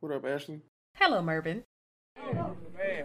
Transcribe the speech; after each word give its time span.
What 0.00 0.12
up, 0.12 0.24
Ashley? 0.24 0.62
Hello, 0.94 1.20
Mervin. 1.20 1.62
Man, 2.16 3.04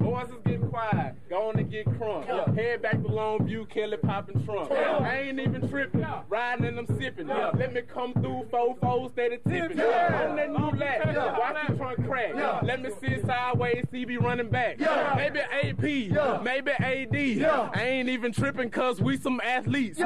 boys 0.00 0.26
is 0.28 0.34
getting 0.44 0.68
quiet. 0.68 1.14
Going 1.30 1.56
to 1.56 1.62
get 1.62 1.86
crunk. 1.86 2.26
Head 2.56 2.82
back 2.82 3.00
to 3.00 3.08
Longview, 3.08 3.68
Kelly 3.70 3.96
popping 3.96 4.44
trunk. 4.44 4.72
I 4.72 5.20
ain't 5.28 5.38
even 5.38 5.68
tripping. 5.68 6.04
Riding 6.28 6.66
and 6.66 6.80
I'm 6.80 6.86
sipping. 6.98 7.28
Let 7.28 7.72
me 7.72 7.82
come 7.82 8.12
through, 8.14 8.48
four 8.50 8.76
fours, 8.82 9.12
steady 9.12 9.38
tipping. 9.48 9.78
On 9.80 10.34
that 10.34 10.50
new 10.50 10.70
lap, 10.72 11.06
watch 11.38 11.68
the 11.68 11.76
trunk 11.76 12.04
crack. 12.08 12.34
Let 12.64 12.82
me 12.82 12.90
sit 13.00 13.24
sideways, 13.24 13.84
CB 13.92 14.20
running 14.20 14.50
back. 14.50 14.80
Maybe 15.14 15.38
AP, 15.38 16.42
maybe 16.42 16.72
AD. 16.72 17.44
I 17.76 17.82
ain't 17.84 18.08
even 18.08 18.32
tripping 18.32 18.70
cause 18.70 19.00
we 19.00 19.16
some 19.16 19.40
athletes. 19.44 20.00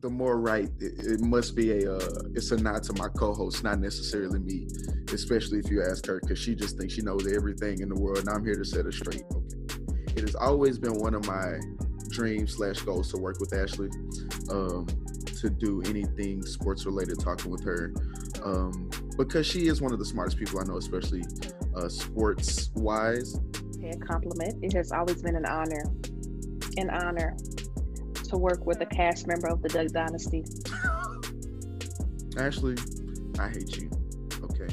The 0.00 0.08
more 0.08 0.38
right, 0.38 0.70
it, 0.80 1.06
it 1.06 1.20
must 1.20 1.54
be 1.54 1.84
a. 1.84 1.96
Uh, 1.96 2.22
it's 2.34 2.50
a 2.50 2.56
nod 2.56 2.82
to 2.84 2.92
my 2.94 3.08
co-host, 3.08 3.62
not 3.62 3.78
necessarily 3.78 4.38
me. 4.38 4.68
Especially 5.12 5.58
if 5.58 5.70
you 5.70 5.82
ask 5.82 6.06
her, 6.06 6.20
because 6.20 6.38
she 6.38 6.54
just 6.54 6.78
thinks 6.78 6.94
she 6.94 7.02
knows 7.02 7.26
everything 7.30 7.80
in 7.80 7.88
the 7.88 7.94
world, 7.94 8.18
and 8.18 8.28
I'm 8.28 8.44
here 8.44 8.54
to 8.54 8.64
set 8.64 8.84
her 8.84 8.92
straight. 8.92 9.24
Okay. 9.30 10.14
It 10.16 10.20
has 10.20 10.34
always 10.34 10.78
been 10.78 10.94
one 10.94 11.14
of 11.14 11.26
my 11.26 11.58
dreams 12.08 12.54
slash 12.56 12.80
goals 12.80 13.10
to 13.12 13.18
work 13.18 13.38
with 13.40 13.52
Ashley, 13.52 13.90
um, 14.50 14.86
to 15.40 15.50
do 15.50 15.82
anything 15.82 16.42
sports 16.42 16.86
related, 16.86 17.20
talking 17.20 17.50
with 17.50 17.64
her, 17.64 17.92
um, 18.44 18.88
because 19.18 19.46
she 19.46 19.66
is 19.66 19.82
one 19.82 19.92
of 19.92 19.98
the 19.98 20.06
smartest 20.06 20.38
people 20.38 20.60
I 20.60 20.64
know, 20.64 20.78
especially 20.78 21.22
uh, 21.76 21.88
sports 21.88 22.70
wise. 22.76 23.38
a 23.82 23.96
compliment. 23.98 24.64
It 24.64 24.72
has 24.72 24.92
always 24.92 25.20
been 25.22 25.36
an 25.36 25.44
honor, 25.44 25.84
an 26.78 26.88
honor 26.90 27.36
to 28.28 28.36
work 28.36 28.64
with 28.66 28.80
a 28.80 28.86
cast 28.86 29.26
member 29.26 29.48
of 29.48 29.62
the 29.62 29.68
Duck 29.68 29.88
Dynasty. 29.88 30.44
Ashley, 32.38 32.76
I 33.38 33.48
hate 33.48 33.76
you. 33.76 33.90
Okay. 34.42 34.68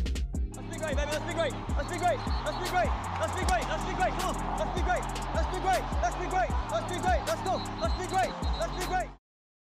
Let's 0.56 0.68
be 0.70 0.78
great, 0.78 0.96
baby. 0.96 1.12
Let's 1.12 1.26
be 1.26 1.34
great. 1.34 1.54
Let's 1.78 1.92
be 1.92 1.98
great. 1.98 2.20
Let's 2.46 2.58
be 2.60 2.70
great. 2.70 2.90
Let's 3.20 3.34
be 3.40 3.46
great. 3.46 3.66
Let's 3.68 3.86
be 3.86 3.94
great. 3.96 4.14
Come 4.20 4.36
on. 4.36 4.58
Let's 4.60 4.74
be 4.78 4.84
great. 4.84 5.04
Let's 5.34 5.48
be 5.54 5.60
great. 5.62 5.84
Let's 6.02 6.16
be 6.16 6.28
great. 6.28 6.50
Let's 6.72 6.94
be 6.94 7.00
great. 7.00 7.22
Let's 7.28 7.42
go. 7.42 7.62
Let's 7.82 7.98
be 8.02 8.08
great. 8.08 8.32
Let's 8.60 8.74
be 8.80 8.86
great. 8.86 9.10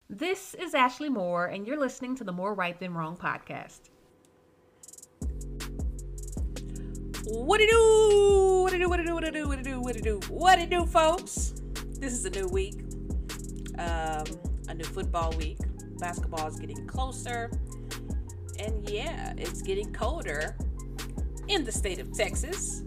This 0.09 0.53
is 0.55 0.73
Ashley 0.73 1.09
Moore, 1.09 1.45
and 1.45 1.65
you're 1.65 1.79
listening 1.79 2.15
to 2.17 2.23
the 2.23 2.31
More 2.31 2.53
Right 2.53 2.79
Than 2.79 2.93
Wrong 2.93 3.17
podcast. 3.17 3.89
What 7.25 7.61
it 7.61 7.69
do? 7.69 8.63
What 8.63 8.73
it 8.73 8.79
do? 8.79 8.89
What 8.89 8.99
it 8.99 9.05
do? 9.05 9.13
What 9.15 9.23
it 9.23 9.33
do? 9.33 9.47
What 9.47 9.59
it 9.59 9.63
do? 9.63 9.79
What 9.79 9.95
it 9.95 10.03
do? 10.03 10.19
What 10.29 10.59
it 10.59 10.69
do, 10.69 10.85
folks? 10.85 11.53
This 11.99 12.13
is 12.13 12.25
a 12.25 12.29
new 12.29 12.47
week, 12.47 12.83
um, 13.79 14.25
a 14.67 14.73
new 14.73 14.83
football 14.83 15.33
week. 15.37 15.57
Basketball 15.99 16.47
is 16.47 16.59
getting 16.59 16.85
closer, 16.85 17.51
and 18.59 18.89
yeah, 18.89 19.33
it's 19.37 19.61
getting 19.61 19.93
colder 19.93 20.55
in 21.47 21.63
the 21.63 21.71
state 21.71 21.99
of 21.99 22.11
Texas. 22.13 22.83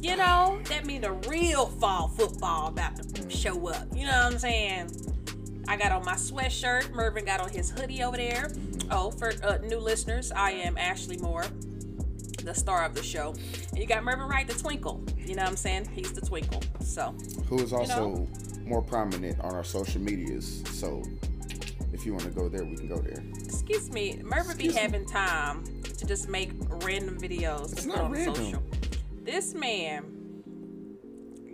You 0.00 0.16
know, 0.16 0.60
that 0.64 0.84
means 0.84 1.04
a 1.04 1.12
real 1.12 1.66
fall 1.66 2.08
football 2.08 2.68
about 2.68 2.96
to 3.14 3.30
show 3.30 3.68
up. 3.68 3.86
You 3.94 4.06
know 4.06 4.12
what 4.12 4.32
I'm 4.32 4.38
saying? 4.38 4.90
I 5.68 5.76
got 5.76 5.92
on 5.92 6.04
my 6.04 6.14
sweatshirt. 6.14 6.90
Mervin 6.92 7.24
got 7.24 7.40
on 7.40 7.48
his 7.50 7.70
hoodie 7.70 8.02
over 8.02 8.16
there. 8.16 8.50
Oh, 8.90 9.10
for 9.12 9.32
uh, 9.44 9.58
new 9.58 9.78
listeners, 9.78 10.32
I 10.32 10.50
am 10.52 10.76
Ashley 10.76 11.18
Moore, 11.18 11.46
the 12.42 12.52
star 12.52 12.84
of 12.84 12.94
the 12.94 13.02
show. 13.02 13.34
And 13.70 13.78
you 13.78 13.86
got 13.86 14.02
Mervin 14.02 14.26
Wright, 14.26 14.46
the 14.46 14.54
twinkle. 14.54 15.04
You 15.16 15.36
know 15.36 15.42
what 15.42 15.50
I'm 15.50 15.56
saying? 15.56 15.88
He's 15.94 16.12
the 16.12 16.20
twinkle. 16.20 16.62
So, 16.80 17.14
Who 17.48 17.60
is 17.60 17.72
also 17.72 18.10
know? 18.10 18.28
More 18.72 18.82
prominent 18.82 19.38
on 19.40 19.54
our 19.54 19.62
social 19.64 20.00
medias. 20.00 20.62
So 20.72 21.02
if 21.92 22.06
you 22.06 22.12
want 22.12 22.24
to 22.24 22.30
go 22.30 22.48
there, 22.48 22.64
we 22.64 22.74
can 22.76 22.88
go 22.88 22.96
there. 22.96 23.22
excuse 23.44 23.90
me, 23.90 24.18
Mervin 24.24 24.56
be 24.56 24.72
having 24.72 25.04
time 25.06 25.62
to 25.82 26.06
just 26.06 26.28
make 26.28 26.52
random 26.82 27.18
videos 27.20 27.72
It's 27.72 27.84
to 27.84 27.90
put 27.90 27.98
on 27.98 28.10
random. 28.12 28.34
social. 28.34 28.62
This 29.22 29.54
man 29.54 30.04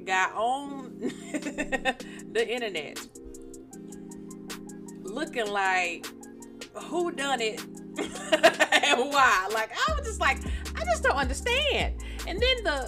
got 0.05 0.33
on 0.35 0.97
the 1.01 2.47
internet 2.49 3.05
looking 5.03 5.49
like 5.51 6.07
who 6.85 7.11
done 7.11 7.41
it 7.41 7.61
and 7.99 9.01
why. 9.11 9.49
Like 9.53 9.71
I 9.73 9.93
was 9.99 10.07
just 10.07 10.21
like, 10.21 10.39
I 10.77 10.85
just 10.85 11.03
don't 11.03 11.17
understand. 11.17 12.01
And 12.29 12.39
then 12.41 12.57
the 12.65 12.79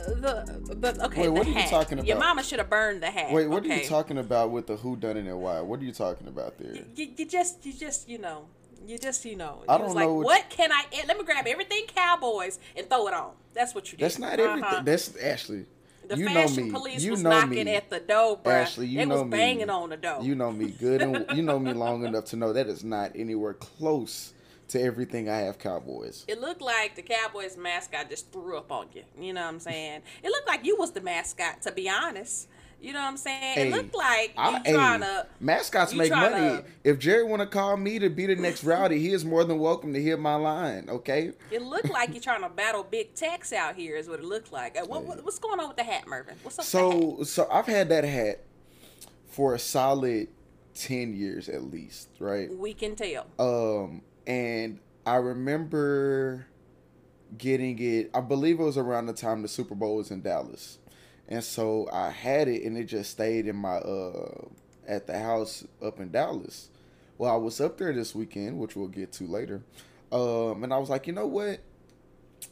the 0.74 0.74
the 0.92 1.04
okay, 1.06 1.22
Wait, 1.22 1.28
what 1.30 1.46
are 1.46 1.50
you 1.50 1.54
hat. 1.56 1.70
talking 1.70 2.04
Your 2.04 2.18
mama 2.18 2.42
should 2.42 2.58
have 2.58 2.68
burned 2.70 3.02
the 3.02 3.10
hat. 3.10 3.32
Wait, 3.32 3.46
what 3.48 3.64
are 3.64 3.68
you 3.74 3.84
talking 3.86 4.18
about 4.18 4.50
with 4.50 4.66
the 4.66 4.76
who 4.76 4.96
done 4.96 5.16
it 5.16 5.26
and 5.26 5.40
why? 5.40 5.60
What 5.60 5.80
are 5.80 5.84
you 5.84 5.92
talking 5.92 6.28
about 6.28 6.58
there? 6.58 6.74
you, 6.94 7.08
you 7.16 7.24
just 7.26 7.64
you 7.64 7.72
just 7.72 8.08
you 8.08 8.18
know 8.18 8.46
you 8.86 8.98
just 8.98 9.24
you 9.24 9.36
know 9.36 9.62
I 9.68 9.76
was 9.76 9.86
don't 9.88 9.94
like 9.96 10.04
know 10.06 10.14
what- 10.14 10.24
what 10.26 10.44
can 10.50 10.72
i 10.72 10.84
eh, 10.92 11.02
let 11.06 11.18
me 11.18 11.22
grab 11.24 11.46
everything 11.46 11.82
cowboys 11.94 12.58
and 12.74 12.88
throw 12.88 13.06
it 13.08 13.14
on 13.14 13.32
that's 13.52 13.74
what 13.74 13.92
you 13.92 13.98
did 13.98 14.04
That's 14.04 14.18
not 14.18 14.38
Uh-huh. 14.40 14.48
everything. 14.50 14.84
That's 14.86 15.16
Ashley. 15.18 15.66
the 16.08 16.16
you 16.16 16.24
know 16.24 16.32
fashion 16.32 16.64
me. 16.64 16.70
police 16.70 17.02
you 17.04 17.10
was 17.12 17.22
know 17.22 17.28
knocking 17.30 17.66
me. 17.66 17.74
at 17.76 17.90
the 17.90 18.00
door 18.00 18.38
bruh. 18.38 18.52
Ashley, 18.62 18.86
you 18.86 18.98
they 19.00 19.04
know 19.04 19.16
was 19.16 19.24
me. 19.24 19.30
banging 19.30 19.68
on 19.70 19.90
the 19.90 19.96
door 19.98 20.20
You 20.22 20.34
know 20.34 20.50
me 20.50 20.70
good, 20.70 21.02
and 21.02 21.26
you 21.36 21.42
know 21.42 21.58
me 21.58 21.72
long 21.74 22.04
enough 22.06 22.24
to 22.32 22.36
know 22.36 22.52
that 22.54 22.66
is 22.68 22.82
not 22.82 23.12
anywhere 23.14 23.52
close 23.54 24.32
to 24.70 24.80
everything 24.80 25.28
I 25.28 25.38
have 25.38 25.58
Cowboys. 25.58 26.24
it 26.28 26.40
looked 26.40 26.62
like 26.62 26.94
the 26.96 27.02
cowboys 27.02 27.56
mascot 27.56 28.08
just 28.08 28.32
threw 28.32 28.56
up 28.56 28.70
on 28.72 28.86
you 28.94 29.02
you 29.20 29.32
know 29.32 29.42
what 29.42 29.48
i'm 29.48 29.60
saying 29.60 30.02
it 30.22 30.28
looked 30.30 30.46
like 30.46 30.64
you 30.64 30.76
was 30.78 30.92
the 30.92 31.00
mascot 31.00 31.60
to 31.62 31.72
be 31.72 31.88
honest 31.88 32.48
you 32.80 32.92
know 32.92 33.00
what 33.00 33.08
i'm 33.08 33.16
saying 33.16 33.54
Hey, 33.54 33.68
it 33.68 33.72
looked 33.74 33.94
like 33.94 34.28
you 34.36 34.42
I- 34.42 34.62
hey, 34.64 34.72
trying 34.72 35.00
to 35.00 35.26
mascots 35.40 35.92
make 35.92 36.10
money. 36.10 36.62
If 36.84 36.98
Jerry 36.98 37.24
want 37.24 37.40
to 37.40 37.46
call 37.46 37.76
me 37.76 37.98
to 37.98 38.08
be 38.08 38.26
the 38.26 38.36
next 38.36 38.64
rowdy, 38.64 38.98
he 39.00 39.12
is 39.12 39.22
more 39.24 39.44
than 39.44 39.58
welcome 39.58 39.92
to 39.92 40.00
hear 40.00 40.16
my 40.16 40.36
line. 40.36 40.88
Okay. 40.88 41.32
it 41.50 41.60
looked 41.62 41.90
like 41.90 42.10
you're 42.14 42.22
trying 42.22 42.42
to 42.42 42.48
battle 42.48 42.82
Big 42.82 43.14
Tex 43.14 43.52
out 43.52 43.74
here 43.76 43.96
is 43.96 44.08
what 44.08 44.20
it 44.20 44.24
looked 44.24 44.50
like 44.52 44.78
Uh, 44.78 44.86
what, 44.86 45.04
what, 45.04 45.22
what's 45.24 45.38
going 45.38 45.60
on 45.60 45.68
with 45.68 45.76
the 45.76 45.84
hat 45.84 46.06
mervin 46.06 46.36
what's 46.42 46.58
up 46.58 46.64
with 46.64 46.72
the 46.72 46.78
hat? 46.78 47.16
So 47.18 47.24
so 47.24 47.48
I've 47.52 47.66
had 47.66 47.88
that 47.90 48.04
hat 48.04 48.40
for 49.28 49.54
a 49.54 49.58
solid 49.58 50.28
ten 50.74 51.14
years 51.14 51.48
at 51.50 51.64
least, 51.64 52.08
right? 52.18 52.50
we 52.56 52.72
can 52.72 52.94
tell 52.96 53.26
Um, 53.38 54.00
and 54.30 54.78
I 55.04 55.16
remember 55.16 56.46
getting 57.36 57.76
it. 57.80 58.10
I 58.14 58.20
believe 58.20 58.60
it 58.60 58.62
was 58.62 58.78
around 58.78 59.06
the 59.06 59.12
time 59.12 59.42
the 59.42 59.48
Super 59.48 59.74
Bowl 59.74 59.96
was 59.96 60.12
in 60.12 60.22
Dallas, 60.22 60.78
and 61.28 61.42
so 61.42 61.88
I 61.92 62.10
had 62.10 62.46
it, 62.46 62.62
and 62.62 62.78
it 62.78 62.84
just 62.84 63.10
stayed 63.10 63.48
in 63.48 63.56
my 63.56 63.78
uh 63.78 64.44
at 64.86 65.08
the 65.08 65.18
house 65.18 65.66
up 65.84 65.98
in 65.98 66.12
Dallas. 66.12 66.70
Well, 67.18 67.32
I 67.32 67.36
was 67.36 67.60
up 67.60 67.76
there 67.78 67.92
this 67.92 68.14
weekend, 68.14 68.58
which 68.58 68.76
we'll 68.76 68.88
get 68.88 69.12
to 69.14 69.24
later. 69.24 69.62
Um, 70.12 70.64
and 70.64 70.72
I 70.72 70.78
was 70.78 70.88
like, 70.88 71.06
you 71.06 71.12
know 71.12 71.26
what? 71.26 71.60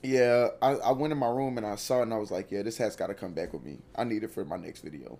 Yeah, 0.02 0.48
I, 0.60 0.72
I 0.72 0.92
went 0.92 1.12
in 1.12 1.18
my 1.18 1.30
room 1.30 1.56
and 1.56 1.66
I 1.66 1.76
saw 1.76 2.00
it, 2.00 2.02
and 2.02 2.14
I 2.14 2.18
was 2.18 2.30
like, 2.30 2.50
yeah, 2.50 2.62
this 2.62 2.76
hat's 2.76 2.94
got 2.94 3.06
to 3.06 3.14
come 3.14 3.32
back 3.32 3.52
with 3.52 3.64
me. 3.64 3.78
I 3.96 4.04
need 4.04 4.24
it 4.24 4.30
for 4.30 4.44
my 4.44 4.56
next 4.56 4.82
video. 4.82 5.18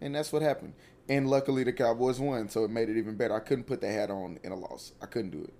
And 0.00 0.14
that's 0.14 0.32
what 0.32 0.42
happened. 0.42 0.74
And 1.08 1.28
luckily, 1.30 1.64
the 1.64 1.72
Cowboys 1.72 2.20
won, 2.20 2.48
so 2.48 2.64
it 2.64 2.70
made 2.70 2.88
it 2.88 2.98
even 2.98 3.16
better. 3.16 3.34
I 3.34 3.40
couldn't 3.40 3.64
put 3.64 3.80
the 3.80 3.90
hat 3.90 4.10
on 4.10 4.38
in 4.44 4.52
a 4.52 4.56
loss. 4.56 4.92
I 5.00 5.06
couldn't 5.06 5.30
do 5.30 5.42
it. 5.42 5.54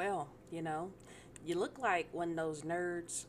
Well, 0.00 0.28
you 0.50 0.62
know, 0.62 0.92
you 1.44 1.56
look 1.58 1.78
like 1.78 2.08
one 2.12 2.30
of 2.30 2.36
those 2.36 2.62
nerds 2.62 3.26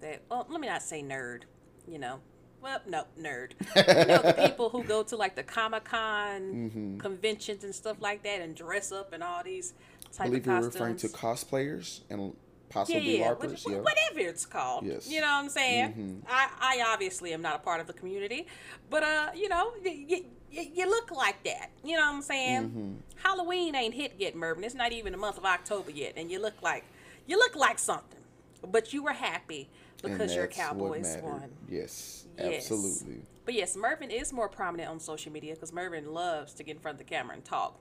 that, 0.00 0.22
well, 0.30 0.46
let 0.48 0.62
me 0.62 0.66
not 0.66 0.80
say 0.80 1.02
nerd, 1.02 1.42
you 1.86 1.98
know. 1.98 2.20
Well, 2.62 2.80
no, 2.88 3.04
nerd. 3.20 3.50
You 3.76 4.06
know, 4.06 4.22
the 4.22 4.32
people 4.46 4.70
who 4.70 4.82
go 4.82 5.02
to 5.02 5.14
like 5.14 5.36
the 5.36 5.42
Comic 5.42 5.84
Con 5.84 6.40
Mm-hmm. 6.40 6.98
conventions 7.00 7.64
and 7.64 7.74
stuff 7.74 7.98
like 8.00 8.22
that 8.22 8.40
and 8.40 8.54
dress 8.56 8.92
up 8.92 9.12
and 9.12 9.22
all 9.22 9.44
these 9.44 9.74
type 10.10 10.28
I 10.28 10.28
believe 10.30 10.40
of 10.40 10.46
you're 10.46 10.62
referring 10.62 10.96
to 10.96 11.08
cosplayers 11.08 12.00
and 12.08 12.34
possibly 12.70 13.18
yeah, 13.18 13.34
LARPers. 13.34 13.68
yeah. 13.68 13.76
whatever 13.76 14.20
it's 14.20 14.46
called. 14.46 14.86
Yes. 14.86 15.06
You 15.10 15.20
know 15.20 15.26
what 15.26 15.44
I'm 15.44 15.48
saying? 15.50 15.90
Mm-hmm. 15.90 16.18
I, 16.30 16.48
I 16.58 16.84
obviously 16.94 17.34
am 17.34 17.42
not 17.42 17.56
a 17.56 17.58
part 17.58 17.82
of 17.82 17.86
the 17.86 17.92
community, 17.92 18.46
but 18.88 19.02
uh, 19.02 19.32
you 19.34 19.50
know, 19.50 19.72
you, 19.84 20.24
you, 20.50 20.62
you 20.74 20.88
look 20.90 21.10
like 21.10 21.42
that. 21.44 21.70
You 21.84 21.96
know 21.96 22.02
what 22.06 22.14
I'm 22.16 22.22
saying? 22.22 22.62
Mm-hmm. 22.68 22.92
Halloween 23.22 23.74
ain't 23.74 23.94
hit 23.94 24.14
yet, 24.18 24.34
Mervin. 24.36 24.64
It's 24.64 24.74
not 24.74 24.92
even 24.92 25.12
the 25.12 25.18
month 25.18 25.36
of 25.38 25.44
October 25.44 25.90
yet, 25.90 26.14
and 26.16 26.30
you 26.30 26.40
look 26.40 26.60
like 26.62 26.84
you 27.26 27.38
look 27.38 27.56
like 27.56 27.78
something. 27.78 28.20
But 28.66 28.92
you 28.92 29.02
were 29.02 29.12
happy 29.12 29.68
because 30.02 30.34
your 30.34 30.46
Cowboys 30.46 31.16
won. 31.22 31.50
Yes, 31.68 32.24
Yes. 32.38 32.70
absolutely. 32.70 33.22
But 33.44 33.54
yes, 33.54 33.76
Mervin 33.76 34.10
is 34.10 34.32
more 34.32 34.48
prominent 34.48 34.90
on 34.90 34.98
social 34.98 35.30
media 35.32 35.54
because 35.54 35.72
Mervin 35.72 36.12
loves 36.12 36.52
to 36.54 36.62
get 36.64 36.76
in 36.76 36.80
front 36.82 36.94
of 37.00 37.06
the 37.06 37.08
camera 37.08 37.34
and 37.34 37.44
talk. 37.44 37.78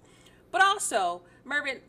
But 0.51 0.61
also, 0.63 1.23
Mervin, 1.43 1.79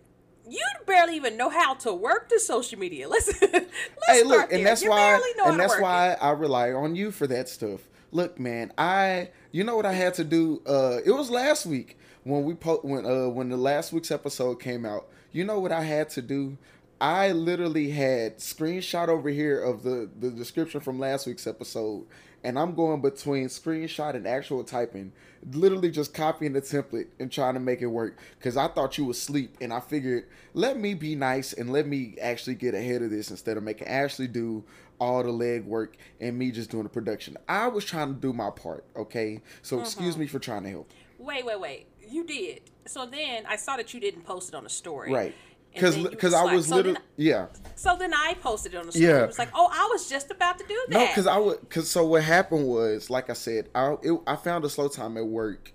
you 0.49 0.63
barely 0.87 1.17
even 1.17 1.37
know 1.37 1.51
how 1.51 1.75
to 1.75 1.93
work 1.93 2.29
the 2.31 2.39
social 2.41 2.79
media. 2.79 3.09
Let's, 3.11 3.29
let's 3.43 3.67
Hey, 4.09 4.23
look, 4.25 4.49
there. 4.49 4.59
and 4.59 4.67
that's 4.67 4.83
you 4.83 4.91
why, 4.91 5.21
and 5.45 5.61
that's 5.61 5.79
why 5.79 6.13
it. 6.13 6.19
I 6.23 6.31
rely 6.31 6.73
on 6.73 6.95
you 6.97 7.11
for 7.11 7.27
that 7.27 7.49
stuff. 7.49 7.81
Look, 8.13 8.39
man, 8.41 8.73
I, 8.79 9.31
you 9.57 9.65
know 9.65 9.75
what 9.75 9.87
I 9.87 9.95
had 9.95 10.13
to 10.15 10.25
do? 10.25 10.61
Uh, 10.67 10.99
it 11.03 11.13
was 11.13 11.31
last 11.31 11.65
week 11.65 11.97
when 12.25 12.45
we 12.45 12.53
po- 12.53 12.81
when 12.83 13.07
uh 13.07 13.27
when 13.29 13.49
the 13.49 13.57
last 13.57 13.91
week's 13.91 14.11
episode 14.11 14.57
came 14.57 14.85
out. 14.85 15.09
You 15.33 15.45
know 15.45 15.61
what 15.61 15.73
I 15.73 15.83
had 15.83 16.11
to 16.11 16.21
do? 16.21 16.59
I 17.01 17.33
literally 17.33 17.91
had 17.91 18.37
screenshot 18.37 19.09
over 19.09 19.31
here 19.31 19.59
of 19.59 19.83
the 19.83 20.11
the 20.21 20.29
description 20.31 20.81
from 20.81 20.99
last 20.99 21.27
week's 21.27 21.47
episode, 21.47 22.05
and 22.47 22.57
I'm 22.57 22.77
going 22.77 23.01
between 23.01 23.47
screenshot 23.47 24.15
and 24.15 24.25
actual 24.25 24.63
typing, 24.63 25.13
literally 25.51 25.91
just 25.91 26.15
copying 26.15 26.53
the 26.53 26.63
template 26.63 27.09
and 27.19 27.31
trying 27.31 27.55
to 27.55 27.61
make 27.61 27.83
it 27.83 27.89
work. 27.89 28.21
Cause 28.41 28.57
I 28.57 28.69
thought 28.69 28.97
you 28.97 29.05
was 29.05 29.19
asleep, 29.19 29.57
and 29.61 29.73
I 29.73 29.81
figured 29.81 30.29
let 30.55 30.79
me 30.79 30.95
be 30.95 31.17
nice 31.17 31.53
and 31.53 31.73
let 31.73 31.89
me 31.89 32.15
actually 32.23 32.55
get 32.55 32.73
ahead 32.73 33.03
of 33.03 33.11
this 33.11 33.33
instead 33.33 33.57
of 33.57 33.65
making 33.65 33.89
Ashley 33.89 34.29
do 34.29 34.63
all 35.01 35.25
the 35.25 35.33
leg 35.33 35.65
work 35.65 35.97
and 36.21 36.39
me 36.39 36.53
just 36.53 36.71
doing 36.71 36.85
the 36.85 36.89
production. 36.89 37.37
I 37.49 37.67
was 37.67 37.85
trying 37.85 38.15
to 38.15 38.21
do 38.21 38.33
my 38.33 38.51
part, 38.51 38.85
okay? 38.95 39.43
So 39.63 39.81
excuse 39.81 40.15
mm-hmm. 40.15 40.21
me 40.21 40.27
for 40.29 40.39
trying 40.39 40.63
to 40.63 40.71
help. 40.71 40.89
Wait, 41.19 41.45
wait, 41.45 41.61
wait. 41.61 41.87
You 42.09 42.25
did. 42.25 42.61
So 42.87 43.07
then 43.07 43.45
I 43.47 43.57
saw 43.57 43.77
that 43.77 43.93
you 43.93 43.99
didn't 43.99 44.23
post 44.23 44.51
it 44.51 44.55
on 44.55 44.63
the 44.63 44.71
story. 44.71 45.13
Right. 45.13 45.35
And 45.77 45.85
Cause 45.85 45.97
because 45.97 46.35
I 46.35 46.55
was 46.55 46.71
literally 46.71 46.99
yeah. 47.17 47.47
So 47.75 47.97
then 47.99 48.15
I 48.15 48.35
posted 48.41 48.75
it 48.75 48.79
on 48.79 48.87
the 48.87 48.93
story. 48.93 49.07
Yeah. 49.07 49.25
It 49.25 49.27
was 49.27 49.39
like, 49.39 49.51
oh, 49.55 49.69
I 49.71 49.89
was 49.93 50.09
just 50.09 50.31
about 50.31 50.59
to 50.59 50.65
do 50.67 50.81
that. 50.89 50.99
No, 50.99 51.07
because 51.07 51.27
I 51.27 51.37
would. 51.37 51.61
Because 51.61 51.91
so 51.91 52.07
what 52.07 52.25
happened 52.25 52.67
was, 52.67 53.11
like 53.11 53.29
I 53.29 53.35
said, 53.35 53.69
I 53.75 53.97
it, 54.03 54.19
I 54.27 54.37
found 54.37 54.65
a 54.65 54.71
slow 54.71 54.89
time 54.89 55.17
at 55.17 55.27
work 55.27 55.73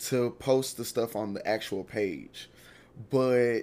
to 0.00 0.30
post 0.38 0.76
the 0.76 0.84
stuff 0.84 1.16
on 1.16 1.34
the 1.34 1.46
actual 1.48 1.84
page, 1.84 2.50
but 3.10 3.62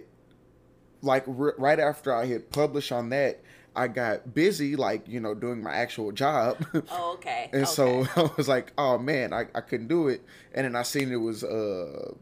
like 1.01 1.27
r- 1.27 1.55
right 1.57 1.79
after 1.79 2.13
I 2.13 2.25
hit 2.25 2.51
publish 2.51 2.91
on 2.91 3.09
that, 3.09 3.41
I 3.75 3.87
got 3.87 4.33
busy, 4.33 4.75
like 4.75 5.07
you 5.07 5.19
know, 5.19 5.35
doing 5.35 5.61
my 5.61 5.73
actual 5.73 6.11
job. 6.11 6.65
Oh, 6.89 7.13
okay. 7.15 7.49
And 7.53 7.63
okay. 7.63 7.71
so 7.71 8.05
I 8.15 8.29
was 8.35 8.47
like, 8.47 8.73
oh 8.77 8.97
man, 8.97 9.33
I, 9.33 9.45
I 9.53 9.61
couldn't 9.61 9.87
do 9.87 10.07
it. 10.07 10.23
And 10.53 10.65
then 10.65 10.75
I 10.75 10.83
seen 10.83 11.11
it 11.11 11.17
was, 11.17 11.43
uh, 11.43 12.13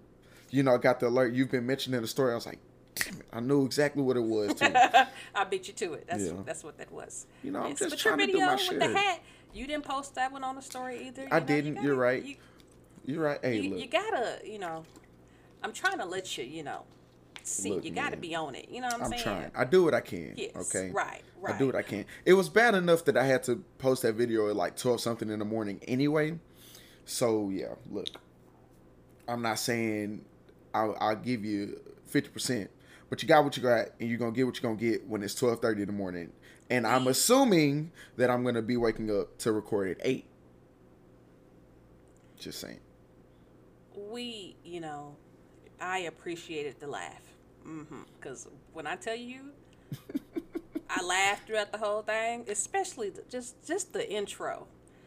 you 0.50 0.64
know, 0.64 0.74
I 0.74 0.78
got 0.78 1.00
the 1.00 1.08
alert. 1.08 1.34
You've 1.34 1.52
been 1.52 1.66
mentioning 1.66 2.02
the 2.02 2.08
story. 2.08 2.32
I 2.32 2.36
was 2.36 2.46
like, 2.46 2.60
I 3.32 3.40
knew 3.40 3.66
exactly 3.66 4.02
what 4.04 4.18
it 4.18 4.24
was. 4.24 4.54
Too. 4.56 4.72
I 5.36 5.44
beat 5.50 5.68
you 5.68 5.74
to 5.74 5.94
it. 5.94 6.06
That's 6.08 6.24
Yeah. 6.26 6.34
that's 6.46 6.64
what 6.64 6.78
that 6.78 6.92
was. 6.92 7.26
You 7.44 7.52
know, 7.52 7.62
I'm 7.62 7.70
Yes, 7.70 7.80
just 7.80 7.90
but 7.92 8.00
trying 8.00 8.18
to 8.20 8.24
your 8.24 8.28
do 8.28 8.34
video 8.34 8.46
my 8.48 8.54
with 8.54 8.62
shit. 8.62 8.80
the 8.80 8.98
hat, 8.98 9.22
you 9.54 9.68
didn't 9.68 9.84
post 9.86 10.16
that 10.16 10.32
one 10.32 10.44
on 10.44 10.56
the 10.56 10.62
story 10.62 11.08
either. 11.08 11.24
you 11.24 11.28
I 11.32 11.40
know, 11.40 11.46
didn't. 11.46 11.74
gotta- 11.76 11.88
You're 11.88 11.96
right. 11.96 12.24
You, 12.24 12.36
You're 13.06 13.24
right. 13.24 13.40
Hey, 13.42 13.60
you, 13.62 13.70
look. 13.72 13.80
you 13.80 13.88
gotta, 13.88 14.40
you 14.46 14.60
know, 14.60 14.84
I'm 15.64 15.74
trying 15.74 15.98
to 16.00 16.06
let 16.06 16.38
you, 16.38 16.44
you 16.46 16.64
know, 16.64 16.84
see. 17.44 17.72
Look, 17.72 17.84
you 17.86 17.92
gotta 17.92 18.12
man. 18.12 18.20
be 18.22 18.36
on 18.36 18.56
it. 18.56 18.70
You 18.70 18.82
know 18.82 18.88
what 18.88 18.96
I'm, 18.96 19.04
I'm 19.04 19.10
saying? 19.12 19.24
trying. 19.24 19.52
I 19.56 19.66
do 19.66 19.84
what 19.84 19.94
I 19.94 20.02
can. 20.02 20.34
Yes, 20.38 20.52
Okay. 20.74 20.92
right, 20.92 21.22
Right. 21.42 21.56
I 21.56 21.58
do 21.58 21.66
what 21.68 21.76
I 21.76 21.82
can. 21.82 22.06
It 22.26 22.34
was 22.34 22.48
bad 22.50 22.76
enough 22.76 23.06
that 23.06 23.18
I 23.18 23.26
had 23.26 23.44
to 23.44 23.64
post 23.80 24.04
that 24.04 24.14
video 24.14 24.50
at 24.50 24.56
like 24.56 24.76
twelve 24.78 25.02
something 25.02 25.30
in 25.30 25.40
the 25.40 25.46
morning 25.46 25.80
anyway. 25.88 26.40
So 27.06 27.50
yeah, 27.50 27.74
look. 27.92 28.08
I'm 29.28 29.42
not 29.42 29.58
saying 29.60 30.24
I'll, 30.74 30.98
I'll 31.00 31.16
give 31.16 31.46
you 31.46 31.80
fifty 32.08 32.30
percent, 32.30 32.70
but 33.14 33.22
you 33.22 33.28
got 33.28 33.44
what 33.44 33.56
you 33.56 33.62
got, 33.62 33.90
and 34.00 34.10
you're 34.10 34.18
gonna 34.18 34.32
get 34.32 34.48
what 34.48 34.60
you're 34.60 34.72
gonna 34.72 34.92
get 34.92 35.08
when 35.08 35.22
it's 35.22 35.36
twelve 35.36 35.62
thirty 35.62 35.84
in 35.84 35.86
the 35.88 35.94
morning. 35.94 36.32
And 36.72 36.88
I'm 36.88 37.06
assuming 37.06 37.92
that 38.18 38.32
I'm 38.32 38.44
gonna 38.44 38.64
be 38.64 38.76
waking 38.76 39.16
up 39.16 39.38
to 39.38 39.52
record 39.52 39.92
at 39.92 39.98
eight. 40.02 40.26
Just 42.40 42.60
saying. 42.60 42.80
we, 43.96 44.56
you 44.66 44.82
know, 44.82 45.16
I 45.80 46.00
appreciated 46.00 46.80
the 46.80 46.88
laugh. 46.88 47.22
Mm-hmm. 47.68 48.02
Because 48.20 48.48
when 48.74 48.88
I 48.88 48.96
tell 48.96 49.16
you, 49.16 49.52
I 50.90 51.04
laughed 51.04 51.46
throughout 51.46 51.72
the 51.72 51.78
whole 51.78 52.02
thing, 52.02 52.46
especially 52.50 53.12
the, 53.12 53.22
just 53.30 53.64
just 53.64 53.94
the 53.94 54.12
intro. 54.12 54.66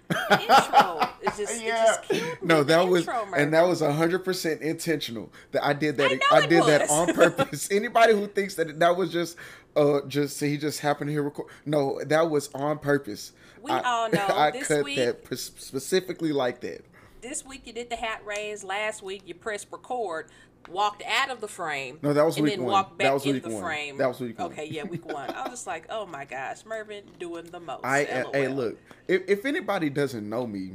The 0.08 0.40
intro 0.40 1.08
is 1.22 1.36
just, 1.36 1.60
it 1.62 1.66
just 1.66 2.02
killed. 2.04 2.38
No, 2.42 2.58
The 2.58 2.64
that 2.64 2.88
was 2.88 3.00
intro, 3.02 3.22
and 3.36 3.52
that 3.52 3.58
Mervin. 3.66 3.68
was 3.68 3.80
hundred 3.80 4.24
percent 4.24 4.62
intentional. 4.62 5.32
That 5.52 5.64
I 5.64 5.72
did 5.72 5.96
that. 5.96 6.10
I 6.10 6.14
know 6.14 6.20
I, 6.32 6.38
it 6.44 6.48
did 6.50 6.64
that 6.64 6.90
on 6.90 7.12
purpose. 7.14 7.68
Anybody 7.72 8.12
who 8.14 8.26
thinks 8.28 8.54
that 8.54 8.78
that 8.78 8.96
was 8.96 9.10
just 9.12 9.36
uh 9.74 10.00
just 10.06 10.40
he 10.40 10.56
just 10.56 10.80
happened 10.80 11.08
to 11.08 11.12
hear 11.12 11.22
record. 11.22 11.46
No, 11.64 12.00
that 12.04 12.30
was 12.30 12.50
on 12.54 12.78
purpose. 12.78 13.32
We 13.62 13.70
I, 13.72 13.80
all 13.80 14.10
know 14.12 14.26
I 14.28 14.50
this 14.52 14.68
cut 14.68 14.84
week- 14.84 14.96
that 14.96 15.38
specifically 15.38 16.32
like 16.32 16.60
that. 16.60 16.84
This 17.22 17.44
week 17.44 17.62
you 17.64 17.72
did 17.72 17.90
the 17.90 17.96
hat 17.96 18.22
raise. 18.24 18.62
Last 18.62 19.02
week 19.02 19.22
you 19.26 19.34
pressed 19.34 19.66
record, 19.72 20.26
walked 20.68 21.02
out 21.06 21.30
of 21.30 21.40
the 21.40 21.48
frame. 21.48 21.98
No, 22.02 22.12
that 22.12 22.24
was 22.24 22.36
and 22.36 22.44
week 22.44 22.54
then 22.54 22.64
one. 22.64 22.72
walked 22.72 22.98
That 22.98 23.04
back 23.04 23.12
was 23.14 23.26
in 23.26 23.32
week 23.34 23.42
the 23.42 23.50
one. 23.50 23.62
frame. 23.62 23.98
That 23.98 24.08
was 24.08 24.20
week 24.20 24.38
one. 24.38 24.52
Okay, 24.52 24.66
yeah, 24.66 24.84
week 24.84 25.06
one. 25.06 25.30
I 25.30 25.42
was 25.42 25.50
just 25.50 25.66
like, 25.66 25.86
oh 25.90 26.06
my 26.06 26.24
gosh, 26.24 26.64
Mervin 26.64 27.04
doing 27.18 27.46
the 27.46 27.60
most. 27.60 27.84
I 27.84 28.04
uh, 28.04 28.30
hey 28.32 28.48
look 28.48 28.78
if, 29.08 29.22
if 29.28 29.44
anybody 29.44 29.90
doesn't 29.90 30.28
know 30.28 30.46
me. 30.46 30.72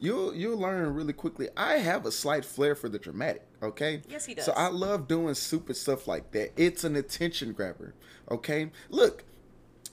You'll 0.00 0.34
you'll 0.34 0.58
learn 0.58 0.92
really 0.92 1.14
quickly. 1.14 1.48
I 1.56 1.74
have 1.74 2.04
a 2.04 2.12
slight 2.12 2.44
flair 2.44 2.74
for 2.74 2.90
the 2.90 2.98
dramatic. 2.98 3.46
Okay. 3.62 4.02
Yes, 4.06 4.26
he 4.26 4.34
does. 4.34 4.44
So. 4.44 4.52
I 4.52 4.68
love 4.68 5.08
doing 5.08 5.34
stupid 5.34 5.76
stuff 5.76 6.06
like 6.06 6.32
that. 6.32 6.52
It's 6.60 6.84
an 6.84 6.94
attention 6.94 7.52
grabber. 7.52 7.94
Okay. 8.30 8.70
Look, 8.90 9.24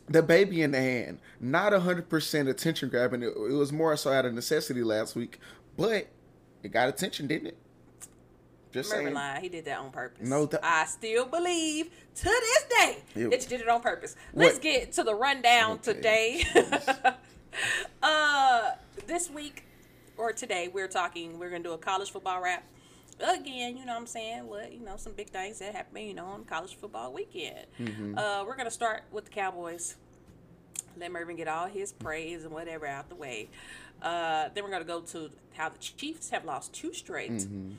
the 0.09 0.21
baby 0.21 0.61
in 0.63 0.71
the 0.71 0.79
hand, 0.79 1.19
not 1.39 1.71
hundred 1.71 2.09
percent 2.09 2.49
attention 2.49 2.89
grabbing. 2.89 3.21
It, 3.23 3.27
it 3.27 3.53
was 3.53 3.71
more 3.71 3.95
so 3.95 4.11
out 4.11 4.25
of 4.25 4.33
necessity 4.33 4.83
last 4.83 5.15
week, 5.15 5.39
but 5.77 6.07
it 6.61 6.69
got 6.69 6.89
attention, 6.89 7.27
didn't 7.27 7.47
it? 7.47 7.57
Just 8.71 8.91
Mervin 8.91 9.15
saying. 9.15 9.41
He 9.41 9.49
did 9.49 9.65
that 9.65 9.79
on 9.79 9.91
purpose. 9.91 10.27
No, 10.27 10.45
that- 10.45 10.63
I 10.63 10.85
still 10.85 11.25
believe 11.25 11.87
to 12.15 12.23
this 12.23 12.63
day 12.69 12.97
that 13.15 13.41
you 13.43 13.47
did 13.49 13.61
it 13.61 13.67
on 13.69 13.81
purpose. 13.81 14.15
Let's 14.33 14.59
get 14.59 14.93
to 14.93 15.03
the 15.03 15.15
rundown 15.15 15.79
Okay, 15.87 15.93
today. 15.93 16.43
uh, 18.03 18.71
this 19.07 19.29
week 19.29 19.65
or 20.17 20.31
today, 20.31 20.69
we're 20.73 20.87
talking. 20.87 21.39
We're 21.39 21.49
gonna 21.49 21.63
do 21.63 21.73
a 21.73 21.77
college 21.77 22.11
football 22.11 22.41
wrap. 22.41 22.63
Again, 23.19 23.77
you 23.77 23.85
know 23.85 23.93
what 23.93 23.99
I'm 24.01 24.07
saying? 24.07 24.47
What 24.47 24.71
you 24.71 24.79
know, 24.79 24.97
some 24.97 25.13
big 25.13 25.29
things 25.29 25.59
that 25.59 25.75
happened, 25.75 26.07
you 26.07 26.13
know, 26.13 26.25
on 26.25 26.45
college 26.45 26.75
football 26.75 27.13
weekend. 27.13 27.65
Mm-hmm. 27.79 28.17
Uh, 28.17 28.43
we're 28.45 28.55
gonna 28.55 28.71
start 28.71 29.03
with 29.11 29.25
the 29.25 29.31
Cowboys. 29.31 29.95
Let 30.97 31.11
Mervin 31.11 31.35
get 31.35 31.47
all 31.47 31.67
his 31.67 31.91
praise 31.91 32.43
and 32.43 32.53
whatever 32.53 32.85
out 32.85 33.09
the 33.09 33.15
way. 33.15 33.49
Uh, 34.01 34.49
then 34.53 34.63
we're 34.63 34.71
gonna 34.71 34.83
go 34.83 35.01
to 35.01 35.29
how 35.53 35.69
the 35.69 35.77
Chiefs 35.77 36.29
have 36.31 36.45
lost 36.45 36.73
two 36.73 36.93
straight. 36.93 37.31
Mm-hmm. 37.31 37.71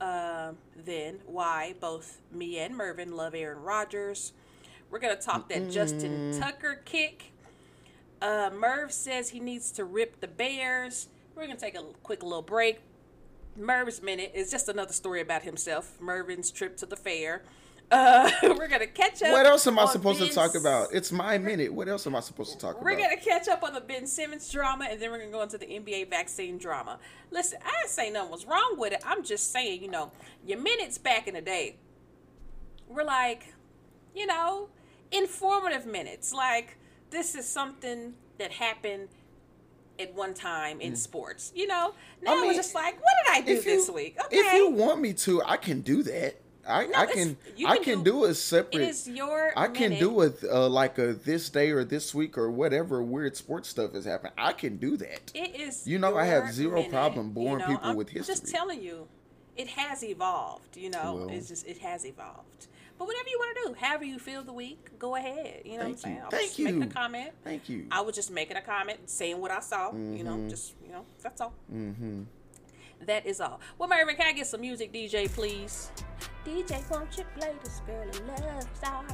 Uh, 0.00 0.52
then 0.76 1.18
why 1.26 1.74
both 1.80 2.18
me 2.32 2.58
and 2.58 2.76
Mervin 2.76 3.16
love 3.16 3.34
Aaron 3.34 3.62
Rodgers. 3.62 4.32
We're 4.90 5.00
gonna 5.00 5.16
talk 5.16 5.48
that 5.50 5.70
Justin 5.70 6.38
Tucker 6.38 6.80
kick. 6.84 7.32
Uh, 8.22 8.50
Merv 8.52 8.92
says 8.92 9.30
he 9.30 9.40
needs 9.40 9.70
to 9.72 9.84
rip 9.84 10.20
the 10.20 10.28
Bears. 10.28 11.08
We're 11.34 11.46
gonna 11.46 11.58
take 11.58 11.76
a 11.76 11.82
quick 12.02 12.22
little 12.22 12.42
break. 12.42 12.80
Merv's 13.56 14.02
minute 14.02 14.32
is 14.34 14.50
just 14.50 14.68
another 14.68 14.92
story 14.92 15.20
about 15.20 15.42
himself. 15.42 16.00
Mervin's 16.00 16.50
trip 16.50 16.76
to 16.78 16.86
the 16.86 16.96
fair. 16.96 17.42
Uh, 17.90 18.30
we're 18.42 18.68
gonna 18.68 18.86
catch 18.86 19.22
up. 19.22 19.32
What 19.32 19.46
else 19.46 19.66
am 19.66 19.78
I 19.78 19.86
supposed 19.86 20.20
to 20.20 20.28
talk 20.28 20.54
about? 20.54 20.88
It's 20.92 21.10
my 21.10 21.38
minute. 21.38 21.72
What 21.72 21.88
else 21.88 22.06
am 22.06 22.14
I 22.14 22.20
supposed 22.20 22.52
to 22.52 22.58
talk 22.58 22.72
about? 22.74 22.84
we're 22.84 22.96
gonna 22.96 23.16
catch 23.16 23.48
up 23.48 23.62
on 23.62 23.72
the 23.72 23.80
Ben 23.80 24.06
Simmons 24.06 24.50
drama, 24.52 24.86
and 24.90 25.00
then 25.00 25.10
we're 25.10 25.18
gonna 25.18 25.30
go 25.30 25.42
into 25.42 25.56
the 25.58 25.66
NBA 25.66 26.10
vaccine 26.10 26.58
drama. 26.58 26.98
Listen, 27.30 27.58
I 27.64 27.70
didn't 27.80 27.90
say 27.90 28.10
nothing 28.10 28.30
was 28.30 28.44
wrong 28.46 28.74
with 28.76 28.92
it. 28.92 29.02
I'm 29.06 29.22
just 29.24 29.52
saying, 29.52 29.82
you 29.82 29.90
know, 29.90 30.12
your 30.46 30.58
minutes 30.60 30.98
back 30.98 31.26
in 31.28 31.34
the 31.34 31.40
day 31.40 31.76
were 32.88 33.04
like, 33.04 33.54
you 34.14 34.26
know, 34.26 34.68
informative 35.10 35.86
minutes. 35.86 36.32
Like 36.34 36.76
this 37.10 37.34
is 37.34 37.48
something 37.48 38.14
that 38.38 38.52
happened 38.52 39.08
at 39.98 40.14
one 40.14 40.34
time 40.34 40.80
in 40.80 40.94
sports. 40.94 41.52
You 41.54 41.66
know, 41.66 41.94
now 42.22 42.32
Mm. 42.32 42.36
I 42.36 42.40
mean, 42.40 42.46
was 42.48 42.56
just 42.56 42.74
like, 42.74 42.96
what 42.96 43.14
did 43.26 43.34
I 43.42 43.46
do 43.46 43.52
If 43.58 43.64
you- 43.66 43.76
this 43.78 43.90
week? 43.90 44.16
Okay, 44.26 44.36
If 44.36 44.52
you 44.52 44.70
want 44.70 45.00
me 45.00 45.12
to, 45.14 45.42
I 45.42 45.56
can 45.56 45.80
do 45.80 46.02
that. 46.04 46.36
I, 46.68 46.86
No, 46.86 46.98
I 46.98 47.02
it's- 47.04 47.14
can 47.16 47.36
I 47.66 47.76
can 47.76 47.84
can 47.84 48.02
do- 48.04 48.12
do, 48.12 48.24
a 48.26 48.34
separate. 48.34 48.82
it 48.82 48.88
is 48.90 49.08
your. 49.08 49.52
I 49.56 49.68
can 49.68 49.90
minute. 49.90 50.00
do 50.00 50.20
it 50.22 50.44
uh, 50.44 50.68
like 50.68 50.98
a 50.98 51.14
this 51.14 51.48
day 51.48 51.70
or 51.70 51.84
this 51.84 52.14
week 52.14 52.36
or 52.36 52.50
whatever 52.50 53.02
weird 53.02 53.36
sports 53.36 53.68
stuff 53.68 53.92
has 53.94 54.04
happened. 54.04 54.34
I 54.36 54.52
can 54.52 54.76
do 54.76 54.96
that. 54.98 55.32
It 55.34 55.56
is. 55.58 55.86
You 55.86 55.98
know, 55.98 56.16
I 56.16 56.24
have 56.26 56.52
zero 56.52 56.76
minute, 56.76 56.90
problem 56.92 57.30
boring 57.30 57.52
you 57.52 57.58
know, 57.58 57.66
people 57.66 57.90
I'm 57.90 57.96
with 57.96 58.12
Just 58.12 58.46
telling 58.48 58.82
you, 58.82 59.08
it 59.56 59.68
has 59.68 60.04
evolved. 60.04 60.76
You 60.76 60.90
know, 60.90 61.14
Well. 61.26 61.28
it's 61.30 61.48
just 61.48 61.66
it 61.66 61.78
has 61.78 62.04
evolved. 62.06 62.66
But 62.98 63.06
whatever 63.06 63.28
you 63.28 63.38
want 63.38 63.56
to 63.56 63.68
do, 63.68 63.74
however 63.86 64.04
you 64.04 64.18
feel 64.18 64.42
the 64.42 64.52
week, 64.52 64.98
go 64.98 65.14
ahead. 65.14 65.62
You 65.64 65.78
know 65.78 65.84
Thank 65.84 65.84
what 65.84 65.86
I'm 65.88 65.96
saying? 65.98 66.16
you. 66.16 66.20
I 66.20 66.24
was 66.24 66.32
Thank 66.32 66.50
just 66.50 66.58
making 66.58 66.82
a 66.82 66.86
comment. 66.88 67.30
Thank 67.44 67.68
you. 67.68 67.86
I 67.92 68.00
was 68.00 68.14
just 68.16 68.30
making 68.32 68.56
a 68.56 68.60
comment, 68.60 68.98
saying 69.06 69.40
what 69.40 69.52
I 69.52 69.60
saw. 69.60 69.92
You 69.92 70.24
know, 70.24 70.48
just 70.48 70.74
you 70.84 70.90
know, 70.92 71.04
that's 71.22 71.40
all. 71.40 71.54
Mm-hmm. 71.72 72.22
That 73.06 73.24
is 73.26 73.40
all. 73.40 73.60
Well, 73.78 73.88
Marvin, 73.88 74.16
can 74.16 74.26
I 74.26 74.32
get 74.32 74.48
some 74.48 74.60
music, 74.60 74.92
DJ, 74.92 75.30
please? 75.32 75.92
DJ, 76.48 76.90
won't 76.90 77.16
you 77.18 77.24
play 77.38 77.52
this 77.62 77.82
girl 77.86 78.02
a 78.08 78.40
love 78.56 78.66
song? 78.82 79.04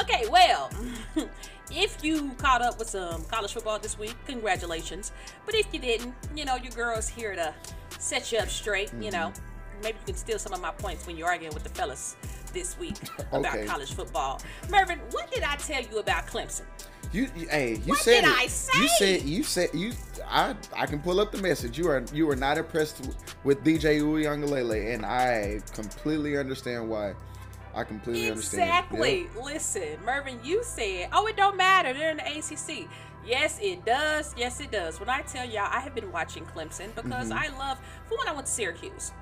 Okay, 0.00 0.26
well, 0.28 0.68
if 1.70 2.02
you 2.02 2.32
caught 2.38 2.60
up 2.60 2.76
with 2.78 2.90
some 2.90 3.24
college 3.26 3.52
football 3.52 3.78
this 3.78 3.96
week, 3.96 4.16
congratulations. 4.26 5.12
But 5.44 5.54
if 5.54 5.72
you 5.72 5.78
didn't, 5.78 6.12
you 6.34 6.44
know, 6.44 6.56
your 6.56 6.72
girl's 6.72 7.08
here 7.08 7.36
to 7.36 7.54
set 8.00 8.32
you 8.32 8.38
up 8.38 8.48
straight. 8.48 8.92
You 9.00 9.10
know, 9.12 9.32
Mm-hmm. 9.76 9.82
maybe 9.82 9.98
you 10.00 10.04
can 10.06 10.14
steal 10.16 10.38
some 10.38 10.52
of 10.54 10.60
my 10.62 10.70
points 10.72 11.06
when 11.06 11.16
you're 11.18 11.28
arguing 11.28 11.52
with 11.54 11.62
the 11.62 11.68
fellas 11.68 12.16
this 12.54 12.78
week 12.78 12.96
about 13.32 13.54
Okay. 13.56 13.66
college 13.66 13.92
football. 13.92 14.40
Mervin, 14.70 14.98
what 15.10 15.30
did 15.30 15.42
I 15.44 15.54
tell 15.56 15.82
you 15.82 15.98
about 15.98 16.26
Clemson? 16.26 16.62
You, 17.16 17.28
you 17.34 17.48
hey, 17.48 17.76
you 17.76 17.92
What 17.92 17.98
said 18.00 18.20
did 18.20 18.24
it. 18.24 18.30
I 18.30 18.42
You 18.42 18.88
said 18.98 19.22
you 19.22 19.42
said 19.42 19.70
you. 19.72 19.92
I 20.26 20.54
I 20.76 20.84
can 20.84 21.00
pull 21.00 21.18
up 21.18 21.32
the 21.32 21.38
message. 21.38 21.78
You 21.78 21.88
are 21.88 22.04
you 22.12 22.28
are 22.30 22.36
not 22.36 22.58
impressed 22.58 23.08
with, 23.42 23.64
DJ 23.64 24.00
Uiagalelei, 24.02 24.94
and 24.94 25.06
I 25.06 25.60
completely 25.72 26.36
understand 26.36 26.90
why. 26.90 27.14
I 27.74 27.84
completely 27.84 28.28
understand. 28.30 28.64
Exactly. 28.64 29.28
Listen, 29.42 29.96
Mervin, 30.04 30.38
you 30.44 30.62
said, 30.62 31.08
"Oh, 31.12 31.26
it 31.26 31.36
don't 31.36 31.56
matter. 31.56 31.94
They're 31.94 32.10
in 32.10 32.18
the 32.18 32.26
ACC." 32.38 32.86
Yes, 33.26 33.58
it 33.62 33.84
does. 33.86 34.34
Yes, 34.36 34.60
it 34.60 34.70
does. 34.70 35.00
When 35.00 35.08
I 35.08 35.22
tell 35.22 35.48
y'all, 35.48 35.68
I 35.72 35.80
have 35.80 35.94
been 35.94 36.12
watching 36.12 36.44
Clemson 36.44 36.94
because 36.94 37.30
Mm-hmm. 37.30 37.38
I 37.38 37.58
love. 37.58 37.78
For 38.08 38.18
when 38.18 38.28
I 38.28 38.32
went 38.32 38.46
to 38.46 38.52
Syracuse, 38.52 39.12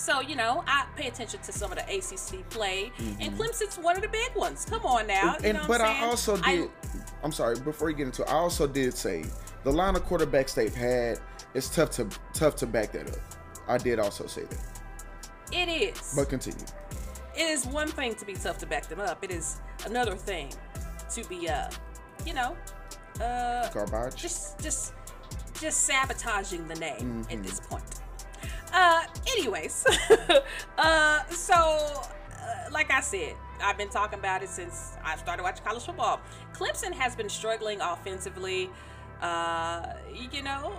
so 0.00 0.20
you 0.20 0.34
know 0.36 0.64
I 0.66 0.86
pay 0.96 1.08
attention 1.08 1.40
to 1.40 1.52
some 1.52 1.70
of 1.72 1.78
the 1.78 1.84
ACC 1.84 2.48
play, 2.50 2.92
and 3.20 3.36
Clemson's 3.36 3.76
one 3.78 3.96
of 3.96 4.02
the 4.02 4.08
big 4.08 4.34
ones. 4.34 4.64
Come 4.68 4.84
on 4.86 5.06
now, 5.06 5.32
you 5.34 5.38
Mm-hmm. 5.38 5.56
and 5.58 5.68
but 5.68 5.80
I 5.80 6.04
also 6.06 6.36
did. 6.36 6.44
I, 6.44 7.24
am 7.24 7.32
sorry. 7.32 7.58
Before 7.60 7.90
you 7.90 7.96
get 7.96 8.06
into 8.06 8.22
it, 8.22 8.28
I 8.28 8.32
also 8.34 8.66
did 8.66 8.94
say 8.96 9.24
the 9.64 9.72
line 9.72 9.96
of 9.96 10.04
quarterbacks 10.06 10.54
they've 10.54 10.74
had. 10.74 11.20
It's 11.54 11.68
tough 11.74 11.90
to 11.92 12.08
tough 12.32 12.56
to 12.56 12.66
back 12.66 12.92
that 12.92 13.08
up. 13.10 13.16
I 13.68 13.78
did 13.78 13.98
also 13.98 14.26
say 14.26 14.42
that. 14.42 14.58
it 15.52 15.68
is. 15.68 16.12
But 16.16 16.28
continue. 16.28 16.64
it 17.36 17.42
is 17.42 17.66
one 17.66 17.88
thing 17.88 18.14
to 18.16 18.24
be 18.24 18.34
tough 18.34 18.58
to 18.58 18.66
back 18.66 18.86
them 18.88 19.00
up. 19.00 19.22
It 19.24 19.30
is 19.30 19.58
another 19.86 20.16
thing 20.16 20.50
to 21.14 21.24
be, 21.28 21.48
uh, 21.48 21.70
you 22.24 22.34
know, 22.34 22.56
uh, 23.20 23.68
Garbage. 23.70 24.16
just 24.16 24.58
just 24.60 24.94
just 25.60 25.80
sabotaging 25.84 26.66
the 26.68 26.74
name 26.76 26.96
Mm-hmm. 27.00 27.32
at 27.32 27.42
this 27.42 27.60
point. 27.60 27.99
Uh, 28.72 29.02
anyways, 29.26 29.86
uh, 30.78 31.24
so 31.30 31.54
uh, 31.54 32.70
like 32.72 32.90
I 32.90 33.00
said, 33.00 33.34
I've 33.62 33.76
been 33.76 33.90
talking 33.90 34.18
about 34.18 34.42
it 34.42 34.48
since 34.48 34.96
I 35.04 35.16
started 35.16 35.42
watching 35.42 35.64
college 35.64 35.84
football. 35.84 36.20
Clemson 36.54 36.92
has 36.92 37.14
been 37.16 37.28
struggling 37.28 37.80
offensively. 37.80 38.70
Uh, 39.20 39.86
you 40.32 40.42
know. 40.42 40.72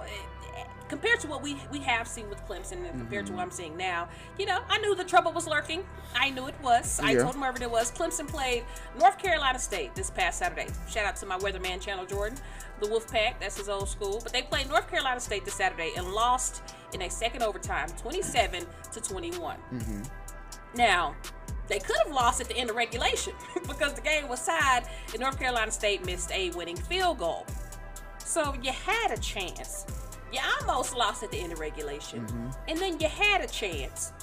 Compared 0.91 1.21
to 1.21 1.27
what 1.27 1.41
we 1.41 1.55
we 1.71 1.79
have 1.79 2.05
seen 2.05 2.29
with 2.29 2.45
Clemson 2.45 2.85
and 2.85 2.91
compared 2.91 3.25
to 3.25 3.31
mm-hmm. 3.31 3.37
what 3.37 3.43
I'm 3.43 3.51
seeing 3.51 3.77
now, 3.77 4.09
you 4.37 4.45
know, 4.45 4.59
I 4.69 4.77
knew 4.79 4.93
the 4.93 5.05
trouble 5.05 5.31
was 5.31 5.47
lurking. 5.47 5.85
I 6.13 6.31
knew 6.31 6.47
it 6.47 6.55
was. 6.61 6.99
I 6.99 7.11
Yeah. 7.11 7.23
told 7.23 7.37
Mervin 7.37 7.61
it 7.61 7.71
was. 7.71 7.93
Clemson 7.93 8.27
played 8.27 8.65
North 8.99 9.17
Carolina 9.17 9.57
State 9.57 9.95
this 9.95 10.09
past 10.09 10.39
Saturday. 10.39 10.67
Shout 10.89 11.05
out 11.05 11.15
to 11.15 11.25
my 11.25 11.37
weatherman 11.37 11.79
Channel 11.79 12.05
Jordan, 12.05 12.37
the 12.81 12.87
Wolfpack. 12.87 13.39
That's 13.39 13.57
his 13.57 13.69
old 13.69 13.87
school. 13.87 14.19
But 14.21 14.33
they 14.33 14.41
played 14.41 14.67
North 14.67 14.89
Carolina 14.89 15.21
State 15.21 15.45
this 15.45 15.53
Saturday 15.53 15.93
and 15.95 16.11
lost 16.11 16.61
in 16.93 17.03
a 17.03 17.09
second 17.09 17.41
overtime, 17.41 17.87
27 17.91 18.65
to 18.91 18.99
21. 18.99 19.55
Mm-hmm. 19.73 20.01
Now, 20.75 21.15
they 21.69 21.79
could 21.79 21.95
have 22.03 22.13
lost 22.13 22.41
at 22.41 22.49
the 22.49 22.57
end 22.57 22.69
of 22.69 22.75
regulation 22.75 23.31
because 23.65 23.93
the 23.93 24.01
game 24.01 24.27
was 24.27 24.45
tied 24.45 24.83
and 25.13 25.21
North 25.21 25.39
Carolina 25.39 25.71
State 25.71 26.05
missed 26.05 26.33
a 26.33 26.49
winning 26.49 26.75
field 26.75 27.19
goal. 27.19 27.45
So 28.17 28.53
you 28.61 28.73
had 28.73 29.11
a 29.11 29.17
chance. 29.17 29.85
You 30.31 30.39
almost 30.61 30.95
lost 30.95 31.23
at 31.23 31.31
the 31.31 31.39
end 31.39 31.51
of 31.53 31.59
regulation. 31.59 32.25
Mm-hmm. 32.25 32.49
And 32.69 32.77
then 32.79 32.99
you 32.99 33.07
had 33.07 33.41
a 33.41 33.47
chance. 33.47 34.13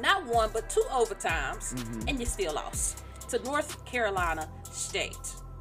Not 0.00 0.26
one, 0.26 0.50
but 0.52 0.68
two 0.70 0.84
overtimes. 0.90 1.74
Mm-hmm. 1.74 2.08
And 2.08 2.20
you 2.20 2.26
still 2.26 2.54
lost 2.54 3.02
to 3.30 3.38
North 3.42 3.84
Carolina 3.84 4.48
State. 4.64 5.16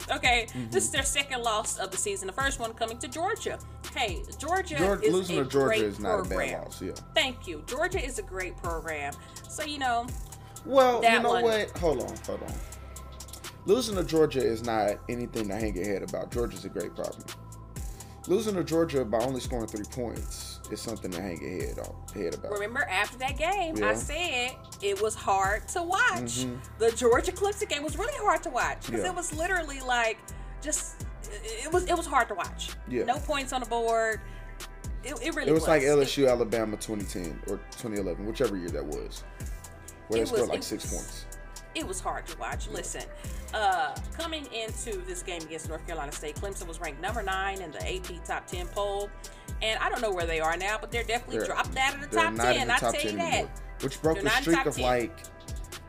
Okay, 0.10 0.48
mm-hmm. 0.50 0.70
this 0.70 0.86
is 0.86 0.91
their 0.91 1.03
second 1.03 1.41
loss 1.44 1.77
of 1.79 1.91
the 1.91 1.98
season. 1.98 2.27
The 2.27 2.34
first 2.34 2.60
one 2.60 2.74
coming 2.74 2.98
to 3.00 3.08
Georgia. 3.08 3.60
Hey, 3.96 4.22
Georgia 4.38 4.77
Georgia, 4.77 5.03
is 5.06 5.13
losing 5.13 5.39
a 5.39 5.44
to 5.44 5.50
Georgia 5.50 5.67
great 5.67 5.84
is 5.84 6.00
not 6.00 6.20
a 6.20 6.24
program. 6.24 6.50
bad 6.51 6.63
loss. 6.65 6.82
Yeah. 6.82 6.91
Thank 7.15 7.48
you. 7.48 7.63
Georgia 7.65 8.03
is 8.03 8.20
a 8.20 8.22
great 8.22 8.56
program. 8.58 9.13
So 9.50 9.63
you 9.63 9.79
know, 9.79 10.06
Well, 10.65 11.03
you 11.03 11.20
know 11.20 11.29
one. 11.29 11.44
what? 11.44 11.77
Hold 11.79 12.03
on, 12.03 12.15
hold 12.25 12.44
on. 12.44 12.53
Losing 13.65 13.96
to 13.96 14.03
Georgia 14.03 14.39
is 14.39 14.63
not 14.63 14.98
anything 15.10 15.50
to 15.50 15.56
hang 15.56 15.75
your 15.75 15.86
head 15.86 16.03
about. 16.03 16.32
Georgia's 16.32 16.63
a 16.63 16.70
great 16.70 16.96
problem. 16.96 17.24
Losing 18.28 18.56
to 18.56 18.64
Georgia 18.64 19.06
by 19.06 19.20
only 19.20 19.40
scoring 19.40 19.68
three 19.68 19.86
points 19.86 20.60
is 20.70 20.82
something 20.82 21.10
to 21.12 21.22
hang 21.22 21.42
your 21.42 21.50
head 21.68 21.80
on 21.80 21.96
head 22.14 22.34
about. 22.34 22.52
remember 22.52 22.82
after 22.82 23.18
that 23.20 23.38
game, 23.38 23.82
I 23.84 23.94
said 23.96 24.52
it 24.82 25.02
was 25.02 25.16
hard 25.16 25.68
to 25.70 25.82
watch. 25.84 26.46
The 26.78 26.92
Georgia 26.92 27.32
Clemson 27.32 27.70
game 27.70 27.84
was 27.84 27.98
really 27.98 28.18
hard 28.18 28.44
to 28.44 28.50
watch 28.50 28.86
because 28.86 28.92
Mm-hmm. 29.00 29.06
Yeah. 29.06 29.12
it 29.12 29.16
was 29.16 29.34
literally 29.34 29.80
like 29.80 30.18
just 30.62 31.06
it 31.44 31.72
was 31.72 31.86
it 31.86 31.96
was 31.96 32.06
hard 32.06 32.28
to 32.28 32.36
watch. 32.36 32.72
Yeah. 32.90 33.04
No 33.06 33.16
points 33.18 33.54
on 33.54 33.62
the 33.62 33.68
board. 33.68 34.20
It, 35.06 35.14
it 35.24 35.34
really 35.36 35.50
It 35.50 35.54
was 35.54 35.68
like 35.68 35.84
It- 35.84 35.86
LSU, 35.86 36.30
Alabama 36.30 36.76
2010 36.76 37.40
or 37.48 37.58
2011, 37.78 38.26
whichever 38.26 38.58
year 38.58 38.70
that 38.70 38.84
was, 38.86 39.24
where 40.10 40.20
It 40.20 40.24
they 40.24 40.26
scored 40.26 40.42
was- 40.42 40.50
like 40.50 40.64
six 40.64 40.84
was- 40.84 40.94
points. 40.94 41.26
It 41.78 41.88
was 41.88 42.00
hard 42.00 42.26
to 42.28 42.38
watch. 42.40 42.68
Listen, 42.70 43.04
uh, 43.54 43.96
coming 44.18 44.46
into 44.52 44.98
this 45.06 45.22
game 45.22 45.42
against 45.44 45.70
North 45.70 45.86
Carolina 45.86 46.12
State, 46.12 46.36
Clemson 46.36 46.68
was 46.68 46.82
ranked 46.82 47.02
number 47.02 47.22
nine 47.22 47.62
in 47.62 47.72
the 47.72 47.96
AP 47.96 48.24
top 48.26 48.48
10 48.48 48.68
poll. 48.68 49.10
And 49.62 49.80
I 49.80 49.90
don't 49.90 50.02
know 50.02 50.12
where 50.12 50.26
they 50.26 50.40
are 50.40 50.58
now, 50.58 50.78
but 50.80 50.92
they're 50.92 51.04
definitely 51.04 51.38
They're- 51.38 51.48
dropped 51.48 51.78
out 51.78 51.94
of 51.96 52.02
the 52.02 52.08
top 52.08 52.36
10. 52.36 52.68
the 52.68 52.74
I 52.74 52.78
top 52.78 52.94
tell 52.96 53.04
you 53.04 53.18
that. 53.18 53.34
anymore, 53.34 53.52
which 53.82 54.02
broke 54.02 54.16
They're 54.16 54.24
the 54.24 54.30
streak 54.32 54.58
top 54.58 54.66
of 54.68 54.76
10. 54.76 54.84
like 54.86 55.20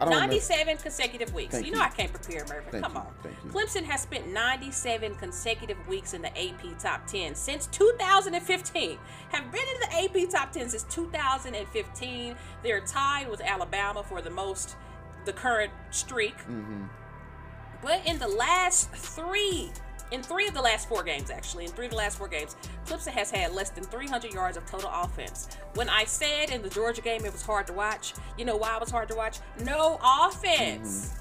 I 0.01 0.05
don't 0.05 0.15
remember. 0.15 0.35
97 0.35 0.77
consecutive 0.77 1.35
weeks. 1.35 1.53
Thank 1.55 1.67
you 1.67 1.73
you. 1.73 1.77
know 1.79 1.83
I 1.85 1.89
can't 1.89 2.13
prepare, 2.13 2.45
Mervin. 2.49 2.71
Thank 2.71 2.85
Come 2.85 2.93
you. 2.95 3.01
on. 3.01 3.35
You. 3.45 3.51
Clemson 3.51 3.83
has 3.85 4.01
spent 4.03 4.29
97 4.33 5.17
consecutive 5.17 5.89
weeks 5.89 6.15
in 6.15 6.23
the 6.23 6.29
AP 6.39 6.79
top 6.79 7.05
10 7.09 7.35
since 7.35 7.67
2015. 7.67 8.97
Have 9.31 9.51
been 9.51 9.61
in 9.61 9.81
the 10.11 10.23
AP 10.25 10.31
top 10.31 10.53
10 10.53 10.69
since 10.69 10.85
2015. 10.85 12.37
They're 12.63 12.81
tied 12.83 13.29
with 13.29 13.41
Alabama 13.41 14.05
for 14.05 14.23
the 14.23 14.31
most, 14.31 14.77
the 15.25 15.33
current 15.33 15.73
streak. 15.91 16.37
Mm-hmm. 16.39 16.85
But 17.83 18.05
in 18.07 18.19
the 18.19 18.29
last 18.29 18.91
three, 18.91 19.71
in 20.11 20.23
three 20.23 20.49
of 20.49 20.55
the 20.55 20.63
last 20.63 20.89
four 20.89 21.03
games, 21.03 21.31
actually, 21.31 21.65
in 21.65 21.71
three 21.71 21.87
of 21.87 21.91
the 21.91 21.97
last 21.97 22.19
four 22.19 22.29
games, 22.29 22.57
Clemson 22.87 23.13
has 23.13 23.31
had 23.31 23.53
less 23.53 23.71
than 23.71 23.85
300 23.85 24.33
yards 24.33 24.57
of 24.57 24.67
total 24.67 24.91
offense. 24.93 25.49
When 25.75 25.89
I 25.89 26.05
said 26.05 26.51
in 26.51 26.63
the 26.63 26.71
Georgia 26.71 27.03
game 27.03 27.25
it 27.25 27.33
was 27.33 27.43
hard 27.43 27.67
to 27.69 27.73
watch, 27.73 28.15
you 28.37 28.45
know 28.45 28.57
why 28.57 28.75
it 28.75 28.81
was 28.81 28.91
hard 28.91 29.09
to 29.09 29.15
watch? 29.15 29.39
No 29.65 30.01
offense. 30.03 31.15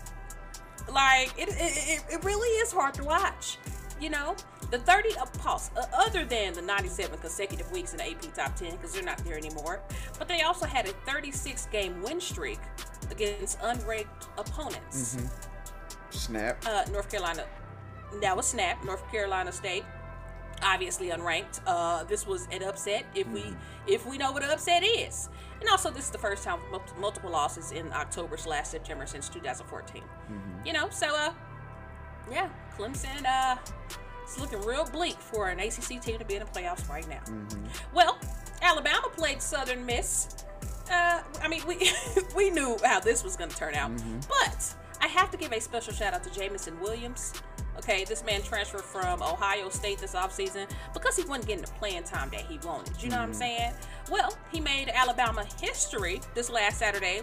Like 0.92 1.34
it, 1.38 1.50
it, 1.50 1.56
it, 1.58 2.04
it 2.14 2.24
really 2.24 2.48
is 2.60 2.72
hard 2.72 2.94
to 2.96 3.04
watch. 3.04 3.58
You 4.00 4.10
know, 4.12 4.36
the 4.70 4.78
30 4.78 5.18
of 5.22 5.32
pulse, 5.40 5.72
uh, 5.76 5.86
other 5.98 6.24
than 6.24 6.54
the 6.54 6.62
97 6.62 7.18
consecutive 7.20 7.72
weeks 7.72 7.94
in 7.94 7.98
the 7.98 8.10
AP 8.12 8.34
top 8.36 8.56
10, 8.56 8.72
because 8.74 8.94
they're 8.94 9.04
not 9.04 9.18
there 9.26 9.38
anymore, 9.38 9.82
but 10.20 10.28
they 10.28 10.42
also 10.42 10.66
had 10.66 10.86
a 10.86 10.92
36 11.10 11.68
game 11.72 12.02
win 12.04 12.22
streak 12.22 12.60
against 13.10 13.60
unranked 13.60 14.06
opponents 14.38 15.18
Snap. 16.12 16.64
uh, 16.68 16.84
North 16.92 17.10
Carolina. 17.10 17.46
That 18.22 18.36
was 18.38 18.46
snap. 18.48 18.84
North 18.86 19.10
Carolina 19.12 19.52
State, 19.52 19.84
obviously 20.64 21.10
unranked. 21.10 21.60
Uh, 21.66 22.04
this 22.06 22.26
was 22.26 22.48
an 22.52 22.64
upset. 22.64 23.06
If 23.16 23.28
we 23.30 23.44
if 23.88 24.06
we 24.06 24.18
know 24.18 24.32
what 24.32 24.44
an 24.44 24.50
upset 24.50 24.84
is, 24.84 25.28
and 25.60 25.70
also 25.70 25.90
this 25.90 26.06
is 26.06 26.12
the 26.12 26.18
first 26.18 26.44
time 26.44 26.60
multiple 27.00 27.30
losses 27.32 27.72
in 27.72 27.92
October 27.94 28.38
slash 28.38 28.68
September 28.68 29.06
since 29.06 29.28
2014. 29.30 30.02
You 30.66 30.74
know, 30.74 30.90
so 30.90 31.08
uh, 31.16 31.34
yeah, 32.32 32.50
Clemson. 32.78 33.26
Uh, 33.26 33.58
it's 34.24 34.40
looking 34.40 34.62
real 34.66 34.86
bleak 34.86 35.16
for 35.16 35.50
an 35.50 35.60
ACC 35.60 36.02
team 36.02 36.20
to 36.20 36.26
be 36.26 36.36
in 36.36 36.40
the 36.42 36.46
playoffs 36.46 36.90
right 36.90 37.08
now. 37.08 37.22
Well, 37.94 38.18
Alabama 38.62 39.08
played 39.16 39.42
Southern 39.42 39.86
Miss. 39.86 40.44
Uh, 40.92 41.22
I 41.42 41.48
mean, 41.48 41.62
we 41.68 41.92
we 42.36 42.50
knew 42.50 42.78
how 42.84 43.00
this 43.00 43.24
was 43.24 43.36
going 43.38 43.50
to 43.50 43.56
turn 43.56 43.74
out, 43.76 43.92
but 44.28 44.76
I 45.02 45.08
have 45.08 45.32
to 45.32 45.38
give 45.38 45.52
a 45.54 45.60
special 45.62 45.94
shout 45.94 46.14
out 46.14 46.24
to 46.24 46.30
Jameson 46.32 46.80
Williams. 46.82 47.34
Okay, 47.78 48.06
this 48.06 48.26
man 48.26 48.42
transferred 48.42 48.82
from 48.82 49.22
Ohio 49.22 49.70
State 49.70 50.00
this 50.00 50.14
offseason 50.16 50.68
because 50.94 51.16
he 51.16 51.24
wasn't 51.24 51.46
getting 51.48 51.64
the 51.64 51.72
playing 51.74 52.04
time 52.04 52.30
that 52.32 52.42
he 52.42 52.58
wanted. 52.66 53.02
You 53.02 53.10
know 53.10 53.18
what 53.18 53.24
I'm 53.24 53.34
saying? 53.34 53.72
Well, 54.10 54.36
he 54.52 54.60
made 54.60 54.90
Alabama 54.90 55.46
history 55.62 56.20
this 56.34 56.50
last 56.50 56.80
Saturday. 56.80 57.22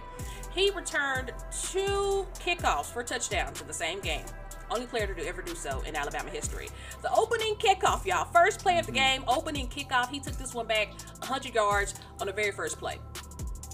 He 0.54 0.70
returned 0.70 1.32
two 1.50 2.26
kickoffs 2.38 2.86
for 2.86 3.02
touchdowns 3.02 3.60
in 3.60 3.66
the 3.66 3.74
same 3.74 4.00
game. 4.00 4.24
Only 4.70 4.86
player 4.86 5.12
to 5.12 5.26
ever 5.26 5.42
do 5.42 5.54
so 5.54 5.82
in 5.82 5.94
Alabama 5.96 6.30
history. 6.30 6.68
The 7.02 7.12
opening 7.12 7.56
kickoff, 7.56 8.06
y'all. 8.06 8.24
First 8.32 8.60
play 8.60 8.78
of 8.78 8.86
the 8.86 8.92
game, 8.92 9.24
opening 9.28 9.68
kickoff. 9.68 10.08
He 10.08 10.20
took 10.20 10.36
this 10.36 10.54
one 10.54 10.66
back 10.66 10.88
100 11.18 11.54
yards 11.54 11.94
on 12.20 12.28
the 12.28 12.32
very 12.32 12.52
first 12.52 12.78
play. 12.78 12.98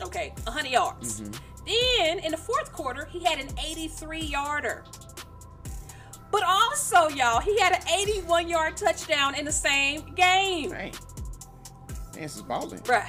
Okay, 0.02 0.32
100 0.44 0.68
yards. 0.68 1.20
Mm-hmm. 1.20 1.32
Then 1.66 2.18
in 2.24 2.30
the 2.30 2.36
fourth 2.36 2.72
quarter, 2.72 3.04
he 3.04 3.22
had 3.22 3.38
an 3.38 3.48
83 3.58 4.20
yarder. 4.20 4.84
But 6.30 6.42
also, 6.44 7.08
y'all, 7.08 7.40
he 7.40 7.58
had 7.58 7.74
an 7.74 7.88
81 7.88 8.48
yard 8.48 8.76
touchdown 8.76 9.34
in 9.34 9.44
the 9.44 9.52
same 9.52 10.14
game. 10.14 10.70
Dang. 10.70 10.70
Man, 10.70 10.92
this 12.14 12.36
is 12.36 12.42
balling. 12.42 12.80
Bruh. 12.80 13.06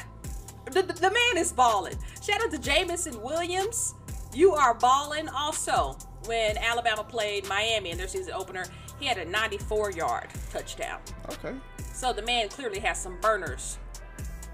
The, 0.66 0.84
the, 0.84 0.94
the 0.94 1.12
man 1.12 1.38
is 1.38 1.52
balling. 1.52 1.98
Shout 2.32 2.44
out 2.44 2.52
to 2.52 2.60
Jameson 2.60 3.22
Williams. 3.22 3.96
You 4.34 4.54
are 4.54 4.74
balling 4.74 5.28
also. 5.28 5.98
When 6.28 6.58
Alabama 6.58 7.04
played 7.04 7.46
Miami 7.50 7.90
in 7.90 7.98
their 7.98 8.08
season 8.08 8.34
opener, 8.34 8.64
he 9.02 9.06
had 9.06 9.18
a 9.18 9.26
94 9.26 9.92
yard 9.92 10.30
touchdown. 10.50 11.02
Okay. 11.30 11.54
So 11.94 12.14
the 12.14 12.22
man 12.22 12.48
clearly 12.48 12.80
has 12.80 13.02
some 13.02 13.20
burners 13.20 13.80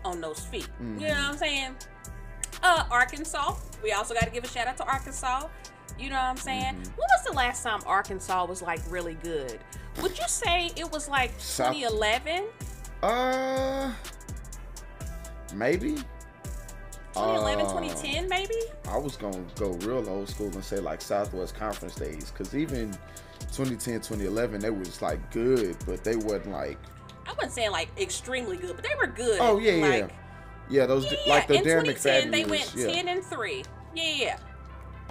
on 0.03 0.21
those 0.21 0.39
feet. 0.39 0.67
You 0.79 0.87
know 0.87 1.07
what 1.09 1.17
I'm 1.17 1.37
saying? 1.37 1.75
Uh, 2.63 2.85
Arkansas. 2.89 3.53
We 3.83 3.91
also 3.91 4.15
got 4.15 4.23
to 4.23 4.31
give 4.31 4.43
a 4.43 4.47
shout 4.47 4.65
out 4.65 4.77
to 4.77 4.85
Arkansas. 4.85 5.47
You 5.99 6.09
know 6.09 6.15
what 6.15 6.23
I'm 6.23 6.37
saying? 6.37 6.73
When 6.77 6.95
was 6.97 7.25
the 7.27 7.33
last 7.33 7.61
time 7.61 7.81
Arkansas 7.85 8.45
was 8.45 8.63
like 8.63 8.79
really 8.89 9.15
good? 9.21 9.59
Would 10.01 10.17
you 10.17 10.27
say 10.27 10.71
it 10.75 10.91
was 10.91 11.07
like 11.07 11.31
South- 11.37 11.75
2011? 11.75 12.45
Uh, 13.03 13.93
maybe. 15.53 15.97
2011, 17.17 17.65
Uh, 17.65 17.69
2010, 17.69 18.29
maybe. 18.29 18.53
I 18.89 18.97
was 18.97 19.15
gonna 19.15 19.43
go 19.55 19.71
real 19.87 20.07
old 20.09 20.29
school 20.29 20.47
and 20.47 20.63
say 20.63 20.79
like 20.79 21.01
Southwest 21.01 21.55
Conference 21.55 21.95
days, 21.95 22.31
because 22.31 22.55
even 22.55 22.91
2010, 23.51 23.95
2011, 24.01 24.61
they 24.61 24.69
was 24.69 25.01
like 25.01 25.31
good, 25.31 25.75
but 25.85 26.03
they 26.03 26.15
wasn't 26.15 26.51
like. 26.51 26.77
I 27.27 27.33
wasn't 27.33 27.51
saying 27.53 27.71
like 27.71 27.89
extremely 27.99 28.57
good, 28.57 28.75
but 28.75 28.83
they 28.83 28.95
were 28.97 29.07
good. 29.07 29.39
Oh 29.41 29.57
yeah, 29.59 29.71
yeah, 29.73 29.87
like, 30.03 30.11
yeah. 30.69 30.85
Those 30.85 31.05
Yeah, 31.11 31.17
like 31.27 31.47
the 31.47 31.55
in 31.55 31.63
Darren 31.63 31.85
2010 31.85 32.27
McFadden 32.27 32.31
they 32.31 32.45
went 32.45 32.73
yeah. 32.75 32.87
10 32.87 33.07
and 33.09 33.23
3. 33.23 33.63
Yeah, 33.95 34.03
yeah, 34.03 34.13
yeah. 34.25 34.37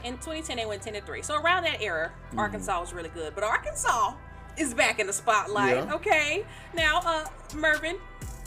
In 0.04 0.14
2010 0.14 0.56
they 0.56 0.66
went 0.66 0.82
10 0.82 0.94
and 0.94 1.04
3. 1.06 1.22
So 1.22 1.34
around 1.40 1.64
that 1.64 1.80
era, 1.82 2.12
Mm-hmm. 2.28 2.38
Arkansas 2.38 2.80
was 2.80 2.92
really 2.94 3.08
good. 3.10 3.34
But 3.34 3.44
Arkansas 3.44 4.14
is 4.56 4.72
back 4.74 4.98
in 5.00 5.06
the 5.06 5.12
spotlight, 5.12 5.76
Yeah. 5.76 5.94
okay? 5.94 6.46
Now, 6.74 7.00
uh 7.04 7.26
Mervin, 7.54 7.96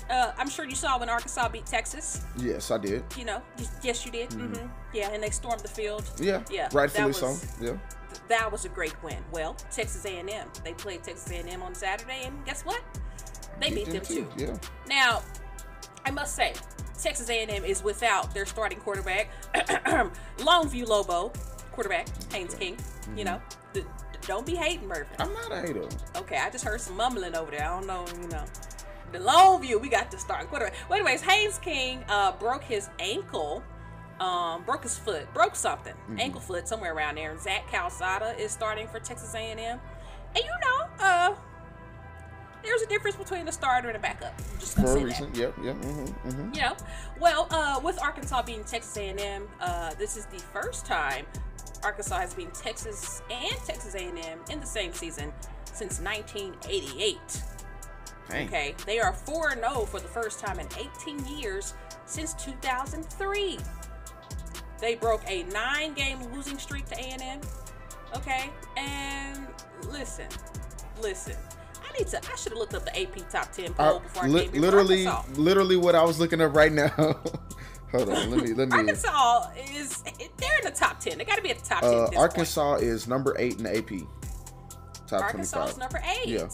uh, 0.10 0.32
I'm 0.38 0.50
sure 0.50 0.66
you 0.66 0.76
saw 0.76 0.98
when 1.00 1.10
Arkansas 1.10 1.50
beat 1.50 1.66
Texas. 1.66 2.22
Yes, 2.38 2.72
I 2.72 2.78
did. 2.78 3.04
You 3.18 3.26
know, 3.26 3.42
yes, 3.84 4.06
you 4.06 4.12
did. 4.12 4.32
hmm 4.34 4.54
Yeah, 4.94 5.10
and 5.12 5.22
they 5.22 5.30
stormed 5.30 5.62
the 5.62 5.68
field. 5.68 6.04
Yeah, 6.20 6.44
Yeah, 6.50 6.70
rightfully 6.74 7.08
was- 7.08 7.18
so. 7.18 7.36
Yeah, 7.62 7.78
That 8.28 8.52
was 8.52 8.66
a 8.66 8.70
great 8.70 8.96
win. 9.04 9.18
Well, 9.32 9.56
Texas 9.72 10.06
A&M, 10.06 10.48
they 10.64 10.74
played 10.74 11.04
Texas 11.04 11.30
A&M 11.32 11.62
on 11.62 11.74
Saturday, 11.76 12.24
and 12.26 12.44
guess 12.46 12.64
what? 12.64 12.82
They 13.60 13.72
beat, 13.72 13.86
them 13.88 14.02
too. 14.04 14.28
Yeah, 14.38 14.56
Now, 14.88 15.22
I 16.06 16.12
must 16.12 16.36
say, 16.36 16.54
Texas 17.02 17.30
A&M 17.30 17.64
is 17.66 17.84
without 17.84 18.34
their 18.34 18.46
starting 18.46 18.80
quarterback, 18.80 19.30
Longview 20.40 20.88
Lobo, 20.88 21.32
quarterback 21.72 22.08
Haynes 22.32 22.56
King. 22.56 22.78
You 23.16 23.26
know, 23.26 23.42
d- 23.74 23.84
don't 24.28 24.46
be 24.46 24.56
hating 24.56 24.88
Murphy. 24.88 25.16
I'm 25.20 25.34
not 25.34 25.52
a 25.52 25.62
hater. 25.62 25.88
Okay, 26.18 26.38
I 26.38 26.50
just 26.50 26.64
heard 26.64 26.80
some 26.82 26.96
mumbling 26.98 27.36
over 27.36 27.52
there. 27.52 27.64
I 27.66 27.70
don't 27.80 27.88
know, 27.88 28.06
you 28.22 28.28
know. 28.30 28.44
The 29.12 29.20
long 29.20 29.62
view. 29.62 29.80
we 29.80 29.90
got 29.90 30.12
to 30.12 30.20
start 30.20 30.50
quarterback. 30.50 30.76
Well, 30.90 31.00
anyways, 31.00 31.22
Haynes 31.22 31.58
King 31.60 32.04
uh, 32.10 32.34
broke 32.34 32.64
his 32.64 32.90
ankle. 33.00 33.64
Um, 34.20 34.64
broke 34.64 34.84
his 34.84 34.98
foot, 34.98 35.34
broke 35.34 35.56
something, 35.56 35.94
ankle 36.18 36.42
foot 36.42 36.68
somewhere 36.68 36.94
around 36.94 37.16
there. 37.16 37.32
And 37.32 37.40
Zach 37.40 37.72
Calzada 37.72 38.38
is 38.38 38.52
starting 38.52 38.86
for 38.86 39.00
Texas 39.00 39.34
A&M, 39.34 39.58
and 39.60 39.80
you 40.36 40.52
know, 40.62 40.86
uh, 41.00 41.36
there's 42.64 42.82
a 42.82 42.88
difference 42.88 43.16
between 43.16 43.48
a 43.48 43.52
starter 43.52 43.88
and 43.88 43.98
a 43.98 44.00
backup. 44.00 44.34
I'm 44.38 44.60
just 44.60 44.76
For 44.76 44.98
a 44.98 45.04
reason. 45.04 45.32
Yep, 45.34 45.54
yep. 45.64 45.76
Mm-hmm, 45.78 46.30
mm-hmm. 46.30 46.54
You 46.54 46.62
know, 46.62 46.76
well, 47.20 47.48
uh, 47.52 47.80
with 47.82 48.02
Arkansas 48.02 48.42
being 48.42 48.64
Texas 48.64 48.98
A&M, 48.98 49.48
uh, 49.62 49.94
this 49.96 50.18
is 50.18 50.26
the 50.26 50.40
first 50.40 50.86
time 50.86 51.26
Arkansas 51.84 52.20
has 52.20 52.34
been 52.34 52.52
Texas 52.52 53.22
and 53.32 53.58
Texas 53.66 53.96
A&M 53.96 54.40
in 54.50 54.60
the 54.60 54.66
same 54.66 54.94
season 54.94 55.32
since 55.66 56.00
1988. 56.00 57.18
Dang. 58.30 58.48
Okay, 58.48 58.76
they 58.86 59.00
are 59.00 59.14
4 59.14 59.54
0 59.56 59.86
for 59.86 60.00
the 60.00 60.08
first 60.08 60.40
time 60.40 60.60
in 60.60 60.68
18 60.78 61.26
years 61.38 61.74
since 62.06 62.34
2003. 62.36 63.58
They 64.80 64.96
broke 64.96 65.22
a 65.28 65.44
nine 65.44 65.94
game 65.94 66.20
losing 66.34 66.58
streak 66.58 66.86
to 66.88 66.96
A&M. 66.98 67.42
Okay, 68.16 68.50
and 68.78 69.48
listen, 69.90 70.28
listen. 71.02 71.36
I 71.84 71.98
need 71.98 72.08
to. 72.10 72.18
I 72.18 72.36
should 72.36 72.52
have 72.52 72.60
looked 72.60 72.76
up 72.76 72.86
the 72.86 73.02
AP 73.02 73.30
top 73.30 73.52
10 73.52 73.74
poll 73.74 73.96
Uh, 73.98 74.00
before 74.00 74.24
I 74.24 74.28
li- 74.28 74.42
came 74.44 74.52
here. 74.54 74.62
literally, 74.62 75.08
Arkansas. 75.08 75.42
literally 75.42 75.76
what 75.78 75.96
I 75.96 76.04
was 76.04 76.20
looking 76.20 76.40
up 76.42 76.56
right 76.56 76.72
now. 76.72 76.90
Hold 77.92 78.10
on, 78.10 78.30
let 78.30 78.44
me 78.44 78.54
let 78.54 78.70
me. 78.70 78.78
Arkansas 78.78 79.50
is 79.74 80.04
they're 80.04 80.58
in 80.60 80.64
the 80.66 80.72
top 80.74 81.00
10. 81.00 81.18
They 81.18 81.26
got 81.26 81.38
to 81.38 81.42
be 81.42 81.50
at 81.50 81.58
the 81.58 81.66
top 81.66 81.82
10. 81.82 81.92
Uh, 81.94 82.06
this 82.10 82.20
Arkansas 82.20 82.76
is 82.76 83.08
number 83.08 83.36
eight 83.40 83.58
in 83.58 83.64
the 83.64 83.76
AP. 83.78 83.90
Top 85.08 85.10
Point. 85.10 85.24
Arkansas 85.24 85.66
is 85.66 85.74
25. 85.76 85.78
number 85.80 86.02
eight. 86.22 86.28
Yeah. 86.28 86.48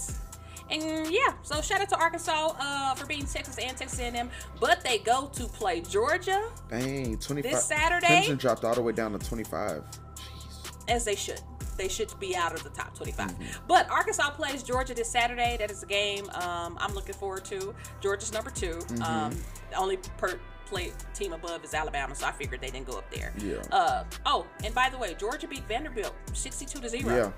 And 0.70 1.12
yeah, 1.12 1.34
so 1.44 1.62
shout 1.62 1.82
out 1.82 1.90
to 1.90 1.98
Arkansas 1.98 2.56
uh, 2.60 2.96
for 2.96 3.06
beating 3.06 3.26
Texas 3.26 3.58
and 3.58 3.78
Texas 3.78 4.00
A&M, 4.00 4.30
but 4.60 4.84
they 4.84 4.98
go 4.98 5.28
to 5.34 5.44
play 5.46 5.82
Georgia 5.82 6.50
Dang, 6.70 7.18
25. 7.18 7.52
This 7.52 7.66
Saturday? 7.66 8.08
Clemson 8.08 8.38
dropped 8.38 8.64
all 8.64 8.74
the 8.74 8.82
way 8.82 8.94
down 8.94 9.12
to 9.18 9.20
25. 9.20 9.84
Jeez. 9.84 10.84
as 10.88 11.06
they 11.06 11.16
should. 11.16 11.42
They 11.78 11.90
should 11.90 12.18
be 12.20 12.36
out 12.36 12.54
of 12.54 12.64
the 12.64 12.70
top 12.70 12.96
25. 12.96 13.32
Mm-hmm. 13.32 13.44
But 13.68 13.90
Arkansas 13.90 14.30
plays 14.32 14.64
Georgia 14.64 14.94
this 14.94 15.10
Saturday. 15.10 15.58
That 15.60 15.70
is 15.70 15.84
a 15.84 15.86
game 15.86 16.30
um, 16.30 16.78
I'm 16.80 16.94
looking 16.96 17.16
forward 17.16 17.44
to. 17.46 17.76
Georgia's 18.02 18.32
number 18.34 18.50
2 18.50 18.68
Mm-hmm. 18.68 19.04
Um, 19.04 19.36
the 19.72 19.78
only 19.78 19.98
per 20.18 20.40
play 20.66 20.92
team 21.14 21.34
above 21.34 21.64
is 21.64 21.74
Alabama, 21.74 22.16
so 22.16 22.26
I 22.26 22.32
figured 22.32 22.62
they 22.62 22.72
didn't 22.72 22.88
go 22.88 22.98
up 22.98 23.10
there. 23.12 23.34
Yeah. 23.38 23.62
Uh, 23.72 24.04
oh, 24.26 24.48
and 24.64 24.74
by 24.74 24.90
the 24.90 24.98
way, 24.98 25.16
Georgia 25.20 25.48
beat 25.48 25.68
Vanderbilt 25.68 26.14
62 26.34 26.80
to 26.80 26.90
0. 26.90 27.16
Yeah. 27.16 27.32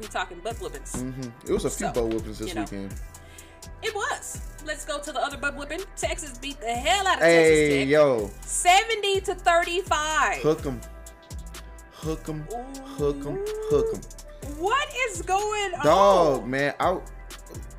We 0.00 0.06
talking 0.08 0.38
butt 0.40 0.56
whoopings. 0.60 1.00
hmm 1.00 1.22
It 1.46 1.52
was 1.52 1.64
a 1.64 1.70
few 1.70 1.86
So, 1.88 1.92
bowl 1.92 2.08
whoopings 2.08 2.38
this 2.38 2.48
you 2.48 2.54
know. 2.54 2.62
weekend. 2.62 2.94
It 3.82 3.94
was. 3.94 4.40
Let's 4.64 4.84
go 4.84 5.00
to 5.00 5.12
the 5.12 5.20
other 5.20 5.36
butt 5.36 5.56
whooping. 5.56 5.80
Texas 5.96 6.38
beat 6.38 6.60
the 6.60 6.66
hell 6.72 7.06
out 7.06 7.16
of 7.18 7.22
Hey, 7.22 7.68
Texas 7.68 7.78
Tech. 7.80 7.88
yo. 7.88 8.30
70 8.42 9.20
to 9.22 9.34
35. 9.34 10.38
Hook 10.42 10.66
'em. 10.66 10.80
Hook 11.92 12.28
'em. 12.28 12.46
Hook 12.84 13.26
'em. 13.26 13.44
Hook 13.70 13.86
'em. 13.94 14.00
What 14.58 14.88
is 15.08 15.22
going 15.22 15.74
on? 15.74 15.84
Dog, 15.84 16.46
man. 16.46 16.74
I 16.80 16.98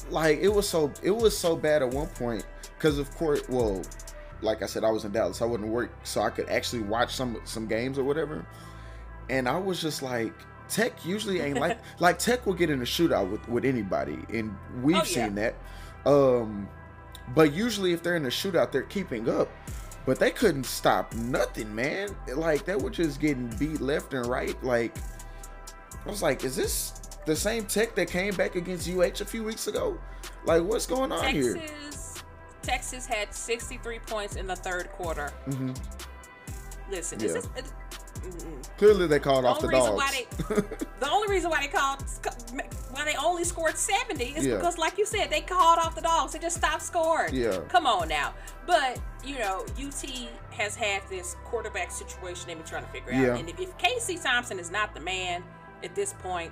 like 0.10 0.40
it 0.40 0.50
was 0.50 0.68
so 0.68 0.92
it 1.02 1.12
was 1.12 1.38
so 1.38 1.56
bad 1.56 1.82
at 1.82 1.90
one 1.90 2.08
point 2.08 2.46
because 2.78 2.98
of 3.00 3.14
course, 3.16 3.42
well, 3.50 3.82
like 4.42 4.62
I 4.62 4.66
said, 4.66 4.84
I 4.84 4.90
was 4.92 5.04
in 5.06 5.12
Dallas. 5.12 5.42
I 5.42 5.46
wouldn't 5.46 5.70
work, 5.70 5.92
so 6.04 6.22
I 6.22 6.30
could 6.30 6.48
actually 6.50 6.84
watch 6.84 7.14
some 7.16 7.40
some 7.46 7.68
games 7.68 7.98
or 8.00 8.04
whatever. 8.04 8.46
And 9.30 9.48
I 9.48 9.58
was 9.58 9.82
just 9.82 10.02
like, 10.02 10.34
Tech 10.70 11.06
usually 11.06 11.40
ain't 11.42 11.60
like 11.60 11.80
like 12.00 12.18
Tech 12.20 12.46
will 12.46 12.54
get 12.54 12.70
in 12.70 12.80
a 12.82 12.86
shootout 12.86 13.30
with 13.30 13.48
with 13.50 13.66
anybody, 13.66 14.18
and 14.34 14.56
we've 14.82 14.96
Oh, 14.96 15.00
yeah. 15.00 15.04
seen 15.04 15.36
that. 15.36 15.56
Um, 16.06 16.68
but 17.36 17.54
usually 17.54 17.94
if 17.94 18.04
they're 18.04 18.16
in 18.16 18.26
a 18.26 18.30
shootout, 18.30 18.72
they're 18.72 18.82
keeping 18.84 19.30
up. 19.30 19.50
But 20.06 20.20
they 20.20 20.32
couldn't 20.32 20.66
stop 20.66 21.14
nothing, 21.16 21.74
man. 21.74 22.14
Like 22.36 22.66
they 22.66 22.76
were 22.76 22.90
just 22.90 23.20
getting 23.22 23.48
beat 23.58 23.80
left 23.80 24.14
and 24.14 24.26
right. 24.26 24.62
Like 24.64 24.96
I 26.06 26.10
was 26.10 26.22
like, 26.22 26.44
is 26.44 26.56
this 26.56 26.92
the 27.26 27.36
same 27.36 27.66
Tech 27.66 27.96
that 27.96 28.10
came 28.10 28.36
back 28.36 28.56
against 28.56 28.90
UH 28.90 29.22
a 29.22 29.26
few 29.26 29.44
weeks 29.44 29.68
ago? 29.68 29.98
Like 30.46 30.64
what's 30.64 30.86
going 30.86 31.12
on 31.14 31.26
here? 31.34 31.56
Texas, 31.56 32.24
Texas 32.62 33.06
had 33.06 33.34
63 33.34 34.00
points 34.00 34.36
in 34.36 34.46
the 34.46 34.56
third 34.58 34.90
quarter. 34.92 35.30
hmm 35.46 35.72
Listen, 36.92 37.20
Yeah. 37.22 37.28
is 37.28 37.34
this, 37.36 37.48
mm-mm. 38.16 38.78
Clearly 38.78 39.08
they 39.08 39.20
called 39.20 39.44
the 39.46 39.50
off 39.50 39.62
the 39.62 39.70
dogs. 39.70 40.12
they 40.12 40.56
the 41.00 41.10
only 41.10 41.30
reason 41.30 41.50
why 41.50 41.62
they 41.62 41.68
called 41.68 42.04
why 42.92 43.06
they 43.06 43.16
only 43.16 43.44
scored 43.44 43.78
70 43.78 44.24
is 44.24 44.46
Yeah. 44.46 44.56
because 44.58 44.78
like 44.78 44.98
you 44.98 45.06
said 45.06 45.30
they 45.30 45.42
called 45.42 45.80
off 45.80 45.96
the 45.96 46.02
dogs 46.02 46.34
they 46.34 46.40
just 46.40 46.58
stopped 46.58 46.82
scoring 46.84 47.34
Yeah. 47.34 47.60
come 47.70 47.86
on 47.88 48.08
now 48.08 48.34
but 48.68 49.00
you 49.24 49.40
know 49.40 49.66
ut 49.84 50.06
has 50.52 50.76
had 50.76 51.02
this 51.10 51.36
quarterback 51.46 51.92
situation 51.92 52.48
they've 52.48 52.58
been 52.58 52.66
trying 52.68 52.84
to 52.86 52.90
figure 52.92 53.14
out 53.14 53.22
Yeah. 53.22 53.36
and 53.36 53.50
if, 53.50 53.60
if 53.60 53.76
casey 53.78 54.18
thompson 54.18 54.60
is 54.60 54.70
not 54.70 54.94
the 54.94 55.00
man 55.02 55.44
at 55.84 55.96
this 55.96 56.14
point 56.22 56.52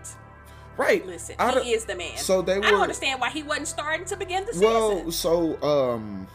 right. 0.77 1.05
listen 1.05 1.35
I 1.37 1.59
he 1.61 1.73
is 1.73 1.85
the 1.85 1.95
man 1.95 2.17
So 2.17 2.41
they 2.41 2.57
i 2.57 2.71
don't 2.71 2.81
understand 2.81 3.19
why 3.21 3.29
he 3.29 3.43
wasn't 3.43 3.67
starting 3.67 4.05
to 4.07 4.17
begin 4.17 4.45
the 4.45 4.59
Well, 4.59 4.89
season 4.91 5.03
Well, 5.05 5.57
so 5.59 5.93
um, 5.93 6.27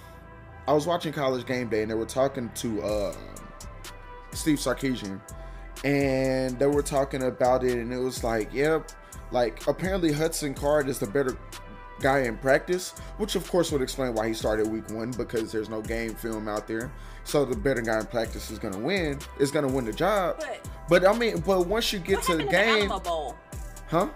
I 0.69 0.73
was 0.73 0.87
watching 0.87 1.13
College 1.13 1.47
Game 1.47 1.69
Day, 1.69 1.83
and 1.83 1.91
they 1.91 1.95
were 1.95 2.05
talking 2.05 2.51
to 2.57 2.83
uh, 2.83 3.15
Steve 4.37 4.59
Sarkisian, 4.59 5.21
and 5.85 6.59
they 6.59 6.67
were 6.67 6.83
talking 6.83 7.23
about 7.25 7.65
it, 7.65 7.79
and 7.79 7.93
it 7.93 7.99
was 7.99 8.23
like, 8.25 8.53
yep, 8.53 8.91
like 9.31 9.67
apparently 9.67 10.13
Hudson 10.13 10.55
Card 10.55 10.89
is 10.89 10.99
the 10.99 11.07
better 11.07 11.37
guy 12.01 12.21
in 12.21 12.37
practice, 12.39 12.91
which 13.19 13.35
of 13.37 13.51
course 13.51 13.73
would 13.73 13.81
explain 13.83 14.15
why 14.15 14.29
he 14.29 14.35
started 14.35 14.67
Week 14.67 14.89
One 14.91 15.11
because 15.13 15.51
there's 15.51 15.69
no 15.71 15.81
game 15.81 16.15
film 16.15 16.47
out 16.49 16.67
there. 16.67 16.93
So 17.25 17.45
the 17.45 17.57
better 17.57 17.81
guy 17.81 17.99
in 17.99 18.07
practice 18.07 18.51
is 18.51 18.59
gonna 18.59 18.79
win. 18.79 19.19
Is 19.39 19.51
gonna 19.51 19.69
win 19.69 19.85
the 19.85 19.93
job. 19.93 20.37
But- 20.39 20.69
But 20.89 21.07
I 21.09 21.17
mean, 21.19 21.41
but 21.41 21.67
once 21.67 21.93
you 21.93 21.99
get 21.99 22.23
to 22.25 22.37
the 22.37 22.45
game, 22.45 22.89
the 22.89 23.35
huh? 23.89 24.09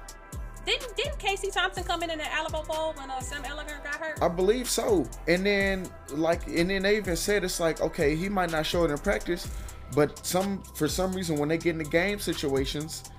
didn't, 0.66 0.94
didn't 0.96 1.18
casey 1.18 1.50
thompson 1.50 1.82
come 1.82 2.02
in 2.04 2.10
in 2.10 2.18
the 2.18 2.32
alamo 2.32 2.62
bowl 2.62 2.92
when 2.96 3.10
uh, 3.10 3.18
sam 3.18 3.42
ehlinger 3.42 3.82
got 3.82 3.94
hurt 3.96 4.22
I 4.22 4.28
believe 4.28 4.68
so. 4.68 5.04
And 5.26 5.44
then 5.44 5.88
like 6.10 6.46
and 6.46 6.70
then 6.70 6.82
they 6.82 6.96
even 6.98 7.16
said 7.16 7.42
it's 7.42 7.58
like, 7.58 7.80
okay, 7.80 8.14
he 8.14 8.28
might 8.28 8.52
not 8.52 8.66
show 8.66 8.84
it 8.84 8.90
in 8.92 8.98
practice, 8.98 9.48
but 9.94 10.24
some 10.24 10.62
for 10.74 10.88
some 10.88 11.12
reason 11.12 11.36
when 11.36 11.48
they 11.48 11.58
get 11.58 11.70
in 11.70 11.78
the 11.78 11.84
game 11.84 12.18
situations, 12.18 13.10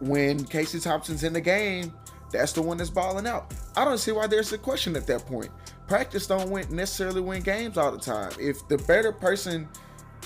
when 0.00 0.44
Casey 0.44 0.80
Thompson's 0.80 1.24
in 1.24 1.32
the 1.32 1.40
game, 1.40 1.92
that's 2.30 2.52
the 2.52 2.62
one 2.62 2.76
that's 2.76 2.90
balling 2.90 3.26
out. 3.26 3.54
I 3.76 3.84
don't 3.84 3.98
see 3.98 4.12
why 4.12 4.26
there's 4.26 4.52
a 4.52 4.58
question 4.58 4.96
at 4.96 5.06
that 5.06 5.26
point. 5.26 5.50
Practice 5.86 6.26
don't 6.26 6.50
win 6.50 6.66
necessarily 6.74 7.20
win 7.20 7.42
games 7.42 7.78
all 7.78 7.90
the 7.90 7.98
time. 7.98 8.32
If 8.38 8.66
the 8.68 8.78
better 8.78 9.12
person 9.12 9.68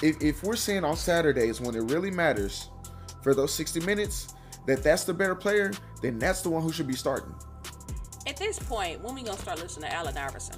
if, 0.02 0.20
if 0.22 0.42
we're 0.42 0.56
seeing 0.56 0.84
on 0.84 0.96
Saturdays 0.96 1.60
when 1.60 1.74
it 1.74 1.82
really 1.82 2.10
matters 2.10 2.70
for 3.22 3.34
those 3.34 3.52
60 3.54 3.80
minutes 3.80 4.34
that 4.66 4.82
that's 4.82 5.04
the 5.04 5.14
better 5.14 5.34
player, 5.34 5.72
then 6.00 6.18
that's 6.18 6.42
the 6.42 6.48
one 6.48 6.62
who 6.62 6.72
should 6.72 6.86
be 6.86 6.94
starting. 6.94 7.34
at 8.26 8.36
this 8.36 8.58
point, 8.58 9.02
when 9.02 9.14
we 9.14 9.22
gonna 9.22 9.38
start 9.38 9.60
listening 9.60 9.90
to 9.90 9.94
Allen 9.96 10.16
Iverson? 10.16 10.56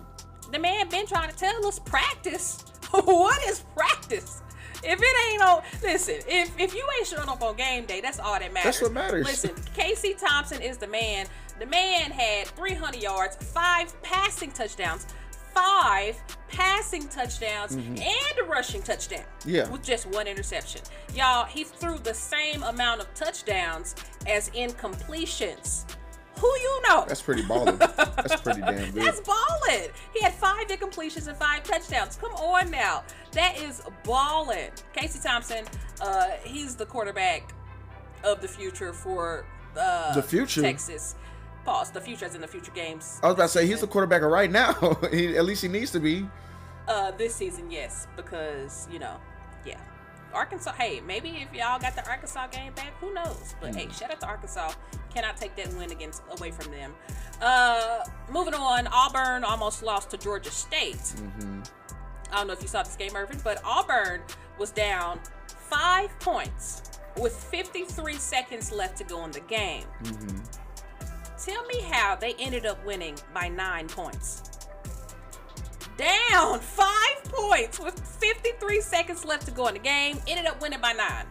The 0.53 0.59
man 0.59 0.89
been 0.89 1.07
trying 1.07 1.31
to 1.31 1.37
tell 1.37 1.67
us 1.67 1.79
practice. 1.79 2.65
what 2.91 3.43
is 3.49 3.65
practice? 3.75 4.43
If 4.85 5.01
it 5.01 5.33
ain't 5.33 5.43
on, 5.43 5.63
listen. 5.83 6.17
If 6.29 6.59
if 6.59 6.75
you 6.75 6.87
ain't 6.99 7.07
showing 7.07 7.29
up 7.29 7.43
on 7.43 7.57
game 7.57 7.87
day, 7.87 8.01
that's 8.01 8.19
all 8.19 8.39
that 8.39 8.53
matters. 8.53 8.65
That's 8.65 8.83
what 8.83 8.93
matters. 8.93 9.27
Listen, 9.27 9.51
Casey 9.75 10.15
Thompson 10.15 10.61
is 10.63 10.77
the 10.77 10.87
man. 10.87 11.27
The 11.59 11.67
man 11.67 12.11
had 12.11 12.49
300 12.49 13.01
yards, 13.01 13.37
five 13.37 14.01
passing 14.03 14.51
touchdowns, 14.51 15.07
five 15.55 16.21
passing 16.49 17.09
touchdowns 17.09 17.75
and 17.75 18.01
a 18.01 18.45
rushing 18.47 18.83
touchdown. 18.83 19.25
Mm-hmm. 19.41 19.51
Yeah. 19.51 19.69
With 19.71 19.83
just 19.83 20.07
one 20.07 20.27
interception. 20.27 20.83
Y'all, 21.15 21.47
he 21.47 21.65
threw 21.65 21.99
the 21.99 22.15
same 22.15 22.63
amount 22.63 23.01
of 23.01 23.13
touchdowns 23.15 23.95
as 24.27 24.51
incompletions. 24.51 25.85
Who 26.39 26.47
you 26.47 26.83
know? 26.89 27.05
That's 27.07 27.23
pretty 27.23 27.43
balling. 27.43 27.77
That's 27.77 28.41
pretty 28.41 28.61
damn 28.63 28.91
good. 28.91 29.03
That's 29.03 29.21
balling. 29.21 29.89
He 30.13 30.21
had 30.21 30.35
five 30.35 30.67
incompletions 30.69 31.29
and 31.29 31.37
five 31.37 31.63
touchdowns. 31.63 32.17
Come 32.17 32.33
on 32.35 32.71
now. 32.71 33.05
That 33.33 33.57
is 33.57 33.83
balling. 34.03 34.71
Casey 34.95 35.21
Thompson, 35.23 35.65
uh, 36.01 36.27
he's 36.45 36.77
the 36.77 36.87
quarterback 36.87 37.55
of 38.25 38.41
the 38.41 38.49
future 38.49 38.93
for 38.93 39.47
uh, 39.79 40.15
The 40.15 40.23
future? 40.23 40.63
Texas. 40.63 41.15
Pause. 41.65 41.91
The 41.93 42.01
future 42.01 42.27
as 42.27 42.35
in 42.35 42.41
the 42.41 42.47
future 42.49 42.73
games. 42.73 43.21
I 43.23 43.27
was 43.27 43.35
about 43.35 43.45
to 43.45 43.49
say 43.49 43.67
he's 43.67 43.81
the 43.81 43.87
quarterback 43.87 44.23
of 44.23 44.31
right 44.31 44.51
now. 44.51 44.75
he, 45.11 45.37
at 45.37 45.45
least 45.45 45.63
he 45.63 45.69
needs 45.69 45.91
to 45.93 46.01
be. 46.01 46.29
Uh, 46.87 47.11
this 47.13 47.35
season, 47.35 47.71
yes, 47.71 48.07
because 48.17 48.87
you 48.93 48.99
know, 48.99 49.17
yeah, 49.65 49.79
Arkansas. 50.35 50.73
Hey, 50.73 51.01
maybe 51.07 51.29
if 51.29 51.55
y'all 51.55 51.79
got 51.79 51.95
the 51.95 52.09
Arkansas 52.09 52.49
game 52.49 52.73
back, 52.75 52.93
who 53.01 53.13
knows? 53.15 53.55
But 53.61 53.75
hey, 53.75 53.87
mm. 53.87 53.99
shout 53.99 54.11
out 54.11 54.21
to 54.21 54.27
Arkansas. 54.27 54.73
Cannot 55.13 55.37
take 55.37 55.55
that 55.57 55.73
win 55.75 55.93
against 55.93 56.23
away 56.39 56.51
from 56.51 56.73
them. 56.73 56.93
Uh, 57.41 58.01
moving 58.33 58.55
on, 58.55 58.87
Auburn 58.89 59.45
almost 59.45 59.83
lost 59.83 60.11
to 60.11 60.17
Georgia 60.17 60.51
State. 60.51 60.97
Mm-hmm. 60.97 61.61
I 62.33 62.39
don't 62.39 62.47
know 62.49 62.53
if 62.53 62.63
you 62.63 62.69
saw 62.69 62.83
this 62.83 62.97
game, 62.97 63.15
Irvin, 63.15 63.41
but 63.45 63.61
Auburn 63.65 64.23
was 64.59 64.71
down 64.71 65.21
five 65.47 66.11
points 66.21 66.83
with 67.21 67.33
53 67.33 68.15
seconds 68.15 68.73
left 68.73 68.99
to 68.99 69.05
go 69.05 69.25
in 69.25 69.31
the 69.31 69.41
game. 69.41 69.85
Mm-hmm. 70.03 70.39
Tell 71.45 71.65
me 71.67 71.81
how 71.91 72.17
they 72.17 72.35
ended 72.39 72.67
up 72.67 72.85
winning 72.85 73.17
by 73.33 73.49
nine 73.49 73.87
points. 73.89 74.54
Down 75.97 76.59
five 76.61 77.25
points 77.25 77.79
with 77.79 77.99
53 78.19 78.81
seconds 78.81 79.25
left 79.25 79.47
to 79.47 79.53
go 79.53 79.69
in 79.69 79.75
the 79.75 79.81
game. 79.81 80.19
Ended 80.27 80.47
up 80.47 80.61
winning 80.61 80.81
by 80.81 80.93
nine. 80.93 81.27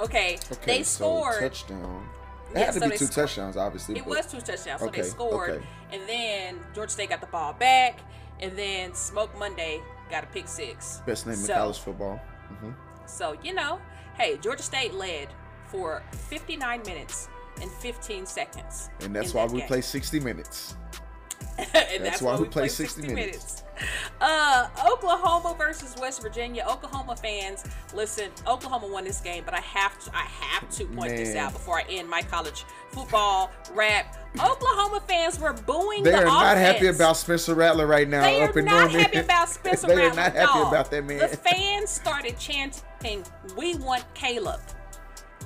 Okay, 0.00 0.38
Okay, 0.52 0.66
they 0.78 0.82
so 0.82 1.04
scored. 1.04 1.40
touchdown. 1.40 2.08
It 2.50 2.58
Yeah, 2.58 2.64
had 2.64 2.74
to 2.74 2.80
so 2.80 2.88
be 2.90 2.96
two 2.98 3.06
scored- 3.06 3.26
touchdowns, 3.28 3.56
obviously. 3.56 3.96
It 3.96 4.04
but- 4.04 4.08
was 4.16 4.26
two 4.26 4.40
touchdowns, 4.40 4.80
so 4.80 4.86
Okay, 4.88 5.02
they 5.02 5.08
scored. 5.08 5.50
okay. 5.50 5.66
And 5.92 6.08
then 6.08 6.60
Georgia 6.74 6.92
State 6.92 7.10
got 7.10 7.20
the 7.20 7.26
ball 7.26 7.52
back, 7.52 8.00
and 8.40 8.56
then 8.56 8.94
Smoke 8.94 9.36
Monday 9.38 9.80
got 10.10 10.24
a 10.24 10.26
pick 10.28 10.48
six. 10.48 11.00
Best 11.06 11.26
name 11.26 11.36
so, 11.36 11.52
in 11.52 11.58
college 11.58 11.78
football. 11.78 12.20
hmm 12.48 12.70
So, 13.06 13.36
you 13.42 13.54
know, 13.54 13.80
hey, 14.16 14.36
Georgia 14.38 14.62
State 14.62 14.94
led 14.94 15.28
for 15.66 16.02
59 16.28 16.82
minutes 16.86 17.28
and 17.60 17.70
15 17.70 18.24
seconds. 18.26 18.88
And 19.00 19.14
that's 19.14 19.34
why 19.34 19.46
that 19.46 19.52
we 19.52 19.60
game. 19.60 19.68
play 19.68 19.80
60 19.80 20.20
minutes. 20.20 20.76
and 21.58 22.04
that's, 22.04 22.22
why, 22.22 22.36
we 22.36 22.46
play 22.48 22.68
60, 22.68 23.02
minutes. 23.08 23.64
Uh, 24.20 24.68
Oklahoma 24.90 25.54
versus 25.56 25.94
West 26.00 26.20
Virginia. 26.22 26.64
Oklahoma 26.68 27.14
fans, 27.14 27.64
listen. 27.94 28.30
Oklahoma 28.48 28.88
won 28.88 29.04
this 29.04 29.20
game, 29.20 29.44
but 29.44 29.54
I 29.54 29.60
have 29.60 29.96
to, 30.04 30.10
I 30.16 30.22
have 30.24 30.68
to 30.70 30.86
point 30.86 31.10
this 31.16 31.36
out 31.36 31.52
before 31.52 31.78
I 31.78 31.84
end 31.88 32.10
my 32.10 32.22
college 32.22 32.64
football 32.90 33.52
rap. 33.74 34.16
Oklahoma 34.34 35.00
fans 35.06 35.38
were 35.38 35.52
booing 35.52 36.02
They 36.02 36.10
the 36.10 36.18
are 36.18 36.24
not 36.24 36.56
happy 36.56 36.88
about 36.88 37.16
Spencer 37.16 37.54
Rattler 37.54 37.86
right 37.86 38.08
now 38.08 38.22
They 38.22 38.42
up 38.42 38.56
are 38.56 38.58
in 38.58 38.64
not 38.64 38.72
Norman. 38.90 39.00
happy 39.00 39.18
about 39.18 39.48
Spencer 39.48 39.86
they 39.88 39.94
Rattler. 39.96 40.10
are 40.10 40.16
not 40.30 40.32
happy 40.36 40.58
No. 40.58 40.68
about 40.68 40.90
that 40.90 41.04
man. 41.04 41.18
The 41.18 41.28
fans 41.36 41.88
started 41.90 42.36
chanting, 42.40 43.24
"We 43.56 43.76
want 43.76 44.02
Caleb." 44.14 44.60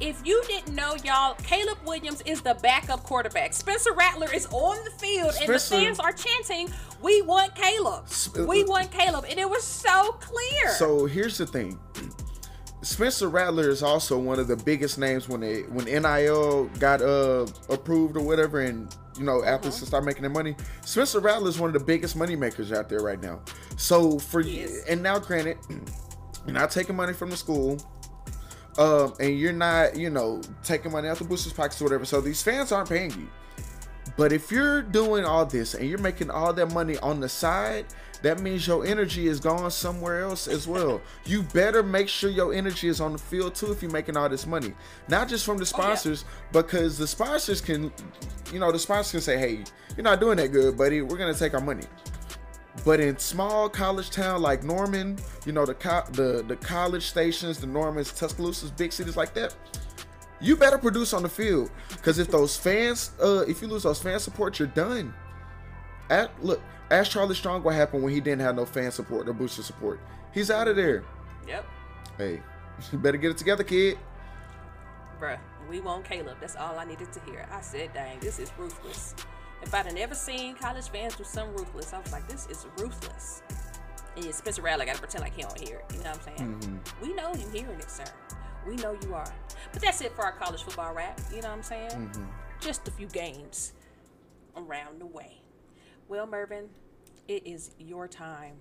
If 0.02 0.26
you 0.26 0.42
didn't 0.48 0.74
know, 0.74 0.96
y'all, 1.04 1.34
Caleb 1.44 1.78
Williams 1.86 2.22
is 2.22 2.42
the 2.42 2.54
backup 2.54 3.04
quarterback. 3.04 3.52
Spencer 3.52 3.92
Rattler 3.92 4.34
is 4.34 4.46
on 4.50 4.84
the 4.84 4.90
field, 4.90 5.32
and 5.40 5.48
the 5.48 5.60
fans 5.60 6.00
are 6.00 6.10
chanting, 6.10 6.68
"We 7.00 7.22
want 7.22 7.54
Caleb. 7.54 8.06
We 8.48 8.64
want 8.64 8.90
Caleb," 8.90 9.26
and 9.30 9.38
it 9.38 9.48
was 9.48 9.62
so 9.62 10.16
clear. 10.20 10.70
So 10.76 11.06
here's 11.06 11.38
the 11.38 11.46
thing. 11.46 11.78
Spencer 12.82 13.28
Rattler 13.28 13.70
is 13.70 13.80
also 13.80 14.18
one 14.18 14.40
of 14.40 14.48
the 14.48 14.56
biggest 14.56 14.98
names 14.98 15.28
when 15.28 15.40
they 15.40 15.62
when 15.62 15.84
NIL 15.84 16.64
got 16.80 17.00
uh 17.00 17.46
approved 17.68 18.16
or 18.16 18.24
whatever, 18.24 18.58
and 18.58 18.92
you 19.16 19.22
know 19.22 19.44
athletes 19.44 19.78
to 19.78 19.86
start 19.86 20.04
making 20.04 20.22
their 20.22 20.32
money. 20.32 20.56
Spencer 20.84 21.20
Rattler 21.20 21.48
is 21.48 21.60
one 21.60 21.68
of 21.68 21.74
the 21.74 21.84
biggest 21.84 22.16
money 22.16 22.34
makers 22.34 22.72
out 22.72 22.88
there 22.88 23.02
right 23.02 23.22
now. 23.22 23.40
So 23.76 24.18
for 24.18 24.42
and 24.88 25.00
now, 25.00 25.20
granted, 25.20 25.58
you're 26.44 26.54
not 26.54 26.72
taking 26.72 26.96
money 26.96 27.12
from 27.12 27.30
the 27.30 27.36
school, 27.36 27.78
um, 28.78 29.14
and 29.20 29.38
you're 29.38 29.52
not 29.52 29.96
you 29.96 30.10
know 30.10 30.40
taking 30.62 30.92
money 30.92 31.08
out 31.08 31.18
the 31.18 31.24
boosters' 31.24 31.52
pockets 31.52 31.80
or 31.80 31.84
whatever. 31.84 32.04
So 32.04 32.20
these 32.20 32.42
fans 32.42 32.72
aren't 32.72 32.88
paying 32.88 33.10
you. 33.10 33.28
But 34.16 34.32
if 34.32 34.50
you're 34.50 34.82
doing 34.82 35.24
all 35.24 35.46
this 35.46 35.74
and 35.74 35.88
you're 35.88 35.98
making 35.98 36.30
all 36.30 36.52
that 36.52 36.72
money 36.72 36.98
on 36.98 37.20
the 37.20 37.28
side, 37.28 37.86
that 38.22 38.40
means 38.40 38.66
your 38.66 38.84
energy 38.84 39.26
is 39.26 39.40
gone 39.40 39.70
somewhere 39.70 40.22
else 40.22 40.46
as 40.46 40.68
well. 40.68 41.00
you 41.26 41.42
better 41.42 41.82
make 41.82 42.08
sure 42.08 42.30
your 42.30 42.52
energy 42.52 42.88
is 42.88 43.00
on 43.00 43.12
the 43.12 43.18
field 43.18 43.54
too 43.54 43.72
if 43.72 43.82
you're 43.82 43.90
making 43.90 44.16
all 44.16 44.28
this 44.28 44.46
money. 44.46 44.74
Not 45.08 45.28
just 45.28 45.44
from 45.44 45.58
the 45.58 45.66
sponsors, 45.66 46.24
because 46.52 46.98
the 46.98 47.06
sponsors 47.06 47.60
can, 47.60 47.92
you 48.52 48.60
know, 48.60 48.70
the 48.70 48.78
sponsors 48.78 49.10
can 49.12 49.20
say, 49.20 49.38
hey, 49.38 49.64
you're 49.96 50.04
not 50.04 50.20
doing 50.20 50.36
that 50.36 50.52
good, 50.52 50.76
buddy. 50.76 51.02
We're 51.02 51.16
going 51.16 51.32
to 51.32 51.38
take 51.38 51.54
our 51.54 51.60
money. 51.60 51.84
But 52.84 53.00
in 53.00 53.18
small 53.18 53.68
college 53.68 54.10
town 54.10 54.42
like 54.42 54.64
Norman, 54.64 55.18
you 55.44 55.52
know, 55.52 55.66
the, 55.66 55.74
co- 55.74 56.04
the, 56.12 56.42
the 56.46 56.56
college 56.56 57.04
stations, 57.04 57.58
the 57.58 57.66
Normans, 57.66 58.12
Tuscaloosa's, 58.12 58.70
big 58.70 58.92
cities 58.92 59.16
like 59.16 59.34
that, 59.34 59.54
you 60.40 60.56
better 60.56 60.78
produce 60.78 61.12
on 61.12 61.22
the 61.22 61.28
field 61.28 61.70
because 61.88 62.18
if 62.18 62.28
those 62.28 62.56
fans 62.56 63.12
uh 63.22 63.44
if 63.46 63.62
you 63.62 63.68
lose 63.68 63.84
those 63.84 64.02
fan 64.02 64.18
support 64.18 64.58
you're 64.58 64.66
done 64.66 65.14
at 66.10 66.32
look 66.44 66.60
ask 66.90 67.12
charlie 67.12 67.32
strong 67.32 67.62
what 67.62 67.76
happened 67.76 68.02
when 68.02 68.12
he 68.12 68.20
didn't 68.20 68.40
have 68.40 68.56
no 68.56 68.66
fan 68.66 68.90
support 68.90 69.28
or 69.28 69.32
booster 69.32 69.62
support 69.62 70.00
he's 70.34 70.50
out 70.50 70.66
of 70.66 70.74
there 70.74 71.04
yep, 71.46 71.64
hey 72.18 72.42
you 72.92 72.98
better 72.98 73.18
get 73.18 73.30
it 73.30 73.38
together 73.38 73.62
kid 73.62 73.96
bruh, 75.20 75.38
we 75.70 75.80
want 75.80 76.04
Caleb. 76.04 76.36
That's 76.40 76.56
all 76.56 76.78
I 76.78 76.84
needed 76.84 77.12
to 77.12 77.20
hear. 77.20 77.48
I 77.50 77.60
said, 77.60 77.92
"Dang, 77.94 78.18
this 78.20 78.38
is 78.38 78.52
ruthless." 78.58 79.14
If 79.62 79.74
I'd 79.74 79.86
have 79.86 79.94
never 79.94 80.14
seen 80.14 80.54
college 80.54 80.88
fans 80.90 81.16
do 81.16 81.24
something 81.24 81.56
ruthless, 81.56 81.92
I 81.92 82.00
was 82.00 82.12
like, 82.12 82.28
"This 82.28 82.46
is 82.48 82.66
ruthless." 82.78 83.42
And 84.16 84.24
yeah, 84.26 84.32
Spencer 84.32 84.62
Rattler 84.62 84.84
got 84.86 84.96
to 84.96 85.00
pretend 85.00 85.24
like 85.24 85.34
he 85.34 85.42
don't 85.42 85.58
hear 85.58 85.78
it. 85.78 85.96
You 85.96 86.02
know 86.04 86.10
what 86.10 86.28
I'm 86.28 86.36
saying? 86.36 86.60
Mm-hmm. 86.60 87.06
We 87.06 87.14
know 87.14 87.32
you 87.34 87.48
hearing 87.50 87.78
it, 87.80 87.90
sir. 87.90 88.04
We 88.66 88.76
know 88.76 88.96
you 89.02 89.14
are. 89.14 89.32
But 89.72 89.82
that's 89.82 90.00
it 90.02 90.12
for 90.14 90.22
our 90.24 90.32
college 90.32 90.62
football 90.62 90.94
rap. 90.94 91.20
You 91.30 91.40
know 91.42 91.48
what 91.48 91.56
I'm 91.58 91.62
saying? 91.62 91.90
Mm-hmm. 91.90 92.24
Just 92.60 92.88
a 92.88 92.90
few 92.90 93.06
games 93.08 93.72
around 94.56 95.00
the 95.00 95.06
way. 95.06 95.40
Well, 96.08 96.26
Mervin, 96.26 96.68
it 97.28 97.46
is 97.46 97.70
your 97.78 98.06
time. 98.08 98.56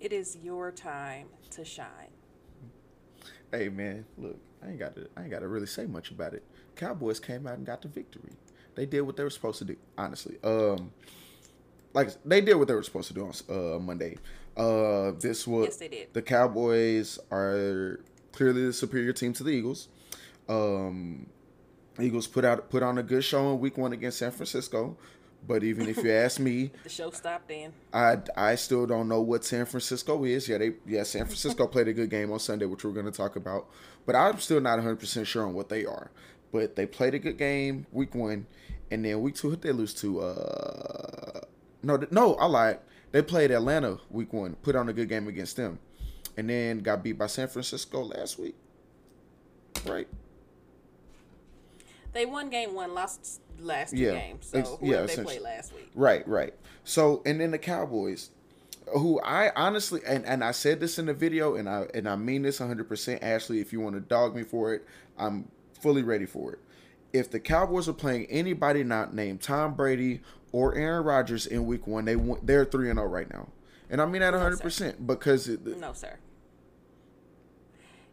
It 0.00 0.12
is 0.12 0.36
your 0.42 0.70
time 0.72 1.28
to 1.50 1.64
shine. 1.64 2.10
hey 3.52 3.68
man 3.68 4.04
look 4.18 4.36
i 4.62 4.68
ain't 4.68 4.78
got 4.78 4.94
to 4.96 5.06
i 5.16 5.22
ain't 5.22 5.30
got 5.30 5.40
to 5.40 5.48
really 5.48 5.66
say 5.66 5.86
much 5.86 6.10
about 6.10 6.34
it 6.34 6.42
cowboys 6.74 7.20
came 7.20 7.46
out 7.46 7.56
and 7.56 7.66
got 7.66 7.80
the 7.82 7.88
victory 7.88 8.32
they 8.76 8.86
did 8.86 9.00
what 9.00 9.16
they 9.16 9.24
were 9.24 9.30
supposed 9.30 9.58
to 9.58 9.64
do 9.64 9.76
honestly 9.98 10.36
um 10.44 10.92
like 11.94 12.10
they 12.24 12.40
did 12.40 12.54
what 12.54 12.68
they 12.68 12.74
were 12.74 12.82
supposed 12.82 13.08
to 13.08 13.14
do 13.14 13.24
on 13.24 13.32
uh 13.50 13.78
monday 13.78 14.16
uh 14.56 15.10
this 15.18 15.46
was 15.46 15.66
Yes, 15.66 15.76
they 15.78 15.88
did. 15.88 16.12
the 16.14 16.22
cowboys 16.22 17.18
are 17.32 18.00
clearly 18.32 18.66
the 18.66 18.72
superior 18.72 19.12
team 19.12 19.32
to 19.32 19.42
the 19.42 19.50
eagles 19.50 19.88
um 20.48 21.26
eagles 22.00 22.26
put 22.26 22.44
out 22.44 22.70
put 22.70 22.82
on 22.82 22.98
a 22.98 23.02
good 23.02 23.24
show 23.24 23.52
in 23.52 23.58
week 23.60 23.76
one 23.78 23.92
against 23.92 24.18
san 24.18 24.30
francisco 24.30 24.96
but 25.46 25.62
even 25.62 25.88
if 25.88 25.98
you 25.98 26.10
ask 26.24 26.40
me 26.40 26.70
The 26.82 26.88
show 26.88 27.10
stopped 27.10 27.48
then. 27.48 27.72
I 27.92 28.18
I 28.36 28.54
still 28.56 28.84
don't 28.84 29.06
know 29.06 29.20
what 29.20 29.44
San 29.44 29.64
Francisco 29.64 30.24
is. 30.24 30.48
Yeah, 30.48 30.58
they 30.58 30.72
yeah 30.86 31.04
San 31.04 31.24
Francisco 31.26 31.66
played 31.74 31.86
a 31.86 31.92
good 31.92 32.10
game 32.10 32.32
on 32.32 32.40
Sunday, 32.40 32.66
which 32.66 32.84
we're 32.84 32.90
going 32.90 33.06
to 33.06 33.12
talk 33.12 33.36
about. 33.36 33.68
But 34.06 34.16
I'm 34.16 34.40
still 34.40 34.60
not 34.60 34.78
100 34.78 34.96
percent 34.98 35.24
sure 35.28 35.44
on 35.46 35.54
what 35.54 35.68
they 35.68 35.84
are. 35.84 36.10
But 36.50 36.74
they 36.74 36.84
played 36.84 37.14
a 37.14 37.20
good 37.20 37.38
game 37.38 37.86
week 37.92 38.12
one, 38.16 38.46
and 38.90 39.04
then 39.04 39.20
week 39.20 39.34
two, 39.34 39.50
who 39.50 39.56
they 39.56 39.72
lose 39.72 39.94
to? 39.94 40.20
Uh, 40.20 41.40
no, 41.82 42.02
no, 42.10 42.34
I 42.34 42.46
lied. 42.46 42.78
They 43.12 43.22
played 43.22 43.50
Atlanta 43.50 43.98
week 44.10 44.32
one, 44.32 44.54
put 44.56 44.76
on 44.76 44.88
a 44.88 44.92
good 44.92 45.08
game 45.08 45.28
against 45.28 45.56
them, 45.56 45.78
and 46.36 46.50
then 46.50 46.80
got 46.80 47.02
beat 47.02 47.18
by 47.18 47.26
San 47.26 47.48
Francisco 47.48 48.02
last 48.02 48.38
week. 48.38 48.54
Right? 49.86 50.08
They 52.12 52.26
won 52.26 52.48
game 52.48 52.74
one, 52.74 52.94
lost 52.94 53.40
last 53.60 53.90
two 53.90 53.98
Yeah, 53.98 54.12
games. 54.12 54.46
So 54.46 54.78
yeah, 54.82 55.02
they 55.02 55.16
played 55.16 55.42
last 55.42 55.74
week? 55.74 55.90
Right, 55.94 56.26
right. 56.26 56.54
So 56.84 57.22
and 57.26 57.40
then 57.40 57.50
the 57.50 57.58
Cowboys, 57.58 58.30
who 58.94 59.20
I 59.20 59.52
honestly 59.54 60.00
and, 60.06 60.24
and 60.24 60.42
I 60.42 60.52
said 60.52 60.80
this 60.80 60.98
in 60.98 61.06
the 61.06 61.14
video 61.14 61.56
and 61.56 61.68
I 61.68 61.86
and 61.92 62.08
I 62.08 62.16
mean 62.16 62.42
this 62.42 62.58
100%. 62.58 63.22
Ashley, 63.22 63.60
if 63.60 63.72
you 63.72 63.80
want 63.80 63.96
to 63.96 64.00
dog 64.00 64.34
me 64.34 64.44
for 64.44 64.72
it, 64.72 64.86
I'm 65.18 65.48
fully 65.80 66.02
ready 66.02 66.26
for 66.26 66.54
it. 66.54 66.58
If 67.16 67.30
the 67.30 67.40
Cowboys 67.40 67.88
are 67.88 67.92
playing 67.94 68.26
anybody 68.26 68.84
not 68.84 69.14
named 69.14 69.40
Tom 69.42 69.74
Brady 69.74 70.20
or 70.52 70.74
Aaron 70.74 71.04
Rodgers 71.04 71.46
in 71.46 71.66
Week 71.66 71.86
One, 71.86 72.04
they 72.04 72.16
they're 72.42 72.64
three 72.64 72.90
and 72.90 72.98
zero 72.98 73.08
right 73.08 73.30
now, 73.32 73.48
and 73.90 74.00
I 74.00 74.06
mean 74.06 74.20
that 74.20 74.32
100 74.32 74.60
percent 74.60 75.06
because 75.06 75.48
it, 75.48 75.64
No, 75.78 75.92
sir. 75.92 76.16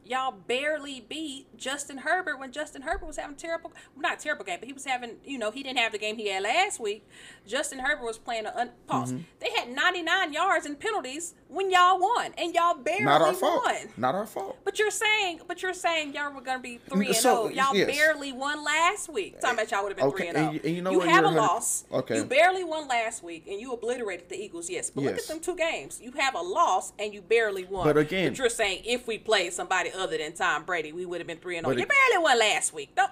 Y'all 0.06 0.32
barely 0.32 1.02
beat 1.08 1.48
Justin 1.58 1.98
Herbert 2.00 2.38
when 2.40 2.52
Justin 2.52 2.82
Herbert 2.82 3.06
was 3.08 3.18
having 3.18 3.36
terrible, 3.36 3.72
not 3.98 4.20
a 4.20 4.22
terrible 4.22 4.44
game, 4.46 4.58
but 4.60 4.68
he 4.68 4.74
was 4.74 4.86
having, 4.86 5.18
you 5.26 5.38
know, 5.38 5.52
he 5.52 5.64
didn't 5.64 5.80
have 5.80 5.92
the 5.92 5.98
game 5.98 6.18
he 6.18 6.28
had 6.30 6.44
last 6.44 6.80
week. 6.80 7.08
Justin 7.48 7.80
Herbert 7.80 8.04
was 8.06 8.18
playing 8.18 8.46
a 8.46 8.54
un- 8.58 8.72
pause. 8.88 9.12
Mm-hmm. 9.14 9.24
They 9.40 9.50
had 9.52 9.70
99 9.70 10.34
yards 10.34 10.66
and 10.66 10.80
penalties 10.80 11.34
when 11.48 11.70
y'all 11.72 12.00
won, 12.00 12.34
and 12.38 12.54
y'all 12.54 12.76
barely 12.76 13.04
Not 13.06 13.22
our 13.22 13.34
fault. 13.34 13.64
won. 13.66 13.76
Not 13.98 14.16
our 14.16 14.26
fault. 14.26 14.58
But 14.64 14.80
you're 14.80 14.92
saying, 14.92 15.42
but 15.48 15.62
you're 15.62 15.74
saying 15.74 16.14
y'all 16.14 16.34
were 16.34 16.42
gonna 16.42 16.60
be 16.60 16.80
three 16.90 17.08
and 17.08 17.16
So, 17.16 17.50
zero. 17.50 17.66
Y'all 17.66 17.76
yes. 17.76 17.88
barely 17.96 18.32
won 18.32 18.64
last 18.64 19.10
week. 19.10 19.40
Talking 19.40 19.60
about 19.60 19.72
y'all 19.72 19.84
would 19.84 19.90
have 19.92 19.98
been 19.98 20.12
three 20.12 20.28
and 20.30 20.38
and 20.38 20.46
zero. 20.46 20.54
you- 20.54 20.62
and 20.68 20.76
you 20.76 20.82
know 20.82 20.92
you 20.92 21.00
have 21.02 21.10
a 21.10 21.12
you're 21.12 21.20
a 21.20 21.28
hundred- 21.28 21.40
loss. 21.42 21.86
okay. 21.92 22.16
You 22.18 22.26
barely 22.26 22.64
won 22.64 22.88
last 22.88 23.24
week, 23.24 23.46
and 23.48 23.60
you 23.60 23.72
obliterated 23.74 24.30
the 24.30 24.36
Eagles. 24.42 24.70
Yes, 24.70 24.90
but 24.90 25.04
look 25.04 25.18
at 25.18 25.28
them 25.28 25.40
two 25.40 25.56
games. 25.56 26.00
You 26.02 26.12
have 26.14 26.36
a 26.36 26.42
loss, 26.42 26.94
and 27.00 27.14
you 27.14 27.22
barely 27.22 27.66
won. 27.66 27.86
But 27.86 27.98
again- 27.98 28.32
but 28.32 28.38
you're 28.40 28.50
saying 28.50 28.82
if 28.86 29.06
we 29.08 29.18
played 29.18 29.54
somebody 29.54 29.92
other 29.96 30.18
than 30.18 30.34
Tom 30.34 30.64
Brady, 30.64 30.92
we 30.92 31.06
would 31.06 31.20
have 31.20 31.28
been 31.28 31.38
three 31.38 31.58
and 31.58 31.66
oh. 31.66 31.70
zero. 31.70 31.82
You 31.82 31.88
barely 31.88 32.24
won 32.24 32.40
last 32.40 32.74
week. 32.74 32.96
Don't 32.96 33.12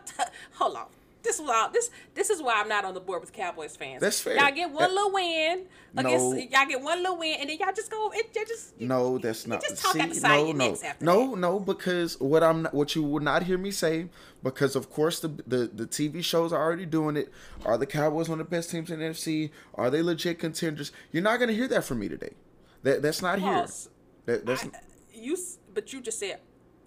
hold 0.54 0.76
on. 0.76 0.86
This 1.24 1.40
is 1.40 1.42
why 1.42 1.70
this 1.72 1.90
this 2.16 2.30
is 2.30 2.42
why 2.42 2.60
I'm 2.60 2.68
not 2.68 2.86
on 2.86 2.94
the 2.94 3.00
board 3.00 3.22
with 3.22 3.32
Cowboys 3.32 3.76
fans. 3.76 4.02
That's 4.02 4.20
fair. 4.20 4.36
Y'all 4.38 4.52
get 4.52 4.72
one 4.72 4.84
That- 4.84 4.92
little 4.94 5.12
win 5.12 5.66
against 5.96 6.26
No. 6.26 6.34
y'all 6.34 6.68
get 6.68 6.82
one 6.82 7.02
little 7.02 7.18
win, 7.18 7.38
and 7.40 7.50
then 7.50 7.58
y'all 7.60 7.74
just 7.76 7.92
go. 7.92 8.12
It, 8.14 8.32
you 8.36 8.46
just 8.46 8.80
No, 8.80 9.18
that's 9.18 9.46
not. 9.46 9.62
just 9.62 9.82
talk 9.82 9.94
See, 9.94 10.02
out 10.02 10.10
the 10.10 10.16
side 10.16 10.32
of 10.32 10.40
no, 10.40 10.46
your 10.48 10.56
no, 10.56 10.68
necks 10.70 10.84
after 10.84 11.06
no, 11.06 11.36
no. 11.36 11.60
Because 11.60 12.20
what 12.20 12.44
I'm, 12.44 12.66
what 12.66 12.96
you 12.96 13.04
would 13.04 13.24
not 13.24 13.44
hear 13.44 13.58
me 13.58 13.72
say, 13.72 14.10
because 14.42 14.76
of 14.76 14.90
course 14.90 15.20
the, 15.20 15.28
the 15.46 15.70
the 15.74 15.86
TV 15.86 16.24
shows 16.24 16.52
are 16.52 16.62
already 16.62 16.86
doing 16.86 17.18
it. 17.18 17.32
Are 17.66 17.78
the 17.78 17.86
Cowboys 17.86 18.28
one 18.28 18.40
of 18.40 18.50
the 18.50 18.56
best 18.56 18.72
teams 18.72 18.90
in 18.90 19.00
the 19.00 19.06
NFC? 19.06 19.52
Are 19.76 19.90
they 19.90 20.02
legit 20.02 20.40
contenders? 20.40 20.92
You're 21.12 21.24
not 21.24 21.40
gonna 21.40 21.54
hear 21.54 21.68
that 21.68 21.84
from 21.84 22.00
me 22.00 22.10
today. 22.10 22.34
That 22.84 23.02
that's 23.02 23.22
not 23.22 23.40
here. 23.40 23.68
That, 24.26 24.46
that's 24.46 24.66
I- 24.66 24.72
you, 25.14 25.38
but 25.74 25.94
you 25.94 26.02
just 26.02 26.20
said 26.20 26.40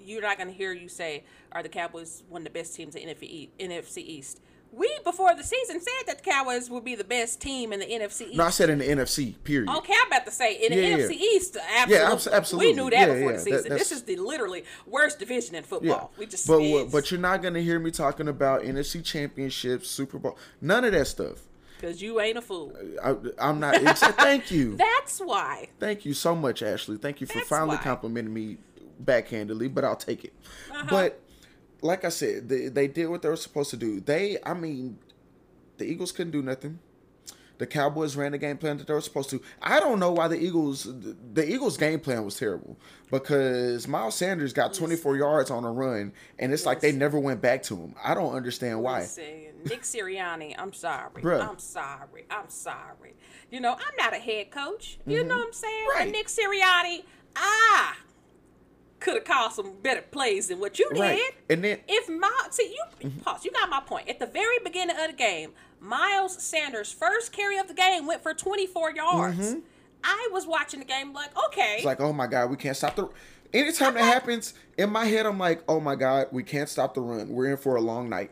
you're 0.04 0.22
not 0.22 0.36
going 0.38 0.48
to 0.48 0.54
hear 0.54 0.72
you 0.72 0.88
say 0.88 1.24
are 1.52 1.62
the 1.62 1.68
Cowboys 1.68 2.22
one 2.28 2.40
of 2.42 2.44
the 2.44 2.50
best 2.50 2.74
teams 2.74 2.94
in 2.94 3.08
NFC, 3.08 3.22
E- 3.22 3.50
NFC 3.60 3.98
East. 3.98 4.40
We 4.72 4.90
before 5.04 5.36
the 5.36 5.44
season 5.44 5.80
said 5.80 5.92
that 6.08 6.18
the 6.24 6.28
Cowboys 6.28 6.68
would 6.68 6.84
be 6.84 6.96
the 6.96 7.04
best 7.04 7.40
team 7.40 7.72
in 7.72 7.78
the 7.78 7.86
NFC 7.86 8.22
East. 8.28 8.34
no. 8.36 8.42
I 8.44 8.50
said 8.50 8.70
in 8.70 8.78
the 8.78 8.84
NFC. 8.84 9.34
Period. 9.44 9.68
Okay, 9.70 9.92
I'm 9.96 10.08
about 10.08 10.24
to 10.26 10.32
say 10.32 10.54
in 10.54 10.72
the 10.72 10.82
Yeah, 10.82 10.96
yeah. 10.96 11.04
NFC 11.06 11.10
East, 11.12 11.56
absolutely. 11.76 12.12
abs- 12.12 12.26
absolutely. 12.26 12.70
We 12.72 12.76
knew 12.82 12.90
that 12.90 12.98
Yeah, 13.08 13.14
before 13.14 13.30
yeah, 13.30 13.36
the 13.36 13.42
season. 13.42 13.62
that's- 13.68 13.78
this 13.78 13.92
is 13.92 14.02
the 14.02 14.16
literally 14.16 14.64
worst 14.86 15.20
division 15.20 15.54
in 15.54 15.62
Yeah, 15.62 15.68
football. 15.68 16.12
We 16.18 16.26
just 16.26 16.48
but 16.48 16.86
but 16.90 17.10
you're 17.12 17.20
not 17.20 17.40
gonna 17.40 17.60
hear 17.60 17.78
me 17.78 17.92
talking 17.92 18.26
about 18.26 18.62
NFC 18.62 19.00
championships, 19.04 19.88
Super 19.88 20.18
Bowl, 20.18 20.36
none 20.60 20.84
of 20.84 20.90
that 20.92 21.06
stuff. 21.06 21.42
because 21.80 22.02
you 22.02 22.18
ain't 22.20 22.38
a 22.38 22.42
fool. 22.42 22.72
I, 23.00 23.14
I'm 23.38 23.60
not. 23.60 23.76
Thank 23.76 24.50
you. 24.50 24.74
That's 24.76 25.18
why. 25.20 25.68
Thank 25.78 26.04
you 26.04 26.14
so 26.14 26.34
much, 26.34 26.62
Ashley. 26.64 26.96
Thank 26.96 27.20
you 27.20 27.28
for 27.28 27.34
That's 27.34 27.48
finally 27.48 27.76
why. 27.76 27.82
complimenting 27.84 28.34
me 28.34 28.56
backhandedly, 29.04 29.72
but 29.72 29.84
I'll 29.84 29.96
take 29.96 30.24
it. 30.24 30.34
Uh-huh. 30.70 30.86
But 30.88 31.20
like 31.82 32.04
I 32.04 32.08
said, 32.08 32.48
they, 32.48 32.68
they 32.68 32.88
did 32.88 33.06
what 33.06 33.22
they 33.22 33.28
were 33.28 33.36
supposed 33.36 33.70
to 33.70 33.76
do. 33.76 34.00
They, 34.00 34.38
I 34.44 34.54
mean, 34.54 34.98
the 35.78 35.84
Eagles 35.84 36.12
couldn't 36.12 36.32
do 36.32 36.42
nothing. 36.42 36.78
The 37.58 37.66
Cowboys 37.66 38.16
ran 38.16 38.32
the 38.32 38.38
game 38.38 38.58
plan 38.58 38.78
that 38.78 38.88
they 38.88 38.94
were 38.94 39.00
supposed 39.00 39.30
to. 39.30 39.40
I 39.62 39.78
don't 39.78 40.00
know 40.00 40.10
why 40.10 40.26
the 40.26 40.36
Eagles, 40.36 40.88
the 41.32 41.48
Eagles' 41.48 41.76
game 41.76 42.00
plan 42.00 42.24
was 42.24 42.36
terrible 42.36 42.76
because 43.12 43.86
Miles 43.86 44.16
Sanders 44.16 44.52
got 44.52 44.74
24 44.74 45.16
yards 45.16 45.50
on 45.52 45.64
a 45.64 45.70
run, 45.70 46.12
and 46.40 46.52
it's 46.52 46.66
like 46.66 46.80
they 46.80 46.90
never 46.90 47.18
went 47.18 47.40
back 47.40 47.62
to 47.64 47.76
him. 47.76 47.94
I 48.02 48.14
don't 48.14 48.34
understand 48.34 48.82
why. 48.82 49.02
Listen, 49.02 49.24
Nick 49.64 49.82
Sirianni, 49.82 50.56
I'm 50.58 50.72
sorry. 50.72 51.22
Bruh. 51.22 51.48
I'm 51.48 51.58
sorry. 51.58 52.24
I'm 52.28 52.48
sorry. 52.48 53.14
You 53.52 53.60
know, 53.60 53.72
I'm 53.72 53.96
not 53.98 54.12
a 54.14 54.18
head 54.18 54.50
coach. 54.50 54.98
You 55.06 55.22
know 55.22 55.38
what 55.38 55.46
I'm 55.46 55.52
saying? 55.52 55.86
Mm-hmm. 55.90 55.98
Right. 55.98 56.10
Nick 56.10 56.26
Sirianni, 56.26 57.04
ah, 57.36 57.96
could 59.04 59.14
have 59.14 59.24
called 59.24 59.52
some 59.52 59.74
better 59.82 60.02
plays 60.02 60.48
than 60.48 60.58
what 60.58 60.78
you 60.78 60.88
did. 60.92 61.00
Right. 61.00 61.20
And 61.50 61.62
then 61.62 61.78
If 61.86 62.08
Miles, 62.08 62.32
see 62.56 62.74
you 63.02 63.10
pause. 63.22 63.44
You 63.44 63.50
got 63.52 63.68
my 63.70 63.80
point. 63.80 64.08
At 64.08 64.18
the 64.18 64.26
very 64.26 64.58
beginning 64.64 64.96
of 64.98 65.06
the 65.10 65.16
game, 65.16 65.52
Miles 65.80 66.42
Sanders' 66.42 66.90
first 66.92 67.30
carry 67.32 67.58
of 67.58 67.68
the 67.68 67.74
game 67.74 68.06
went 68.06 68.22
for 68.22 68.32
24 68.34 68.92
yards. 68.92 69.56
I 70.02 70.28
was 70.32 70.46
watching 70.46 70.80
the 70.80 70.86
game 70.86 71.12
like, 71.12 71.30
okay, 71.46 71.60
Mm-hmm. 71.62 71.76
It's 71.76 71.84
like, 71.84 72.00
oh 72.00 72.12
my 72.12 72.26
God, 72.26 72.50
we 72.50 72.56
can't 72.56 72.76
stop 72.76 72.96
the. 72.96 73.08
Anytime 73.52 73.94
that 73.94 74.02
happens, 74.04 74.54
in 74.76 74.90
my 74.90 75.04
head, 75.04 75.26
I'm 75.26 75.38
like, 75.38 75.62
oh 75.68 75.78
my 75.80 75.94
God, 75.94 76.26
we 76.32 76.42
can't 76.42 76.68
stop 76.68 76.94
the 76.94 77.00
run. 77.00 77.28
We're 77.28 77.52
in 77.52 77.56
for 77.56 77.76
a 77.76 77.80
long 77.80 78.08
night. 78.08 78.30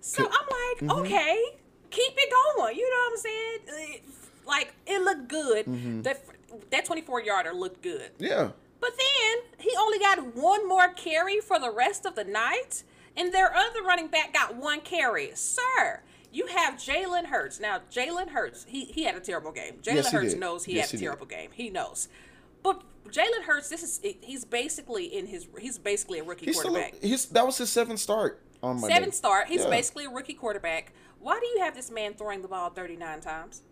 So 0.00 0.24
I'm 0.24 0.30
like, 0.30 0.80
Mm-hmm. 0.80 0.90
okay, 0.90 1.42
keep 1.90 2.12
it 2.16 2.30
going. 2.56 2.76
You 2.76 2.90
know 2.90 2.96
what 2.96 3.10
I'm 3.12 3.16
saying? 3.18 3.58
It- 3.96 4.02
like 4.46 4.74
it 4.86 5.00
looked 5.02 5.28
good. 5.28 5.64
Mm-hmm. 5.66 6.02
That 6.02 6.22
that 6.70 6.84
24 6.84 7.22
yarder 7.22 7.52
looked 7.54 7.82
good. 7.82 8.10
Yeah. 8.18 8.50
But 8.84 8.98
then 8.98 9.38
he 9.66 9.74
only 9.78 9.98
got 9.98 10.34
one 10.36 10.68
more 10.68 10.88
carry 10.88 11.40
for 11.40 11.58
the 11.58 11.70
rest 11.70 12.04
of 12.04 12.16
the 12.16 12.24
night, 12.24 12.82
and 13.16 13.32
their 13.32 13.54
other 13.56 13.82
running 13.82 14.08
back 14.08 14.34
got 14.34 14.56
one 14.56 14.82
carry. 14.82 15.30
Sir, 15.34 16.02
you 16.30 16.48
have 16.48 16.74
Jalen 16.74 17.26
Hurts. 17.26 17.58
Now, 17.60 17.80
Jalen 17.90 18.28
Hurts, 18.28 18.66
he, 18.68 18.84
he 18.84 19.04
had 19.04 19.14
a 19.14 19.20
terrible 19.20 19.52
game. 19.52 19.76
Jalen 19.82 19.94
Yes, 19.94 20.12
Hurts 20.12 20.32
did. 20.32 20.40
knows 20.40 20.64
he 20.66 20.74
Yes, 20.74 20.90
had 20.90 20.90
a 20.90 20.96
he 20.98 20.98
did. 20.98 21.04
terrible 21.06 21.24
game. 21.26 21.48
He 21.54 21.70
knows. 21.70 22.08
But 22.62 22.82
Jalen 23.08 23.44
Hurts, 23.46 23.70
this 23.70 23.82
is 23.82 24.00
he's 24.20 24.44
basically 24.44 25.06
in 25.06 25.28
his 25.28 25.46
he's 25.58 25.78
basically 25.78 26.18
a 26.18 26.24
rookie 26.24 26.44
He's 26.44 26.60
quarterback. 26.60 26.94
He's 27.00 27.24
that 27.30 27.46
was 27.46 27.56
his 27.56 27.70
seventh 27.70 28.00
start 28.00 28.42
on 28.62 28.80
Monday. 28.82 28.94
seventh 28.96 29.14
start. 29.14 29.46
He's 29.48 29.62
Yeah. 29.62 29.70
basically 29.70 30.04
a 30.04 30.10
rookie 30.10 30.34
quarterback. 30.34 30.92
Why 31.20 31.40
do 31.40 31.46
you 31.46 31.60
have 31.64 31.74
this 31.74 31.90
man 31.90 32.12
throwing 32.14 32.42
the 32.42 32.48
ball 32.48 32.68
39 32.68 33.20
times? 33.22 33.62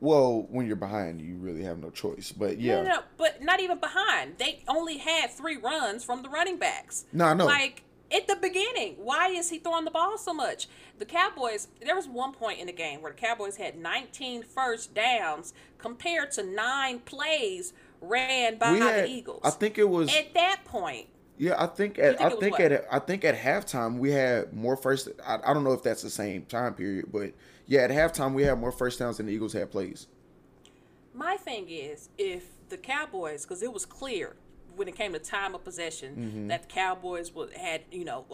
Well, 0.00 0.46
when 0.50 0.66
you're 0.66 0.76
behind, 0.76 1.20
you 1.20 1.36
really 1.36 1.62
have 1.62 1.78
no 1.78 1.90
choice. 1.90 2.32
But 2.32 2.60
yeah, 2.60 2.76
No, 2.76 2.82
no, 2.82 2.88
no, 2.96 3.00
but 3.16 3.42
not 3.42 3.60
even 3.60 3.78
behind. 3.78 4.38
They 4.38 4.62
only 4.68 4.98
had 4.98 5.30
three 5.30 5.56
runs 5.56 6.04
from 6.04 6.22
the 6.22 6.28
running 6.28 6.58
backs. 6.58 7.06
No, 7.12 7.24
I 7.26 7.34
know. 7.34 7.46
Like 7.46 7.82
at 8.14 8.28
the 8.28 8.36
beginning, 8.36 8.94
why 8.98 9.28
is 9.28 9.50
he 9.50 9.58
throwing 9.58 9.84
the 9.84 9.90
ball 9.90 10.18
so 10.18 10.34
much? 10.34 10.68
The 10.98 11.04
Cowboys, 11.06 11.68
there 11.84 11.96
was 11.96 12.08
one 12.08 12.32
point 12.32 12.60
in 12.60 12.66
the 12.66 12.72
game 12.72 13.02
where 13.02 13.12
the 13.12 13.18
Cowboys 13.18 13.56
had 13.56 13.76
19 13.78 14.42
first 14.44 14.94
downs 14.94 15.54
compared 15.78 16.30
to 16.32 16.42
nine 16.42 17.00
plays 17.00 17.72
ran 18.00 18.58
by 18.58 18.72
had. 18.72 19.04
the 19.04 19.08
Eagles. 19.08 19.40
I 19.44 19.50
think 19.50 19.78
it 19.78 19.88
was. 19.88 20.14
at 20.14 20.34
that 20.34 20.60
point, 20.64 21.06
Yeah, 21.38 21.54
I 21.58 21.66
think 21.66 21.98
at 21.98 22.18
think 22.18 22.20
I 22.20 22.36
think 22.36 22.58
what? 22.58 22.72
at 22.72 22.86
I 22.92 22.98
think 22.98 23.24
at 23.24 23.34
halftime 23.36 23.98
we 23.98 24.12
had 24.12 24.52
more 24.52 24.76
first. 24.76 25.08
I, 25.26 25.38
I 25.44 25.54
don't 25.54 25.64
know 25.64 25.72
if 25.72 25.82
that's 25.82 26.02
the 26.02 26.10
same 26.10 26.44
time 26.44 26.74
period, 26.74 27.06
but 27.12 27.32
yeah, 27.66 27.80
at 27.82 27.90
halftime 27.90 28.32
we 28.34 28.44
had 28.44 28.58
more 28.58 28.72
first 28.72 28.98
downs 28.98 29.16
than 29.18 29.26
the 29.26 29.32
Eagles 29.32 29.52
had 29.52 29.70
plays. 29.70 30.06
My 31.14 31.36
thing 31.36 31.66
is, 31.68 32.08
if 32.18 32.44
the 32.68 32.76
Cowboys, 32.76 33.42
because 33.44 33.62
it 33.62 33.72
was 33.72 33.86
clear 33.86 34.36
when 34.74 34.86
it 34.88 34.94
came 34.94 35.12
to 35.14 35.18
time 35.18 35.54
of 35.54 35.64
possession 35.64 36.14
Mm-hmm. 36.16 36.48
that 36.48 36.62
the 36.62 36.68
Cowboys 36.68 37.32
would 37.34 37.52
had, 37.54 37.82
you 37.90 38.04
know, 38.04 38.26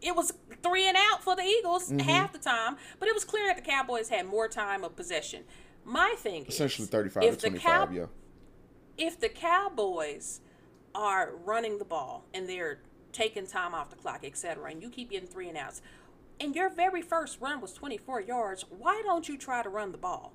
it 0.00 0.16
was 0.16 0.32
three 0.62 0.88
and 0.88 0.96
out 0.96 1.22
for 1.22 1.36
the 1.36 1.42
Eagles 1.42 1.88
Mm-hmm. 1.90 1.98
half 2.00 2.32
the 2.32 2.38
time, 2.38 2.76
but 2.98 3.08
it 3.08 3.14
was 3.14 3.24
clear 3.24 3.46
that 3.48 3.56
the 3.56 3.70
Cowboys 3.70 4.08
had 4.08 4.26
more 4.26 4.48
time 4.48 4.82
of 4.84 4.96
possession. 4.96 5.44
My 5.84 6.14
thing 6.18 6.46
Essentially 6.48 6.84
is, 6.84 6.90
thirty-five 6.90 7.24
if 7.24 7.34
to 7.38 7.48
twenty-five. 7.48 7.88
Cow- 7.90 7.94
yeah. 7.94 8.06
if 8.96 9.20
the 9.20 9.28
Cowboys 9.28 10.40
are 10.94 11.32
running 11.44 11.76
the 11.78 11.84
ball 11.84 12.24
and 12.32 12.48
they're 12.48 12.78
taking 13.12 13.46
time 13.46 13.74
off 13.74 13.90
the 13.90 13.96
clock, 13.96 14.24
etc., 14.24 14.70
and 14.70 14.80
you 14.82 14.88
keep 14.88 15.10
getting 15.10 15.28
three 15.28 15.48
and 15.50 15.58
outs, 15.58 15.82
and 16.40 16.54
your 16.54 16.70
very 16.70 17.02
first 17.02 17.40
run 17.40 17.60
was 17.60 17.72
24 17.72 18.20
yards, 18.22 18.64
why 18.70 19.02
don't 19.04 19.28
you 19.28 19.36
try 19.36 19.62
to 19.62 19.68
run 19.68 19.92
the 19.92 19.98
ball? 19.98 20.34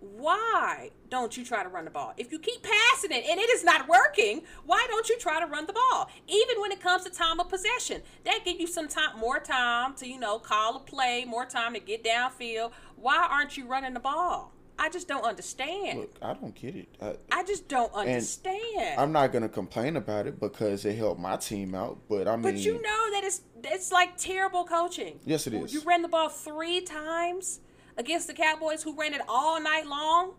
Why 0.00 0.90
don't 1.08 1.34
you 1.36 1.44
try 1.44 1.62
to 1.62 1.68
run 1.68 1.86
the 1.86 1.90
ball? 1.90 2.12
If 2.18 2.30
you 2.30 2.38
keep 2.38 2.62
passing 2.62 3.10
it 3.10 3.24
and 3.28 3.40
it 3.40 3.50
is 3.50 3.64
not 3.64 3.88
working, 3.88 4.42
why 4.66 4.86
don't 4.88 5.08
you 5.08 5.18
try 5.18 5.40
to 5.40 5.46
run 5.46 5.66
the 5.66 5.72
ball? 5.72 6.10
Even 6.28 6.60
when 6.60 6.72
it 6.72 6.80
comes 6.80 7.04
to 7.04 7.10
time 7.10 7.40
of 7.40 7.48
possession, 7.48 8.02
that 8.24 8.44
give 8.44 8.60
you 8.60 8.66
some 8.66 8.86
time, 8.86 9.18
more 9.18 9.40
time 9.40 9.94
to 9.94 10.06
you 10.06 10.20
know 10.20 10.38
call 10.38 10.76
a 10.76 10.80
play, 10.80 11.24
more 11.24 11.46
time 11.46 11.72
to 11.72 11.80
get 11.80 12.04
downfield. 12.04 12.72
Why 12.96 13.26
aren't 13.30 13.56
you 13.56 13.66
running 13.66 13.94
the 13.94 14.00
ball? 14.00 14.52
I 14.78 14.88
just 14.88 15.06
don't 15.08 15.24
understand. 15.24 16.00
Look, 16.00 16.14
I 16.20 16.34
don't 16.34 16.54
get 16.54 16.74
it. 16.74 16.88
I, 17.00 17.16
I 17.30 17.44
just 17.44 17.68
don't 17.68 17.92
understand. 17.94 18.98
I'm 18.98 19.12
not 19.12 19.32
gonna 19.32 19.48
complain 19.48 19.96
about 19.96 20.26
it 20.26 20.40
because 20.40 20.84
it 20.84 20.96
helped 20.96 21.20
my 21.20 21.36
team 21.36 21.74
out. 21.74 21.98
But 22.08 22.26
I 22.28 22.32
mean, 22.32 22.42
but 22.42 22.56
you 22.56 22.74
know 22.74 23.10
that 23.12 23.22
it's 23.24 23.42
it's 23.62 23.92
like 23.92 24.16
terrible 24.16 24.64
coaching. 24.64 25.20
Yes, 25.24 25.46
it 25.46 25.54
is. 25.54 25.72
You 25.72 25.82
ran 25.84 26.02
the 26.02 26.08
ball 26.08 26.28
three 26.28 26.80
times 26.80 27.60
against 27.96 28.26
the 28.26 28.34
Cowboys, 28.34 28.82
who 28.82 28.98
ran 28.98 29.14
it 29.14 29.22
all 29.28 29.60
night 29.60 29.86
long. 29.86 30.34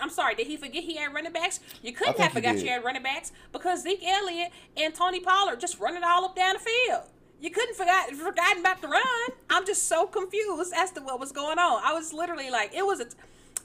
I'm 0.00 0.10
sorry, 0.10 0.34
did 0.34 0.46
he 0.46 0.58
forget 0.58 0.84
he 0.84 0.96
had 0.96 1.14
running 1.14 1.32
backs? 1.32 1.60
You 1.82 1.92
couldn't 1.94 2.18
have 2.18 2.32
forgot 2.32 2.58
you 2.58 2.68
had 2.68 2.84
running 2.84 3.02
backs 3.02 3.32
because 3.50 3.82
Zeke 3.82 4.04
Elliott 4.06 4.52
and 4.76 4.94
Tony 4.94 5.20
Pollard 5.20 5.58
just 5.58 5.80
running 5.80 6.02
all 6.04 6.26
up 6.26 6.36
down 6.36 6.54
the 6.54 6.60
field. 6.60 7.04
You 7.40 7.50
couldn't 7.50 7.76
forgot 7.76 8.10
forgotten 8.10 8.60
about 8.60 8.82
the 8.82 8.88
run. 8.88 9.02
I'm 9.48 9.64
just 9.64 9.88
so 9.88 10.06
confused 10.06 10.74
as 10.76 10.90
to 10.92 11.00
what 11.00 11.18
was 11.18 11.32
going 11.32 11.58
on. 11.58 11.80
I 11.82 11.92
was 11.94 12.12
literally 12.12 12.50
like, 12.50 12.74
it 12.74 12.84
was 12.84 13.00
a, 13.00 13.06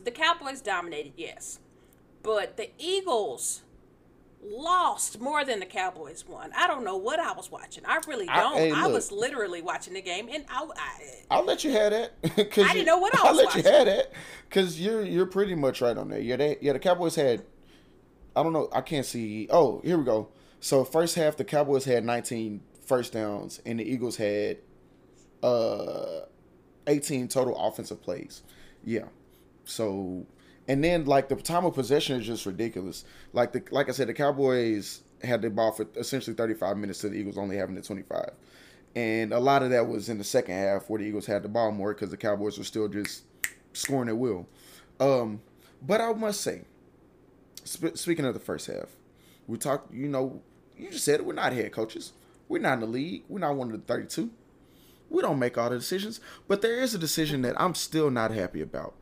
the 0.04 0.12
Cowboys 0.12 0.62
dominated, 0.62 1.14
yes, 1.18 1.60
but 2.22 2.58
the 2.58 2.70
Eagles 2.78 3.64
lost 4.46 5.22
more 5.22 5.46
than 5.46 5.60
the 5.62 5.66
Cowboys 5.66 6.26
won. 6.28 6.52
I 6.56 6.68
don't 6.68 6.84
know 6.84 6.98
what 6.98 7.20
I 7.20 7.32
was 7.32 7.50
watching. 7.50 7.86
I 7.86 8.00
really 8.08 8.26
don't. 8.26 8.56
I, 8.56 8.60
hey, 8.60 8.74
look. 8.74 8.94
was 8.94 9.12
literally 9.12 9.62
watching 9.62 9.94
the 9.94 10.02
game, 10.02 10.28
and 10.32 10.44
I, 10.50 10.68
I 10.76 11.02
I'll 11.32 11.46
let 11.46 11.64
you 11.64 11.72
have 11.72 11.92
that. 11.92 12.22
Cause 12.52 12.66
I 12.66 12.74
didn't 12.74 12.78
you- 12.80 12.86
know 12.86 12.98
what 12.98 13.18
I 13.18 13.24
was. 13.32 13.40
I'll 13.40 13.46
let 13.46 13.56
you 13.56 13.64
have 13.64 13.86
that 13.86 14.12
because 14.50 14.80
you're 14.82 15.04
you're 15.04 15.26
pretty 15.26 15.56
much 15.56 15.82
right 15.82 15.98
on 15.98 16.10
there. 16.10 16.20
Yeah, 16.20 16.36
they, 16.36 16.58
yeah. 16.62 16.74
The 16.74 16.80
Cowboys 16.80 17.16
had. 17.16 17.44
I 18.36 18.42
don't 18.44 18.52
know. 18.54 18.68
I 18.74 18.82
can't 18.82 19.06
see. 19.06 19.48
Oh, 19.52 19.80
here 19.84 19.98
we 19.98 20.04
go. 20.04 20.30
So 20.60 20.84
first 20.84 21.16
half, 21.16 21.38
the 21.38 21.44
Cowboys 21.44 21.86
had 21.86 22.04
19 22.04 22.62
first 22.86 23.14
downs, 23.14 23.62
and 23.66 23.80
the 23.80 23.84
Eagles 23.84 24.18
had 24.18 24.58
uh 25.42 26.22
18 26.88 27.28
total 27.28 27.56
offensive 27.58 28.02
plays. 28.02 28.44
Yeah. 28.84 29.06
So, 29.66 30.26
and 30.68 30.84
then 30.84 31.06
like 31.06 31.30
the 31.30 31.36
time 31.36 31.66
of 31.66 31.74
possession 31.74 32.20
is 32.20 32.28
just 32.28 32.46
ridiculous. 32.46 33.06
Like 33.32 33.54
the 33.54 33.64
like 33.72 33.90
I 33.90 33.92
said, 33.92 34.08
the 34.08 34.14
Cowboys 34.14 35.02
had 35.24 35.42
the 35.42 35.50
ball 35.50 35.72
for 35.72 35.88
essentially 35.96 36.36
35 36.36 36.78
minutes 36.78 37.00
to 37.00 37.10
the 37.10 37.16
Eagles 37.16 37.38
only 37.38 37.56
having 37.56 37.78
it 37.78 37.86
25. 37.86 38.32
And 38.96 39.34
a 39.34 39.40
lot 39.40 39.64
of 39.64 39.72
that 39.72 39.88
was 39.88 40.10
in 40.10 40.18
the 40.18 40.24
second 40.24 40.56
half 40.56 40.90
where 40.90 41.00
the 41.00 41.06
Eagles 41.06 41.26
had 41.26 41.44
the 41.44 41.50
ball 41.50 41.72
more 41.72 41.94
because 41.94 42.12
the 42.12 42.18
Cowboys 42.18 42.58
were 42.58 42.64
still 42.64 42.88
just 42.88 43.24
scoring 43.74 44.10
at 44.10 44.18
will. 44.18 44.48
Um, 45.00 45.42
but 45.82 46.00
I 46.00 46.14
must 46.14 46.42
say, 46.42 46.62
sp- 47.66 47.96
speaking 47.96 48.26
of 48.26 48.34
the 48.34 48.40
first 48.40 48.68
half, 48.68 48.90
we 49.48 49.58
talked, 49.58 49.94
you 49.94 50.08
know, 50.08 50.42
you 50.78 50.92
just 50.92 51.06
said 51.06 51.22
it, 51.22 51.26
we're 51.26 51.34
not 51.34 51.54
head 51.54 51.72
coaches. 51.72 52.14
We're 52.48 52.62
not 52.62 52.76
in 52.76 52.80
the 52.82 52.86
league. 52.86 53.24
We're 53.28 53.40
not 53.40 53.56
one 53.56 53.72
of 53.72 53.74
the 53.74 53.94
32. 53.94 54.30
We 55.10 55.22
don't 55.22 55.40
make 55.40 55.58
all 55.58 55.70
the 55.70 55.78
decisions. 55.78 56.20
But 56.48 56.62
there 56.62 56.80
is 56.80 56.94
a 56.94 57.00
decision 57.00 57.42
that 57.44 57.60
I'm 57.60 57.76
still 57.76 58.12
not 58.12 58.32
happy 58.32 58.62
about. 58.62 58.94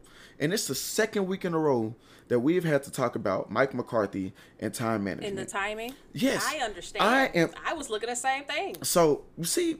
And 0.41 0.51
it's 0.51 0.67
the 0.67 0.75
second 0.75 1.27
week 1.27 1.45
in 1.45 1.53
a 1.53 1.59
row 1.59 1.95
that 2.27 2.39
we've 2.39 2.63
had 2.63 2.81
to 2.83 2.91
talk 2.91 3.15
about 3.15 3.51
Mike 3.51 3.73
McCarthy 3.75 4.33
and 4.59 4.73
time 4.73 5.03
management. 5.03 5.29
In 5.29 5.35
the 5.35 5.45
timing? 5.45 5.93
Yes. 6.13 6.43
I 6.45 6.57
understand. 6.57 7.03
I 7.05 7.25
am- 7.25 7.51
I 7.63 7.73
was 7.73 7.89
looking 7.89 8.09
at 8.09 8.15
the 8.15 8.21
same 8.21 8.43
thing. 8.45 8.75
So 8.81 9.23
you 9.37 9.43
see, 9.45 9.77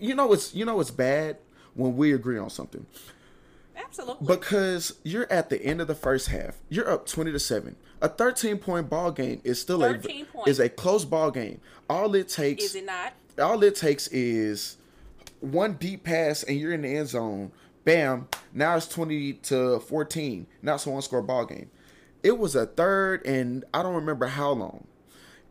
you 0.00 0.14
know 0.14 0.32
it's 0.32 0.54
you 0.54 0.64
know 0.64 0.80
it's 0.80 0.90
bad 0.90 1.36
when 1.74 1.96
we 1.96 2.12
agree 2.12 2.38
on 2.38 2.48
something 2.50 2.86
Absolutely. 3.76 4.26
because 4.26 4.94
you're 5.02 5.30
at 5.30 5.50
the 5.50 5.62
end 5.62 5.80
of 5.80 5.86
the 5.86 5.94
first 5.94 6.28
half. 6.28 6.56
You're 6.68 6.90
up 6.90 7.06
twenty 7.06 7.32
to 7.32 7.38
seven. 7.38 7.76
A 8.00 8.08
thirteen 8.08 8.58
point 8.58 8.88
ball 8.88 9.10
game 9.12 9.40
is 9.44 9.60
still 9.60 9.84
a 9.84 10.00
is 10.46 10.58
a 10.60 10.68
close 10.68 11.04
ball 11.04 11.30
game. 11.30 11.60
All 11.90 12.14
it 12.14 12.28
takes 12.28 12.64
is 12.64 12.74
it 12.74 12.86
not? 12.86 13.12
all 13.38 13.62
it 13.62 13.74
takes 13.74 14.08
is 14.08 14.78
one 15.40 15.74
deep 15.74 16.04
pass 16.04 16.42
and 16.42 16.58
you're 16.58 16.72
in 16.72 16.82
the 16.82 16.96
end 16.96 17.08
zone. 17.08 17.52
Bam! 17.84 18.28
Now 18.54 18.76
it's 18.76 18.88
twenty 18.88 19.34
to 19.34 19.80
fourteen. 19.80 20.46
Now 20.62 20.76
it's 20.76 20.86
a 20.86 20.90
one 20.90 21.02
score 21.02 21.20
ball 21.20 21.44
game. 21.44 21.70
It 22.22 22.38
was 22.38 22.54
a 22.54 22.64
third 22.64 23.26
and 23.26 23.64
I 23.74 23.82
don't 23.82 23.96
remember 23.96 24.26
how 24.26 24.52
long. 24.52 24.86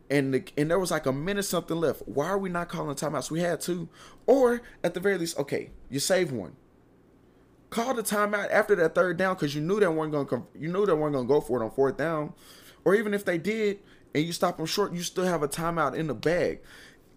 And 0.09 0.33
the, 0.33 0.43
and 0.57 0.69
there 0.69 0.79
was 0.79 0.91
like 0.91 1.05
a 1.05 1.13
minute 1.13 1.43
something 1.43 1.77
left. 1.77 2.03
Why 2.07 2.27
are 2.27 2.37
we 2.37 2.49
not 2.49 2.69
calling 2.69 2.95
timeouts? 2.95 3.29
We 3.29 3.41
had 3.41 3.61
two, 3.61 3.89
or 4.25 4.61
at 4.83 4.93
the 4.93 4.99
very 4.99 5.17
least, 5.17 5.37
okay, 5.37 5.71
you 5.89 5.99
save 5.99 6.31
one. 6.31 6.55
Call 7.69 7.93
the 7.93 8.03
timeout 8.03 8.51
after 8.51 8.75
that 8.75 8.95
third 8.95 9.17
down 9.17 9.35
because 9.35 9.55
you 9.55 9.61
knew 9.61 9.79
that 9.79 9.91
weren't 9.91 10.11
gonna 10.11 10.25
come. 10.25 10.47
You 10.57 10.71
knew 10.71 10.85
they 10.85 10.93
weren't 10.93 11.13
gonna 11.13 11.27
go 11.27 11.41
for 11.41 11.61
it 11.61 11.65
on 11.65 11.71
fourth 11.71 11.97
down, 11.97 12.33
or 12.85 12.95
even 12.95 13.13
if 13.13 13.25
they 13.25 13.37
did 13.37 13.79
and 14.13 14.23
you 14.23 14.31
stop 14.31 14.57
them 14.57 14.65
short, 14.65 14.93
you 14.93 15.01
still 15.01 15.25
have 15.25 15.41
a 15.41 15.47
timeout 15.47 15.95
in 15.95 16.07
the 16.07 16.13
bag. 16.13 16.59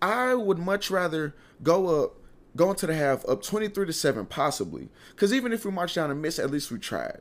I 0.01 0.35
would 0.35 0.59
much 0.59 0.91
rather 0.91 1.35
go 1.63 2.05
up, 2.05 2.17
go 2.57 2.71
into 2.71 2.87
the 2.87 2.95
half 2.95 3.29
up 3.29 3.43
twenty 3.43 3.69
three 3.69 3.87
to 3.87 3.93
seven 3.93 4.27
possibly, 4.27 4.89
because 5.11 5.33
even 5.33 5.53
if 5.53 5.65
we 5.65 5.71
march 5.71 5.95
down 5.95 6.11
and 6.11 6.21
miss, 6.21 6.39
at 6.39 6.51
least 6.51 6.71
we 6.71 6.79
tried. 6.79 7.21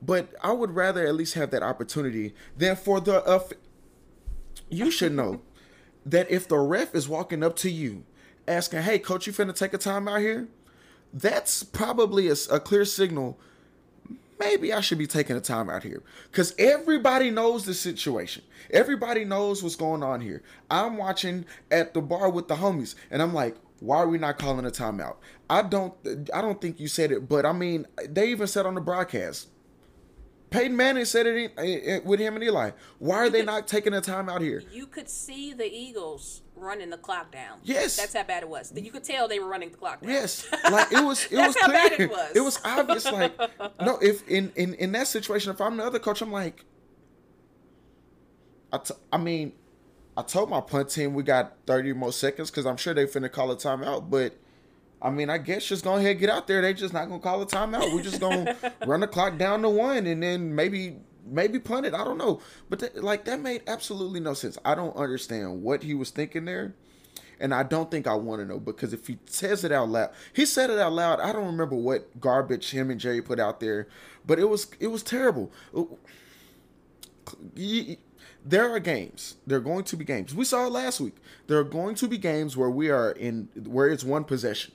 But 0.00 0.34
I 0.42 0.52
would 0.52 0.72
rather 0.72 1.06
at 1.06 1.14
least 1.14 1.34
have 1.34 1.50
that 1.50 1.62
opportunity 1.62 2.34
than 2.56 2.76
for 2.76 3.00
the. 3.00 3.24
Uh, 3.24 3.44
you 4.68 4.90
should 4.90 5.12
know 5.12 5.40
that 6.06 6.30
if 6.30 6.46
the 6.48 6.58
ref 6.58 6.94
is 6.94 7.08
walking 7.08 7.42
up 7.42 7.56
to 7.56 7.70
you 7.70 8.04
asking, 8.46 8.82
"Hey, 8.82 8.98
coach, 8.98 9.26
you 9.26 9.32
finna 9.32 9.54
take 9.54 9.74
a 9.74 9.78
time 9.78 10.06
out 10.06 10.20
here?" 10.20 10.48
That's 11.12 11.62
probably 11.62 12.28
a 12.28 12.34
clear 12.34 12.84
signal. 12.84 13.38
Maybe 14.40 14.72
I 14.72 14.80
should 14.80 14.98
be 14.98 15.06
taking 15.06 15.36
a 15.36 15.40
time 15.40 15.70
out 15.70 15.84
here 15.84 16.02
because 16.30 16.54
everybody 16.58 17.30
knows 17.30 17.64
the 17.64 17.72
situation. 17.72 18.42
Everybody 18.70 19.24
knows 19.24 19.62
what's 19.62 19.76
going 19.76 20.02
on 20.02 20.20
here. 20.20 20.42
I'm 20.68 20.96
watching 20.96 21.46
at 21.70 21.94
the 21.94 22.02
bar 22.02 22.28
with 22.30 22.48
the 22.48 22.56
homies, 22.56 22.96
and 23.12 23.22
I'm 23.22 23.32
like, 23.32 23.56
"Why 23.80 23.98
are 23.98 24.08
we 24.08 24.18
not 24.18 24.38
calling 24.38 24.64
a 24.66 24.70
timeout?" 24.70 25.16
I 25.50 25.62
don't. 25.62 25.94
I 26.32 26.40
don't 26.40 26.60
think 26.60 26.80
you 26.80 26.88
said 26.88 27.12
it, 27.12 27.28
but 27.28 27.44
I 27.46 27.52
mean, 27.52 27.86
they 28.08 28.28
even 28.30 28.46
said 28.46 28.66
on 28.66 28.74
the 28.74 28.80
broadcast. 28.80 29.48
Peyton 30.50 30.76
Manning 30.76 31.04
said 31.04 31.26
it 31.26 31.36
in- 31.36 31.50
eh, 31.58 31.98
with 32.04 32.20
him 32.20 32.36
and 32.36 32.44
Eli. 32.44 32.70
Why 33.00 33.16
are 33.16 33.28
they 33.30 33.44
not 33.44 33.66
taking 33.66 33.92
a 33.92 34.00
time 34.00 34.28
out 34.28 34.40
here? 34.40 34.62
You 34.70 34.86
could 34.86 35.08
see 35.08 35.52
the 35.52 35.64
Eagles 35.68 36.42
running 36.54 36.90
the 36.90 36.96
clock 36.96 37.32
down. 37.32 37.58
Yes. 37.64 37.96
That's 37.96 38.14
how 38.14 38.22
bad 38.22 38.44
it 38.44 38.48
was. 38.48 38.72
You 38.72 38.92
could 38.92 39.02
tell 39.02 39.26
they 39.26 39.40
were 39.40 39.48
running 39.48 39.72
the 39.72 39.76
clock 39.76 40.00
down. 40.02 40.10
Yes, 40.12 40.46
like 40.70 40.92
it 40.92 41.04
was. 41.04 41.24
It 41.32 41.36
That's 41.36 41.56
was 41.56 41.56
how 41.60 41.66
clear. 41.70 41.88
bad 41.90 42.00
it 42.00 42.10
was. 42.10 42.36
It 42.36 42.40
was 42.40 42.60
obvious. 42.64 43.04
Like 43.04 43.36
no, 43.80 43.98
if 44.02 44.28
in 44.28 44.52
in 44.54 44.74
in 44.74 44.92
that 44.92 45.08
situation, 45.08 45.50
if 45.50 45.60
I'm 45.60 45.76
the 45.76 45.84
other 45.84 45.98
coach, 45.98 46.22
I'm 46.22 46.30
like, 46.30 46.64
I, 48.72 48.78
t- 48.78 48.94
I 49.12 49.16
mean, 49.18 49.52
I 50.16 50.22
told 50.22 50.48
my 50.50 50.60
punt 50.60 50.90
team 50.90 51.14
we 51.14 51.22
got 51.22 51.54
30 51.66 51.92
more 51.94 52.12
seconds 52.12 52.50
because 52.50 52.66
I'm 52.66 52.76
sure 52.76 52.94
they 52.94 53.06
finna 53.06 53.30
call 53.30 53.50
a 53.50 53.56
timeout. 53.56 54.10
But 54.10 54.34
I 55.02 55.10
mean, 55.10 55.28
I 55.28 55.38
guess 55.38 55.66
just 55.66 55.84
go 55.84 55.96
ahead 55.96 56.12
and 56.12 56.20
get 56.20 56.30
out 56.30 56.46
there. 56.46 56.62
They 56.62 56.72
just 56.72 56.94
not 56.94 57.08
gonna 57.08 57.20
call 57.20 57.42
a 57.42 57.46
timeout. 57.46 57.94
We 57.94 58.02
just 58.02 58.20
gonna 58.20 58.56
run 58.86 59.00
the 59.00 59.06
clock 59.08 59.38
down 59.38 59.62
to 59.62 59.68
one 59.68 60.06
and 60.06 60.22
then 60.22 60.54
maybe 60.54 60.96
maybe 61.26 61.58
punt 61.58 61.86
it. 61.86 61.94
I 61.94 62.04
don't 62.04 62.18
know. 62.18 62.40
But 62.70 62.80
th- 62.80 62.94
like 62.96 63.24
that 63.24 63.40
made 63.40 63.62
absolutely 63.66 64.20
no 64.20 64.34
sense. 64.34 64.56
I 64.64 64.74
don't 64.74 64.96
understand 64.96 65.62
what 65.62 65.82
he 65.82 65.94
was 65.94 66.10
thinking 66.10 66.44
there. 66.44 66.74
And 67.40 67.52
I 67.52 67.64
don't 67.64 67.90
think 67.90 68.06
I 68.06 68.14
want 68.14 68.40
to 68.40 68.46
know 68.46 68.60
because 68.60 68.92
if 68.92 69.08
he 69.08 69.18
says 69.26 69.64
it 69.64 69.72
out 69.72 69.88
loud, 69.88 70.10
he 70.32 70.46
said 70.46 70.70
it 70.70 70.78
out 70.78 70.92
loud. 70.92 71.18
I 71.18 71.32
don't 71.32 71.46
remember 71.46 71.74
what 71.74 72.20
garbage 72.20 72.70
him 72.70 72.90
and 72.90 73.00
Jerry 73.00 73.20
put 73.20 73.40
out 73.40 73.58
there, 73.58 73.88
but 74.24 74.38
it 74.38 74.48
was 74.48 74.68
it 74.78 74.86
was 74.86 75.02
terrible. 75.02 75.50
Y- 77.56 77.98
There 78.44 78.70
are 78.70 78.78
games. 78.78 79.36
There 79.46 79.58
are 79.58 79.62
going 79.62 79.84
to 79.84 79.96
be 79.96 80.04
games. 80.04 80.34
We 80.34 80.44
saw 80.44 80.66
it 80.66 80.72
last 80.72 81.00
week. 81.00 81.16
There 81.46 81.58
are 81.58 81.64
going 81.64 81.94
to 81.96 82.08
be 82.08 82.18
games 82.18 82.56
where 82.56 82.70
we 82.70 82.90
are 82.90 83.12
in 83.12 83.48
where 83.56 83.88
it's 83.88 84.04
one 84.04 84.24
possession. 84.24 84.72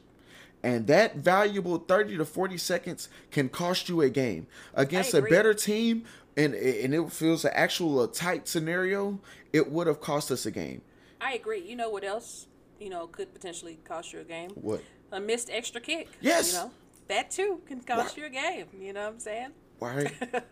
And 0.63 0.88
that 0.88 1.15
valuable 1.15 1.77
30 1.77 2.17
to 2.17 2.25
40 2.25 2.58
seconds 2.58 3.10
can 3.32 3.47
cost 3.47 3.88
you 3.88 4.01
a 4.01 4.10
game. 4.10 4.47
Against 4.73 5.13
a 5.13 5.21
better 5.21 5.53
team 5.53 6.03
and 6.36 6.53
and 6.53 6.93
it 6.93 7.12
feels 7.12 7.45
an 7.45 7.51
actual 7.53 8.03
a 8.03 8.08
tight 8.08 8.47
scenario, 8.47 9.19
it 9.53 9.71
would 9.71 9.88
have 9.88 10.01
cost 10.01 10.32
us 10.32 10.45
a 10.45 10.51
game. 10.51 10.82
I 11.21 11.34
agree. 11.34 11.62
You 11.62 11.75
know 11.75 11.89
what 11.89 12.03
else? 12.03 12.47
You 12.79 12.89
know, 12.89 13.08
could 13.08 13.34
potentially 13.34 13.77
cost 13.84 14.13
you 14.13 14.19
a 14.19 14.23
game. 14.23 14.51
What? 14.55 14.82
A 15.12 15.19
missed 15.19 15.49
extra 15.51 15.82
kick. 15.82 16.08
Yes. 16.21 16.53
You 16.53 16.60
know, 16.60 16.71
that 17.08 17.29
too 17.29 17.62
can 17.67 17.82
cost 17.82 18.17
Why- 18.17 18.21
you 18.21 18.27
a 18.27 18.32
game. 18.32 18.65
You 18.79 18.93
know 18.93 19.03
what 19.03 19.13
I'm 19.13 19.19
saying? 19.19 19.49
Why? 19.79 20.12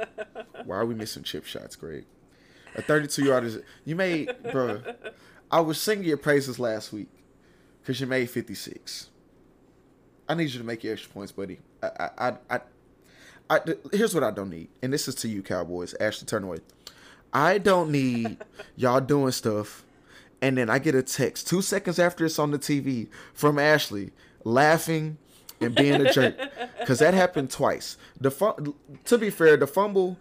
why 0.65 0.77
are 0.77 0.85
we 0.85 0.95
missing 0.95 1.23
chip 1.23 1.45
shots, 1.45 1.75
Greg? 1.75 2.05
A 2.77 2.81
32 2.81 3.23
yard 3.23 3.63
you 3.85 3.95
made, 3.95 4.31
bro. 4.51 4.81
I 5.49 5.61
was 5.61 5.81
singing 5.81 6.05
your 6.05 6.17
praises 6.17 6.59
last 6.59 6.93
week 6.93 7.09
because 7.81 7.99
you 7.99 8.07
made 8.07 8.29
56. 8.29 9.09
I 10.29 10.33
need 10.35 10.49
you 10.51 10.59
to 10.59 10.65
make 10.65 10.83
your 10.83 10.93
extra 10.93 11.11
points, 11.11 11.31
buddy. 11.31 11.59
I, 11.81 12.09
I, 12.17 12.33
I, 12.49 12.59
I, 13.49 13.59
here's 13.91 14.13
what 14.13 14.23
I 14.23 14.31
don't 14.31 14.49
need, 14.49 14.67
and 14.81 14.91
this 14.91 15.07
is 15.07 15.15
to 15.15 15.27
you, 15.27 15.41
Cowboys. 15.41 15.95
Ashley, 15.99 16.25
turn 16.25 16.43
away. 16.43 16.57
I 17.31 17.57
don't 17.57 17.91
need 17.91 18.37
y'all 18.75 18.99
doing 18.99 19.31
stuff, 19.31 19.85
and 20.41 20.57
then 20.57 20.69
I 20.69 20.79
get 20.79 20.95
a 20.95 21.03
text 21.03 21.47
two 21.47 21.61
seconds 21.61 21.97
after 21.97 22.25
it's 22.25 22.39
on 22.39 22.51
the 22.51 22.59
TV 22.59 23.07
from 23.33 23.57
Ashley 23.57 24.11
laughing 24.43 25.17
and 25.61 25.73
being 25.73 26.05
a 26.05 26.11
jerk 26.11 26.35
because 26.79 26.99
that 26.99 27.13
happened 27.13 27.49
twice. 27.49 27.97
The 28.19 28.73
to 29.05 29.17
be 29.17 29.29
fair, 29.29 29.57
the 29.57 29.67
fumble. 29.67 30.17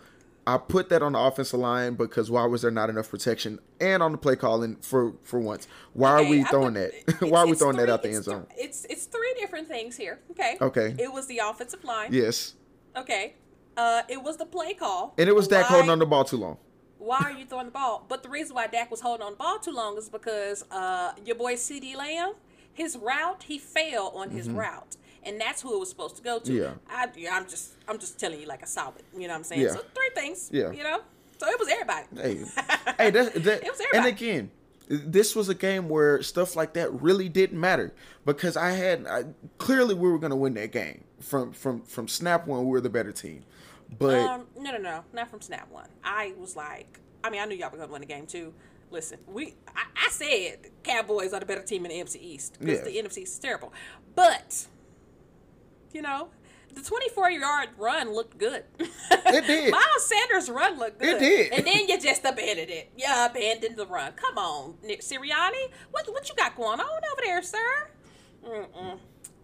I 0.48 0.58
put 0.58 0.88
that 0.90 1.02
on 1.02 1.12
the 1.12 1.18
offensive 1.18 1.58
line 1.58 1.94
because 1.94 2.30
why 2.30 2.44
was 2.46 2.62
there 2.62 2.70
not 2.70 2.88
enough 2.88 3.10
protection 3.10 3.58
and 3.80 4.00
on 4.02 4.12
the 4.12 4.18
play 4.18 4.36
calling 4.36 4.76
for 4.76 5.14
for 5.24 5.40
once? 5.40 5.66
Why 5.92 6.10
are 6.12 6.22
we 6.24 6.44
throwing 6.44 6.74
put- 6.74 7.06
that? 7.20 7.28
why 7.28 7.40
are 7.40 7.46
we 7.46 7.54
throwing 7.56 7.76
that 7.78 7.90
out 7.90 8.02
the 8.02 8.10
end 8.10 8.24
zone? 8.24 8.46
th- 8.54 8.66
It's 8.68 8.84
it's 8.88 9.04
three 9.06 9.34
different 9.40 9.66
things 9.66 9.96
here. 9.96 10.20
Okay. 10.30 10.56
Okay. 10.60 10.94
It 10.98 11.12
was 11.12 11.26
the 11.26 11.38
offensive 11.38 11.82
line. 11.84 12.12
Yes, 12.12 12.54
Okay. 12.96 13.34
Uh, 13.76 14.02
it 14.08 14.22
was 14.22 14.36
the 14.38 14.46
play 14.46 14.72
call. 14.72 15.12
and 15.18 15.28
it 15.28 15.34
was 15.34 15.48
Dak 15.48 15.66
holding 15.66 15.90
on 15.90 15.98
the 15.98 16.06
ball 16.06 16.24
too 16.24 16.38
long. 16.38 16.56
why 16.98 17.18
are 17.24 17.32
you 17.38 17.44
throwing 17.44 17.66
the 17.66 17.72
ball? 17.72 18.06
But 18.08 18.22
the 18.22 18.28
reason 18.30 18.54
why 18.54 18.68
Dak 18.68 18.90
was 18.90 19.00
holding 19.02 19.26
on 19.26 19.32
the 19.32 19.36
ball 19.36 19.58
too 19.58 19.72
long 19.72 19.98
is 19.98 20.08
because 20.08 20.64
uh, 20.70 21.12
your 21.24 21.36
boy 21.36 21.54
CeeDee 21.56 21.94
Lamb, 21.96 22.34
his 22.72 22.96
route, 22.96 23.42
he 23.42 23.58
failed 23.58 24.12
on 24.14 24.30
his 24.30 24.48
route, 24.48 24.96
and 25.26 25.40
that's 25.40 25.60
who 25.62 25.74
it 25.74 25.78
was 25.80 25.88
supposed 25.90 26.16
to 26.16 26.22
go 26.22 26.38
to. 26.38 26.52
Yeah. 26.52 26.72
I, 26.88 27.08
yeah, 27.16 27.36
I'm 27.36 27.48
just, 27.48 27.72
I'm 27.88 27.98
just 27.98 28.18
telling 28.18 28.40
you 28.40 28.46
like 28.46 28.62
a 28.62 28.66
solid. 28.66 29.02
You 29.14 29.22
know 29.22 29.34
what 29.34 29.38
I'm 29.38 29.44
saying? 29.44 29.62
Yeah. 29.62 29.70
So 29.72 29.80
three 29.94 30.10
things. 30.14 30.48
Yeah. 30.52 30.70
You 30.70 30.82
know, 30.82 31.00
so 31.38 31.46
it 31.48 31.58
was 31.58 31.68
everybody. 31.68 32.06
Hey, 32.14 32.34
hey, 32.98 33.10
that, 33.10 33.34
that, 33.44 33.62
It 33.64 33.70
was 33.70 33.80
everybody. 33.80 33.96
and 33.96 34.06
again, 34.06 34.50
this 34.88 35.34
was 35.34 35.48
a 35.48 35.54
game 35.54 35.88
where 35.88 36.22
stuff 36.22 36.54
like 36.56 36.74
that 36.74 36.92
really 37.02 37.28
didn't 37.28 37.58
matter 37.60 37.92
because 38.24 38.56
I 38.56 38.70
had 38.70 39.06
I, 39.06 39.24
clearly 39.58 39.94
we 39.94 40.08
were 40.10 40.18
going 40.18 40.30
to 40.30 40.36
win 40.36 40.54
that 40.54 40.70
game 40.72 41.02
from 41.20 41.52
from 41.52 41.82
from 41.82 42.06
snap 42.08 42.46
one. 42.46 42.60
We 42.60 42.66
were 42.70 42.80
the 42.80 42.88
better 42.90 43.10
team, 43.12 43.42
but 43.98 44.18
Um, 44.20 44.46
no, 44.58 44.70
no, 44.72 44.78
no, 44.78 45.04
not 45.12 45.28
from 45.28 45.40
snap 45.40 45.68
one. 45.72 45.88
I 46.04 46.34
was 46.38 46.54
like, 46.56 47.00
I 47.24 47.30
mean, 47.30 47.40
I 47.40 47.46
knew 47.46 47.56
y'all 47.56 47.70
were 47.70 47.78
gonna 47.78 47.90
win 47.90 48.02
the 48.02 48.06
game 48.06 48.26
too. 48.26 48.54
Listen, 48.92 49.18
we, 49.26 49.54
I, 49.74 49.82
I 50.06 50.10
said 50.10 50.58
Cowboys 50.84 51.32
are 51.32 51.40
the 51.40 51.46
better 51.46 51.62
team 51.62 51.84
in 51.84 51.90
the 51.90 51.96
NFC 52.04 52.20
East 52.22 52.56
because 52.60 52.78
Yeah. 52.78 52.84
the 52.84 53.08
NFC 53.08 53.18
East 53.22 53.32
is 53.32 53.38
terrible. 53.40 53.72
But, 54.14 54.66
you 55.96 56.02
know, 56.02 56.28
the 56.74 56.82
24 56.82 57.30
yard 57.30 57.70
run 57.78 58.12
looked 58.14 58.38
good. 58.38 58.64
It 59.28 59.44
did. 59.44 59.72
Miles 59.72 60.08
Sanders' 60.08 60.48
run 60.48 60.78
looked 60.78 61.00
good. 61.00 61.16
It 61.16 61.18
did. 61.18 61.52
And 61.52 61.66
then 61.66 61.88
you 61.88 62.00
just 62.00 62.24
abandoned 62.24 62.70
it. 62.70 62.92
You 62.96 63.06
abandoned 63.08 63.76
the 63.76 63.84
run. 63.84 64.12
Come 64.12 64.38
on, 64.38 64.74
Nick 64.84 65.00
Sirianni. 65.00 65.70
What 65.90 66.06
what 66.12 66.28
you 66.28 66.36
got 66.36 66.54
going 66.56 66.78
on 66.78 66.86
over 66.86 67.22
there, 67.24 67.42
sir? 67.42 67.88
Mm-mm. 68.46 68.98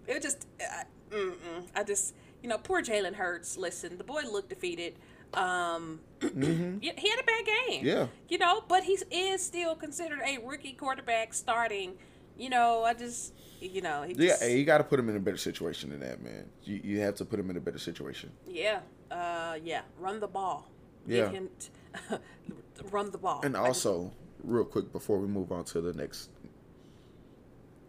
It 0.07 0.23
just, 0.23 0.47
uh, 0.61 0.85
mm-mm. 1.11 1.67
I 1.75 1.83
just, 1.83 2.15
you 2.43 2.49
know, 2.49 2.59
poor 2.59 2.81
Jalen 2.81 3.15
Hurts. 3.15 3.57
Listen, 3.57 3.99
the 3.99 4.05
boy 4.05 4.23
looked 4.31 4.51
defeated. 4.51 4.95
Um, 5.35 6.01
yeah, 6.21 6.93
he 6.97 7.11
had 7.11 7.19
a 7.19 7.25
bad 7.25 7.45
game. 7.45 7.81
Mm-hmm. 7.81 7.87
Yeah. 7.87 8.07
You 8.29 8.39
know, 8.39 8.63
but 8.69 8.85
he 8.85 8.93
is 9.11 9.45
still 9.45 9.75
considered 9.75 10.21
a 10.25 10.39
rookie 10.39 10.75
quarterback 10.75 11.35
starting. 11.35 11.95
You 12.37 12.51
know, 12.51 12.85
I 12.85 12.95
just, 12.95 13.35
you 13.69 13.81
know, 13.83 14.03
he 14.03 14.15
Yeah, 14.15 14.29
just, 14.31 14.43
hey, 14.43 14.59
you 14.59 14.65
got 14.65 14.79
to 14.79 14.85
put 14.85 14.99
him 14.99 15.09
in 15.09 15.17
a 15.17 15.21
better 15.21 15.37
situation 15.37 15.91
than 15.91 16.01
that, 16.01 16.23
man. 16.23 16.47
You, 16.65 16.81
you 16.83 17.01
have 17.01 17.15
to 17.17 17.25
put 17.25 17.39
him 17.39 17.51
in 17.51 17.57
a 17.57 17.61
better 17.61 17.79
situation. 17.79 18.31
Yeah, 18.47 18.81
uh, 19.11 19.59
yeah. 19.63 19.83
Run 19.99 20.21
the 20.21 20.27
ball. 20.29 20.69
Yeah. 21.07 21.31
Him 21.31 21.49
t- 21.59 22.17
run 22.91 23.11
the 23.11 23.19
ball. 23.19 23.41
And 23.45 23.57
I 23.57 23.67
just- 23.69 23.87
also, 23.87 24.13
real 24.43 24.65
quick 24.65 24.93
before 24.93 25.19
we 25.19 25.27
move 25.29 25.53
on 25.53 25.65
to 25.67 25.81
the 25.81 25.93
next, 25.93 26.31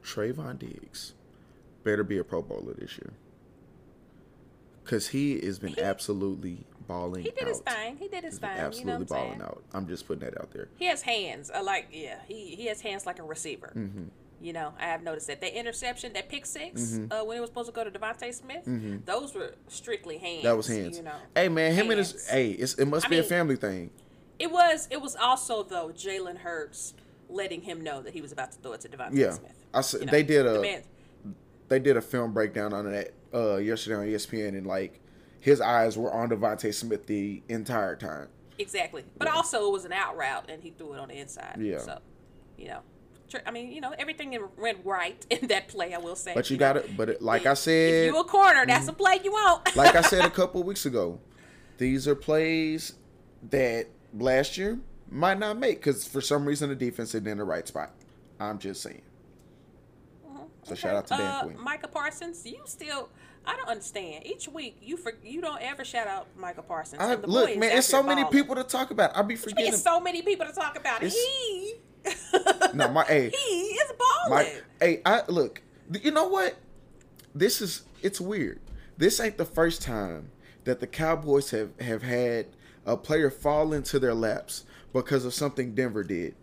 Trevon 0.03 0.59
Diggs 0.59 1.13
better 1.83 2.03
be 2.03 2.17
a 2.17 2.23
Pro 2.23 2.41
Bowler 2.41 2.73
this 2.73 2.97
year. 2.97 3.13
Because 4.83 5.07
he 5.09 5.39
has 5.39 5.59
been 5.59 5.79
absolutely 5.79 6.65
balling 6.87 7.23
he 7.23 7.29
did 7.29 7.43
out. 7.43 7.47
his 7.47 7.59
thing. 7.59 7.95
He 7.97 8.07
did 8.09 8.23
his 8.25 8.33
He's 8.33 8.39
thing. 8.39 8.49
absolutely 8.49 8.79
you 8.79 8.85
know 8.85 8.93
what 8.99 8.99
I'm 8.99 9.05
balling 9.17 9.29
saying? 9.31 9.41
out. 9.41 9.63
I'm 9.73 9.87
just 9.87 10.05
putting 10.07 10.25
that 10.29 10.37
out 10.41 10.51
there. 10.51 10.67
He 10.75 10.85
has 10.87 11.01
hands. 11.01 11.49
I 11.49 11.61
like. 11.61 11.87
Yeah, 11.91 12.17
he 12.27 12.55
he 12.55 12.65
has 12.65 12.81
hands 12.81 13.05
like 13.05 13.19
a 13.19 13.23
receiver. 13.23 13.71
Mm-hmm. 13.75 14.03
You 14.43 14.51
know, 14.51 14.73
I 14.77 14.87
have 14.87 15.01
noticed 15.03 15.27
that 15.27 15.39
that 15.39 15.57
interception, 15.57 16.11
that 16.13 16.27
pick 16.27 16.45
6 16.45 16.81
Mm-hmm. 16.81 17.11
uh, 17.13 17.23
when 17.23 17.37
it 17.37 17.39
was 17.39 17.49
supposed 17.49 17.69
to 17.69 17.73
go 17.73 17.83
to 17.85 17.89
DeVonta 17.89 18.33
Smith, 18.33 19.05
those 19.05 19.33
were 19.33 19.55
strictly 19.69 20.17
hands. 20.17 20.43
That 20.43 20.57
was 20.57 20.67
hands. 20.67 20.97
You 20.97 21.03
know, 21.03 21.13
Hey 21.33 21.47
man, 21.47 21.73
him 21.73 21.89
and 21.89 21.97
his 21.97 22.27
hey, 22.29 22.51
it's, 22.51 22.73
it 22.75 22.85
must 22.85 23.05
I 23.05 23.09
be 23.09 23.19
a 23.19 23.23
family 23.23 23.55
thing. 23.55 23.89
it 24.37 24.51
was. 24.51 24.87
It 24.91 25.01
was 25.01 25.15
also 25.15 25.63
though 25.63 25.89
Jalen 25.95 26.37
Hurts 26.39 26.93
letting 27.29 27.61
him 27.61 27.81
know 27.81 28.01
that 28.01 28.13
he 28.13 28.21
was 28.21 28.31
about 28.33 28.51
to 28.51 28.57
throw 28.59 28.73
it 28.73 28.81
to 28.81 28.89
DeVonta 28.89 29.11
Yeah, 29.13 29.31
Smith. 29.31 29.65
I 29.73 29.79
said 29.81 30.01
You 30.01 30.05
know, 30.07 30.11
they 30.11 30.23
did 30.23 30.45
a 30.45 30.61
man- 30.61 30.83
they 31.69 31.79
did 31.79 31.95
a 31.95 32.01
film 32.01 32.33
breakdown 32.33 32.73
on 32.73 32.91
that 32.91 33.13
uh, 33.33 33.55
yesterday 33.55 33.95
on 33.95 34.05
ESPN, 34.07 34.49
and 34.49 34.67
like 34.67 34.99
his 35.39 35.61
eyes 35.61 35.97
were 35.97 36.13
on 36.13 36.29
DeVonta 36.29 36.73
Smith 36.73 37.07
the 37.07 37.41
entire 37.47 37.95
time. 37.95 38.27
Exactly. 38.59 39.03
But 39.17 39.29
also 39.29 39.67
it 39.67 39.71
was 39.71 39.85
an 39.85 39.93
out 39.93 40.15
route 40.17 40.45
and 40.49 40.61
he 40.61 40.69
threw 40.71 40.93
it 40.93 40.99
on 40.99 41.07
the 41.07 41.15
inside. 41.15 41.57
Yeah. 41.59 41.79
So, 41.79 41.99
you 42.57 42.67
know, 42.67 42.81
I 43.45 43.51
mean, 43.51 43.71
you 43.71 43.81
know, 43.81 43.93
everything 43.97 44.37
went 44.57 44.79
right 44.85 45.25
in 45.29 45.47
that 45.47 45.67
play, 45.67 45.93
I 45.93 45.97
will 45.97 46.15
say. 46.15 46.33
But 46.33 46.49
you 46.49 46.57
got 46.57 46.77
it. 46.77 46.95
But 46.95 47.09
it, 47.09 47.21
like 47.21 47.45
I 47.45 47.51
If 47.51 47.57
said, 47.59 48.05
you 48.07 48.19
a 48.19 48.23
corner, 48.23 48.65
that's 48.65 48.87
a 48.87 48.93
play 48.93 49.19
you 49.23 49.31
want. 49.31 49.75
like 49.75 49.95
I 49.95 50.01
said 50.01 50.25
a 50.25 50.29
couple 50.29 50.61
of 50.61 50.67
weeks 50.67 50.85
ago, 50.85 51.19
these 51.77 52.07
are 52.07 52.15
plays 52.15 52.93
that 53.49 53.87
last 54.17 54.57
year 54.57 54.79
might 55.09 55.39
not 55.39 55.57
make 55.57 55.77
because 55.77 56.07
for 56.07 56.21
some 56.21 56.45
reason 56.45 56.69
the 56.69 56.75
defense 56.75 57.09
isn't 57.09 57.27
in 57.27 57.37
the 57.37 57.43
right 57.43 57.67
spot. 57.67 57.91
I'm 58.39 58.59
just 58.59 58.81
saying. 58.81 59.01
So 60.63 60.75
shout 60.75 60.95
out 60.95 61.07
to 61.07 61.17
Dan 61.17 61.21
uh, 61.21 61.43
Quinn. 61.43 61.61
Micah 61.61 61.89
Parsons, 61.89 62.45
you 62.45 62.61
still 62.65 63.09
I 63.45 63.55
don't 63.57 63.67
understand. 63.67 64.25
Each 64.25 64.47
week 64.47 64.77
you 64.81 64.97
for, 64.97 65.13
you 65.23 65.41
don't 65.41 65.61
ever 65.61 65.83
shout 65.83 66.07
out 66.07 66.27
Micah 66.37 66.61
Parsons. 66.61 67.01
I, 67.01 67.15
the 67.15 67.27
look, 67.27 67.57
man, 67.57 67.77
it's 67.77 67.87
so 67.87 68.01
many 68.01 68.23
people 68.25 68.55
to 68.55 68.63
talk 68.63 68.91
about. 68.91 69.15
I'll 69.15 69.23
be 69.23 69.35
forgetting. 69.35 69.73
it's 69.73 69.83
so 69.83 69.99
many 69.99 70.21
people 70.21 70.45
to 70.45 70.53
talk 70.53 70.77
about. 70.77 71.03
It's- 71.03 71.13
he 71.13 71.75
No, 72.73 72.89
my- 72.89 73.03
hey. 73.05 73.29
he 73.29 73.53
is 73.53 73.91
balling. 73.97 74.45
My, 74.45 74.61
hey, 74.79 75.01
I 75.05 75.21
look. 75.27 75.61
You 76.01 76.11
know 76.11 76.27
what? 76.27 76.55
This 77.35 77.61
is 77.61 77.83
it's 78.01 78.19
weird. 78.19 78.59
This 78.97 79.19
ain't 79.19 79.37
the 79.37 79.45
first 79.45 79.81
time 79.81 80.31
that 80.63 80.79
the 80.79 80.87
Cowboys 80.87 81.51
have 81.51 81.79
have 81.79 82.01
had 82.03 82.47
a 82.85 82.97
player 82.97 83.29
fall 83.29 83.73
into 83.73 83.99
their 83.99 84.13
laps 84.15 84.65
because 84.91 85.23
of 85.25 85.33
something 85.33 85.73
Denver 85.75 86.03
did. 86.03 86.35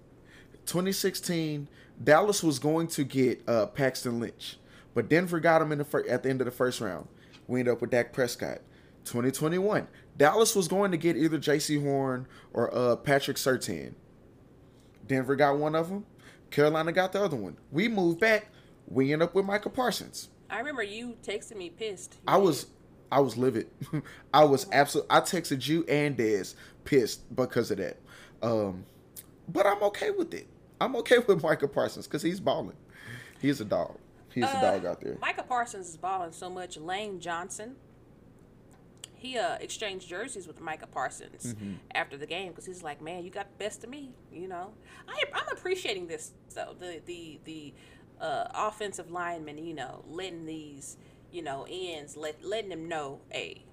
2016, 0.66 1.68
Dallas 2.02 2.42
was 2.42 2.58
going 2.58 2.86
to 2.88 3.04
get 3.04 3.42
uh, 3.48 3.66
Paxton 3.66 4.20
Lynch, 4.20 4.56
but 4.94 5.08
Denver 5.08 5.40
got 5.40 5.60
him 5.62 5.72
in 5.72 5.78
the 5.78 5.84
fir- 5.84 6.06
at 6.08 6.22
the 6.22 6.30
end 6.30 6.40
of 6.40 6.44
the 6.44 6.50
first 6.52 6.80
round. 6.80 7.08
We 7.48 7.60
ended 7.60 7.72
up 7.74 7.80
with 7.80 7.90
Dak 7.90 8.12
Prescott. 8.12 8.58
2021, 9.04 9.88
Dallas 10.16 10.54
was 10.54 10.68
going 10.68 10.90
to 10.92 10.96
get 10.96 11.16
either 11.16 11.38
Jaycee 11.38 11.82
Horn 11.82 12.26
or 12.52 12.72
uh, 12.74 12.96
Patrick 12.96 13.36
Surtain. 13.38 13.94
Denver 15.10 15.34
got 15.34 15.58
one 15.58 15.74
of 15.74 15.88
them. 15.88 16.06
Carolina 16.52 16.92
got 16.92 17.10
the 17.10 17.20
other 17.20 17.36
one. 17.36 17.56
We 17.72 17.88
moved 17.88 18.20
back. 18.20 18.46
We 18.86 19.12
end 19.12 19.24
up 19.24 19.34
with 19.34 19.44
Michael 19.44 19.72
Parsons. 19.72 20.28
I 20.48 20.58
remember 20.58 20.84
you 20.84 21.16
texting 21.20 21.56
me 21.56 21.68
pissed. 21.68 22.18
I 22.28 22.36
was, 22.36 22.66
I 23.10 23.18
was 23.18 23.36
livid. 23.36 23.66
I 24.32 24.44
was 24.44 24.68
absolutely. 24.70 25.10
I 25.10 25.20
texted 25.20 25.66
you 25.66 25.84
and 25.88 26.16
Dez 26.16 26.54
pissed 26.84 27.34
because 27.34 27.72
of 27.72 27.78
that. 27.78 27.96
Um, 28.40 28.86
but 29.48 29.66
I'm 29.66 29.82
okay 29.82 30.12
with 30.12 30.32
it. 30.32 30.46
I'm 30.80 30.94
okay 30.96 31.18
with 31.26 31.42
Michael 31.42 31.66
Parsons 31.66 32.06
because 32.06 32.22
he's 32.22 32.38
balling. 32.38 32.76
He's 33.40 33.60
a 33.60 33.64
dog. 33.64 33.96
He's 34.32 34.44
a 34.44 34.60
dog 34.60 34.86
out 34.86 35.00
there. 35.00 35.18
Michael 35.20 35.42
Parsons 35.42 35.88
is 35.88 35.96
balling 35.96 36.30
so 36.30 36.48
much. 36.48 36.76
Lane 36.76 37.18
Johnson, 37.18 37.74
he 39.20 39.36
uh, 39.38 39.56
exchanged 39.60 40.08
jerseys 40.08 40.46
with 40.46 40.60
Micah 40.60 40.86
Parsons 40.86 41.54
Mm-hmm. 41.54 41.74
after 41.94 42.16
the 42.16 42.26
game 42.26 42.48
because 42.48 42.64
he's 42.66 42.82
like, 42.82 43.02
"Man, 43.02 43.22
you 43.22 43.30
got 43.30 43.46
the 43.50 43.62
best 43.64 43.84
of 43.84 43.90
me." 43.90 44.12
You 44.32 44.48
know, 44.48 44.72
I, 45.06 45.22
I'm 45.34 45.48
appreciating 45.52 46.06
this 46.08 46.32
though. 46.54 46.74
The 46.78 47.00
the 47.04 47.38
the 47.44 47.74
uh, 48.20 48.46
offensive 48.54 49.10
linemen, 49.10 49.58
you 49.58 49.74
know, 49.74 50.04
letting 50.08 50.46
these 50.46 50.96
you 51.30 51.42
know 51.42 51.66
ends 51.70 52.16
let 52.16 52.42
letting 52.42 52.70
them 52.70 52.88
know, 52.88 53.20
hey, 53.30 53.64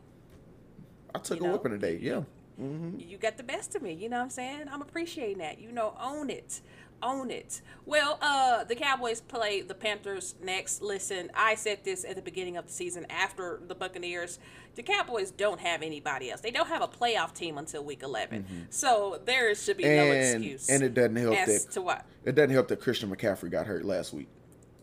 I 1.15 1.19
took 1.19 1.39
a 1.39 1.43
know, 1.43 1.53
whipping 1.53 1.71
today. 1.71 1.97
Yeah. 2.01 2.23
You 2.59 3.17
got 3.17 3.37
the 3.37 3.43
best 3.43 3.75
of 3.75 3.81
me. 3.81 3.93
You 3.93 4.09
know 4.09 4.17
what 4.17 4.23
I'm 4.23 4.29
saying? 4.29 4.63
I'm 4.71 4.81
appreciating 4.81 5.37
that. 5.39 5.59
You 5.59 5.71
know, 5.71 5.95
own 6.01 6.29
it. 6.29 6.61
Own 7.03 7.29
it. 7.29 7.61
Well, 7.85 8.17
uh, 8.23 8.63
the 8.63 8.73
Cowboys 8.75 9.21
play 9.21 9.61
the 9.61 9.75
Panthers 9.75 10.33
next. 10.41 10.81
Listen, 10.81 11.29
I 11.35 11.53
said 11.53 11.83
this 11.83 12.03
at 12.03 12.15
the 12.15 12.21
beginning 12.23 12.57
of 12.57 12.65
the 12.65 12.73
season 12.73 13.05
after 13.11 13.59
the 13.67 13.75
Buccaneers. 13.75 14.39
The 14.73 14.81
Cowboys 14.81 15.29
don't 15.29 15.59
have 15.59 15.83
anybody 15.83 16.31
else. 16.31 16.41
They 16.41 16.49
don't 16.49 16.67
have 16.67 16.81
a 16.81 16.87
playoff 16.87 17.33
team 17.35 17.59
until 17.59 17.83
week 17.83 18.01
11. 18.01 18.67
So 18.71 19.21
there 19.25 19.53
should 19.53 19.77
be 19.77 19.83
no 19.83 19.89
Mm-hmm. 19.89 20.35
Excuse. 20.43 20.69
and 20.69 20.81
it 20.83 20.95
doesn't 20.95 21.15
help 21.17 21.35
as 21.35 21.65
that 21.65 21.71
to 21.73 21.81
what. 21.81 22.05
it 22.25 22.33
doesn't 22.33 22.49
help 22.51 22.67
that 22.69 22.81
Christian 22.81 23.15
McCaffrey 23.15 23.51
got 23.51 23.67
hurt 23.67 23.85
last 23.85 24.13
week. 24.13 24.27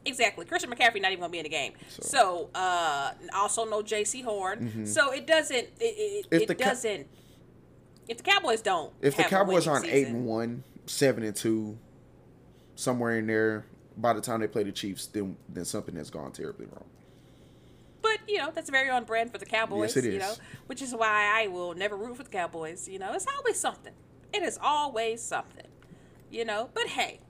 Exactly. 0.05 0.45
Christian 0.45 0.71
McCaffrey 0.71 1.01
not 1.01 1.11
even 1.13 1.21
gonna 1.21 1.31
be 1.33 1.39
in 1.39 1.45
the 1.45 1.49
game. 1.49 1.73
So, 1.89 2.51
uh, 2.55 3.13
also 3.35 3.65
no 3.65 3.83
Jaycee 3.83 4.23
Horn. 4.23 4.87
So 4.87 5.11
it 5.13 5.27
doesn't. 5.27 5.57
It, 5.57 5.73
it, 5.81 6.31
Mm-hmm. 6.31 6.53
It 6.53 6.59
doesn't. 6.59 7.07
If 8.09 8.19
the 8.19 8.23
Cowboys 8.23 8.61
don't, 8.63 8.93
If 9.01 9.17
the 9.17 9.25
Cowboys 9.25 9.67
aren't 9.67 9.87
eight 9.87 10.09
and 10.09 10.27
one, 10.27 10.65
seven 10.87 11.23
and 11.23 11.35
two, 11.35 11.79
somewhere 12.77 13.19
in 13.19 13.27
there, 13.27 13.67
by 13.97 14.13
the 14.13 14.21
time 14.21 14.41
they 14.41 14.49
play 14.49 14.63
the 14.65 14.73
Chiefs, 14.73 15.07
then 15.07 15.37
then 15.49 15.65
something 15.65 15.95
has 15.97 16.11
gone 16.11 16.33
terribly 16.33 16.67
wrong. 16.67 16.85
But 18.03 18.19
you 18.29 18.39
know 18.39 18.51
that's 18.55 18.69
very 18.71 18.91
on 18.91 19.05
brand 19.05 19.33
for 19.33 19.39
the 19.39 19.47
Cowboys. 19.47 19.97
Yes, 19.97 20.05
it 20.05 20.13
You 20.13 20.19
know, 20.19 20.35
which 20.67 20.83
is 20.83 20.95
why 20.95 21.33
I 21.43 21.47
will 21.49 21.75
never 21.75 21.97
root 21.97 22.17
for 22.17 22.23
the 22.25 22.31
Cowboys. 22.31 22.89
You 22.89 22.99
know, 22.99 23.13
it's 23.15 23.27
always 23.39 23.59
something. 23.59 23.95
It 24.33 24.43
is 24.43 24.59
always 24.63 25.23
something. 25.23 25.67
You 26.31 26.45
know, 26.45 26.69
but 26.75 26.89
hey, 26.89 27.21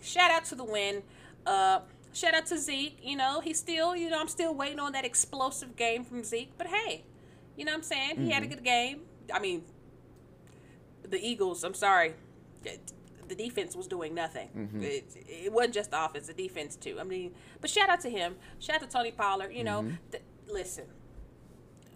shout 0.00 0.30
out 0.30 0.44
to 0.46 0.54
the 0.54 0.64
win. 0.64 1.02
Uh, 1.44 1.80
shout 2.12 2.32
out 2.34 2.46
to 2.46 2.56
Zeke. 2.58 2.98
You 3.02 3.16
know, 3.16 3.40
he's 3.40 3.58
still. 3.58 3.94
You 3.96 4.08
know, 4.08 4.20
I'm 4.20 4.28
still 4.28 4.54
waiting 4.54 4.78
on 4.78 4.92
that 4.92 5.04
explosive 5.04 5.76
game 5.76 6.04
from 6.04 6.22
Zeke. 6.24 6.52
But 6.56 6.68
hey, 6.68 7.04
you 7.56 7.64
know 7.64 7.72
what 7.72 7.78
I'm 7.78 7.82
saying? 7.82 8.10
He 8.16 8.22
Mm-hmm. 8.22 8.30
had 8.30 8.42
a 8.44 8.46
good 8.46 8.62
game. 8.64 9.00
I 9.34 9.38
mean, 9.40 9.64
the 11.08 11.18
Eagles. 11.24 11.64
I'm 11.64 11.74
sorry. 11.74 12.14
The 13.28 13.34
defense 13.34 13.74
was 13.74 13.86
doing 13.86 14.14
nothing. 14.14 14.48
Mm-hmm. 14.56 14.82
It, 14.82 15.16
it 15.26 15.52
wasn't 15.52 15.74
just 15.74 15.90
the 15.90 16.04
offense, 16.04 16.26
the 16.26 16.34
defense 16.34 16.76
too. 16.76 16.98
I 17.00 17.04
mean, 17.04 17.32
but 17.60 17.70
shout 17.70 17.88
out 17.88 18.00
to 18.00 18.10
him. 18.10 18.36
Shout 18.58 18.76
out 18.76 18.82
to 18.82 18.88
Tony 18.88 19.10
Pollard. 19.10 19.52
You 19.52 19.64
know, 19.64 19.82
Mm-hmm. 19.82 19.94
th- 20.10 20.22
listen, 20.48 20.84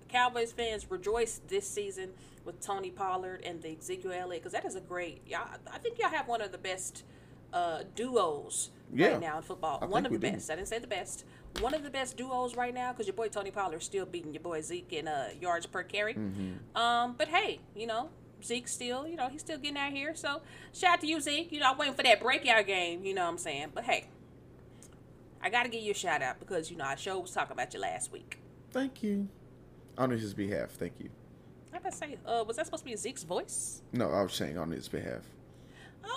Cowboys 0.09 0.53
fans 0.53 0.87
rejoice 0.91 1.41
this 1.49 1.69
season 1.69 2.11
with 2.45 2.61
Tony 2.61 2.91
Pollard 2.91 3.43
and 3.45 3.61
the 3.61 3.77
Ezekiel 3.79 4.13
Elliott 4.13 4.43
because 4.43 4.53
that 4.53 4.65
is 4.65 4.77
a 4.77 4.81
great. 4.81 5.21
Y'all, 5.27 5.49
I 5.71 5.79
think 5.79 5.99
y'all 5.99 6.11
have 6.11 6.29
one 6.29 6.41
of 6.41 6.53
the 6.53 6.59
best 6.59 7.05
uh, 7.53 7.81
duos 7.95 8.71
Yeah, 8.95 9.09
right 9.13 9.21
now 9.21 9.37
in 9.39 9.43
football. 9.43 9.79
I 9.83 9.87
one 9.87 10.07
of 10.07 10.13
the 10.13 10.19
we 10.19 10.27
do. 10.27 10.33
best. 10.33 10.51
I 10.51 10.55
didn't 10.57 10.69
say 10.69 10.79
the 10.79 10.87
best. 10.87 11.25
One 11.61 11.75
of 11.75 11.83
the 11.83 11.91
best 11.91 12.17
duos 12.17 12.55
right 12.55 12.73
now 12.73 12.93
because 12.93 13.07
your 13.07 13.15
boy 13.17 13.29
Tony 13.29 13.51
Pollard 13.51 13.79
is 13.79 13.85
still 13.85 14.07
beating 14.07 14.33
your 14.33 14.43
boy 14.43 14.61
Zeke 14.63 14.93
in 14.93 15.09
uh, 15.09 15.31
yards 15.41 15.67
per 15.67 15.83
carry. 15.83 16.15
Mm-hmm. 16.15 16.77
Um, 16.77 17.15
but 17.19 17.29
hey, 17.29 17.61
you 17.75 17.87
know. 17.87 18.11
Zeke 18.47 18.69
still, 18.69 19.07
you 19.07 19.17
know, 19.17 19.29
he's 19.29 19.41
still 19.41 19.59
getting 19.59 19.77
out 19.77 19.93
here. 19.93 20.15
So 20.15 20.41
shout 20.73 20.95
out 20.95 21.01
to 21.01 21.07
you, 21.07 21.21
Zeke. 21.21 21.53
You 21.53 21.61
know, 21.61 21.73
I'm 21.73 21.79
waiting 21.79 21.95
for 21.95 22.03
that 22.03 22.21
breakout 22.21 22.67
game, 22.67 23.05
you 23.05 23.15
know 23.15 23.25
what 23.25 23.31
I'm 23.31 23.39
saying? 23.39 23.69
But 23.75 23.85
hey, 23.85 24.07
I 25.43 25.51
gotta 25.51 25.69
give 25.69 25.83
you 25.83 25.93
a 25.93 25.95
shout 25.95 26.23
out 26.23 26.39
because, 26.39 26.71
you 26.71 26.77
know, 26.77 26.85
I 26.85 26.95
show 26.95 27.19
was 27.19 27.33
talking 27.33 27.53
about 27.53 27.75
you 27.75 27.81
last 27.81 28.13
week. 28.13 28.39
Thank 28.71 29.03
you. 29.03 29.29
On 29.99 30.11
his 30.11 30.35
behalf, 30.35 30.71
thank 30.71 30.95
you. 30.99 31.09
I 31.73 31.79
gotta 31.79 31.95
say, 31.95 32.17
uh, 32.27 32.45
was 32.47 32.57
that 32.57 32.67
supposed 32.67 32.85
to 32.85 32.91
be 32.91 32.97
Zeke's 32.97 33.25
voice? 33.25 33.83
No, 33.93 34.11
I 34.11 34.23
was 34.23 34.35
saying 34.35 34.59
on 34.59 34.71
his 34.71 34.89
behalf. 34.89 35.23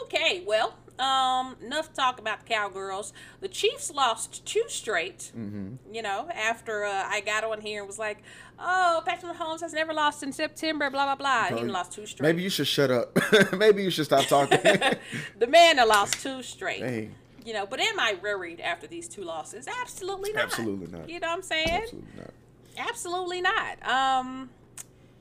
Okay, 0.03 0.43
well, 0.45 0.75
um, 0.99 1.55
enough 1.63 1.93
talk 1.93 2.19
about 2.19 2.41
the 2.41 2.53
Cowgirls. 2.53 3.13
The 3.41 3.47
Chiefs 3.47 3.91
lost 3.91 4.45
two 4.45 4.63
straight. 4.67 5.31
Mm-hmm. 5.35 5.93
You 5.93 6.01
know, 6.01 6.29
after 6.33 6.85
uh, 6.85 7.05
I 7.07 7.21
got 7.21 7.43
on 7.43 7.61
here 7.61 7.79
and 7.79 7.87
was 7.87 7.97
like, 7.97 8.21
"Oh, 8.59 9.01
Patrick 9.05 9.33
Mahomes 9.35 9.61
has 9.61 9.73
never 9.73 9.93
lost 9.93 10.23
in 10.23 10.31
September." 10.31 10.89
Blah 10.89 11.15
blah 11.15 11.49
blah. 11.49 11.57
He 11.57 11.65
lost 11.65 11.91
two 11.93 12.05
straight. 12.05 12.27
Maybe 12.27 12.43
you 12.43 12.49
should 12.49 12.67
shut 12.67 12.91
up. 12.91 13.17
Maybe 13.57 13.83
you 13.83 13.89
should 13.89 14.05
stop 14.05 14.25
talking. 14.25 14.59
the 15.39 15.47
man 15.47 15.77
that 15.77 15.87
lost 15.87 16.21
two 16.21 16.43
straight. 16.43 16.81
hey, 16.81 17.09
You 17.45 17.53
know, 17.53 17.65
but 17.65 17.79
am 17.79 17.99
I 17.99 18.15
worried 18.21 18.59
after 18.59 18.87
these 18.87 19.07
two 19.07 19.23
losses? 19.23 19.67
Absolutely 19.81 20.33
not. 20.33 20.43
Absolutely 20.45 20.87
not. 20.87 21.09
You 21.09 21.19
know 21.19 21.27
what 21.27 21.35
I'm 21.37 21.41
saying? 21.43 21.69
absolutely 21.69 22.09
not. 22.17 22.33
Absolutely 22.77 23.41
not. 23.41 23.87
Um, 23.87 24.49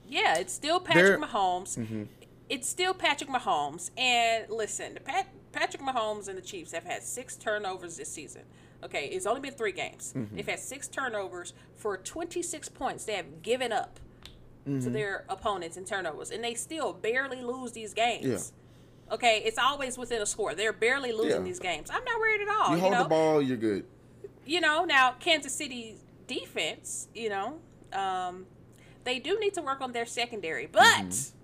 yeah, 0.08 0.38
it's 0.38 0.52
still 0.52 0.80
Patrick 0.80 1.04
There- 1.04 1.18
Mahomes. 1.18 2.06
It's 2.48 2.68
still 2.68 2.94
Patrick 2.94 3.28
Mahomes. 3.28 3.90
And 3.98 4.48
listen, 4.48 4.98
Pat, 5.04 5.26
Patrick 5.52 5.82
Mahomes 5.82 6.28
and 6.28 6.38
the 6.38 6.42
Chiefs 6.42 6.72
have 6.72 6.84
had 6.84 7.02
six 7.02 7.36
turnovers 7.36 7.96
this 7.98 8.08
season. 8.10 8.42
Okay, 8.84 9.06
it's 9.06 9.26
only 9.26 9.40
been 9.40 9.54
three 9.54 9.72
games. 9.72 10.14
They've 10.32 10.46
had 10.46 10.58
six 10.60 10.86
turnovers 10.88 11.52
for 11.74 11.96
26 11.96 12.68
points. 12.68 13.04
They 13.04 13.14
have 13.14 13.42
given 13.42 13.72
up 13.72 13.98
to 14.66 14.90
their 14.90 15.24
opponents 15.30 15.76
in 15.78 15.84
turnovers, 15.86 16.30
and 16.30 16.44
they 16.44 16.54
still 16.54 16.92
barely 16.92 17.42
lose 17.42 17.72
these 17.72 17.94
games. 17.94 18.52
Okay, 19.10 19.40
it's 19.44 19.56
always 19.58 19.96
within 19.96 20.20
a 20.20 20.26
score. 20.26 20.54
They're 20.54 20.72
barely 20.74 21.12
losing 21.12 21.40
Yeah. 21.40 21.44
these 21.44 21.58
games. 21.58 21.88
I'm 21.90 22.04
not 22.04 22.18
worried 22.20 22.42
at 22.42 22.48
all. 22.48 22.68
You 22.70 22.74
You, 22.76 22.80
hold 22.82 22.92
know? 22.92 23.02
the 23.04 23.08
ball, 23.08 23.40
you're 23.42 23.56
good. 23.56 23.84
you 24.44 24.60
know, 24.60 24.84
now 24.84 25.12
Kansas 25.12 25.54
City's 25.54 26.04
defense, 26.26 27.08
you 27.14 27.30
know, 27.30 27.58
um, 27.94 28.46
they 29.04 29.18
do 29.18 29.38
need 29.40 29.54
to 29.54 29.62
work 29.62 29.80
on 29.80 29.92
their 29.92 30.04
secondary. 30.06 30.66
But 30.66 30.82
Mm-hmm. 30.84 31.36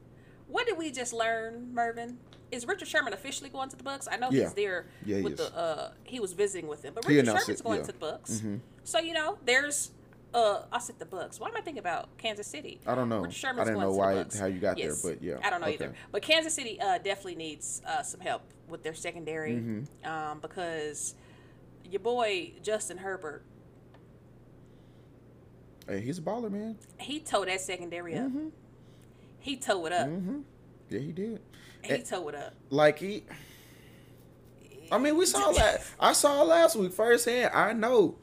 what 0.53 0.66
did 0.66 0.76
we 0.76 0.91
just 0.93 1.12
learn, 1.14 1.72
Mervin? 1.72 2.18
Is 2.55 2.66
Richard 2.66 2.88
Sherman 2.88 3.12
officially 3.12 3.50
going 3.50 3.68
to 3.70 3.76
the 3.76 3.82
Bucks? 3.82 4.09
I 4.11 4.16
know 4.16 4.30
Yeah. 4.30 4.44
he's 4.44 4.55
there 4.55 4.86
Yeah, 5.05 5.16
he 5.18 5.22
with 5.22 5.34
is. 5.34 5.38
the 5.50 5.57
uh 5.57 5.90
he 6.05 6.20
was 6.20 6.32
visiting 6.32 6.68
with 6.68 6.84
him, 6.84 6.94
but 6.94 7.07
Richard 7.07 7.26
Sherman's 7.26 7.48
it, 7.48 7.64
going 7.64 7.80
yeah. 7.80 7.86
to 7.86 7.92
the 7.92 7.98
Bucks. 7.98 8.30
Mhm. 8.40 8.61
So 8.84 8.98
you 9.00 9.12
know, 9.12 9.38
there's 9.44 9.90
uh 10.32 10.62
I 10.72 10.78
said 10.78 10.98
the 10.98 11.05
books. 11.07 11.38
Why 11.40 11.48
am 11.48 11.57
I 11.57 11.61
thinking 11.61 11.78
about 11.80 12.16
Kansas 12.18 12.46
City? 12.46 12.80
I 12.86 12.94
don't 12.94 13.09
know. 13.09 13.20
Richard 13.20 13.30
I 13.30 13.32
Sherman's 13.34 13.68
didn't 13.68 13.80
going 13.80 13.86
know 13.88 13.92
to 13.92 13.98
why 14.32 14.38
how 14.40 14.46
you 14.46 14.61
got 14.61 14.78
Yes. 14.78 15.02
there, 15.02 15.12
but 15.14 15.22
yeah. 15.22 15.38
I 15.42 15.50
don't 15.50 15.61
know 15.61 15.66
okay. 15.66 15.74
either. 15.74 15.94
But 16.12 16.22
Kansas 16.22 16.55
City 16.55 16.80
uh, 16.80 16.98
definitely 16.98 17.36
needs 17.36 17.82
uh, 17.86 18.02
some 18.02 18.20
help 18.20 18.42
with 18.68 18.82
their 18.82 18.94
secondary 18.94 19.52
Mm-hmm. 19.52 20.09
um, 20.11 20.40
because 20.40 21.14
your 21.90 22.00
boy 22.00 22.52
Justin 22.62 22.98
Herbert 22.98 23.44
Hey, 25.86 26.00
he's 26.00 26.16
a 26.18 26.22
baller, 26.22 26.50
man. 26.50 26.78
he 26.98 27.20
tore 27.20 27.44
that 27.46 27.61
secondary 27.61 28.14
up. 28.16 28.24
Mm-hmm. 28.28 28.48
He 29.38 29.57
tore 29.59 29.86
it 29.88 29.92
up. 29.92 30.09
Yeah, 30.88 30.98
he 30.98 31.12
did. 31.12 31.40
He 31.87 31.93
it 31.93 32.35
up. 32.35 32.55
Like 32.70 32.99
he, 32.99 33.24
I 34.91 34.99
mean, 34.99 35.16
we 35.16 35.26
saw 35.26 35.53
that. 35.53 35.85
I 36.01 36.12
saw 36.12 36.43
it 36.43 36.47
last 36.47 36.76
week 36.76 36.93
firsthand. 36.93 37.51
I 37.55 37.72
know. 37.72 38.16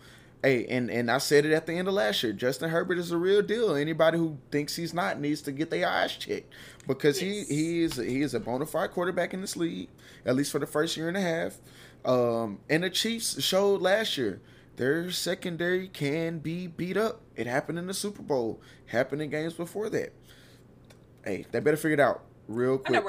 Hey, 0.43 0.66
and 0.66 0.89
and 0.89 1.12
I 1.12 1.20
said 1.20 1.45
it 1.45 1.53
at 1.53 1.68
the 1.68 1.74
end 1.74 1.88
of 1.88 1.93
last 1.93 2.24
year. 2.24 2.34
Justin 2.34 2.72
Herbert 2.72 2.97
is 2.97 3.12
a 3.12 3.18
real 3.18 3.43
deal. 3.43 3.76
Anybody 3.76 4.18
who 4.18 4.38
thinks 4.51 4.76
he's 4.76 4.93
not 4.93 5.20
needs 5.20 5.41
to 5.43 5.51
get 5.51 5.70
their 5.70 5.88
eyes 5.88 6.14
checked 6.14 6.51
because 6.88 7.22
Yes. 7.22 7.47
he 7.47 7.55
he 7.55 7.84
is 7.84 7.97
he 7.97 8.22
is 8.22 8.34
a 8.34 8.39
bona 8.39 8.66
fide 8.66 8.91
quarterback 8.91 9.34
in 9.36 9.41
this 9.41 9.55
league, 9.55 9.89
at 10.26 10.36
least 10.36 10.51
for 10.51 10.57
the 10.59 10.66
first 10.66 10.97
year 10.97 11.07
and 11.07 11.18
a 11.18 11.22
half. 11.22 11.57
Um, 12.03 12.59
and 12.70 12.84
the 12.84 12.89
Chiefs 12.89 13.39
showed 13.43 13.82
last 13.82 14.18
year 14.18 14.41
their 14.78 15.12
secondary 15.12 15.88
can 15.88 16.39
be 16.39 16.66
beat 16.66 16.97
up. 16.97 17.22
It 17.36 17.45
happened 17.45 17.78
in 17.78 17.86
the 17.86 17.93
Super 17.93 18.24
Bowl. 18.24 18.59
Happened 18.88 19.22
in 19.22 19.30
games 19.30 19.53
before 19.53 19.89
that. 19.91 20.12
Hey, 21.24 21.45
they 21.51 21.59
better 21.59 21.78
figure 21.78 21.93
it 21.93 21.99
out 21.99 22.24
real 22.47 22.80
quick. 22.80 22.93
Not 22.93 23.03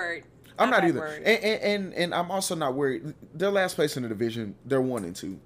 worried. 0.58 0.64
I'm, 0.64 0.70
not, 0.70 0.84
either, 0.84 1.06
and, 1.06 1.26
and 1.26 1.62
and 1.62 1.94
and 1.94 2.14
I'm 2.14 2.30
also 2.30 2.54
not 2.54 2.74
worried. 2.74 3.14
They're 3.34 3.50
last 3.50 3.74
place 3.74 3.96
in 3.96 4.02
the 4.02 4.08
division. 4.08 4.54
They're 4.64 4.82
one 4.82 5.04
and 5.04 5.14
two. 5.14 5.40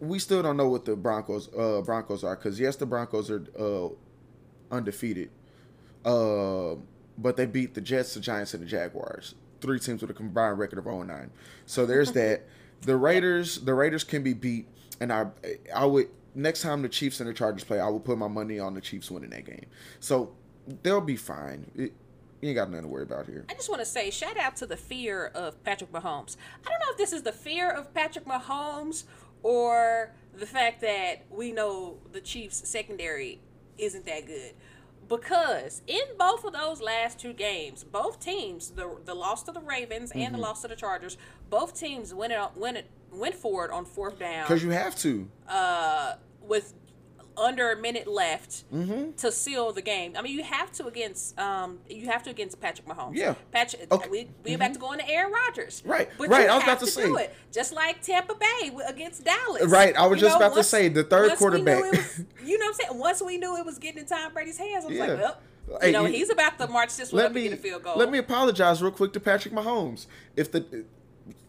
We 0.00 0.18
still 0.18 0.42
don't 0.42 0.56
know 0.56 0.68
what 0.68 0.84
the 0.84 0.96
Broncos 0.96 1.48
uh, 1.56 1.82
Broncos 1.82 2.24
are 2.24 2.36
because 2.36 2.58
yes, 2.58 2.76
the 2.76 2.86
Broncos 2.86 3.30
are 3.30 3.44
uh, 3.58 3.88
undefeated, 4.74 5.30
uh, 6.04 6.76
but 7.18 7.36
they 7.36 7.46
beat 7.46 7.74
the 7.74 7.80
Jets, 7.80 8.14
the 8.14 8.20
Giants, 8.20 8.54
and 8.54 8.62
the 8.62 8.66
Jaguars. 8.66 9.34
Three 9.60 9.78
teams 9.78 10.00
with 10.00 10.10
a 10.10 10.14
combined 10.14 10.58
record 10.58 10.78
of 10.78 10.86
0-9. 10.86 11.28
So 11.66 11.86
there's 11.86 12.12
that. 12.12 12.46
The 12.82 12.96
Raiders, 12.96 13.58
the 13.60 13.74
Raiders 13.74 14.04
can 14.04 14.22
be 14.22 14.32
beat, 14.32 14.66
and 15.00 15.12
I 15.12 15.26
I 15.74 15.84
would 15.84 16.08
next 16.34 16.62
time 16.62 16.82
the 16.82 16.88
Chiefs 16.88 17.20
and 17.20 17.28
the 17.28 17.34
Chargers 17.34 17.64
play, 17.64 17.80
I 17.80 17.88
will 17.88 18.00
put 18.00 18.18
my 18.18 18.28
money 18.28 18.58
on 18.58 18.74
the 18.74 18.80
Chiefs 18.80 19.10
winning 19.10 19.30
that 19.30 19.44
game. 19.44 19.66
So 20.00 20.32
they'll 20.82 21.00
be 21.00 21.16
fine. 21.16 21.70
It, 21.74 21.92
you 22.40 22.48
ain't 22.48 22.56
got 22.56 22.70
nothing 22.70 22.82
to 22.84 22.88
worry 22.88 23.02
about 23.02 23.26
here. 23.26 23.44
I 23.50 23.54
just 23.54 23.68
want 23.68 23.80
to 23.80 23.86
say 23.86 24.10
shout 24.10 24.36
out 24.38 24.56
to 24.56 24.66
the 24.66 24.76
fear 24.76 25.26
of 25.34 25.62
Patrick 25.64 25.92
Mahomes. 25.92 26.36
I 26.66 26.68
don't 26.70 26.80
know 26.80 26.90
if 26.92 26.96
this 26.98 27.12
is 27.12 27.22
the 27.22 27.32
fear 27.32 27.70
of 27.70 27.92
Patrick 27.94 28.24
Mahomes 28.26 29.04
or 29.42 30.12
the 30.38 30.46
fact 30.46 30.80
that 30.82 31.24
we 31.30 31.52
know 31.52 31.98
the 32.12 32.20
Chiefs 32.20 32.68
secondary 32.68 33.40
isn't 33.78 34.06
that 34.06 34.26
good. 34.26 34.52
Because 35.08 35.82
in 35.88 36.02
both 36.18 36.44
of 36.44 36.52
those 36.52 36.80
last 36.80 37.18
two 37.18 37.32
games, 37.32 37.82
both 37.82 38.20
teams, 38.20 38.70
the 38.70 38.96
the 39.04 39.14
loss 39.14 39.42
to 39.44 39.52
the 39.52 39.60
Ravens 39.60 40.12
and 40.12 40.22
the 40.22 40.26
Mm-hmm. 40.38 40.40
loss 40.40 40.62
to 40.62 40.68
the 40.68 40.76
Chargers, 40.76 41.16
both 41.48 41.78
teams 41.78 42.14
went 42.14 42.32
it, 42.32 42.40
went 42.54 42.76
it, 42.76 42.86
went 43.12 43.34
for 43.34 43.64
it 43.64 43.72
on 43.72 43.84
fourth 43.84 44.20
down. 44.20 44.44
Because 44.44 44.62
you 44.62 44.70
have 44.70 44.94
to. 45.00 45.28
uh, 45.48 46.14
with 46.42 46.74
under 47.40 47.72
a 47.72 47.76
minute 47.76 48.06
left 48.06 48.64
Mm-hmm. 48.72 49.12
to 49.16 49.32
seal 49.32 49.72
the 49.72 49.82
game. 49.82 50.14
I 50.16 50.22
mean, 50.22 50.36
you 50.36 50.42
have 50.44 50.70
to 50.72 50.86
against 50.86 51.38
um, 51.38 51.78
you 51.88 52.06
have 52.06 52.22
to 52.24 52.30
against 52.30 52.60
Patrick 52.60 52.86
Mahomes. 52.86 53.16
Yeah. 53.16 53.34
Patrick. 53.50 53.90
Okay. 53.90 54.08
We 54.08 54.28
we 54.44 54.54
about 54.54 54.74
to 54.74 54.78
go 54.78 54.92
into 54.92 55.08
Aaron 55.08 55.32
Rodgers. 55.32 55.82
Right, 55.84 56.08
But 56.18 56.28
right, 56.28 56.48
I 56.48 56.54
was 56.54 56.62
about 56.64 56.78
to 56.80 56.84
do 56.84 56.90
say. 56.90 57.02
it 57.24 57.34
just 57.52 57.72
like 57.72 58.02
Tampa 58.02 58.34
Bay 58.34 58.70
against 58.86 59.24
Dallas. 59.24 59.66
Right, 59.66 59.96
I 59.96 60.06
was 60.06 60.20
You 60.20 60.26
just 60.28 60.36
about 60.36 60.54
to 60.54 60.62
say, 60.62 60.88
the 60.88 61.02
third 61.04 61.28
once 61.28 61.38
quarterback. 61.38 61.80
was- 61.92 62.22
you 62.44 62.58
know 62.58 62.66
what 62.66 62.68
I'm 62.68 62.74
saying? 62.88 62.98
Once 63.00 63.22
we 63.22 63.36
knew 63.38 63.56
it 63.56 63.64
was 63.66 63.78
getting 63.78 64.00
in 64.00 64.06
Tom 64.06 64.32
Brady's 64.32 64.58
hands, 64.58 64.84
I 64.84 64.88
was 64.88 64.96
Yeah. 64.96 65.06
like, 65.06 65.18
well, 65.20 65.38
Hey, 65.80 65.86
you 65.88 65.92
know, 65.92 66.04
you- 66.06 66.12
he's 66.12 66.30
about 66.30 66.58
to 66.58 66.66
march 66.68 66.96
this 66.96 67.12
one 67.12 67.24
up 67.26 67.32
me 67.32 67.42
and 67.42 67.50
get 67.50 67.58
a 67.58 67.62
field 67.62 67.82
goal. 67.84 67.96
let 67.96 68.10
me 68.10 68.18
apologize 68.18 68.82
real 68.82 68.90
quick 68.92 69.12
to 69.14 69.20
Patrick 69.20 69.54
Mahomes. 69.54 70.06
If 70.36 70.50
the 70.52 70.84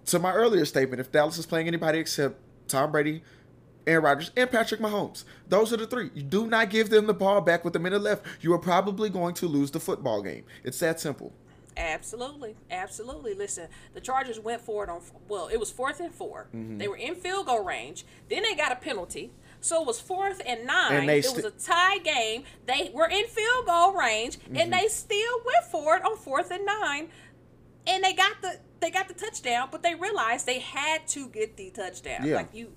to 0.07 0.19
my 0.19 0.33
earlier 0.33 0.65
statement, 0.65 0.99
if 0.99 1.11
Dallas 1.11 1.37
is 1.37 1.45
playing 1.45 1.67
anybody 1.67 1.99
except 1.99 2.35
Tom 2.67 2.91
Brady, 2.91 3.23
Aaron 3.87 4.03
Rodgers, 4.03 4.31
and 4.37 4.49
Patrick 4.51 4.79
Mahomes, 4.79 5.23
those 5.49 5.73
are 5.73 5.77
the 5.77 5.87
three. 5.87 6.09
You 6.13 6.23
do 6.23 6.47
not 6.47 6.69
give 6.69 6.89
them 6.89 7.07
the 7.07 7.13
ball 7.13 7.41
back 7.41 7.65
with 7.65 7.75
a 7.75 7.79
minute 7.79 8.01
left. 8.01 8.25
You 8.41 8.53
are 8.53 8.59
probably 8.59 9.09
going 9.09 9.33
to 9.35 9.47
lose 9.47 9.71
the 9.71 9.79
football 9.79 10.21
game. 10.21 10.43
It's 10.63 10.79
that 10.79 10.99
simple. 10.99 11.33
Absolutely, 11.77 12.55
absolutely. 12.69 13.33
Listen, 13.33 13.67
the 13.93 14.01
Chargers 14.01 14.39
went 14.39 14.61
for 14.61 14.83
it 14.83 14.89
on. 14.89 15.01
Well, 15.29 15.47
it 15.47 15.57
was 15.57 15.71
fourth 15.71 15.99
and 15.99 16.13
4 16.13 16.47
Mm-hmm. 16.53 16.77
They 16.77 16.87
were 16.87 16.97
in 16.97 17.15
field 17.15 17.45
goal 17.47 17.63
range. 17.63 18.05
Then 18.29 18.43
they 18.43 18.55
got 18.55 18.71
a 18.71 18.75
penalty, 18.75 19.31
so 19.61 19.81
it 19.81 19.87
was 19.87 19.99
fourth 19.99 20.41
and 20.45 20.65
nine. 20.67 20.91
And 20.93 21.09
it 21.09 21.25
was 21.33 21.45
a 21.45 21.51
tie 21.51 21.99
game. 21.99 22.43
They 22.65 22.91
were 22.93 23.07
in 23.07 23.25
field 23.25 23.65
goal 23.65 23.93
range, 23.93 24.37
Mm-hmm. 24.39 24.57
and 24.57 24.73
they 24.73 24.87
still 24.89 25.37
went 25.45 25.65
for 25.71 25.95
it 25.95 26.03
on 26.05 26.17
fourth 26.17 26.51
and 26.51 26.65
nine. 26.65 27.07
And 27.87 28.03
they 28.03 28.13
got 28.13 28.41
the 28.41 28.59
they 28.79 28.91
got 28.91 29.07
the 29.07 29.13
touchdown, 29.13 29.69
but 29.71 29.81
they 29.83 29.95
realized 29.95 30.45
they 30.45 30.59
had 30.59 31.07
to 31.09 31.27
get 31.29 31.55
the 31.55 31.69
touchdown. 31.69 32.25
Yeah. 32.25 32.35
Like 32.35 32.49
you, 32.53 32.73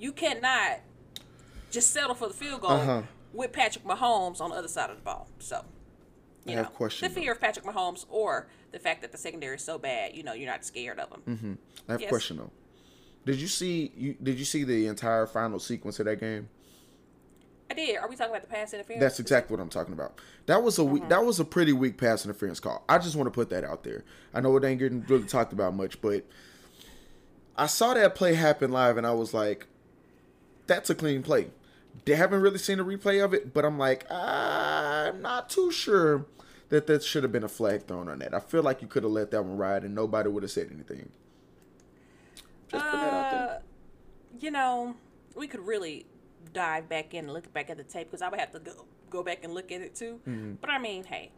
you 0.00 0.12
cannot 0.12 0.80
just 1.70 1.90
settle 1.92 2.14
for 2.14 2.28
the 2.28 2.34
field 2.34 2.62
goal 2.62 2.70
Uh-huh. 2.72 3.02
with 3.32 3.52
Patrick 3.52 3.84
Mahomes 3.84 4.40
on 4.40 4.50
the 4.50 4.56
other 4.56 4.68
side 4.68 4.90
of 4.90 4.96
the 4.96 5.02
ball. 5.02 5.28
So. 5.38 5.64
You 6.46 6.54
I 6.54 6.56
have 6.56 6.64
know, 6.66 6.70
a 6.70 6.74
question, 6.74 7.06
The 7.08 7.14
though. 7.14 7.20
fear 7.20 7.32
of 7.32 7.40
Patrick 7.40 7.66
Mahomes 7.66 8.06
or 8.08 8.48
the 8.72 8.78
fact 8.78 9.02
that 9.02 9.12
the 9.12 9.18
secondary 9.18 9.56
is 9.56 9.62
so 9.62 9.78
bad, 9.78 10.16
you 10.16 10.22
know, 10.22 10.32
you're 10.32 10.50
not 10.50 10.64
scared 10.64 10.98
of 10.98 11.10
him. 11.10 11.36
Mm-hmm. 11.36 11.52
I 11.88 11.92
have 11.92 12.00
Yes. 12.00 12.08
a 12.08 12.10
question 12.10 12.38
though. 12.38 12.50
Did 13.26 13.36
you 13.40 13.46
see 13.46 13.92
you 13.94 14.14
did 14.22 14.38
you 14.38 14.46
see 14.46 14.64
the 14.64 14.86
entire 14.86 15.26
final 15.26 15.58
sequence 15.58 16.00
of 16.00 16.06
that 16.06 16.18
game? 16.18 16.48
I 17.70 17.74
did. 17.74 17.98
Are 17.98 18.08
we 18.08 18.16
talking 18.16 18.32
about 18.32 18.40
the 18.42 18.48
pass 18.48 18.72
interference? 18.72 19.00
That's 19.02 19.20
exactly 19.20 19.54
what 19.54 19.62
I'm 19.62 19.68
talking 19.68 19.92
about. 19.92 20.18
That 20.46 20.62
was 20.62 20.78
a 20.78 20.84
weak, 20.84 21.06
that 21.10 21.24
was 21.24 21.38
a 21.38 21.44
pretty 21.44 21.74
weak 21.74 21.98
pass 21.98 22.24
interference 22.24 22.58
call. 22.58 22.82
I 22.88 22.96
just 22.98 23.14
want 23.16 23.26
to 23.26 23.30
put 23.30 23.50
that 23.50 23.62
out 23.62 23.84
there. 23.84 24.02
I 24.32 24.40
know 24.40 24.56
it 24.56 24.64
ain't 24.64 24.78
getting 24.80 25.02
really 25.06 25.26
talked 25.28 25.52
about 25.52 25.74
much, 25.74 26.00
but 26.00 26.24
I 27.56 27.66
saw 27.66 27.92
that 27.94 28.14
play 28.14 28.32
happen 28.34 28.72
live, 28.72 28.96
and 28.96 29.06
I 29.06 29.12
was 29.12 29.34
like, 29.34 29.66
"That's 30.70 30.88
a 30.88 30.94
clean 30.94 31.22
play." 31.24 31.50
They 32.04 32.14
haven't 32.14 32.40
really 32.40 32.58
seen 32.58 32.78
a 32.78 32.84
replay 32.84 33.22
of 33.22 33.34
it, 33.34 33.52
but 33.52 33.64
I'm 33.64 33.76
like, 33.76 34.10
I'm 34.10 35.20
not 35.20 35.50
too 35.50 35.72
sure 35.72 36.26
that 36.68 36.86
that 36.86 37.02
should 37.02 37.24
have 37.24 37.32
been 37.32 37.42
a 37.42 37.48
flag 37.48 37.86
thrown 37.86 38.08
on 38.08 38.20
that. 38.20 38.32
I 38.32 38.38
feel 38.38 38.62
like 38.62 38.80
you 38.80 38.86
could 38.86 39.02
have 39.02 39.10
let 39.10 39.32
that 39.32 39.44
one 39.44 39.56
ride, 39.58 39.82
and 39.82 39.94
nobody 39.94 40.28
would 40.28 40.44
have 40.44 40.52
said 40.52 40.70
anything. 40.72 41.10
Just 42.68 42.84
put 42.84 42.92
that 42.92 43.12
out 43.12 43.30
there. 43.32 43.56
Uh, 43.56 43.58
you 44.38 44.52
know, 44.52 44.94
we 45.34 45.48
could 45.48 45.66
really 45.66 46.06
dive 46.52 46.88
back 46.88 47.14
in 47.14 47.24
and 47.24 47.34
look 47.34 47.52
back 47.52 47.68
at 47.70 47.76
the 47.76 47.82
tape 47.82 48.06
because 48.06 48.22
I 48.22 48.28
would 48.28 48.38
have 48.38 48.52
to 48.52 48.60
go 48.60 48.86
go 49.10 49.24
back 49.24 49.42
and 49.42 49.52
look 49.52 49.72
at 49.72 49.80
it 49.80 49.96
too. 49.96 50.20
Mm-hmm. 50.28 50.54
But 50.60 50.70
I 50.70 50.78
mean, 50.78 51.02
hey, 51.02 51.32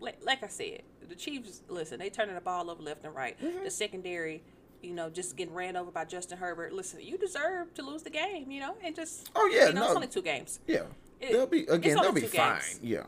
like, 0.00 0.18
like 0.24 0.42
I 0.42 0.48
said, 0.48 0.82
the 1.06 1.14
Chiefs. 1.14 1.62
Listen, 1.68 1.98
they 1.98 2.08
turning 2.08 2.34
the 2.34 2.40
ball 2.40 2.70
over 2.70 2.82
left 2.82 3.04
and 3.04 3.14
right. 3.14 3.38
Mm-hmm. 3.40 3.64
The 3.64 3.70
secondary. 3.70 4.42
You 4.82 4.92
know, 4.94 5.10
just 5.10 5.36
getting 5.36 5.54
ran 5.54 5.76
over 5.76 5.90
by 5.90 6.04
Justin 6.04 6.38
Herbert. 6.38 6.72
Listen, 6.72 7.00
you 7.02 7.18
deserve 7.18 7.74
to 7.74 7.82
lose 7.82 8.02
the 8.02 8.10
game. 8.10 8.50
You 8.50 8.60
know, 8.60 8.76
and 8.84 8.94
just 8.94 9.28
Oh, 9.34 9.46
yeah, 9.52 9.68
you 9.68 9.72
know, 9.74 9.82
it's 9.82 9.90
no. 9.90 9.94
only 9.96 10.06
two 10.06 10.22
games. 10.22 10.60
Yeah, 10.66 10.82
It- 11.20 11.32
they'll 11.32 11.46
be 11.46 11.60
it's 11.62 11.72
again. 11.72 11.96
They'll 12.00 12.12
be 12.12 12.20
fine. 12.22 12.54
games. 12.60 12.80
Yeah. 12.82 13.04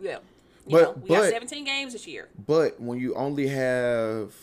Yeah, 0.00 0.18
you 0.66 0.78
But- 0.78 0.82
know, 0.82 0.92
we 1.02 1.08
got 1.08 1.30
17 1.30 1.64
games 1.64 1.92
this 1.92 2.06
year. 2.06 2.28
But 2.46 2.80
when 2.80 2.98
you 3.00 3.14
only 3.16 3.48
have 3.48 4.34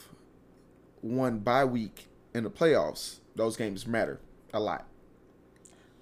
one 1.01 1.39
bye 1.39 1.65
week 1.65 2.07
in 2.33 2.43
the 2.43 2.49
playoffs, 2.51 3.19
those 3.35 3.55
games 3.57 3.87
matter 3.87 4.19
a 4.53 4.59
lot. 4.59 4.85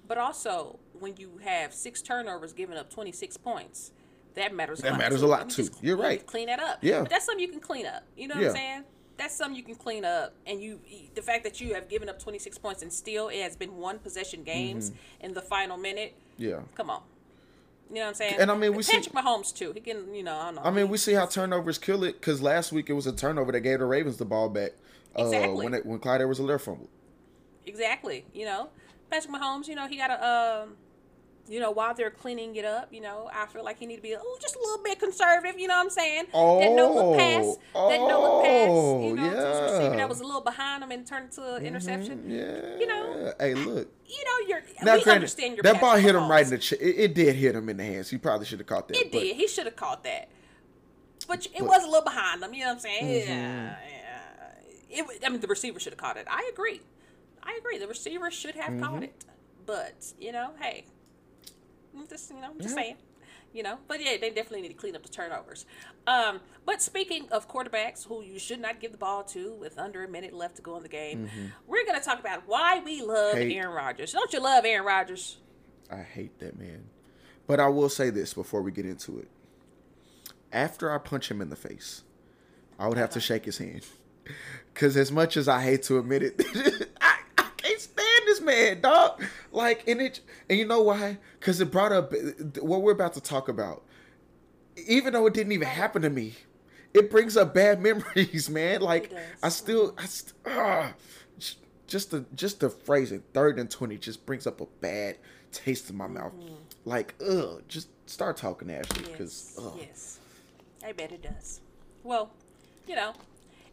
But 0.08 0.18
also, 0.18 0.78
when 0.98 1.16
you 1.16 1.38
have 1.44 1.72
six 1.74 2.02
turnovers 2.02 2.52
giving 2.52 2.76
up 2.76 2.90
26 2.90 3.36
points, 3.36 3.92
that 4.34 4.54
matters. 4.54 4.80
That 4.80 4.88
a 4.88 4.90
lot 4.92 4.98
matters 4.98 5.22
a 5.22 5.26
lot, 5.26 5.48
too. 5.50 5.64
just- 5.64 5.82
You're 5.82 5.96
you 5.96 6.02
right. 6.02 6.26
Clean 6.26 6.46
that 6.46 6.60
up. 6.60 6.78
Yeah. 6.82 7.00
But 7.00 7.10
that's 7.10 7.24
something 7.24 7.42
you 7.42 7.48
can 7.50 7.60
clean 7.60 7.86
up. 7.86 8.02
You 8.16 8.28
know 8.28 8.34
what 8.34 8.42
Yeah. 8.42 8.48
I'm 8.50 8.54
saying? 8.54 8.84
That's 9.18 9.34
something 9.34 9.56
you 9.56 9.62
can 9.62 9.74
clean 9.76 10.04
up, 10.04 10.34
and 10.46 10.60
you 10.62 10.78
the 11.14 11.22
fact 11.22 11.44
that 11.44 11.60
you 11.60 11.74
have 11.74 11.88
given 11.88 12.08
up 12.08 12.18
26 12.20 12.58
points 12.58 12.82
and 12.82 12.92
still 12.92 13.28
it 13.28 13.40
has 13.42 13.56
been 13.56 13.76
one 13.76 13.98
possession 13.98 14.42
games 14.42 14.90
Mm-hmm. 14.90 15.24
in 15.26 15.34
the 15.34 15.40
final 15.42 15.76
minute. 15.78 16.14
Yeah. 16.36 16.60
Come 16.74 16.90
on. 16.90 17.00
You 17.88 17.96
know 17.96 18.00
what 18.02 18.08
I'm 18.08 18.14
saying? 18.14 18.34
And 18.40 18.50
I 18.50 18.56
mean, 18.56 18.74
we 18.74 18.82
see- 18.82 18.96
Patrick 18.96 19.14
Mahomes 19.14 19.54
too. 19.54 19.72
He 19.72 19.80
can, 19.80 20.12
you 20.14 20.22
know, 20.22 20.36
I 20.36 20.44
don't 20.46 20.56
know. 20.56 20.62
I 20.64 20.70
mean, 20.70 20.88
we 20.88 20.98
see 20.98 21.12
how 21.14 21.24
turnovers 21.26 21.78
kill 21.78 22.04
it 22.04 22.20
because 22.20 22.42
last 22.42 22.72
week 22.72 22.90
it 22.90 22.94
was 22.94 23.06
a 23.06 23.12
turnover 23.12 23.52
that 23.52 23.60
gave 23.60 23.78
the 23.78 23.86
Ravens 23.86 24.16
the 24.18 24.24
ball 24.24 24.48
back. 24.48 24.72
Uh, 25.18 25.22
Exactly. 25.24 25.64
when 25.64 25.72
it, 25.74 25.86
when 25.86 25.98
Clyde 25.98 26.20
Edwards 26.20 26.40
Helaire 26.40 26.60
fumbled. 26.60 26.88
Exactly. 27.64 28.24
You 28.34 28.44
know, 28.46 28.68
Patrick 29.10 29.32
Mahomes. 29.34 29.66
You 29.68 29.76
know, 29.76 29.86
he 29.88 29.96
got 29.96 30.10
a. 30.10 30.62
um, 30.64 30.76
you 31.48 31.60
know, 31.60 31.70
while 31.70 31.94
they're 31.94 32.10
cleaning 32.10 32.56
it 32.56 32.64
up, 32.64 32.92
you 32.92 33.00
know, 33.00 33.30
I 33.32 33.46
feel 33.46 33.64
like 33.64 33.78
he 33.78 33.86
need 33.86 33.96
to 33.96 34.02
be 34.02 34.10
little, 34.10 34.36
just 34.40 34.56
a 34.56 34.58
little 34.58 34.82
bit 34.82 34.98
conservative. 34.98 35.58
You 35.58 35.68
know 35.68 35.76
what 35.76 35.84
I'm 35.84 35.90
saying? 35.90 36.24
that 36.32 36.72
no 36.74 36.92
look 36.94 37.18
pass. 37.18 37.56
Oh, 37.74 37.88
that 37.88 37.98
no 37.98 38.20
look 38.20 38.44
pass. 38.44 38.68
oh, 38.68 39.08
You 39.08 39.14
know, 39.14 39.22
to 39.30 39.36
his 39.62 39.72
receiver 39.72 39.96
that 39.96 40.08
was 40.08 40.20
a 40.20 40.24
little 40.24 40.40
behind 40.40 40.82
him 40.82 40.90
and 40.90 41.06
turned 41.06 41.32
to 41.32 41.54
an 41.56 41.66
interception. 41.66 42.24
Yeah. 42.28 42.76
You 42.78 42.86
know- 42.86 43.32
Hey, 43.38 43.54
look. 43.54 43.88
You 44.06 44.24
know, 44.24 44.48
you're. 44.48 44.60
Now, 44.82 44.94
we 44.94 45.02
granted, 45.02 45.10
understand 45.14 45.56
your 45.56 45.62
that 45.64 45.80
ball 45.80 45.96
hit 45.96 46.14
him 46.14 46.30
right 46.30 46.44
in 46.44 46.50
the. 46.50 46.58
Ch- 46.58 46.72
it, 46.74 46.78
it 46.98 47.14
did 47.14 47.34
hit 47.34 47.54
him 47.56 47.68
in 47.68 47.76
the 47.76 47.84
hands. 47.84 48.08
He 48.10 48.18
probably 48.18 48.46
should 48.46 48.60
have 48.60 48.66
caught 48.68 48.86
that. 48.88 48.96
It 48.96 49.10
but, 49.10 49.18
did. 49.20 49.36
He 49.36 49.48
should 49.48 49.66
have 49.66 49.74
caught 49.76 50.04
that. 50.04 50.28
But 51.26 51.44
it 51.46 51.52
But- 51.52 51.58
Mm-hmm. 51.60 51.66
was 51.66 51.82
a 51.82 51.86
little 51.86 52.02
behind 52.04 52.42
him. 52.42 52.54
You 52.54 52.60
know 52.60 52.66
what 52.68 52.72
I'm 52.74 52.80
saying? 52.80 53.28
Yeah. 53.28 53.76
yeah. 54.90 55.00
It, 55.02 55.04
I 55.24 55.28
mean, 55.28 55.40
the 55.40 55.48
receiver 55.48 55.80
should 55.80 55.92
have 55.92 55.98
caught 56.00 56.16
it. 56.16 56.26
I 56.30 56.48
agree. 56.52 56.80
I 57.42 57.56
agree. 57.58 57.78
The 57.78 57.88
receiver 57.88 58.30
should 58.30 58.54
have 58.54 58.70
Mm-hmm. 58.72 58.84
caught 58.84 59.02
it. 59.02 59.24
But 59.66 60.12
you 60.20 60.30
know, 60.30 60.50
hey, 60.60 60.84
I'm 61.98 62.06
just 62.06 62.30
you 62.30 62.40
know, 62.40 62.48
I'm 62.50 62.58
just 62.60 62.76
Yeah. 62.76 62.82
saying. 62.82 62.96
You 63.52 63.62
know, 63.62 63.78
but 63.88 64.04
yeah, 64.04 64.16
they 64.20 64.28
definitely 64.30 64.62
need 64.62 64.68
to 64.68 64.74
clean 64.74 64.94
up 64.96 65.02
the 65.02 65.08
turnovers. 65.08 65.64
Um, 66.06 66.40
but 66.66 66.82
speaking 66.82 67.26
of 67.30 67.48
quarterbacks 67.48 68.06
who 68.06 68.22
you 68.22 68.38
should 68.38 68.60
not 68.60 68.80
give 68.80 68.92
the 68.92 68.98
ball 68.98 69.22
to 69.24 69.54
with 69.54 69.78
under 69.78 70.04
a 70.04 70.08
minute 70.08 70.34
left 70.34 70.56
to 70.56 70.62
go 70.62 70.76
in 70.76 70.82
the 70.82 70.90
game, 70.90 71.30
we're 71.66 71.86
going 71.86 71.98
to 71.98 72.04
talk 72.04 72.20
about 72.20 72.42
why 72.46 72.80
we 72.84 73.00
love 73.00 73.34
Mm-hmm. 73.36 73.48
Hate. 73.48 73.56
Aaron 73.56 73.74
Rodgers. 73.74 74.12
Don't 74.12 74.30
you 74.32 74.40
love 74.42 74.64
Aaron 74.66 74.84
Rodgers? 74.84 75.38
I 75.90 76.02
hate 76.02 76.38
that 76.40 76.58
man. 76.58 76.86
But 77.46 77.60
I 77.60 77.68
will 77.68 77.88
say 77.88 78.10
this 78.10 78.34
before 78.34 78.60
we 78.60 78.72
get 78.72 78.84
into 78.84 79.18
it. 79.20 79.28
After 80.52 80.92
I 80.92 80.98
punch 80.98 81.30
him 81.30 81.40
in 81.40 81.48
the 81.48 81.56
face, 81.56 82.02
I 82.78 82.88
would 82.88 82.98
have 82.98 83.10
to 83.10 83.20
shake 83.20 83.44
his 83.46 83.58
hand. 83.58 83.86
Cause 84.74 84.96
as 84.96 85.10
much 85.12 85.36
as 85.36 85.48
I 85.48 85.62
hate 85.62 85.84
to 85.84 85.98
admit 85.98 86.22
it, 86.22 86.34
I, 87.00 87.18
I 87.38 87.48
can't 87.56 87.80
stand 87.80 88.22
this 88.26 88.35
man, 88.46 88.80
dog. 88.80 89.22
Like, 89.52 89.86
and 89.86 90.00
it, 90.00 90.20
and 90.48 90.58
you 90.58 90.66
know 90.66 90.80
why? 90.80 91.18
Cause 91.40 91.60
it 91.60 91.70
brought 91.70 91.92
up 91.92 92.12
what 92.60 92.82
we're 92.82 92.92
about 92.92 93.12
to 93.14 93.20
talk 93.20 93.48
about. 93.48 93.82
Even 94.86 95.12
though 95.12 95.26
it 95.26 95.34
didn't 95.34 95.52
even 95.52 95.68
happen 95.68 96.02
to 96.02 96.10
me, 96.10 96.34
it 96.94 97.10
brings 97.10 97.36
up 97.36 97.52
bad 97.52 97.82
memories, 97.82 98.48
man. 98.48 98.80
Like. 98.80 99.12
I 99.42 99.48
still, 99.50 99.94
I, 99.98 100.06
st- 100.06 100.34
ah, 100.46 100.92
j- 101.38 101.56
just 101.86 102.10
the 102.10 102.24
just 102.34 102.60
the 102.60 102.70
phrasing 102.70 103.22
third 103.34 103.58
and 103.58 103.70
twenty 103.70 103.98
just 103.98 104.24
brings 104.26 104.46
up 104.46 104.60
a 104.60 104.66
bad 104.80 105.16
taste 105.52 105.90
in 105.90 105.96
my 105.96 106.06
mouth. 106.06 106.32
Mm-hmm. 106.34 106.54
Like, 106.84 107.14
ugh, 107.26 107.62
just 107.68 107.88
start 108.08 108.36
talking, 108.36 108.70
Ashley, 108.70 109.02
because 109.10 109.58
Yes, 109.58 109.74
yes. 109.78 110.18
I 110.84 110.92
bet 110.92 111.12
it 111.12 111.22
does. 111.22 111.60
Well, 112.04 112.30
you 112.86 112.94
know, 112.94 113.14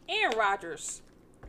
Aaron 0.10 0.38
Rodgers, 0.38 1.02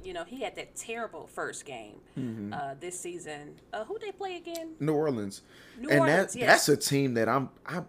you 0.05 0.13
know, 0.13 0.25
he 0.25 0.43
had 0.43 0.55
that 0.57 0.75
terrible 0.77 1.27
first 1.27 1.65
game 1.65 1.97
Mm-hmm. 2.19 2.53
uh, 2.53 2.75
this 2.79 2.99
season. 2.99 3.55
Uh, 3.73 3.85
who 3.85 3.99
they 3.99 4.13
play 4.13 4.37
again? 4.37 4.73
New 4.81 4.93
Orleans, 4.95 5.43
New 5.79 5.89
and 5.89 6.01
Orleans, 6.01 6.33
that 6.35 6.39
yeah. 6.39 6.47
that's 6.47 6.69
a 6.69 6.77
team 6.77 7.15
that 7.15 7.29
I'm 7.29 7.49
I. 7.67 7.83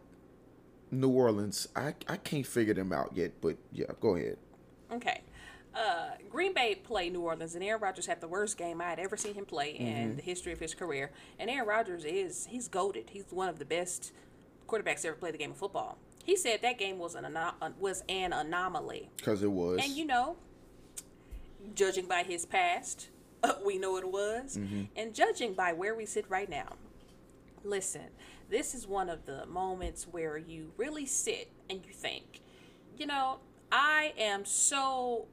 New 0.91 1.09
Orleans, 1.09 1.68
I 1.76 1.93
I 2.07 2.18
can't 2.18 2.45
figure 2.45 2.74
them 2.74 2.93
out 2.93 3.11
yet, 3.16 3.34
but 3.41 3.57
yeah, 3.72 3.86
go 3.99 4.16
ahead. 4.16 4.38
Okay. 4.91 5.22
Uh, 5.74 6.11
Green 6.30 6.53
Bay 6.53 6.74
played 6.76 7.11
New 7.11 7.22
Orleans, 7.22 7.53
and 7.53 7.61
Aaron 7.63 7.82
Rodgers 7.82 8.05
had 8.05 8.22
the 8.22 8.30
worst 8.30 8.57
game 8.57 8.80
I 8.80 8.86
had 8.91 8.99
ever 8.99 9.18
seen 9.18 9.34
him 9.34 9.45
play 9.45 9.74
Mm-hmm. 9.74 9.86
in 9.86 10.16
the 10.16 10.22
history 10.22 10.53
of 10.53 10.59
his 10.59 10.74
career. 10.74 11.11
And 11.38 11.49
Aaron 11.49 11.68
Rodgers 11.68 12.05
is 12.05 12.45
he's 12.49 12.68
GOATed. 12.70 13.09
He's 13.09 13.26
one 13.32 13.49
of 13.49 13.59
the 13.59 13.66
best 13.66 14.13
quarterbacks 14.70 15.01
to 15.01 15.09
ever 15.09 15.18
play 15.18 15.32
the 15.32 15.38
game 15.38 15.51
of 15.51 15.57
football. 15.57 15.97
He 16.24 16.36
said 16.38 16.61
that 16.61 16.78
game 16.80 16.97
was 16.97 17.16
an 17.16 17.28
was 17.80 18.03
an 18.07 18.32
anomaly. 18.32 19.09
Because 19.18 19.43
it 19.43 19.51
was. 19.51 19.80
And 19.84 19.91
you 19.91 20.05
know, 20.05 20.38
judging 21.74 22.05
by 22.05 22.24
his 22.24 22.45
past, 22.45 23.09
we 23.66 23.78
know 23.78 23.97
it 23.97 24.09
was. 24.09 24.57
Mm-hmm. 24.57 24.84
And 24.95 25.13
judging 25.13 25.53
by 25.53 25.74
where 25.74 25.95
we 25.95 26.05
sit 26.05 26.30
right 26.30 26.49
now, 26.49 26.74
listen, 27.63 28.09
this 28.49 28.76
is 28.76 28.88
one 28.88 29.09
of 29.09 29.26
the 29.26 29.45
moments 29.45 30.07
where 30.09 30.38
you 30.38 30.72
really 30.78 31.05
sit 31.05 31.51
and 31.70 31.86
you 31.86 31.93
think, 31.93 32.41
you 32.97 33.07
know, 33.07 33.39
I 33.72 34.13
am 34.18 34.45
so 34.45 35.28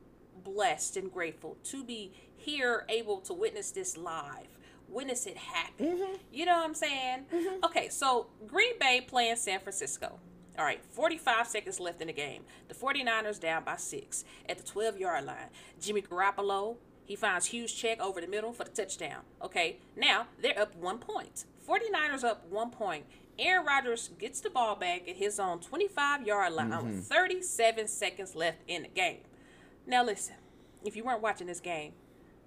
blessed 0.44 0.96
and 0.96 1.12
grateful 1.12 1.56
to 1.64 1.84
be 1.84 2.12
here 2.36 2.84
able 2.88 3.18
to 3.20 3.34
witness 3.34 3.70
this 3.70 3.96
live. 3.96 4.48
Witness 4.88 5.26
it 5.26 5.36
happen. 5.36 5.86
Mm-hmm. 5.86 6.14
You 6.32 6.46
know 6.46 6.56
what 6.56 6.64
I'm 6.64 6.74
saying? 6.74 7.24
Mm-hmm. 7.32 7.64
Okay, 7.64 7.88
so 7.88 8.26
Green 8.46 8.78
Bay 8.78 9.00
playing 9.06 9.36
San 9.36 9.60
Francisco. 9.60 10.18
All 10.58 10.64
right, 10.64 10.84
45 10.90 11.46
seconds 11.46 11.80
left 11.80 12.00
in 12.00 12.08
the 12.08 12.12
game. 12.12 12.42
The 12.68 12.74
49ers 12.74 13.40
down 13.40 13.64
by 13.64 13.76
six 13.76 14.24
at 14.48 14.58
the 14.58 14.64
12 14.64 14.98
yard 14.98 15.24
line. 15.24 15.48
Jimmy 15.80 16.02
Garoppolo, 16.02 16.76
he 17.04 17.16
finds 17.16 17.48
Juszczyk 17.48 17.98
over 18.00 18.20
the 18.20 18.26
middle 18.26 18.52
for 18.52 18.64
the 18.64 18.70
touchdown. 18.70 19.22
Okay, 19.42 19.78
now 19.96 20.26
they're 20.40 20.58
up 20.58 20.76
one 20.76 20.98
point. 20.98 21.44
49ers 21.66 22.24
up 22.24 22.46
one 22.50 22.70
point. 22.70 23.06
Aaron 23.38 23.64
Rodgers 23.64 24.10
gets 24.18 24.40
the 24.40 24.50
ball 24.50 24.76
back 24.76 25.08
at 25.08 25.16
his 25.16 25.40
own 25.40 25.60
25 25.60 26.26
yard 26.26 26.52
line 26.52 26.68
with 26.68 26.94
mm-hmm. 26.96 27.00
37 27.00 27.88
seconds 27.88 28.34
left 28.34 28.58
in 28.68 28.82
the 28.82 28.88
game. 28.88 29.20
Now, 29.86 30.04
listen, 30.04 30.36
if 30.84 30.96
you 30.96 31.04
weren't 31.04 31.22
watching 31.22 31.46
this 31.46 31.60
game, 31.60 31.92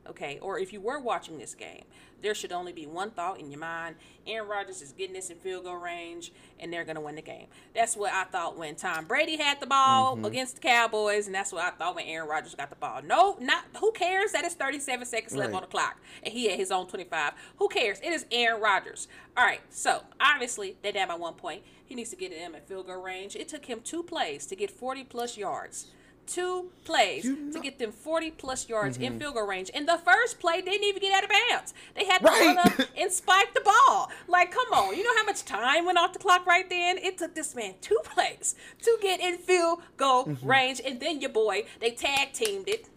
okay, 0.08 0.40
or 0.42 0.60
if 0.60 0.74
you 0.74 0.82
were 0.82 1.00
watching 1.00 1.38
this 1.38 1.54
game, 1.54 1.84
there 2.22 2.34
should 2.34 2.52
only 2.52 2.72
be 2.72 2.88
one 2.88 3.12
thought 3.12 3.40
in 3.40 3.52
your 3.52 3.60
mind. 3.60 3.96
Aaron 4.26 4.50
Rodgers 4.50 4.82
is 4.82 4.92
getting 4.94 5.14
this 5.14 5.30
in 5.30 5.38
field 5.38 5.66
goal 5.66 5.76
range, 5.76 6.32
and 6.60 6.74
they're 6.74 6.84
going 6.84 6.96
to 6.96 7.02
win 7.02 7.16
the 7.16 7.22
game. 7.22 7.48
That's 7.76 7.96
what 7.96 8.12
I 8.14 8.24
thought 8.24 8.58
when 8.58 8.76
Tom 8.76 9.06
Brady 9.06 9.38
had 9.38 9.60
the 9.60 9.68
ball 9.68 10.16
mm-hmm. 10.16 10.26
against 10.26 10.56
the 10.56 10.62
Cowboys, 10.62 11.28
and 11.28 11.36
that's 11.36 11.52
what 11.52 11.64
I 11.64 11.70
thought 11.72 11.96
when 11.96 12.06
Aaron 12.06 12.28
Rodgers 12.28 12.56
got 12.56 12.70
the 12.70 12.76
ball. 12.78 13.02
No, 13.04 13.38
not 13.40 13.66
who 13.80 13.92
cares 13.92 14.32
that 14.32 14.44
it's 14.44 14.56
37 14.56 15.06
seconds 15.06 15.36
left 15.36 15.52
Right. 15.52 15.56
on 15.56 15.62
the 15.62 15.68
clock, 15.68 15.98
and 16.24 16.34
he 16.34 16.50
had 16.50 16.58
his 16.58 16.72
own 16.72 16.88
25. 16.88 17.34
Who 17.58 17.68
cares? 17.68 18.00
It 18.00 18.12
is 18.12 18.26
Aaron 18.32 18.62
Rodgers. 18.62 19.08
All 19.38 19.46
right, 19.46 19.62
so 19.70 20.02
obviously 20.20 20.78
they're 20.82 20.94
down 20.94 21.10
by 21.10 21.16
one 21.16 21.34
point. 21.36 21.62
He 21.86 21.94
needs 21.94 22.10
to 22.10 22.16
get 22.16 22.32
them 22.32 22.56
at 22.56 22.68
field 22.68 22.88
goal 22.88 23.02
range. 23.02 23.36
It 23.36 23.48
took 23.48 23.66
him 23.66 23.82
two 23.84 24.02
plays 24.02 24.48
to 24.48 24.56
get 24.56 24.72
40 24.72 25.04
plus 25.04 25.38
yards. 25.38 25.88
Two 26.28 26.72
plays 26.86 27.24
You 27.24 27.36
to 27.36 27.42
know- 27.42 27.52
Mm-hmm. 27.52 27.62
get 27.62 27.80
them 27.80 27.92
40 27.92 28.32
plus 28.32 28.68
yards 28.68 28.98
in 28.98 29.20
field 29.20 29.36
goal 29.36 29.46
range. 29.48 29.70
And 29.74 29.88
the 29.88 29.98
first 29.98 30.40
play, 30.40 30.62
they 30.62 30.72
didn't 30.72 30.88
even 30.88 31.02
get 31.02 31.14
out 31.14 31.24
of 31.24 31.30
bounds. 31.50 31.74
They 31.96 32.06
had 32.06 32.20
to 32.20 32.26
run 32.26 32.58
up 32.58 32.74
and 32.98 33.12
spike 33.12 33.54
the 33.54 33.62
ball. 33.62 34.12
Like, 34.28 34.52
come 34.52 34.68
on. 34.74 34.96
You 34.98 35.04
know 35.04 35.16
how 35.18 35.24
much 35.26 35.46
time 35.46 35.86
went 35.86 35.98
off 35.98 36.14
the 36.14 36.20
clock 36.20 36.46
right 36.46 36.68
then? 36.70 36.98
It 36.98 37.18
took 37.18 37.36
this 37.36 37.54
man 37.56 37.76
two 37.82 38.00
plays 38.04 38.56
to 38.82 38.98
get 39.02 39.20
in 39.20 39.38
field 39.38 39.82
goal 39.98 40.26
Mm-hmm. 40.26 40.48
range. 40.48 40.82
And 40.86 41.00
then 41.00 41.22
your 41.22 41.30
boy, 41.32 41.66
they 41.80 41.92
tag 41.92 42.34
teamed 42.34 42.68
it. 42.68 42.88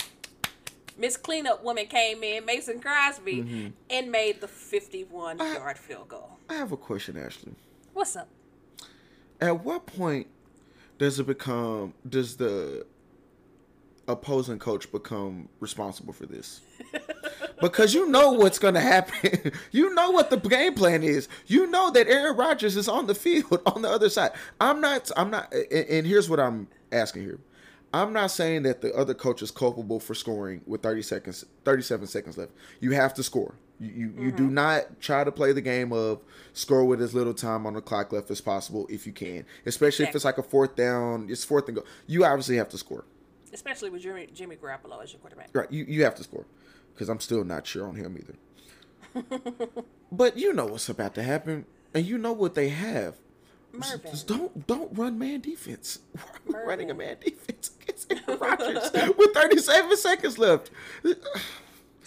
Miss 0.96 1.16
Cleanup 1.16 1.62
Woman 1.62 1.86
came 1.86 2.24
in, 2.24 2.44
Mason 2.44 2.80
Crosby, 2.80 3.36
Mm-hmm. 3.42 3.66
and 3.90 4.10
made 4.10 4.40
the 4.40 4.48
51 4.48 5.38
yard 5.38 5.78
field 5.78 6.08
goal. 6.08 6.30
I 6.48 6.54
have 6.54 6.72
a 6.72 6.76
question, 6.76 7.16
Ashley. 7.18 7.52
What's 7.92 8.16
up? 8.16 8.28
At 9.40 9.62
what 9.64 9.86
point 9.86 10.26
does 10.98 11.20
it 11.20 11.26
become 11.28 11.94
does 12.08 12.36
the 12.36 12.84
opposing 14.08 14.58
coach 14.58 14.90
become 14.90 15.48
responsible 15.60 16.12
for 16.12 16.26
this? 16.26 16.60
because 17.60 17.94
you 17.94 18.08
know 18.08 18.32
what's 18.32 18.58
going 18.58 18.74
to 18.74 18.80
happen. 18.80 19.52
you 19.72 19.94
know 19.94 20.10
what 20.10 20.30
the 20.30 20.36
game 20.36 20.74
plan 20.74 21.02
is. 21.02 21.28
You 21.46 21.66
know 21.66 21.90
that 21.90 22.08
Aaron 22.08 22.36
Rodgers 22.36 22.76
is 22.76 22.88
on 22.88 23.06
the 23.06 23.14
field 23.14 23.62
on 23.66 23.82
the 23.82 23.90
other 23.90 24.08
side. 24.08 24.32
I'm 24.60 24.80
not 24.80 25.10
I'm 25.16 25.30
not 25.30 25.52
and, 25.52 26.06
here's 26.06 26.28
what 26.28 26.40
I'm 26.40 26.68
asking 26.92 27.22
here. 27.22 27.40
I'm 27.92 28.12
not 28.12 28.30
saying 28.30 28.64
that 28.64 28.82
the 28.82 28.94
other 28.94 29.14
coach 29.14 29.40
is 29.40 29.50
culpable 29.50 29.98
for 29.98 30.14
scoring 30.14 30.60
with 30.66 30.82
30 30.82 31.02
seconds 31.02 31.44
37 31.64 32.06
seconds 32.06 32.36
left. 32.36 32.52
You 32.80 32.92
have 32.92 33.14
to 33.14 33.22
score. 33.22 33.54
You 33.80 33.90
you, 33.90 34.14
you 34.18 34.32
do 34.32 34.44
mm-hmm. 34.44 34.54
not 34.54 35.00
try 35.00 35.24
to 35.24 35.32
play 35.32 35.52
the 35.52 35.60
game 35.60 35.92
of 35.92 36.20
score 36.52 36.84
with 36.84 37.00
as 37.00 37.14
little 37.14 37.34
time 37.34 37.66
on 37.66 37.74
the 37.74 37.80
clock 37.80 38.12
left 38.12 38.30
as 38.30 38.40
possible 38.40 38.86
if 38.90 39.06
you 39.06 39.12
can. 39.12 39.44
Especially 39.66 40.06
if 40.06 40.14
it's 40.14 40.24
like 40.24 40.38
a 40.38 40.42
fourth 40.42 40.76
down, 40.76 41.28
it's 41.30 41.44
fourth 41.44 41.68
and 41.68 41.76
go. 41.76 41.84
You 42.06 42.24
obviously 42.24 42.56
have 42.56 42.68
to 42.70 42.78
score. 42.78 43.04
Especially 43.52 43.90
with 43.90 44.02
Jimmy, 44.02 44.28
Jimmy 44.32 44.56
Garoppolo 44.56 45.02
as 45.02 45.12
your 45.12 45.20
quarterback. 45.20 45.50
Right, 45.52 45.70
you, 45.70 45.84
you 45.88 46.04
have 46.04 46.14
to 46.16 46.22
score 46.22 46.46
because 46.94 47.08
I'm 47.08 47.20
still 47.20 47.44
not 47.44 47.66
sure 47.66 47.86
on 47.86 47.94
him 47.94 48.18
either. 48.18 49.24
but 50.12 50.36
you 50.36 50.52
know 50.52 50.66
what's 50.66 50.88
about 50.88 51.14
to 51.14 51.22
happen, 51.22 51.64
and 51.94 52.04
you 52.06 52.18
know 52.18 52.32
what 52.32 52.54
they 52.54 52.68
have. 52.68 53.14
Mervin. 53.72 54.10
Just 54.10 54.26
don't 54.26 54.66
don't 54.66 54.96
run 54.96 55.18
man 55.18 55.40
defense. 55.40 56.00
Running 56.46 56.90
a 56.90 56.94
man 56.94 57.16
defense 57.20 57.70
against 57.82 58.12
Aaron 58.12 58.38
Rodgers 58.38 58.90
with 59.16 59.34
37 59.34 59.96
seconds 59.96 60.38
left. 60.38 60.70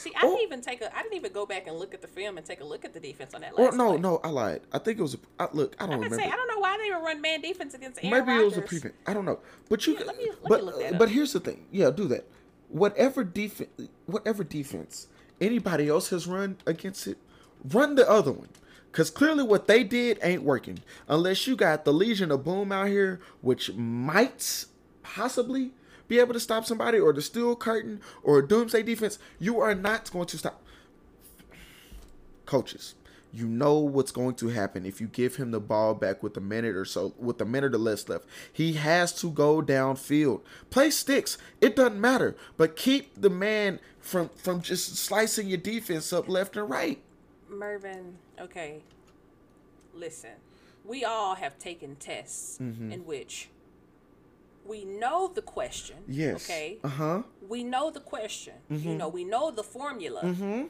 See, 0.01 0.11
I 0.17 0.21
didn't 0.21 0.41
even 0.41 0.61
take 0.61 0.81
a. 0.81 0.95
I 0.97 1.03
didn't 1.03 1.15
even 1.15 1.31
go 1.31 1.45
back 1.45 1.67
and 1.67 1.77
look 1.77 1.93
at 1.93 2.01
the 2.01 2.07
film 2.07 2.37
and 2.37 2.45
take 2.45 2.59
a 2.61 2.63
look 2.63 2.83
at 2.85 2.93
the 2.93 2.99
defense 2.99 3.33
on 3.33 3.41
that 3.41 3.53
Or 3.57 3.65
last. 3.65 3.77
no, 3.77 3.89
play. 3.91 3.99
no, 3.99 4.19
I 4.23 4.29
lied. 4.29 4.61
I 4.73 4.79
think 4.79 4.99
it 4.99 5.01
was. 5.01 5.13
A, 5.13 5.17
I, 5.39 5.47
look, 5.53 5.75
I 5.79 5.83
don't 5.85 5.93
I 5.93 5.95
remember. 5.97 6.15
say 6.17 6.25
I 6.25 6.35
don't 6.35 6.47
know 6.47 6.59
why 6.59 6.77
they 6.77 6.87
even 6.87 7.01
run 7.03 7.21
man 7.21 7.41
defense 7.41 7.73
against 7.73 8.03
Aaron 8.03 8.25
Maybe 8.25 8.39
it 8.39 8.45
was 8.45 8.57
a 8.57 8.61
prevent. 8.61 8.95
I 9.05 9.13
don't 9.13 9.25
know. 9.25 9.39
But 9.69 9.85
you. 9.85 9.93
Yeah, 9.93 10.05
let 10.05 10.17
me- 10.17 10.25
let 10.25 10.41
me 10.41 10.47
but 10.49 10.63
look 10.63 10.79
that 10.79 10.95
uh, 10.95 10.97
but 10.97 11.09
here's 11.09 11.33
the 11.33 11.39
thing. 11.39 11.65
Yeah, 11.71 11.91
do 11.91 12.07
that. 12.07 12.25
Whatever 12.69 13.23
defense, 13.23 13.69
whatever 14.05 14.43
defense 14.43 15.07
anybody 15.39 15.87
else 15.89 16.09
has 16.09 16.25
run 16.27 16.57
against 16.65 17.05
it, 17.07 17.17
run 17.71 17.95
the 17.95 18.09
other 18.09 18.31
one. 18.31 18.49
Cause 18.91 19.09
clearly 19.09 19.43
what 19.43 19.67
they 19.67 19.83
did 19.85 20.19
ain't 20.21 20.43
working. 20.43 20.79
Unless 21.07 21.47
you 21.47 21.55
got 21.55 21.85
the 21.85 21.93
Legion 21.93 22.29
of 22.31 22.43
Boom 22.43 22.71
out 22.73 22.87
here, 22.87 23.21
which 23.41 23.71
might 23.73 24.65
possibly 25.03 25.71
be 26.11 26.19
able 26.19 26.33
to 26.33 26.41
stop 26.41 26.65
somebody, 26.65 26.99
or 26.99 27.13
the 27.13 27.21
Steel 27.21 27.55
Curtain, 27.55 28.01
or 28.21 28.39
a 28.39 28.45
Doomsday 28.45 28.83
defense, 28.83 29.17
you 29.39 29.61
are 29.61 29.73
not 29.73 30.11
going 30.11 30.25
to 30.27 30.37
stop 30.37 30.61
coaches. 32.45 32.95
You 33.31 33.47
know 33.47 33.77
what's 33.79 34.11
going 34.11 34.35
to 34.35 34.49
happen 34.49 34.85
if 34.85 34.99
you 34.99 35.07
give 35.07 35.37
him 35.37 35.51
the 35.51 35.61
ball 35.61 35.93
back 35.93 36.21
with 36.21 36.35
a 36.35 36.41
minute 36.41 36.75
or 36.75 36.83
so 36.83 37.13
with 37.17 37.39
a 37.39 37.45
minute 37.45 37.73
or 37.73 37.77
less 37.77 38.09
left. 38.09 38.25
He 38.51 38.73
has 38.73 39.13
to 39.21 39.31
go 39.31 39.61
downfield. 39.61 40.41
Play 40.69 40.89
sticks. 40.91 41.37
It 41.61 41.77
doesn't 41.77 42.01
matter. 42.01 42.35
But 42.57 42.75
keep 42.75 43.13
the 43.15 43.29
man 43.29 43.79
from 44.01 44.31
from 44.35 44.61
just 44.61 44.97
slicing 44.97 45.47
your 45.47 45.59
defense 45.59 46.11
up 46.11 46.27
left 46.27 46.57
and 46.57 46.69
right. 46.69 46.99
Mervin, 47.49 48.17
okay. 48.37 48.83
Listen, 49.93 50.31
we 50.83 51.05
all 51.05 51.35
have 51.35 51.57
taken 51.57 51.95
tests 51.95 52.57
mm-hmm. 52.61 52.91
in 52.91 53.05
which 53.05 53.47
we 54.65 54.85
know 54.85 55.27
the 55.33 55.41
question. 55.41 55.97
yes 56.07 56.45
Okay. 56.49 56.77
uh-huh 56.83 57.23
We 57.47 57.63
know 57.63 57.91
the 57.91 57.99
question. 57.99 58.53
You 58.69 58.95
know, 58.95 59.07
we 59.09 59.23
know 59.23 59.51
the 59.51 59.63
formula. 59.63 60.21
mm-hmm. 60.23 60.63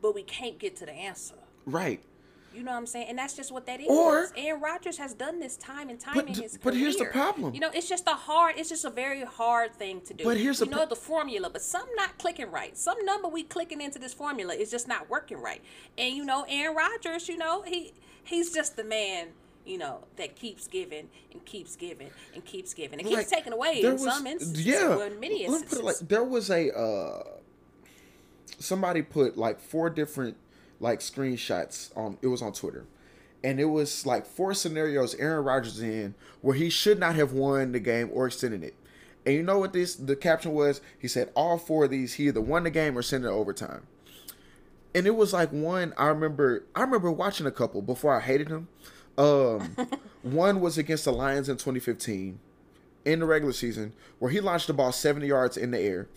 But 0.00 0.14
we 0.14 0.22
can't 0.22 0.58
get 0.58 0.76
to 0.76 0.86
the 0.86 0.92
answer. 0.92 1.34
right 1.66 2.00
You 2.54 2.62
know 2.64 2.70
what 2.72 2.78
I'm 2.78 2.86
saying? 2.86 3.08
And 3.10 3.18
that's 3.18 3.34
just 3.34 3.50
what 3.52 3.66
that 3.66 3.80
is. 3.80 3.86
Or- 3.88 4.30
Aaron 4.36 4.60
Rodgers 4.62 4.96
has 4.98 5.12
done 5.14 5.38
this 5.38 5.56
time 5.56 5.90
and 5.90 5.98
time 6.00 6.14
But 6.14 6.26
in 6.28 6.34
his 6.34 6.52
career. 6.52 6.60
but 6.64 6.74
here's 6.74 6.96
the 6.96 7.04
problem. 7.06 7.52
You 7.54 7.60
know, 7.60 7.70
it's 7.78 7.88
just 7.88 8.06
a 8.06 8.14
hard, 8.28 8.54
it's 8.58 8.68
just 8.70 8.84
a 8.84 8.90
very 8.90 9.22
hard 9.22 9.74
thing 9.74 10.00
to 10.08 10.14
do. 10.14 10.24
But 10.24 10.36
here's 10.38 10.58
you 10.60 10.66
the 10.66 10.70
know 10.70 10.76
pro- 10.78 10.86
the 10.86 10.96
formula, 10.96 11.50
but 11.50 11.62
some 11.62 11.86
not 11.96 12.16
clicking 12.18 12.50
right. 12.50 12.76
Some 12.76 13.04
number 13.04 13.28
we 13.28 13.42
clicking 13.44 13.80
into 13.80 13.98
this 13.98 14.14
formula 14.14 14.54
is 14.54 14.70
just 14.70 14.88
not 14.88 15.08
working 15.10 15.38
right. 15.38 15.62
And 15.98 16.14
you 16.16 16.24
know, 16.24 16.46
Aaron 16.48 16.74
Rodgers, 16.76 17.28
you 17.28 17.36
know, 17.36 17.62
he 17.62 17.92
he's 18.24 18.52
just 18.52 18.76
the 18.76 18.84
man. 18.84 19.28
You 19.68 19.76
know 19.76 20.04
that 20.16 20.34
keeps 20.34 20.66
giving 20.66 21.10
and 21.30 21.44
keeps 21.44 21.76
giving 21.76 22.10
and 22.34 22.44
keeps 22.44 22.72
giving. 22.72 22.98
And 23.00 23.06
keeps 23.08 23.28
taking 23.30 23.52
away 23.52 23.82
in 23.82 23.92
was- 23.92 24.02
some 24.02 24.26
instances. 24.26 24.64
yeah 24.66 24.88
well, 24.88 25.02
in 25.02 25.20
many 25.20 25.46
let 25.46 25.60
me 25.60 25.66
put 25.68 25.78
it 25.78 25.84
like 25.84 25.98
there 25.98 26.24
was 26.24 26.50
a 26.50 26.74
uh 26.74 27.22
somebody 28.58 29.02
put 29.02 29.36
like 29.36 29.60
four 29.60 29.90
different 29.90 30.36
like 30.80 31.00
screenshots 31.00 31.96
on 31.96 32.16
it 32.22 32.28
was 32.28 32.40
on 32.42 32.52
twitter. 32.52 32.86
And 33.44 33.60
it 33.60 33.66
was 33.66 34.04
like 34.04 34.26
four 34.26 34.54
scenarios 34.54 35.14
aaron 35.16 35.44
rodgers 35.44 35.80
in 35.80 36.14
where 36.40 36.56
he 36.56 36.70
should 36.70 36.98
not 36.98 37.14
have 37.14 37.32
won 37.32 37.72
the 37.72 37.78
game 37.80 38.10
or 38.12 38.26
extended 38.26 38.64
it. 38.64 38.74
And 39.26 39.34
you 39.34 39.42
know 39.42 39.58
what 39.58 39.74
this 39.74 39.94
the 39.94 40.16
caption 40.16 40.52
was? 40.52 40.80
He 40.98 41.08
said 41.08 41.30
all 41.34 41.58
four 41.58 41.84
of 41.84 41.90
these 41.90 42.14
he 42.14 42.28
either 42.28 42.40
won 42.40 42.64
the 42.64 42.70
game 42.70 42.96
or 42.96 43.02
sent 43.02 43.24
it 43.24 43.28
overtime. 43.28 43.86
And 44.94 45.06
it 45.06 45.14
was 45.14 45.34
like 45.34 45.52
one 45.52 45.92
I 45.98 46.06
remember 46.06 46.64
I 46.74 46.80
remember 46.80 47.12
watching 47.12 47.46
a 47.46 47.50
couple 47.52 47.82
before 47.82 48.16
I 48.16 48.20
hated 48.20 48.48
him. 48.48 48.68
Um 49.18 49.76
one 50.22 50.60
was 50.60 50.78
against 50.78 51.04
the 51.04 51.12
Lions 51.12 51.48
in 51.48 51.56
2015 51.56 52.38
in 53.04 53.20
the 53.20 53.26
regular 53.26 53.52
season 53.52 53.92
where 54.18 54.30
he 54.30 54.40
launched 54.40 54.66
the 54.66 54.72
ball 54.72 54.92
70 54.92 55.26
yards 55.26 55.56
in 55.56 55.72
the 55.72 55.80
air. 55.80 56.08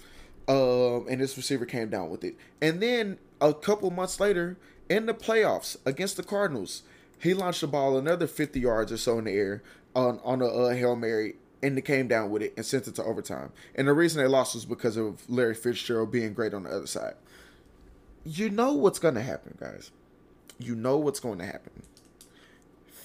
Um 0.48 1.08
and 1.10 1.20
his 1.20 1.36
receiver 1.36 1.66
came 1.66 1.90
down 1.90 2.10
with 2.10 2.24
it. 2.24 2.36
And 2.62 2.82
then 2.82 3.18
a 3.42 3.54
couple 3.54 3.90
months 3.92 4.20
later 4.20 4.58
in 4.90 5.06
the 5.06 5.14
playoffs 5.14 5.78
against 5.86 6.18
the 6.18 6.24
Cardinals, 6.24 6.84
he 7.20 7.34
launched 7.34 7.62
the 7.62 7.68
ball 7.68 7.98
another 7.98 8.28
50 8.28 8.60
yards 8.60 8.92
or 8.92 8.98
so 8.98 9.20
in 9.20 9.26
the 9.26 9.32
air 9.32 9.64
on 9.96 10.20
on 10.24 10.42
a 10.42 10.48
uh, 10.48 10.70
Hail 10.74 10.96
Mary 10.96 11.36
and 11.64 11.78
they 11.78 11.82
came 11.82 12.08
down 12.08 12.32
with 12.32 12.42
it 12.42 12.54
and 12.58 12.66
sent 12.66 12.88
it 12.88 12.96
to 12.96 13.04
overtime. 13.04 13.52
And 13.76 13.88
the 13.88 13.94
reason 13.94 14.22
they 14.22 14.28
lost 14.28 14.56
was 14.56 14.66
because 14.66 14.98
of 14.98 15.30
Larry 15.30 15.54
Fitzgerald 15.54 16.12
being 16.12 16.34
great 16.34 16.54
on 16.54 16.64
the 16.64 16.70
other 16.70 16.88
side 16.88 17.14
you 18.26 18.50
know 18.50 18.74
what's 18.74 19.00
going 19.00 19.16
to 19.16 19.22
happen, 19.22 19.58
guys. 19.60 19.92
You 20.60 20.76
know 20.76 20.98
what's 20.98 21.20
going 21.20 21.40
to 21.40 21.46
happen. 21.46 21.72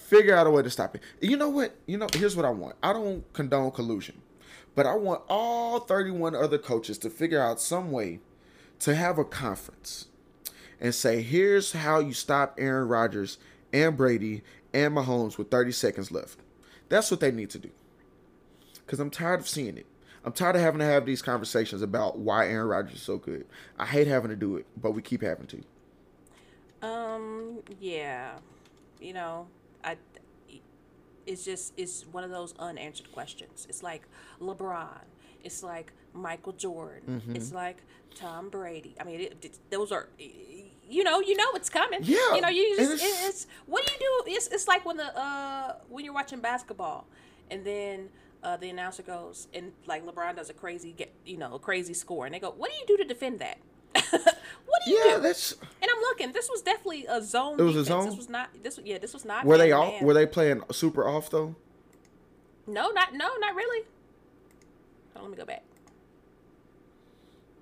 Figure 0.07 0.33
out 0.33 0.47
a 0.47 0.49
way 0.49 0.63
to 0.63 0.69
stop 0.69 0.95
it. 0.95 1.01
You 1.19 1.35
know 1.35 1.49
what? 1.49 1.75
You 1.85 1.97
know, 1.97 2.07
here's 2.13 2.33
what 2.33 2.45
I 2.45 2.49
want. 2.49 2.77
I 2.81 2.93
don't 2.93 3.25
condone 3.33 3.71
collusion, 3.71 4.21
but 4.73 4.85
I 4.85 4.95
want 4.95 5.23
all 5.27 5.81
31 5.81 6.33
other 6.33 6.57
coaches 6.57 6.97
to 6.99 7.09
figure 7.09 7.41
out 7.41 7.59
some 7.59 7.91
way 7.91 8.21
to 8.79 8.95
have 8.95 9.17
a 9.17 9.25
conference 9.25 10.05
and 10.79 10.95
say, 10.95 11.21
here's 11.21 11.73
how 11.73 11.99
you 11.99 12.13
stop 12.13 12.55
Aaron 12.57 12.87
Rodgers 12.87 13.37
and 13.73 13.97
Brady 13.97 14.43
and 14.73 14.95
Mahomes 14.95 15.37
with 15.37 15.51
30 15.51 15.73
seconds 15.73 16.09
left. 16.09 16.39
That's 16.87 17.11
what 17.11 17.19
they 17.19 17.31
need 17.31 17.49
to 17.49 17.59
do. 17.59 17.71
Because 18.85 19.01
I'm 19.01 19.09
tired 19.09 19.41
of 19.41 19.49
seeing 19.49 19.77
it. 19.77 19.87
I'm 20.23 20.31
tired 20.31 20.55
of 20.55 20.61
having 20.61 20.79
to 20.79 20.85
have 20.85 21.05
these 21.05 21.21
conversations 21.21 21.81
about 21.81 22.17
why 22.17 22.47
Aaron 22.47 22.69
Rodgers 22.69 22.95
is 22.95 23.01
so 23.01 23.17
good. 23.17 23.45
I 23.77 23.85
hate 23.85 24.07
having 24.07 24.29
to 24.29 24.37
do 24.37 24.55
it, 24.55 24.67
but 24.81 24.91
we 24.91 25.01
keep 25.01 25.21
having 25.21 25.47
to. 25.47 25.63
Um, 26.81 27.59
yeah. 27.81 28.37
You 29.01 29.11
know, 29.11 29.47
I 29.83 29.97
it's 31.25 31.43
just 31.43 31.73
it's 31.77 32.05
one 32.11 32.23
of 32.23 32.29
those 32.31 32.53
unanswered 32.57 33.11
questions. 33.11 33.65
It's 33.69 33.83
like 33.83 34.03
LeBron. 34.41 35.03
It's 35.43 35.61
like 35.63 35.91
Michael 36.13 36.53
Jordan. 36.53 37.21
Mm-hmm. 37.21 37.35
It's 37.35 37.51
like 37.51 37.77
Tom 38.15 38.49
Brady. 38.49 38.95
I 38.99 39.03
mean, 39.03 39.19
it, 39.21 39.37
it- 39.41 39.59
those 39.69 39.91
are 39.91 40.07
you 40.89 41.03
know, 41.03 41.19
you 41.19 41.35
know 41.35 41.43
it's 41.53 41.69
coming. 41.69 41.99
Yeah, 42.03 42.33
You 42.35 42.41
know, 42.41 42.47
you 42.47 42.75
just 42.77 42.93
it's- 42.93 43.27
it's, 43.29 43.47
what 43.65 43.85
do 43.85 43.91
you 43.93 43.99
do? 44.25 44.31
It's 44.31 44.47
it's 44.47 44.67
like 44.67 44.85
when 44.85 44.97
the 44.97 45.17
uh 45.17 45.75
when 45.89 46.05
you're 46.05 46.13
watching 46.13 46.39
basketball 46.39 47.05
and 47.51 47.65
then 47.65 48.09
uh, 48.43 48.55
the 48.55 48.69
announcer 48.69 49.03
goes 49.03 49.47
and 49.53 49.73
like 49.85 50.05
LeBron 50.05 50.35
does 50.37 50.49
a 50.49 50.53
crazy 50.53 50.93
get 50.93 51.11
you 51.25 51.37
know 51.37 51.55
a 51.55 51.59
crazy 51.59 51.93
score 51.93 52.25
and 52.25 52.33
they 52.33 52.39
go, 52.39 52.51
what 52.51 52.71
do 52.71 52.77
you 52.77 52.85
do 52.87 52.97
to 52.97 53.03
defend 53.03 53.39
that? 53.39 53.57
what 54.87 54.97
do 54.97 55.03
you 55.03 55.09
Yeah, 55.11 55.15
do? 55.17 55.21
that's 55.23 55.51
And 55.53 55.91
I'm 55.91 55.99
looking. 56.01 56.31
This 56.31 56.49
was 56.49 56.61
definitely 56.61 57.05
a 57.07 57.21
zone. 57.21 57.59
It 57.59 57.63
was 57.63 57.75
a 57.75 57.83
zone? 57.85 58.05
This 58.07 58.17
was 58.17 58.29
not. 58.29 58.49
This 58.63 58.79
yeah. 58.83 58.97
This 58.97 59.13
was 59.13 59.25
not. 59.25 59.45
were 59.45 59.57
they 59.57 59.71
all 59.71 59.91
man. 59.91 60.03
were 60.03 60.13
they 60.13 60.25
playing 60.25 60.61
super 60.71 61.07
off 61.07 61.29
though? 61.29 61.55
No, 62.65 62.89
not 62.91 63.13
no, 63.13 63.29
not 63.39 63.55
really. 63.55 63.85
Oh, 65.15 65.21
let 65.21 65.31
me 65.31 65.37
go 65.37 65.45
back. 65.45 65.63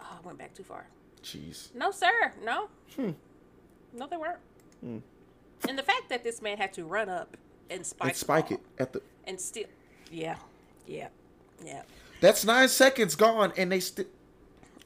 Oh, 0.01 0.05
I 0.21 0.25
went 0.25 0.37
back 0.37 0.53
too 0.53 0.63
far. 0.63 0.87
Jeez. 1.23 1.73
No, 1.73 1.91
sir. 1.91 2.33
No. 2.43 2.67
Hmm. 2.95 3.11
No, 3.93 4.07
they 4.07 4.17
weren't. 4.17 4.39
Hmm. 4.81 4.97
And 5.67 5.77
the 5.77 5.83
fact 5.83 6.09
that 6.09 6.23
this 6.23 6.41
man 6.41 6.57
had 6.57 6.73
to 6.73 6.83
run 6.83 7.09
up 7.09 7.37
and 7.69 7.85
spike, 7.85 8.09
And 8.09 8.17
spike 8.17 8.51
it 8.51 8.59
at 8.77 8.93
the 8.93 9.01
and 9.25 9.39
still, 9.39 9.65
yeah, 10.11 10.35
yeah, 10.85 11.07
yeah. 11.63 11.81
That's 12.21 12.45
9 12.45 12.67
seconds 12.67 13.15
gone 13.15 13.53
and 13.57 13.71
they 13.71 13.79
still 13.79 14.05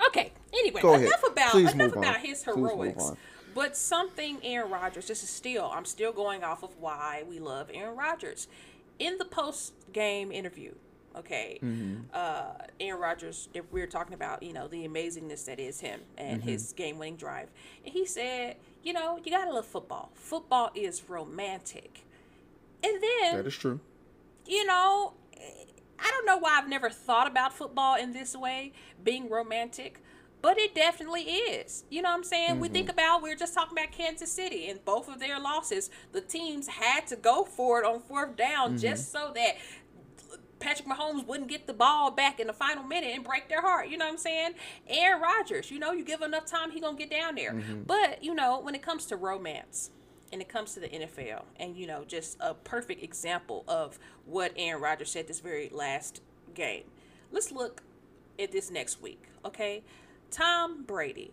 Okay. 0.08 0.32
Anyway, 0.54 0.82
Go 0.82 0.94
ahead. 0.94 1.08
enough 1.08 1.24
about 1.28 1.52
Please 1.52 1.74
enough 1.74 1.88
move 1.90 1.98
on. 1.98 2.04
about 2.04 2.18
his 2.22 2.44
heroics. 2.44 3.12
But 3.56 3.76
something 3.76 4.40
Aaron 4.44 4.72
Rodgers. 4.72 5.08
This 5.08 5.24
is 5.24 5.30
still. 5.30 5.70
I'm 5.74 5.86
still 5.86 6.12
going 6.12 6.44
off 6.44 6.64
of 6.64 6.78
why 6.80 7.24
we 7.28 7.40
love 7.40 7.70
Aaron 7.74 7.96
Rodgers. 7.98 8.48
In 9.00 9.18
the 9.18 9.26
post 9.26 9.74
game 9.94 10.32
interview, 10.32 10.74
okay, 11.16 11.60
Mm-hmm. 11.64 12.02
uh, 12.14 12.52
Aaron 12.80 13.02
Rodgers. 13.02 13.50
We 13.72 13.82
were 13.82 13.88
talking 13.88 14.14
about 14.14 14.44
you 14.44 14.54
know 14.54 14.68
the 14.68 14.88
amazingness 14.88 15.46
that 15.46 15.60
is 15.60 15.80
him 15.80 16.02
and 16.18 16.42
Mm-hmm. 16.42 16.50
his 16.50 16.74
game 16.74 16.98
winning 17.00 17.16
drive, 17.18 17.50
and 17.84 17.94
he 17.94 18.06
said, 18.06 18.58
you 18.84 18.94
know, 18.94 19.20
you 19.24 19.32
gotta 19.32 19.52
love 19.52 19.66
football. 19.66 20.12
Football 20.16 20.70
is 20.76 21.10
romantic. 21.10 22.06
And 22.84 23.02
then 23.02 23.36
That 23.38 23.48
is 23.48 23.56
true. 23.58 23.80
you 24.48 24.66
know, 24.66 25.14
I 26.00 26.10
don't 26.12 26.26
know 26.26 26.38
why 26.38 26.58
I've 26.58 26.70
never 26.70 26.90
thought 26.90 27.28
about 27.28 27.54
football 27.54 27.96
in 27.98 28.14
this 28.14 28.36
way, 28.36 28.72
being 29.04 29.30
romantic, 29.30 30.02
but 30.42 30.58
it 30.58 30.74
definitely 30.74 31.24
is. 31.24 31.84
You 31.90 32.02
know 32.02 32.10
what 32.10 32.18
I'm 32.18 32.24
saying? 32.24 32.60
We 32.60 32.70
think 32.70 32.88
mm-hmm. 32.88 33.00
about, 33.00 33.24
we 33.24 33.32
are 33.32 33.36
just 33.36 33.54
talking 33.54 33.78
about 33.78 33.92
Kansas 33.92 34.32
City 34.32 34.70
and 34.70 34.84
both 34.86 35.10
of 35.10 35.20
their 35.20 35.40
losses. 35.40 35.90
The 36.12 36.22
teams 36.22 36.68
had 36.68 37.08
to 37.08 37.16
go 37.16 37.44
for 37.44 37.80
it 37.82 37.86
on 37.86 38.00
fourth 38.02 38.36
down 38.36 38.70
mm-hmm. 38.70 38.78
just 38.78 39.12
so 39.12 39.32
that 39.36 39.58
Patrick 40.60 40.88
Mahomes 40.88 41.26
wouldn't 41.26 41.50
get 41.50 41.68
the 41.68 41.74
ball 41.74 42.12
back 42.12 42.40
in 42.40 42.48
the 42.48 42.54
final 42.54 42.84
minute 42.84 43.12
and 43.14 43.24
break 43.24 43.50
their 43.50 43.62
heart. 43.62 43.90
You 43.90 43.98
know 43.98 44.06
what 44.06 44.12
I'm 44.12 44.18
saying? 44.18 44.52
Aaron 44.88 45.22
Rodgers, 45.22 45.72
you 45.72 45.80
know, 45.80 45.92
you 45.92 46.04
give 46.04 46.22
enough 46.22 46.46
time, 46.46 46.72
he 46.72 46.80
gonna 46.80 46.98
get 46.98 47.10
down 47.10 47.36
there. 47.36 47.54
Mm-hmm. 47.54 47.84
But 47.84 48.24
you 48.24 48.36
know, 48.36 48.60
when 48.60 48.76
it 48.76 48.82
comes 48.82 49.06
to 49.08 49.16
romance, 49.16 49.92
and 50.32 50.42
it 50.42 50.50
comes 50.50 50.74
to 50.74 50.80
the 50.80 50.88
NFL, 50.88 51.44
and 51.58 51.76
you 51.76 51.88
know, 51.88 52.04
just 52.06 52.38
a 52.40 52.54
perfect 52.54 53.04
example 53.04 53.64
of 53.68 53.98
what 54.26 54.52
Aaron 54.56 54.82
Rodgers 54.82 55.12
said 55.12 55.28
this 55.28 55.40
very 55.40 55.70
last 55.74 56.22
game. 56.54 56.84
Let's 57.32 57.52
look 57.52 57.82
at 58.38 58.52
this 58.52 58.70
next 58.70 59.02
week, 59.02 59.24
okay? 59.44 59.84
Tom 60.32 60.84
Brady 60.84 61.32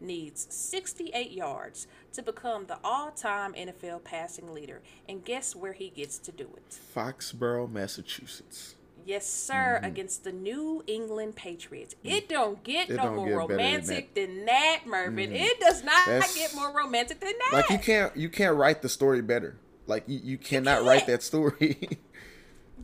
needs 0.00 0.46
68 0.50 1.30
yards 1.30 1.86
to 2.12 2.22
become 2.22 2.66
the 2.66 2.78
all-time 2.82 3.52
NFL 3.54 4.02
passing 4.04 4.52
leader, 4.52 4.80
and 5.08 5.24
guess 5.24 5.54
where 5.54 5.72
he 5.74 5.90
gets 5.90 6.18
to 6.18 6.32
do 6.32 6.48
it? 6.56 6.78
Foxborough, 6.94 7.70
Massachusetts. 7.70 8.74
Yes, 9.06 9.26
sir, 9.26 9.80
against 9.82 10.24
the 10.24 10.32
New 10.32 10.84
England 10.86 11.34
Patriots. 11.34 11.94
It 12.04 12.28
don't 12.28 12.62
get 12.62 12.88
Mm-hmm. 12.88 12.92
It 12.92 12.96
no 12.96 13.02
don't 13.02 13.16
more 13.16 13.26
get 13.26 13.34
better 13.34 13.46
than 13.48 13.56
romantic 13.56 14.14
than 14.14 14.44
that, 14.46 14.80
Mervin. 14.86 15.32
It 15.34 15.58
does 15.60 15.82
not 15.82 16.06
That's- 16.06 16.36
get 16.36 16.54
more 16.54 16.70
romantic 16.70 17.18
than 17.20 17.32
that. 17.50 17.52
Like 17.56 17.70
you 17.70 17.78
can't 17.78 18.16
you 18.16 18.28
can't 18.28 18.56
write 18.56 18.82
the 18.82 18.88
story 18.88 19.22
better. 19.22 19.56
Like 19.86 20.04
you, 20.06 20.20
you 20.22 20.38
cannot 20.38 20.84
write 20.84 21.06
that 21.06 21.22
story. 21.22 21.98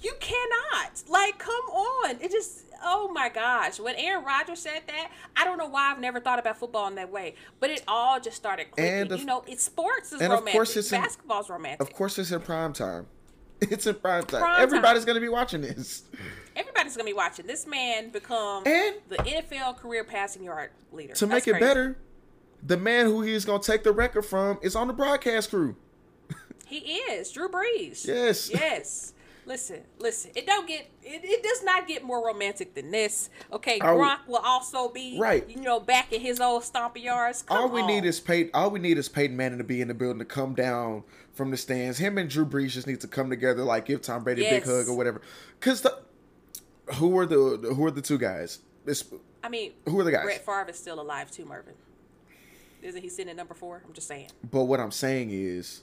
You 0.03 0.13
cannot. 0.21 1.03
Like, 1.09 1.39
come 1.39 1.55
on. 1.55 2.17
It 2.21 2.31
just 2.31 2.66
oh 2.83 3.11
my 3.13 3.29
gosh. 3.29 3.79
When 3.81 3.95
Aaron 3.97 4.25
Rodgers 4.25 4.61
said 4.61 4.83
that, 4.87 5.11
I 5.37 5.45
don't 5.45 5.59
know 5.59 5.69
why 5.69 5.91
I've 5.93 6.01
never 6.01 6.21
thought 6.21 6.39
about 6.39 6.59
football 6.59 6.87
in 6.89 6.95
that 6.97 7.11
way. 7.11 7.35
But 7.61 7.71
it 7.71 7.83
all 7.89 8.21
just 8.21 8.37
started 8.37 8.71
clicking. 8.71 8.93
And 8.93 9.13
of- 9.13 9.21
you 9.21 9.27
know, 9.27 9.45
it's 9.47 9.63
sports 9.65 10.13
is 10.13 10.21
and 10.21 10.33
of 10.33 10.45
course 10.45 10.77
it's 10.77 10.93
in- 10.93 11.01
Basketball's 11.01 11.49
romantic. 11.51 11.81
of 11.81 11.93
course 11.93 12.19
it's 12.19 12.31
in 12.33 12.41
prime 12.41 12.73
time. 12.73 13.07
It's 13.59 13.87
in 13.87 13.95
prime 13.95 14.25
time. 14.25 14.43
Prime 14.43 14.63
Everybody's 14.63 15.05
time. 15.05 15.15
gonna 15.15 15.21
be 15.21 15.31
watching 15.31 15.63
this. 15.63 16.03
Everybody's 16.55 16.95
gonna 16.95 17.07
be 17.09 17.15
watching. 17.15 17.47
This 17.47 17.67
man 17.67 18.11
become 18.11 18.65
And- 18.67 18.97
the 19.09 19.17
NFL 19.17 19.79
career 19.79 20.05
passing 20.05 20.43
yard 20.45 20.71
leader. 20.93 21.15
To 21.15 21.25
That's 21.27 21.47
make 21.47 21.49
it 21.49 21.59
crazy. 21.59 21.65
better, 21.67 21.97
the 22.63 22.77
man 22.77 23.07
who 23.07 23.23
he's 23.23 23.47
gonna 23.47 23.63
take 23.63 23.83
the 23.83 23.93
record 23.93 24.23
from 24.27 24.59
is 24.61 24.77
on 24.77 24.89
the 24.89 24.93
broadcast 24.93 25.49
crew. 25.51 25.75
He 26.67 26.79
is 26.79 27.31
Drew 27.31 27.49
Brees. 27.49 28.07
Yes. 28.07 28.51
Yes. 28.53 29.13
Listen, 29.47 29.83
listen. 30.01 30.33
It 30.35 30.45
don't 30.45 30.67
get. 30.67 30.91
It, 31.05 31.21
it 31.25 31.43
does 31.43 31.63
not 31.63 31.87
get 31.87 32.03
more 32.03 32.27
romantic 32.27 32.75
than 32.75 32.91
this. 32.91 33.31
Okay, 33.53 33.75
would- 33.75 33.83
Gronk 33.83 34.27
will 34.27 34.43
also 34.45 34.89
be 34.89 35.19
Right. 35.21 35.49
You 35.49 35.61
know, 35.63 35.79
back 35.79 36.13
in 36.13 36.21
his 36.21 36.41
old 36.41 36.65
stomping 36.65 37.05
yards. 37.05 37.43
Come 37.43 37.57
all 37.57 37.69
we 37.69 37.81
on. 37.83 37.87
need 37.87 38.05
is 38.05 38.19
Peyton. 38.19 38.51
All 38.55 38.71
we 38.71 38.81
need 38.81 38.99
is 38.99 39.09
Peyton 39.09 39.37
Manning 39.37 39.59
to 39.59 39.65
be 39.65 39.81
in 39.81 39.87
the 39.87 39.95
building 39.95 40.19
to 40.19 40.25
come 40.25 40.55
down 40.55 41.05
from 41.33 41.53
the 41.53 41.57
stands. 41.57 41.97
Him 41.99 42.19
and 42.19 42.29
Drew 42.29 42.45
Brees 42.45 42.71
just 42.71 42.89
need 42.89 43.01
to 43.03 43.09
come 43.09 43.31
together, 43.31 43.63
like 43.63 43.87
give 43.87 44.03
Tom 44.03 44.25
Brady 44.25 44.45
a 44.45 44.51
big 44.51 44.65
hug 44.65 44.89
or 44.89 44.97
whatever. 44.97 45.21
Cause 45.61 45.83
the 45.83 45.97
who 46.95 47.17
are 47.17 47.27
the 47.27 47.73
who 47.75 47.85
are 47.87 47.91
the 47.93 48.03
two 48.03 48.19
guys? 48.19 48.59
This 48.85 49.05
I 49.45 49.49
mean, 49.49 49.73
Who 49.85 50.01
are 50.01 50.05
the 50.05 50.11
guys? 50.11 50.25
Brett 50.25 50.45
Favre 50.45 50.71
is 50.71 50.77
still 50.79 51.01
alive 51.01 51.31
too, 51.31 51.45
Mervin. 51.45 51.75
Isn't 52.87 53.03
he 53.03 53.09
sitting 53.09 53.31
at 53.31 53.37
number 53.37 53.55
four? 53.55 53.83
I'm 53.87 53.93
just 53.93 54.09
saying. 54.09 54.29
but 54.51 54.65
what 54.65 54.81
I'm 54.81 54.91
saying 54.93 55.31
is 55.33 55.83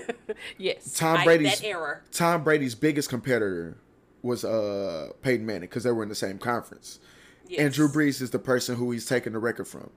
Yes. 0.58 0.94
Tom 0.94 1.24
Brady's 1.24 1.60
that 1.60 1.66
error. 1.66 2.02
Tom 2.12 2.42
Brady's 2.44 2.74
biggest 2.74 3.08
competitor 3.08 3.76
was 4.22 4.44
uh 4.44 5.10
Peyton 5.22 5.46
Manning 5.46 5.62
because 5.68 5.84
they 5.84 5.92
were 5.92 6.02
in 6.02 6.08
the 6.08 6.14
same 6.14 6.38
conference. 6.38 6.98
Yes. 7.48 7.60
And 7.60 7.72
Drew 7.72 7.88
Brees 7.88 8.20
is 8.20 8.30
the 8.30 8.38
person 8.38 8.76
who 8.76 8.90
he's 8.90 9.06
taking 9.06 9.32
the 9.32 9.38
record 9.38 9.66
from. 9.68 9.90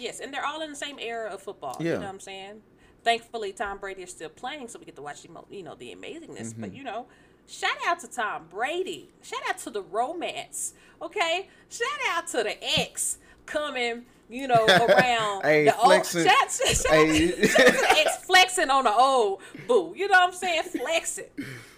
Yes, 0.00 0.20
and 0.20 0.32
they're 0.32 0.44
all 0.46 0.62
in 0.62 0.70
the 0.70 0.76
same 0.76 0.98
era 0.98 1.30
of 1.30 1.42
football. 1.42 1.76
You 1.80 1.86
Yeah. 1.88 1.94
know 1.94 2.00
what 2.00 2.08
I'm 2.08 2.20
saying? 2.20 2.62
Thankfully, 3.04 3.52
Tom 3.52 3.78
Brady 3.78 4.02
is 4.02 4.10
still 4.10 4.28
playing, 4.30 4.68
so 4.68 4.78
we 4.78 4.84
get 4.86 4.96
to 4.96 5.02
watch 5.02 5.22
the, 5.22 5.28
you 5.50 5.62
know, 5.62 5.74
the 5.74 5.94
amazingness. 5.94 6.52
Mm-hmm. 6.52 6.60
But 6.60 6.74
you 6.74 6.84
know, 6.84 7.06
shout 7.46 7.76
out 7.86 7.98
to 8.00 8.06
Tom 8.08 8.46
Brady. 8.48 9.10
Shout 9.22 9.40
out 9.48 9.58
to 9.58 9.70
the 9.70 9.82
romance. 9.82 10.72
Okay, 11.02 11.48
shout 11.68 11.88
out 12.10 12.26
to 12.28 12.38
the 12.44 12.56
ex 12.80 13.18
coming. 13.44 14.04
You 14.32 14.48
know, 14.48 14.64
around 14.66 15.42
Hey, 15.44 15.66
the 15.66 15.72
flexing. 15.72 16.22
old 16.22 16.30
shout, 16.30 16.50
shout, 16.50 16.86
Hey. 16.92 17.46
shout 17.46 17.60
out 17.60 17.66
to 17.66 17.72
the 17.80 17.90
ex 17.98 18.16
flexing 18.24 18.70
on 18.70 18.84
the 18.84 18.92
old 18.94 19.42
boo. 19.68 19.92
You 19.96 20.08
know 20.08 20.18
what 20.18 20.28
I'm 20.28 20.32
saying? 20.34 20.62
Flexing. 20.64 21.26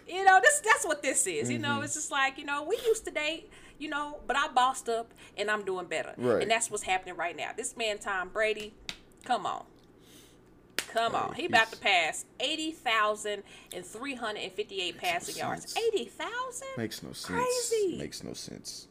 You 0.06 0.24
know, 0.24 0.38
this 0.42 0.60
that's 0.60 0.84
what 0.86 1.02
this 1.02 1.26
is. 1.26 1.50
You 1.50 1.58
Mm-hmm. 1.58 1.62
know, 1.62 1.80
it's 1.82 1.94
just 1.94 2.10
like 2.12 2.38
you 2.38 2.44
know 2.44 2.62
we 2.62 2.76
used 2.86 3.04
to 3.06 3.10
date. 3.10 3.50
You 3.76 3.88
know, 3.90 4.20
but 4.28 4.36
I 4.36 4.46
bossed 4.48 4.88
up 4.88 5.12
and 5.36 5.50
I'm 5.50 5.64
doing 5.64 5.86
better. 5.86 6.14
Right. 6.16 6.42
And 6.42 6.50
that's 6.50 6.70
what's 6.70 6.84
happening 6.84 7.16
right 7.16 7.36
now. 7.36 7.50
This 7.56 7.76
man, 7.76 7.98
Tom 7.98 8.28
Brady, 8.28 8.72
come 9.24 9.46
on. 9.46 9.64
Come 10.92 11.16
on. 11.16 11.34
He 11.34 11.46
about 11.46 11.72
to 11.72 11.78
pass 11.78 12.24
80,358 12.38 14.96
passing 14.98 15.36
yards. 15.36 15.72
sense. 15.72 15.86
80,000? 15.94 16.68
Makes 16.78 17.02
no 17.02 17.12
sense. 17.12 17.26
Crazy. 17.70 17.98
Makes 17.98 18.22
no 18.22 18.32
sense. 18.32 18.86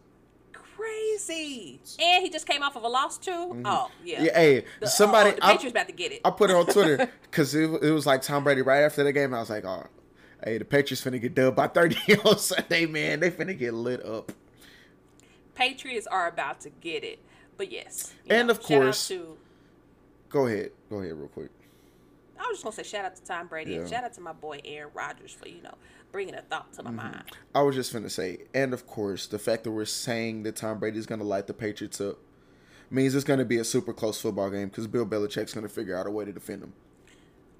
Crazy. 0.75 1.79
And 1.99 2.23
he 2.23 2.29
just 2.29 2.45
came 2.47 2.63
off 2.63 2.75
of 2.75 2.83
a 2.83 2.87
loss, 2.87 3.17
too. 3.17 3.61
Oh, 3.65 3.91
yeah. 4.03 4.15
Mm-hmm. 4.17 4.25
Yeah, 4.25 4.31
hey, 4.39 4.65
The, 4.79 4.87
somebody 4.87 5.31
uh, 5.31 5.35
the 5.35 5.45
I- 5.45 5.51
Patriots 5.53 5.71
about 5.71 5.87
to 5.87 5.93
get 5.93 6.11
it. 6.11 6.21
I 6.25 6.31
put 6.31 6.49
it 6.49 6.55
on 6.55 6.65
Twitter 6.65 7.09
because 7.23 7.53
it, 7.55 7.69
it 7.83 7.91
was 7.91 8.05
like 8.05 8.21
Tom 8.21 8.43
Brady 8.43 8.61
right 8.61 8.81
after 8.81 9.03
the 9.03 9.13
game. 9.13 9.33
I 9.33 9.39
was 9.39 9.49
like, 9.49 9.65
oh, 9.65 9.87
hey, 10.43 10.57
the 10.57 10.65
Patriots 10.65 11.03
finna 11.03 11.21
get 11.21 11.35
dubbed 11.35 11.55
by 11.55 11.67
30 11.67 12.17
on 12.25 12.37
Sunday, 12.37 12.85
man. 12.85 13.19
They 13.19 13.31
finna 13.31 13.57
get 13.57 13.73
lit 13.73 14.05
up. 14.05 14.31
Patriots 15.55 16.07
are 16.07 16.27
about 16.27 16.61
to 16.61 16.69
get 16.69 17.03
it. 17.03 17.19
But 17.57 17.71
yes. 17.71 18.13
And 18.29 18.47
know, 18.47 18.51
of 18.53 18.61
course- 18.61 19.07
to- 19.09 19.37
Go 20.29 20.47
ahead. 20.47 20.71
Go 20.89 20.97
ahead, 20.97 21.13
real 21.13 21.27
quick. 21.27 21.51
I 22.43 22.47
was 22.49 22.57
just 22.57 22.63
going 22.63 22.75
to 22.75 22.83
say 22.83 22.97
shout 22.97 23.05
out 23.05 23.15
to 23.15 23.23
Tom 23.23 23.47
Brady 23.47 23.75
and 23.77 23.87
shout 23.89 24.03
out 24.03 24.13
to 24.13 24.21
my 24.21 24.33
boy 24.33 24.59
Aaron 24.65 24.91
Rodgers 24.93 25.31
for, 25.31 25.47
you 25.47 25.61
know, 25.61 25.73
bringing 26.11 26.35
a 26.35 26.41
thought 26.41 26.73
to 26.73 26.83
my 26.83 26.89
Mm-hmm. 26.89 26.97
mind. 26.97 27.23
I 27.55 27.61
was 27.61 27.75
just 27.75 27.93
finna 27.93 28.11
say, 28.11 28.39
and 28.53 28.73
of 28.73 28.85
course, 28.85 29.27
the 29.27 29.39
fact 29.39 29.63
that 29.63 29.71
we're 29.71 29.85
saying 29.85 30.43
that 30.43 30.55
Tom 30.57 30.79
Brady's 30.79 31.05
gonna 31.05 31.23
light 31.23 31.47
the 31.47 31.53
Patriots 31.53 32.01
up 32.01 32.17
means 32.91 33.15
it's 33.15 33.23
gonna 33.23 33.45
be 33.45 33.57
a 33.57 33.63
super 33.63 33.93
close 33.93 34.19
football 34.21 34.49
game 34.49 34.67
because 34.67 34.85
Bill 34.87 35.05
Belichick's 35.05 35.53
gonna 35.53 35.69
figure 35.69 35.97
out 35.97 36.05
a 36.05 36.11
way 36.11 36.25
to 36.25 36.31
defend 36.33 36.63
him. 36.63 36.73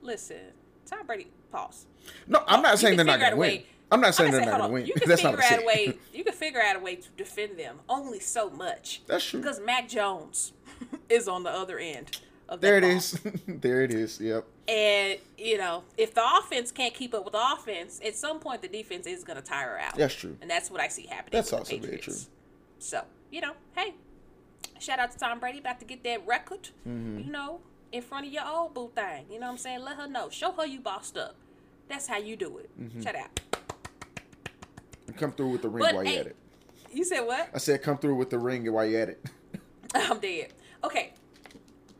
Listen, 0.01 0.37
Tom 0.85 1.05
Brady, 1.07 1.27
pause. 1.51 1.85
No, 2.27 2.43
I'm 2.47 2.61
not 2.61 2.71
You 2.73 2.77
saying 2.77 2.97
they're 2.97 3.05
not 3.05 3.19
gonna 3.19 3.35
win. 3.37 3.49
way- 3.49 3.65
I'm 3.91 4.01
not 4.01 4.15
saying 4.15 4.29
I'm 4.29 4.31
they're 4.33 4.41
gonna 4.41 4.51
not 4.51 4.57
gonna 4.57 4.67
on. 4.69 4.73
win. 4.73 4.85
You 4.87 4.93
can 4.93 5.03
That's 5.09 5.21
figure 5.21 5.37
not 5.37 5.51
out 5.51 5.61
a 5.61 5.65
way. 5.65 5.97
You 6.13 6.23
can 6.23 6.33
figure 6.33 6.61
out 6.61 6.75
a 6.75 6.79
way 6.79 6.95
to 6.95 7.09
defend 7.15 7.57
them 7.59 7.79
only 7.87 8.19
so 8.19 8.49
much. 8.49 9.01
That's 9.07 9.23
true. 9.23 9.39
Because 9.39 9.59
Mac 9.59 9.87
Jones 9.87 10.53
is 11.09 11.27
on 11.27 11.43
the 11.43 11.51
other 11.51 11.77
end 11.79 12.19
of 12.49 12.61
There 12.61 12.77
it 12.77 12.81
ball. 12.81 12.91
is. 12.91 13.19
there 13.47 13.81
it 13.81 13.91
is. 13.93 14.19
Yep. 14.19 14.45
And 14.67 15.19
you 15.37 15.57
know, 15.57 15.83
if 15.97 16.13
the 16.13 16.23
offense 16.39 16.71
can't 16.71 16.93
keep 16.93 17.13
up 17.13 17.23
with 17.25 17.33
the 17.33 17.53
offense, 17.53 17.99
at 18.05 18.15
some 18.15 18.39
point 18.39 18.61
the 18.61 18.67
defense 18.67 19.07
is 19.07 19.23
going 19.23 19.37
to 19.37 19.43
tire 19.43 19.69
her 19.71 19.79
out. 19.79 19.95
That's 19.95 20.13
true. 20.15 20.37
And 20.41 20.49
that's 20.49 20.69
what 20.71 20.81
I 20.81 20.87
see 20.87 21.05
happening. 21.07 21.31
That's 21.33 21.51
also 21.53 21.77
very 21.77 21.97
Patriots. 21.97 22.29
So 22.79 23.03
you 23.31 23.41
know, 23.41 23.53
hey, 23.75 23.93
shout 24.79 24.99
out 24.99 25.11
to 25.11 25.17
Tom 25.17 25.39
Brady 25.39 25.59
about 25.59 25.79
to 25.79 25.85
get 25.85 26.03
that 26.03 26.25
record. 26.27 26.69
Mm-hmm. 26.87 27.19
You 27.19 27.31
know, 27.31 27.59
in 27.91 28.01
front 28.01 28.27
of 28.27 28.33
your 28.33 28.45
old 28.47 28.73
boo 28.73 28.91
thing. 28.95 29.25
You 29.31 29.39
know 29.39 29.47
what 29.47 29.53
I'm 29.53 29.57
saying? 29.57 29.81
Let 29.81 29.97
her 29.97 30.07
know. 30.07 30.29
Show 30.29 30.51
her 30.53 30.65
you 30.65 30.79
bossed 30.79 31.17
up. 31.17 31.35
That's 31.89 32.07
how 32.07 32.17
you 32.17 32.35
do 32.35 32.57
it. 32.59 32.69
Mm-hmm. 32.81 33.01
Shout 33.01 33.15
out. 33.15 33.39
And 35.07 35.17
come 35.17 35.31
through 35.33 35.49
with 35.49 35.61
the 35.61 35.69
ring 35.69 35.83
But, 35.83 35.95
while 35.95 36.03
you 36.03 36.09
hey- 36.11 36.17
at 36.19 36.27
it. 36.27 36.35
You 36.91 37.03
said 37.03 37.21
what? 37.21 37.49
I 37.53 37.57
said 37.57 37.81
come 37.81 37.97
through 37.97 38.15
with 38.15 38.29
the 38.29 38.37
ring 38.37 38.71
while 38.71 38.85
you 38.85 38.97
at 38.97 39.09
it. 39.09 39.25
I'm 39.95 40.19
dead. 40.19 40.53
Okay. 40.83 41.13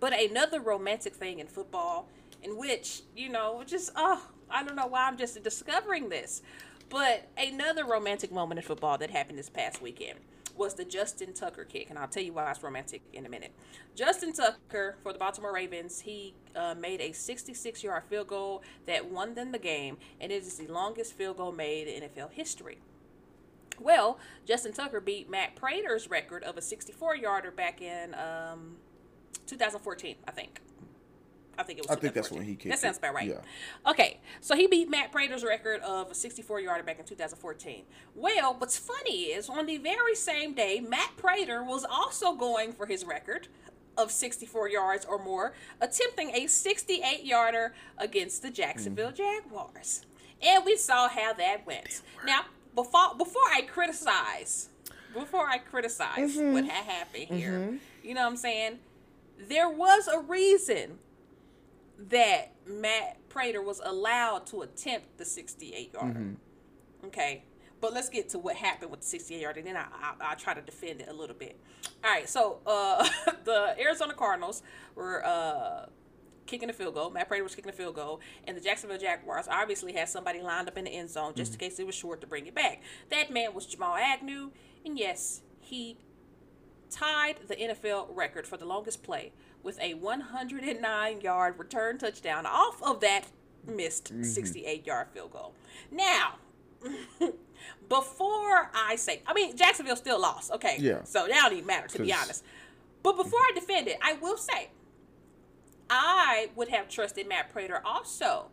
But 0.04 0.20
another 0.20 0.60
romantic 0.60 1.16
thing 1.16 1.40
in 1.40 1.48
football, 1.48 2.10
in 2.42 2.58
which, 2.58 3.04
you 3.16 3.30
know, 3.30 3.64
just, 3.66 3.90
oh, 3.96 4.22
I 4.50 4.62
don't 4.62 4.76
know 4.76 4.88
why 4.88 5.08
I'm 5.08 5.16
just 5.16 5.42
discovering 5.42 6.10
this. 6.10 6.42
But 6.90 7.30
another 7.38 7.86
romantic 7.86 8.30
moment 8.30 8.60
in 8.60 8.66
football 8.66 8.98
that 8.98 9.12
happened 9.12 9.40
this 9.40 9.50
past 9.50 9.82
weekend 9.82 10.20
was 10.58 10.74
the 10.74 10.84
Justin 10.84 11.32
Tucker 11.32 11.64
kick. 11.64 11.90
And 11.90 11.98
I'll 11.98 12.10
tell 12.10 12.22
you 12.22 12.34
why 12.34 12.52
it's 12.52 12.62
romantic 12.62 13.02
in 13.14 13.26
a 13.26 13.30
minute. 13.30 13.54
Justin 13.96 14.34
Tucker 14.34 14.98
for 15.04 15.14
the 15.14 15.20
Baltimore 15.20 15.54
Ravens, 15.54 16.02
he 16.02 16.34
uh, 16.54 16.76
made 16.78 17.00
a 17.00 17.14
66 17.14 17.82
yard 17.82 18.04
field 18.10 18.28
goal 18.28 18.62
that 18.86 19.10
won 19.10 19.36
them 19.36 19.54
the 19.54 19.58
game. 19.58 19.96
And 20.20 20.34
it 20.34 20.44
is 20.44 20.58
the 20.58 20.68
longest 20.68 21.14
field 21.14 21.38
goal 21.38 21.54
made 21.54 21.88
in 21.88 22.04
NFL 22.04 22.34
history. 22.34 22.80
Well, 23.80 24.20
Justin 24.46 24.74
Tucker 24.74 25.00
beat 25.00 25.30
Matt 25.30 25.56
Prater's 25.56 26.10
record 26.10 26.44
of 26.44 26.58
a 26.58 26.62
64 26.62 27.16
yarder 27.16 27.52
back 27.52 27.82
in 27.82 28.14
um, 28.16 28.76
2014, 29.48 30.16
I 30.28 30.32
think. 30.32 30.60
I 31.58 31.62
think 31.62 31.80
it 31.80 31.88
was. 31.88 31.96
I 31.96 32.00
think 32.00 32.16
that's 32.16 32.32
when 32.32 32.42
he 32.44 32.56
kicked 32.56 32.70
That 32.70 32.80
sounds 32.80 32.98
it. 32.98 33.00
about 33.02 33.14
right. 33.14 33.28
Yeah. 33.30 33.90
Okay, 33.92 34.20
so 34.42 34.56
he 34.56 34.66
beat 34.66 34.90
Matt 34.90 35.12
Prater's 35.12 35.44
record 35.44 35.82
of 35.82 36.10
a 36.10 36.16
64 36.16 36.60
yarder 36.62 36.84
back 36.84 36.98
in 37.00 37.06
2014. 37.06 37.84
Well, 38.16 38.56
what's 38.58 38.78
funny 38.78 39.26
is 39.26 39.50
on 39.50 39.68
the 39.68 39.78
very 39.78 40.16
same 40.16 40.56
day, 40.56 40.80
Matt 40.80 41.12
Prater 41.16 41.64
was 41.64 41.86
also 41.88 42.34
going 42.34 42.74
for 42.74 42.88
his 42.88 43.06
record 43.06 43.50
of 43.96 44.10
64 44.10 44.70
yards 44.70 45.06
or 45.06 45.24
more, 45.24 45.54
attempting 45.80 46.32
a 46.34 46.48
68 46.48 47.24
yarder 47.24 47.76
against 48.00 48.42
the 48.42 48.50
Jacksonville 48.50 49.12
Mm-hmm. 49.12 49.44
Jaguars. 49.46 50.06
And 50.42 50.66
we 50.66 50.76
saw 50.76 51.08
how 51.08 51.34
that 51.34 51.68
went. 51.68 52.02
Now, 52.26 52.46
before 52.74 53.14
before 53.16 53.44
I 53.56 53.62
criticize, 53.62 54.70
before 55.14 55.48
I 55.48 55.60
criticize 55.60 56.36
Mm-hmm. 56.36 56.54
what 56.54 56.66
had 56.66 56.84
happened 56.86 57.26
here, 57.26 57.78
you 58.04 58.16
know 58.16 58.22
what 58.24 58.30
I'm 58.32 58.38
saying? 58.38 58.80
There 59.38 59.70
was 59.70 60.08
a 60.08 60.20
reason 60.20 61.00
that 62.10 62.54
Matt 62.68 63.18
Prater 63.30 63.62
was 63.62 63.82
allowed 63.84 64.46
to 64.48 64.62
attempt 64.62 65.18
the 65.18 65.26
68 65.26 65.94
yarder. 65.94 66.20
Mm-hmm. 66.20 67.08
Okay. 67.08 67.44
But 67.82 67.94
let's 67.94 68.08
get 68.08 68.30
to 68.30 68.40
what 68.40 68.56
happened 68.56 68.92
with 68.92 69.02
the 69.02 69.08
68 69.08 69.42
yarder, 69.42 69.60
and 69.60 69.68
then 69.68 69.76
I, 69.76 69.82
I, 69.92 70.14
I'll 70.22 70.36
try 70.38 70.54
to 70.54 70.62
defend 70.62 71.02
it 71.02 71.10
a 71.10 71.14
little 71.14 71.36
bit. 71.36 71.60
All 72.04 72.12
right. 72.12 72.30
So 72.30 72.60
uh, 72.66 73.08
the 73.44 73.76
Arizona 73.78 74.14
Cardinals 74.14 74.64
were 74.96 75.26
uh, 75.26 75.88
kicking 76.46 76.70
a 76.70 76.74
field 76.74 76.94
goal. 76.94 77.10
Matt 77.10 77.28
Prater 77.28 77.44
was 77.44 77.56
kicking 77.56 77.70
a 77.70 77.76
field 77.76 77.96
goal, 77.96 78.22
and 78.46 78.56
the 78.56 78.62
Jacksonville 78.62 78.98
Jaguars 78.98 79.48
obviously 79.50 79.92
had 79.94 80.08
somebody 80.08 80.42
lined 80.42 80.68
up 80.68 80.78
in 80.78 80.86
the 80.86 80.92
end 80.92 81.10
zone 81.10 81.34
just 81.36 81.54
in 81.54 81.60
case 81.60 81.80
it 81.80 81.86
was 81.86 81.96
short 81.96 82.22
to 82.22 82.28
bring 82.28 82.48
it 82.48 82.56
back. 82.56 82.82
That 83.10 83.32
man 83.32 83.54
was 83.54 83.66
Jamal 83.66 83.96
Agnew, 83.96 84.52
and 84.86 84.98
yes, 84.98 85.42
he 85.60 85.98
tied 86.94 87.38
the 87.48 87.56
NFL 87.56 88.08
record 88.16 88.48
for 88.48 88.58
the 88.58 88.66
longest 88.66 89.04
play 89.04 89.32
with 89.64 89.80
a 89.80 89.94
109 89.96 91.22
yard 91.22 91.58
return 91.58 91.98
touchdown 91.98 92.46
off 92.46 92.82
of 92.84 93.00
that 93.02 93.26
missed 93.68 94.14
mm-hmm. 94.14 94.24
68 94.24 94.86
yard 94.86 95.08
field 95.14 95.32
goal. 95.32 95.54
Now, 95.92 96.36
before 97.90 98.70
I 98.74 98.96
say, 98.98 99.22
I 99.26 99.34
mean, 99.34 99.56
Jacksonville 99.56 99.96
still 99.96 100.20
lost. 100.20 100.52
Okay. 100.52 100.78
Yeah. 100.80 101.04
So 101.04 101.28
that 101.28 101.42
don't 101.44 101.54
even 101.54 101.66
matter, 101.66 101.88
to 101.88 102.04
be 102.04 102.14
honest. 102.14 102.44
But 103.02 103.18
before 103.18 103.40
I 103.40 103.52
defend 103.54 103.88
it, 103.88 103.98
I 104.02 104.14
will 104.14 104.38
say, 104.38 104.70
I 105.90 106.50
would 106.56 106.70
have 106.70 106.88
trusted 106.90 107.28
Matt 107.28 107.52
Prater 107.52 107.82
also 107.86 108.48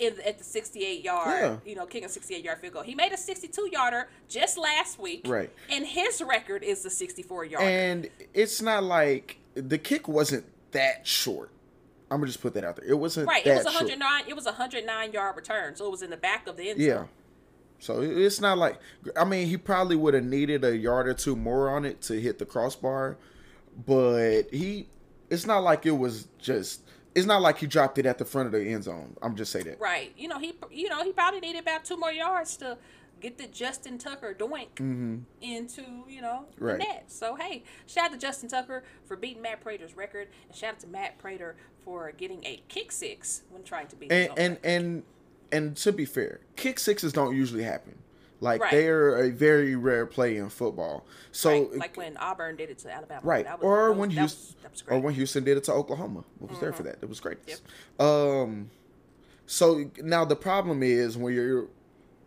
in 0.00 0.16
the, 0.16 0.26
at 0.28 0.38
the 0.38 0.44
68 0.44 1.04
yard, 1.04 1.28
Yeah. 1.28 1.56
you 1.64 1.74
know, 1.76 1.86
kicking 1.86 2.06
a 2.06 2.08
68 2.08 2.44
yard 2.44 2.58
field 2.58 2.72
goal. 2.74 2.82
He 2.82 2.94
made 2.94 3.12
a 3.12 3.16
62 3.16 3.68
yarder 3.72 4.08
just 4.28 4.56
last 4.58 4.98
week. 4.98 5.26
Right. 5.28 5.50
And 5.70 5.86
his 5.86 6.22
record 6.22 6.62
is 6.62 6.82
the 6.82 6.90
64 6.90 7.44
yard. 7.44 7.64
And 7.64 8.08
it's 8.34 8.60
not 8.62 8.82
like 8.82 9.38
the 9.54 9.78
kick 9.78 10.08
wasn't 10.08 10.44
that 10.72 11.06
short. 11.06 11.50
I'm 12.10 12.18
gonna 12.18 12.26
just 12.26 12.40
put 12.42 12.54
that 12.54 12.64
out 12.64 12.76
there. 12.76 12.86
It 12.86 12.98
wasn't 12.98 13.28
right. 13.28 13.44
that 13.44 13.50
It 13.50 13.56
was 13.58 13.66
a 13.66 13.70
short. 13.70 13.84
109. 13.84 14.24
It 14.28 14.34
was 14.34 14.46
a 14.46 14.50
109 14.50 15.12
yard 15.12 15.36
return, 15.36 15.76
so 15.76 15.86
it 15.86 15.90
was 15.90 16.02
in 16.02 16.10
the 16.10 16.16
back 16.16 16.46
of 16.48 16.56
the 16.56 16.70
end 16.70 16.80
zone. 16.80 16.88
Yeah. 16.88 17.04
So 17.78 18.02
it's 18.02 18.40
not 18.40 18.58
like 18.58 18.78
I 19.16 19.24
mean 19.24 19.46
he 19.46 19.56
probably 19.56 19.96
would 19.96 20.14
have 20.14 20.24
needed 20.24 20.64
a 20.64 20.76
yard 20.76 21.06
or 21.08 21.14
two 21.14 21.36
more 21.36 21.70
on 21.70 21.84
it 21.84 22.00
to 22.02 22.20
hit 22.20 22.38
the 22.38 22.44
crossbar, 22.46 23.16
but 23.86 24.42
he 24.52 24.88
it's 25.30 25.46
not 25.46 25.62
like 25.62 25.86
it 25.86 25.92
was 25.92 26.26
just 26.38 26.82
it's 27.14 27.26
not 27.26 27.42
like 27.42 27.58
he 27.58 27.66
dropped 27.66 27.98
it 27.98 28.06
at 28.06 28.18
the 28.18 28.24
front 28.24 28.46
of 28.46 28.52
the 28.52 28.60
end 28.72 28.84
zone. 28.84 29.16
I'm 29.22 29.34
just 29.36 29.52
say 29.52 29.62
that. 29.62 29.80
Right. 29.80 30.12
You 30.16 30.28
know 30.28 30.38
he. 30.38 30.54
You 30.70 30.88
know 30.88 31.02
he 31.02 31.12
probably 31.12 31.40
needed 31.40 31.60
about 31.60 31.84
two 31.84 31.96
more 31.96 32.12
yards 32.12 32.56
to 32.58 32.78
get 33.20 33.36
the 33.36 33.46
Justin 33.46 33.98
Tucker 33.98 34.34
doink 34.38 35.20
into 35.40 35.82
you 36.08 36.22
know 36.22 36.46
the 36.58 36.64
Mm-hmm. 36.64 36.78
Net. 36.78 37.04
So 37.08 37.34
hey, 37.34 37.64
shout 37.86 38.06
out 38.06 38.12
to 38.12 38.18
Justin 38.18 38.48
Tucker 38.48 38.84
for 39.04 39.16
beating 39.16 39.42
Matt 39.42 39.60
Prater's 39.60 39.96
record, 39.96 40.28
and 40.48 40.56
shout 40.56 40.74
out 40.74 40.80
to 40.80 40.86
Matt 40.86 41.18
Prater 41.18 41.56
for 41.84 42.12
getting 42.12 42.44
a 42.44 42.62
kick 42.68 42.92
six 42.92 43.42
when 43.50 43.62
trying 43.62 43.88
to 43.88 43.96
beat. 43.96 44.12
And 44.12 44.30
and 44.38 44.58
and 44.64 45.02
and 45.52 45.76
to 45.78 45.92
be 45.92 46.04
fair, 46.04 46.40
kick 46.56 46.78
sixes 46.78 47.12
don't 47.12 47.36
usually 47.36 47.62
happen. 47.64 47.98
Like 48.40 48.62
Right. 48.62 48.70
they're 48.70 49.16
a 49.16 49.30
very 49.30 49.76
rare 49.76 50.06
play 50.06 50.36
in 50.38 50.48
football. 50.48 51.06
So 51.30 51.50
Right, 51.50 51.74
like 51.76 51.96
when 51.96 52.16
Auburn 52.16 52.56
did 52.56 52.70
it 52.70 52.78
to 52.78 52.90
Alabama. 52.92 53.20
Right. 53.22 53.44
That 53.44 53.58
was, 53.58 53.64
or 53.64 53.92
when 53.92 54.08
that 54.10 54.18
Houston 54.18 54.56
was, 54.62 54.70
was 54.72 54.82
or. 54.82 54.94
Mm-hmm. 54.96 55.04
when 55.04 55.14
Houston 55.14 55.44
did 55.44 55.56
it 55.58 55.64
to 55.64 55.72
Oklahoma. 55.72 56.24
I 56.42 56.50
was 56.50 56.58
there 56.60 56.72
for 56.72 56.82
that. 56.84 56.96
It 57.02 57.08
was 57.08 57.20
great. 57.20 57.38
Um 57.98 58.70
so 59.46 59.90
now 59.98 60.24
the 60.24 60.36
problem 60.36 60.82
is 60.82 61.18
when 61.18 61.34
you're 61.34 61.66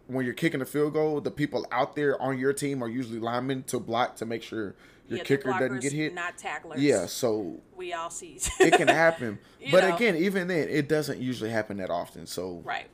when 0.08 0.26
you're 0.26 0.34
kicking 0.36 0.62
a 0.62 0.66
field 0.66 0.94
goal, 0.94 1.22
the 1.22 1.32
people 1.32 1.66
out 1.72 1.96
there 1.96 2.22
on 2.22 2.38
your 2.38 2.54
team 2.54 2.84
are 2.84 2.90
usually 2.90 3.20
linemen 3.20 3.64
to 3.64 3.80
block 3.80 4.18
to 4.18 4.26
make 4.26 4.44
sure 4.44 4.76
your 5.08 5.18
yeah, 5.20 5.24
kicker 5.24 5.50
doesn't 5.52 5.80
get 5.82 5.94
hit. 5.94 6.14
Not 6.14 6.38
tacklers. 6.38 6.82
Yeah, 6.82 7.06
so 7.08 7.60
We 7.76 7.94
all 7.94 8.10
see. 8.10 8.40
it 8.60 8.74
can 8.74 8.88
happen. 8.88 9.40
But 9.72 9.88
know. 9.88 9.96
again, 9.96 10.18
even 10.18 10.50
then, 10.50 10.68
it 10.68 10.90
doesn't 10.90 11.22
usually 11.22 11.50
happen 11.50 11.78
that 11.78 11.90
often. 11.90 12.26
So 12.28 12.62
right. 12.66 12.88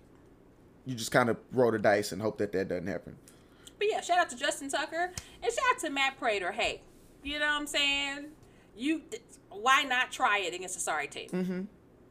You 0.89 0.95
just 0.95 1.11
kind 1.11 1.29
of 1.29 1.37
roll 1.51 1.69
the 1.71 1.77
dice 1.77 2.11
and 2.11 2.19
hope 2.19 2.39
that 2.39 2.51
that 2.53 2.67
doesn't 2.67 2.87
happen. 2.87 3.15
But 3.77 3.87
yeah, 3.91 4.01
shout 4.01 4.17
out 4.17 4.29
to 4.31 4.35
Justin 4.35 4.69
Tucker 4.69 5.11
and 5.43 5.53
shout 5.53 5.63
out 5.71 5.79
to 5.81 5.89
Matt 5.91 6.17
Prater. 6.17 6.51
Hey, 6.51 6.81
you 7.23 7.37
know 7.37 7.45
what 7.45 7.61
I'm 7.61 7.67
saying? 7.67 8.25
You 8.75 9.03
why 9.51 9.83
not 9.83 10.11
try 10.11 10.39
it 10.39 10.55
against 10.55 10.75
a 10.77 10.79
sorry 10.79 11.05
team? 11.07 11.29
Mm-hmm. 11.29 11.61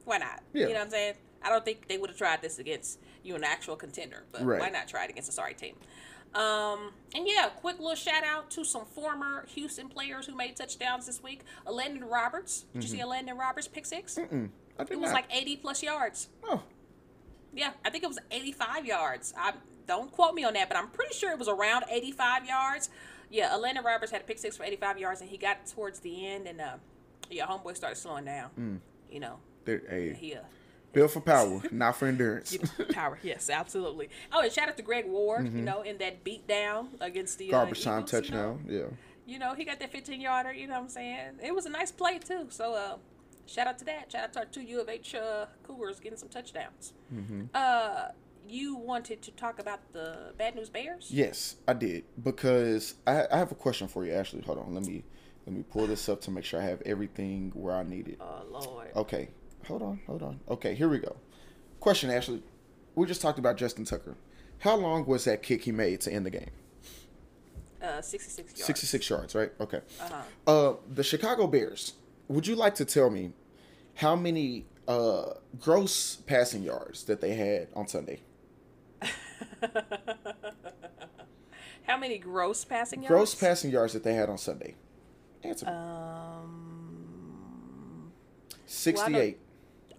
Why 0.04 0.18
not? 0.18 0.44
Yeah. 0.52 0.68
You 0.68 0.74
know 0.74 0.78
what 0.78 0.84
I'm 0.84 0.90
saying? 0.90 1.14
I 1.42 1.48
don't 1.50 1.64
think 1.64 1.88
they 1.88 1.98
would 1.98 2.08
have 2.10 2.16
tried 2.18 2.40
this 2.40 2.60
against 2.60 3.00
you, 3.24 3.34
an 3.34 3.42
actual 3.42 3.74
contender, 3.74 4.22
but 4.30 4.42
Right. 4.44 4.60
why 4.60 4.68
not 4.68 4.86
try 4.86 5.04
it 5.06 5.10
against 5.10 5.28
a 5.28 5.32
sorry 5.32 5.54
team? 5.54 5.74
Um, 6.36 6.92
and 7.16 7.26
yeah, 7.26 7.48
quick 7.56 7.78
little 7.80 7.96
shout 7.96 8.22
out 8.22 8.48
to 8.52 8.64
some 8.64 8.84
former 8.84 9.44
Houston 9.54 9.88
players 9.88 10.26
who 10.26 10.36
made 10.36 10.54
touchdowns 10.54 11.06
this 11.06 11.20
week. 11.20 11.40
Elandon 11.66 12.08
Roberts. 12.08 12.64
Did 12.74 12.84
you 12.84 12.88
see 12.90 12.98
Elandon 12.98 13.36
Roberts 13.36 13.66
pick 13.66 13.86
six? 13.86 14.14
Mm, 14.16 14.50
I 14.78 14.84
did 14.84 14.92
It 14.92 15.00
was 15.00 15.10
not. 15.10 15.14
like 15.16 15.24
80 15.34 15.56
plus 15.56 15.82
yards. 15.82 16.28
oh, 16.44 16.62
Yeah, 17.54 17.70
I 17.84 17.90
think 17.90 18.04
it 18.04 18.08
was 18.08 18.18
85 18.30 18.84
yards. 18.86 19.34
I 19.36 19.52
don't 19.86 20.12
quote 20.12 20.34
me 20.34 20.44
on 20.44 20.52
that, 20.54 20.68
but 20.68 20.76
I'm 20.76 20.88
pretty 20.88 21.14
sure 21.14 21.30
it 21.32 21.38
was 21.38 21.48
around 21.48 21.84
85 21.90 22.46
yards. 22.46 22.90
Yeah, 23.30 23.50
Elandon 23.50 23.84
Roberts 23.84 24.12
had 24.12 24.20
a 24.20 24.24
pick 24.24 24.38
six 24.38 24.56
for 24.56 24.64
85 24.64 24.98
yards, 24.98 25.20
and 25.20 25.28
he 25.30 25.36
got 25.36 25.66
towards 25.66 26.00
the 26.00 26.26
end, 26.26 26.46
and 26.46 26.60
uh, 26.60 26.76
yeah, 27.30 27.46
homeboy 27.46 27.76
started 27.76 27.96
slowing 27.96 28.24
down. 28.24 28.80
You 29.10 29.20
know, 29.20 29.36
there, 29.64 29.82
hey, 29.88 30.12
he 30.14 30.34
uh, 30.34 30.40
built 30.92 31.10
for 31.10 31.20
power, 31.20 31.62
not 31.70 31.96
for 31.96 32.06
endurance. 32.06 32.56
power. 32.92 33.18
Yes, 33.22 33.50
absolutely. 33.50 34.08
Oh, 34.32 34.42
and 34.42 34.52
shout 34.52 34.68
out 34.68 34.76
to 34.76 34.82
Greg 34.82 35.06
Ward. 35.06 35.44
You 35.46 35.62
know, 35.62 35.82
in 35.82 35.98
that 35.98 36.24
beat 36.24 36.46
down 36.46 36.88
against 37.00 37.38
the 37.38 37.46
Mm-hmm. 37.46 37.52
Garbage 37.52 37.86
uh, 37.86 37.90
time 37.90 37.98
Eagles, 38.02 38.12
you 38.12 38.18
know. 38.20 38.20
touchdown. 38.58 38.64
Yeah. 38.68 38.82
You 39.26 39.38
know, 39.38 39.54
he 39.54 39.64
got 39.64 39.78
that 39.80 39.92
15 39.92 40.20
yarder. 40.22 40.52
You 40.54 40.66
know 40.66 40.74
what 40.74 40.82
I'm 40.84 40.88
saying? 40.88 41.40
It 41.42 41.54
was 41.54 41.66
a 41.66 41.70
nice 41.70 41.92
play 41.92 42.18
too. 42.18 42.46
So, 42.50 42.72
uh, 42.74 42.96
shout 43.48 43.66
out 43.66 43.78
to 43.78 43.84
that. 43.86 44.12
Shout 44.12 44.24
out 44.24 44.32
to 44.34 44.38
our 44.40 44.44
two 44.44 44.62
U 44.62 44.80
of 44.80 44.88
H 44.88 45.14
uh, 45.14 45.46
Cougars 45.62 45.98
getting 46.00 46.18
some 46.18 46.28
touchdowns. 46.28 46.92
Mm-hmm. 47.12 47.44
Uh, 47.54 48.08
you 48.46 48.76
wanted 48.76 49.20
to 49.22 49.30
talk 49.32 49.58
about 49.58 49.80
the 49.92 50.32
Bad 50.38 50.54
News 50.54 50.68
Bears? 50.68 51.08
Yes, 51.10 51.56
I 51.66 51.74
did 51.74 52.04
because 52.22 52.94
I, 53.06 53.26
I 53.30 53.38
have 53.38 53.52
a 53.52 53.56
question 53.56 53.88
for 53.88 54.04
you. 54.04 54.12
Ashley, 54.12 54.40
hold 54.42 54.58
on. 54.58 54.74
Let 54.74 54.84
me 54.84 55.04
let 55.46 55.54
me 55.54 55.62
pull 55.62 55.86
this 55.86 56.08
up 56.08 56.20
to 56.22 56.30
make 56.30 56.44
sure 56.44 56.60
I 56.60 56.64
have 56.64 56.82
everything 56.82 57.52
where 57.54 57.74
I 57.74 57.82
need 57.82 58.08
it. 58.08 58.18
Oh 58.20 58.42
Lord. 58.50 58.88
Okay, 58.94 59.28
hold 59.66 59.82
on, 59.82 60.00
hold 60.06 60.22
on. 60.22 60.40
Okay, 60.48 60.74
here 60.74 60.88
we 60.88 60.98
go. 60.98 61.16
Question, 61.80 62.10
Ashley. 62.10 62.42
We 62.94 63.06
just 63.06 63.22
talked 63.22 63.38
about 63.38 63.56
Justin 63.56 63.84
Tucker. 63.84 64.16
How 64.60 64.74
long 64.74 65.06
was 65.06 65.24
that 65.24 65.42
kick 65.42 65.62
he 65.62 65.72
made 65.72 66.00
to 66.02 66.12
end 66.12 66.26
the 66.26 66.30
game? 66.30 66.50
Uh, 67.80 68.00
66 68.00 68.54
yards. 68.54 68.64
66 68.64 69.10
yards, 69.10 69.34
right? 69.36 69.52
Okay. 69.60 69.80
Uh-huh. 70.00 70.22
Uh, 70.46 70.74
the 70.92 71.04
Chicago 71.04 71.46
Bears. 71.46 71.92
Would 72.28 72.46
you 72.46 72.54
like 72.56 72.74
to 72.76 72.84
tell 72.84 73.10
me 73.10 73.32
how 73.94 74.14
many 74.16 74.66
uh, 74.86 75.32
gross 75.60 76.16
passing 76.16 76.62
yards 76.62 77.04
that 77.04 77.20
they 77.20 77.34
had 77.34 77.68
on 77.74 77.88
Sunday? 77.88 78.20
How 81.86 81.96
many 81.96 82.18
gross 82.18 82.64
passing 82.66 83.00
yards? 83.02 83.08
Gross 83.10 83.34
passing 83.34 83.70
yards 83.70 83.94
that 83.94 84.04
they 84.04 84.12
had 84.14 84.28
on 84.28 84.36
Sunday. 84.36 84.74
Answer. 85.42 85.66
Um. 85.68 86.58
68. 88.66 89.38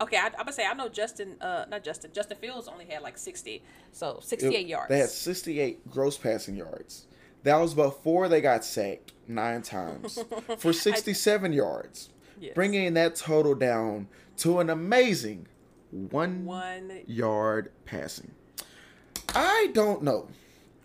Okay, 0.02 0.16
I, 0.18 0.26
I'm 0.28 0.32
gonna 0.34 0.54
say 0.54 0.66
I 0.68 0.74
know 0.76 0.88
Justin. 0.88 1.36
Uh, 1.42 1.66
not 1.68 1.84
Justin. 1.84 2.12
Justin 2.14 2.38
Fields 2.38 2.68
only 2.68 2.86
had 2.86 3.02
like 3.02 3.18
60, 3.18 3.64
so 3.92 4.20
68 4.22 4.54
It- 4.54 4.68
yards. 4.68 4.90
They 4.90 5.00
had 5.00 5.10
68 5.10 5.90
gross 5.90 6.18
passing 6.18 6.56
yards. 6.56 7.08
That 7.44 7.56
was 7.58 7.74
before 7.74 8.28
they 8.30 8.42
got 8.42 8.64
sacked 8.64 9.14
nine 9.28 9.62
times 9.64 10.20
for 10.60 10.72
67 10.74 11.54
yards, 11.54 12.10
Yes. 12.40 12.54
bringing 12.56 12.94
that 12.94 13.16
total 13.16 13.54
down 13.56 14.08
to 14.38 14.60
an 14.60 14.70
amazing 14.70 15.48
one, 15.92 16.46
One. 16.46 17.02
yard 17.08 17.72
passing. 17.86 18.32
I 19.36 19.70
don't 19.74 20.04
know 20.04 20.28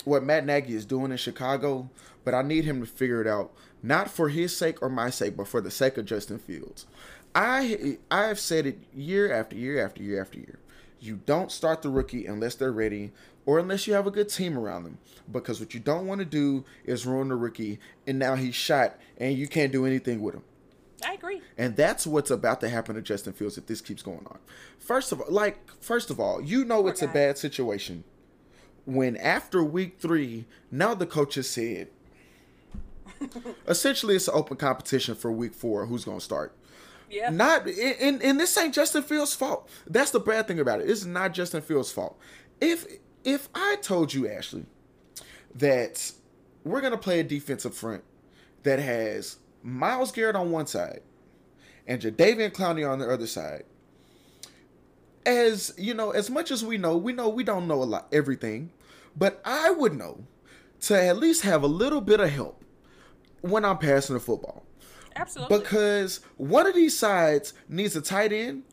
what 0.05 0.23
Matt 0.25 0.45
Nagy 0.47 0.75
is 0.75 0.85
doing 0.85 1.11
in 1.11 1.17
Chicago, 1.17 1.89
but 2.25 2.35
I 2.35 2.43
need 2.43 2.65
him 2.65 2.81
to 2.81 2.87
figure 2.87 3.21
it 3.21 3.27
out, 3.27 3.53
not 3.83 4.11
for 4.11 4.29
his 4.29 4.57
sake 4.57 4.83
or 4.83 4.89
my 4.89 5.11
sake, 5.11 5.37
but 5.37 5.49
for 5.49 5.61
the 5.61 5.71
sake 5.71 5.97
of 5.97 6.07
Justin 6.07 6.39
Fields. 6.39 6.87
I 7.35 7.99
I 8.11 8.27
have 8.29 8.39
said 8.39 8.67
it 8.67 8.79
year 8.95 9.33
after 9.33 9.57
year 9.57 9.85
after 9.85 10.03
year 10.03 10.21
after 10.21 10.39
year. 10.39 10.59
You 11.01 11.21
don't 11.27 11.53
start 11.53 11.83
the 11.83 11.91
rookie 11.91 12.27
unless 12.27 12.55
they're 12.55 12.73
ready 12.73 13.13
or 13.45 13.59
unless 13.59 13.87
you 13.87 13.93
have 13.95 14.07
a 14.07 14.11
good 14.11 14.29
team 14.31 14.57
around 14.59 14.85
them. 14.85 14.99
Because 15.31 15.61
what 15.61 15.75
you 15.75 15.81
don't 15.81 16.07
want 16.07 16.21
to 16.21 16.25
do 16.25 16.65
is 16.87 17.05
ruin 17.05 17.29
the 17.29 17.35
rookie 17.37 17.79
and 18.07 18.19
now 18.19 18.37
he's 18.37 18.55
shot 18.55 18.99
and 19.19 19.37
you 19.37 19.47
can't 19.49 19.73
do 19.73 19.85
anything 19.85 20.23
with 20.23 20.35
him. 20.35 20.45
I 21.05 21.15
agree. 21.15 21.41
And 21.59 21.77
that's 21.77 22.07
what's 22.07 22.31
about 22.31 22.61
to 22.61 22.69
happen 22.69 22.95
to 22.95 23.03
Justin 23.03 23.33
Fields 23.33 23.59
if 23.59 23.67
this 23.67 23.81
keeps 23.81 24.03
going 24.03 24.27
on. 24.27 24.39
First 24.79 25.13
of 25.13 25.21
all, 25.21 25.31
like 25.31 25.59
first 25.81 26.11
of 26.11 26.19
all, 26.19 26.41
you 26.41 26.65
know 26.65 26.87
it's 26.89 27.03
a 27.03 27.09
bad 27.09 27.39
situation 27.39 28.05
when 28.87 29.17
after 29.17 29.63
week 29.63 29.97
three, 29.99 30.47
now 30.71 30.95
the 30.95 31.07
coach 31.07 31.37
has 31.37 31.49
said 31.49 31.89
essentially 33.69 34.17
it's 34.17 34.29
an 34.29 34.35
open 34.35 34.57
competition 34.57 35.15
for 35.15 35.33
week 35.33 35.55
four 35.55 35.87
who's 35.87 36.05
gonna 36.05 36.21
start. 36.21 36.55
Yeah. 37.11 37.31
Not 37.31 37.67
and, 37.67 37.97
and, 38.01 38.23
and 38.23 38.41
this 38.41 38.57
ain't 38.57 38.75
Justin 38.75 39.03
Fields' 39.03 39.35
fault. 39.35 39.69
That's 39.87 40.11
the 40.11 40.21
bad 40.21 40.49
thing 40.49 40.59
about 40.59 40.81
it. 40.81 40.91
It's 40.91 41.05
not 41.05 41.35
Justin 41.35 41.63
Fields' 41.63 41.93
fault. 41.93 42.19
If 42.61 42.87
if 43.25 43.49
I 43.55 43.77
told 43.77 44.13
you, 44.13 44.29
Ashley, 44.29 44.67
that 45.55 46.13
we're 46.65 46.81
gonna 46.81 46.99
play 46.99 47.21
a 47.21 47.25
defensive 47.25 47.75
front 47.75 48.05
that 48.65 48.79
has 48.79 49.39
Myles 49.65 50.13
Garrett 50.13 50.37
on 50.37 50.51
one 50.51 50.67
side 50.67 51.01
and 51.87 52.01
Jadeveon 52.01 52.53
Clowney 52.53 52.89
on 52.89 52.99
the 52.99 53.11
other 53.11 53.27
side. 53.27 53.65
As 55.25 55.73
you 55.79 55.95
know, 55.95 56.11
as 56.11 56.29
much 56.29 56.51
as 56.51 56.63
we 56.63 56.77
know, 56.77 56.99
we 56.99 57.15
know 57.15 57.31
we 57.31 57.45
don't 57.45 57.67
know 57.67 57.83
a 57.83 57.85
lot 57.85 58.09
everything, 58.13 58.71
but 59.17 59.41
I 59.43 59.71
would 59.71 59.95
know 59.95 60.25
to 60.83 61.03
at 61.03 61.17
least 61.17 61.43
have 61.43 61.63
a 61.63 61.67
little 61.67 62.03
bit 62.03 62.21
of 62.21 62.29
help 62.29 62.63
when 63.41 63.65
I'm 63.65 63.79
passing 63.79 64.15
the 64.15 64.21
football 64.21 64.67
Absolutely. 65.17 65.59
because 65.59 66.21
one 66.37 66.67
of 66.67 66.75
these 66.75 66.97
sides 66.97 67.55
needs 67.67 67.97
a 67.97 68.03
tight 68.03 68.33
end 68.35 68.65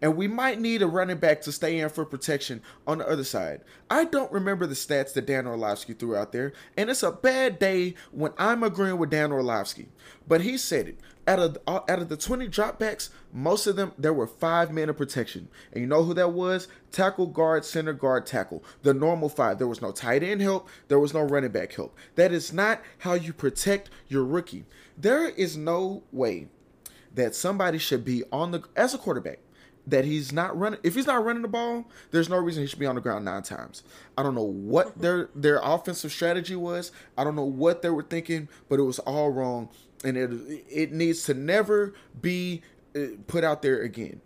And 0.00 0.16
we 0.16 0.28
might 0.28 0.60
need 0.60 0.82
a 0.82 0.86
running 0.86 1.18
back 1.18 1.40
to 1.42 1.52
stay 1.52 1.78
in 1.78 1.88
for 1.88 2.04
protection 2.04 2.62
on 2.86 2.98
the 2.98 3.08
other 3.08 3.24
side. 3.24 3.62
I 3.90 4.04
don't 4.04 4.30
remember 4.30 4.66
the 4.66 4.74
stats 4.74 5.12
that 5.14 5.26
Dan 5.26 5.46
Orlovsky 5.46 5.92
threw 5.94 6.14
out 6.14 6.32
there, 6.32 6.52
and 6.76 6.88
it's 6.88 7.02
a 7.02 7.10
bad 7.10 7.58
day 7.58 7.94
when 8.12 8.32
I'm 8.38 8.62
agreeing 8.62 8.98
with 8.98 9.10
Dan 9.10 9.32
Orlovsky. 9.32 9.88
But 10.26 10.42
he 10.42 10.56
said 10.56 10.88
it. 10.88 11.00
Out 11.26 11.38
of 11.38 11.58
uh, 11.66 11.80
out 11.88 12.00
of 12.00 12.08
the 12.08 12.16
20 12.16 12.48
dropbacks, 12.48 13.10
most 13.34 13.66
of 13.66 13.76
them 13.76 13.92
there 13.98 14.14
were 14.14 14.26
five 14.26 14.72
men 14.72 14.88
of 14.88 14.96
protection. 14.96 15.48
And 15.72 15.82
you 15.82 15.86
know 15.86 16.02
who 16.02 16.14
that 16.14 16.32
was? 16.32 16.68
Tackle, 16.90 17.26
guard, 17.26 17.66
center, 17.66 17.92
guard, 17.92 18.24
tackle. 18.24 18.64
The 18.82 18.94
normal 18.94 19.28
five. 19.28 19.58
There 19.58 19.68
was 19.68 19.82
no 19.82 19.92
tight 19.92 20.22
end 20.22 20.40
help. 20.40 20.68
There 20.88 20.98
was 20.98 21.12
no 21.12 21.20
running 21.20 21.50
back 21.50 21.74
help. 21.74 21.94
That 22.14 22.32
is 22.32 22.50
not 22.50 22.80
how 22.98 23.12
you 23.12 23.34
protect 23.34 23.90
your 24.06 24.24
rookie. 24.24 24.64
There 24.96 25.28
is 25.28 25.54
no 25.54 26.02
way 26.12 26.48
that 27.14 27.34
somebody 27.34 27.76
should 27.76 28.06
be 28.06 28.22
on 28.32 28.52
the 28.52 28.62
as 28.74 28.94
a 28.94 28.98
quarterback 28.98 29.40
that 29.90 30.04
he's 30.04 30.32
not 30.32 30.56
running 30.58 30.78
if 30.82 30.94
he's 30.94 31.06
not 31.06 31.24
running 31.24 31.42
the 31.42 31.48
ball 31.48 31.84
there's 32.10 32.28
no 32.28 32.36
reason 32.36 32.62
he 32.62 32.66
should 32.66 32.78
be 32.78 32.86
on 32.86 32.94
the 32.94 33.00
ground 33.00 33.24
nine 33.24 33.42
times. 33.42 33.82
I 34.16 34.22
don't 34.22 34.34
know 34.34 34.42
what 34.42 34.98
their 35.00 35.28
their 35.34 35.60
offensive 35.62 36.12
strategy 36.12 36.56
was. 36.56 36.92
I 37.16 37.24
don't 37.24 37.36
know 37.36 37.44
what 37.44 37.82
they 37.82 37.90
were 37.90 38.02
thinking 38.02 38.48
but 38.68 38.78
it 38.78 38.82
was 38.82 38.98
all 39.00 39.30
wrong. 39.30 39.68
And 40.04 40.16
it 40.16 40.30
it 40.68 40.92
needs 40.92 41.22
to 41.24 41.34
never 41.34 41.94
be 42.20 42.62
uh, 42.96 43.00
put 43.26 43.44
out 43.44 43.62
there 43.62 43.80
again. 43.82 44.20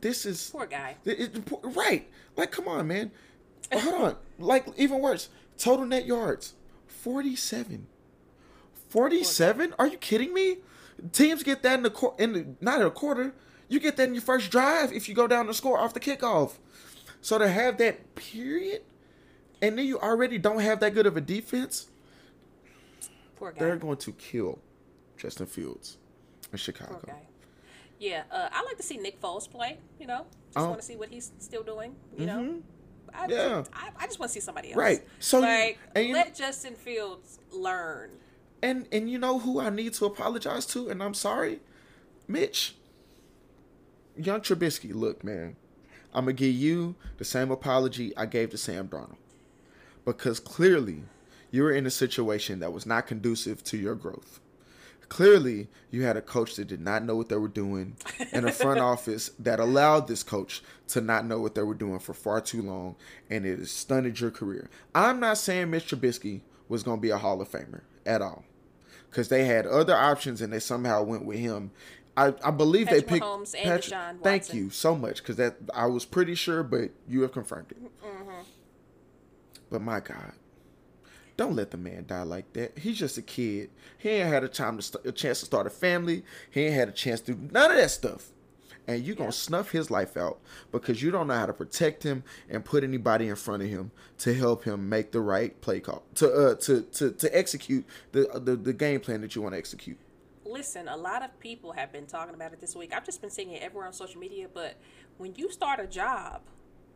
This 0.00 0.24
is 0.26 0.50
Poor 0.50 0.66
guy. 0.66 0.96
it- 1.04 1.20
it- 1.36 1.42
right. 1.62 2.08
Like 2.36 2.50
come 2.50 2.68
on 2.68 2.86
man. 2.86 3.10
Hold 3.72 3.94
on. 4.02 4.16
Like 4.38 4.66
even 4.76 5.00
worse 5.00 5.28
total 5.58 5.86
net 5.86 6.06
yards 6.06 6.54
47 6.86 7.86
47 8.88 9.74
are 9.78 9.86
you 9.88 9.96
kidding 9.98 10.32
me? 10.32 10.58
Teams 11.12 11.42
get 11.42 11.62
that 11.62 11.74
in 11.74 11.82
the 11.82 11.90
quar- 11.90 12.14
in 12.18 12.32
the 12.32 12.46
not 12.60 12.80
in 12.80 12.86
a 12.86 12.90
quarter 12.90 13.34
you 13.68 13.78
get 13.80 13.96
that 13.96 14.08
in 14.08 14.14
your 14.14 14.22
first 14.22 14.50
drive 14.50 14.92
if 14.92 15.08
you 15.08 15.14
go 15.14 15.26
down 15.26 15.46
the 15.46 15.54
score 15.54 15.78
off 15.78 15.92
the 15.94 16.00
kickoff 16.00 16.52
so 17.20 17.38
to 17.38 17.48
have 17.48 17.78
that 17.78 18.14
period 18.14 18.82
and 19.60 19.76
then 19.78 19.84
you 19.86 19.98
already 19.98 20.38
don't 20.38 20.60
have 20.60 20.80
that 20.80 20.94
good 20.94 21.06
of 21.06 21.16
a 21.16 21.20
defense 21.20 21.88
Poor 23.36 23.52
guy. 23.52 23.58
they're 23.60 23.76
going 23.76 23.96
to 23.98 24.12
kill 24.12 24.58
Justin 25.16 25.46
Fields 25.46 25.96
in 26.52 26.58
Chicago. 26.58 26.92
Poor 27.04 27.14
guy. 27.14 27.22
Yeah, 28.00 28.22
uh, 28.30 28.48
I 28.52 28.62
like 28.64 28.76
to 28.76 28.82
see 28.82 28.96
Nick 28.96 29.20
Foles 29.20 29.50
play. 29.50 29.78
You 30.00 30.06
know, 30.06 30.26
just 30.54 30.56
Oh. 30.56 30.68
want 30.68 30.80
to 30.80 30.86
see 30.86 30.96
what 30.96 31.08
he's 31.08 31.32
still 31.40 31.62
doing. 31.64 31.94
You 32.16 32.26
know, 32.26 32.62
I, 33.12 33.26
Yeah. 33.28 33.64
I, 33.72 33.90
I 33.98 34.06
just 34.06 34.18
want 34.20 34.30
to 34.30 34.34
see 34.34 34.40
somebody 34.40 34.68
else. 34.68 34.76
Right. 34.76 35.04
So 35.18 35.40
like, 35.40 35.78
you 35.96 36.12
let 36.14 36.28
know- 36.28 36.34
Justin 36.34 36.74
Fields 36.74 37.38
learn. 37.50 38.10
And 38.62 38.88
and 38.92 39.08
you 39.10 39.18
know 39.18 39.38
who 39.40 39.60
I 39.60 39.70
need 39.70 39.94
to 39.94 40.04
apologize 40.06 40.66
to, 40.66 40.88
and 40.88 41.00
I'm 41.02 41.14
sorry, 41.14 41.60
Mitch. 42.26 42.74
Young 44.18 44.40
Trubisky, 44.40 44.94
look, 44.94 45.22
man, 45.22 45.56
I'm 46.12 46.24
gonna 46.24 46.32
give 46.32 46.54
you 46.54 46.96
the 47.18 47.24
same 47.24 47.50
apology 47.50 48.16
I 48.16 48.26
gave 48.26 48.50
to 48.50 48.58
Sam 48.58 48.88
Darnold, 48.88 49.16
because 50.04 50.40
clearly 50.40 51.04
you 51.50 51.62
were 51.62 51.72
in 51.72 51.86
a 51.86 51.90
situation 51.90 52.58
that 52.60 52.72
was 52.72 52.86
not 52.86 53.06
conducive 53.06 53.62
to 53.64 53.76
your 53.76 53.94
growth. 53.94 54.40
Clearly, 55.08 55.68
you 55.90 56.02
had 56.02 56.18
a 56.18 56.22
coach 56.22 56.56
that 56.56 56.66
did 56.66 56.80
not 56.80 57.02
know 57.02 57.16
what 57.16 57.30
they 57.30 57.36
were 57.36 57.48
doing, 57.48 57.96
and 58.32 58.46
a 58.46 58.52
front 58.52 58.80
office 58.80 59.30
that 59.38 59.60
allowed 59.60 60.06
this 60.06 60.22
coach 60.22 60.62
to 60.88 61.00
not 61.00 61.24
know 61.24 61.40
what 61.40 61.54
they 61.54 61.62
were 61.62 61.74
doing 61.74 61.98
for 61.98 62.12
far 62.12 62.40
too 62.40 62.60
long, 62.60 62.96
and 63.30 63.46
it 63.46 63.58
has 63.58 63.70
stunted 63.70 64.20
your 64.20 64.30
career. 64.30 64.68
I'm 64.94 65.20
not 65.20 65.38
saying 65.38 65.70
Mitch 65.70 65.86
Trubisky 65.90 66.42
was 66.68 66.82
going 66.82 66.98
to 66.98 67.02
be 67.02 67.10
a 67.10 67.18
Hall 67.18 67.40
of 67.40 67.50
Famer 67.50 67.82
at 68.04 68.20
all, 68.20 68.44
because 69.10 69.28
they 69.28 69.44
had 69.44 69.66
other 69.66 69.96
options 69.96 70.42
and 70.42 70.52
they 70.52 70.60
somehow 70.60 71.02
went 71.02 71.24
with 71.24 71.38
him. 71.38 71.70
I, 72.18 72.34
I 72.44 72.50
believe 72.50 72.86
Patrick 72.88 73.06
they 73.06 73.12
picked. 73.12 73.24
Mahomes 73.24 73.54
and 73.54 73.64
Patrick- 73.64 73.94
Deshaun 73.94 74.22
Thank 74.22 74.52
you 74.52 74.70
so 74.70 74.96
much, 74.96 75.18
because 75.18 75.36
that 75.36 75.56
I 75.72 75.86
was 75.86 76.04
pretty 76.04 76.34
sure, 76.34 76.62
but 76.62 76.90
you 77.08 77.22
have 77.22 77.32
confirmed 77.32 77.70
it. 77.70 77.82
Mm-hmm. 78.04 78.42
But 79.70 79.82
my 79.82 80.00
God, 80.00 80.32
don't 81.36 81.54
let 81.54 81.70
the 81.70 81.76
man 81.76 82.06
die 82.06 82.22
like 82.22 82.52
that. 82.54 82.78
He's 82.78 82.98
just 82.98 83.18
a 83.18 83.22
kid. 83.22 83.70
He 83.98 84.08
ain't 84.08 84.28
had 84.28 84.42
a 84.42 84.48
time 84.48 84.76
to 84.78 84.82
st- 84.82 85.06
a 85.06 85.12
chance 85.12 85.40
to 85.40 85.46
start 85.46 85.66
a 85.66 85.70
family. 85.70 86.24
He 86.50 86.62
ain't 86.64 86.74
had 86.74 86.88
a 86.88 86.92
chance 86.92 87.20
to 87.22 87.34
do 87.34 87.48
none 87.52 87.70
of 87.70 87.76
that 87.76 87.90
stuff. 87.90 88.30
And 88.88 89.04
you're 89.04 89.16
gonna 89.16 89.30
snuff 89.32 89.70
his 89.70 89.90
life 89.90 90.16
out 90.16 90.40
because 90.72 91.02
you 91.02 91.10
don't 91.10 91.26
know 91.28 91.34
how 91.34 91.44
to 91.46 91.52
protect 91.52 92.02
him 92.02 92.24
and 92.48 92.64
put 92.64 92.82
anybody 92.82 93.28
in 93.28 93.36
front 93.36 93.62
of 93.62 93.68
him 93.68 93.90
to 94.18 94.32
help 94.34 94.64
him 94.64 94.88
make 94.88 95.12
the 95.12 95.20
right 95.20 95.60
play 95.60 95.78
call 95.78 96.02
to 96.14 96.32
uh 96.32 96.54
to 96.54 96.80
to, 96.82 97.10
to 97.12 97.36
execute 97.36 97.84
the, 98.12 98.26
the 98.42 98.56
the 98.56 98.72
game 98.72 98.98
plan 99.00 99.20
that 99.20 99.36
you 99.36 99.42
want 99.42 99.52
to 99.52 99.58
execute. 99.58 99.98
Listen, 100.48 100.88
a 100.88 100.96
lot 100.96 101.22
of 101.22 101.38
people 101.40 101.72
have 101.72 101.92
been 101.92 102.06
talking 102.06 102.34
about 102.34 102.52
it 102.52 102.60
this 102.60 102.74
week. 102.74 102.92
I've 102.94 103.04
just 103.04 103.20
been 103.20 103.30
seeing 103.30 103.50
it 103.52 103.62
everywhere 103.62 103.86
on 103.86 103.92
social 103.92 104.18
media. 104.20 104.46
But 104.52 104.76
when 105.18 105.34
you 105.36 105.50
start 105.52 105.78
a 105.80 105.86
job, 105.86 106.40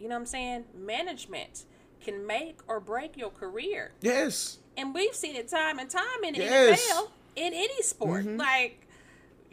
you 0.00 0.08
know 0.08 0.14
what 0.14 0.20
I'm 0.20 0.26
saying? 0.26 0.64
Management 0.74 1.64
can 2.00 2.26
make 2.26 2.58
or 2.66 2.80
break 2.80 3.16
your 3.16 3.30
career. 3.30 3.92
Yes. 4.00 4.58
And 4.76 4.94
we've 4.94 5.14
seen 5.14 5.36
it 5.36 5.48
time 5.48 5.78
and 5.78 5.88
time 5.90 6.02
in 6.24 6.34
the 6.34 6.40
Yes. 6.40 6.80
Mm-hmm. 6.80 6.98
NFL, 6.98 7.08
in 7.36 7.52
any 7.54 7.82
sport. 7.82 8.24
Like, 8.26 8.86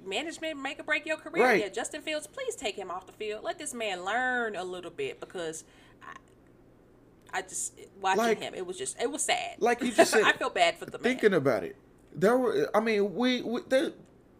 management 0.05 0.59
make 0.61 0.79
or 0.79 0.83
break 0.83 1.05
your 1.05 1.17
career. 1.17 1.43
Right. 1.43 1.61
Yeah, 1.61 1.69
Justin 1.69 2.01
Fields, 2.01 2.25
please 2.25 2.55
take 2.55 2.75
him 2.75 2.89
off 2.89 3.05
the 3.05 3.11
field. 3.13 3.43
Let 3.43 3.59
this 3.59 3.73
man 3.73 4.05
learn 4.05 4.55
a 4.55 4.63
little 4.63 4.91
bit 4.91 5.19
because 5.19 5.65
I, 6.01 7.39
I 7.39 7.41
just, 7.41 7.73
watching 8.01 8.17
Like- 8.23 8.41
him, 8.41 8.55
it 8.55 8.65
was 8.65 8.77
just, 8.77 8.99
it 9.01 9.11
was 9.11 9.23
sad. 9.23 9.57
Like 9.59 9.81
you 9.83 9.91
just 9.91 10.11
said, 10.13 10.23
I 10.23 10.31
feel 10.31 10.49
bad 10.49 10.77
for 10.77 10.85
the 10.85 10.97
man. 10.97 11.03
thinking 11.03 11.33
about 11.33 11.63
it 11.63 11.75
there 12.13 12.37
were 12.37 12.69
i 12.75 12.79
mean 12.79 13.13
we, 13.15 13.41
we 13.41 13.61
there 13.69 13.91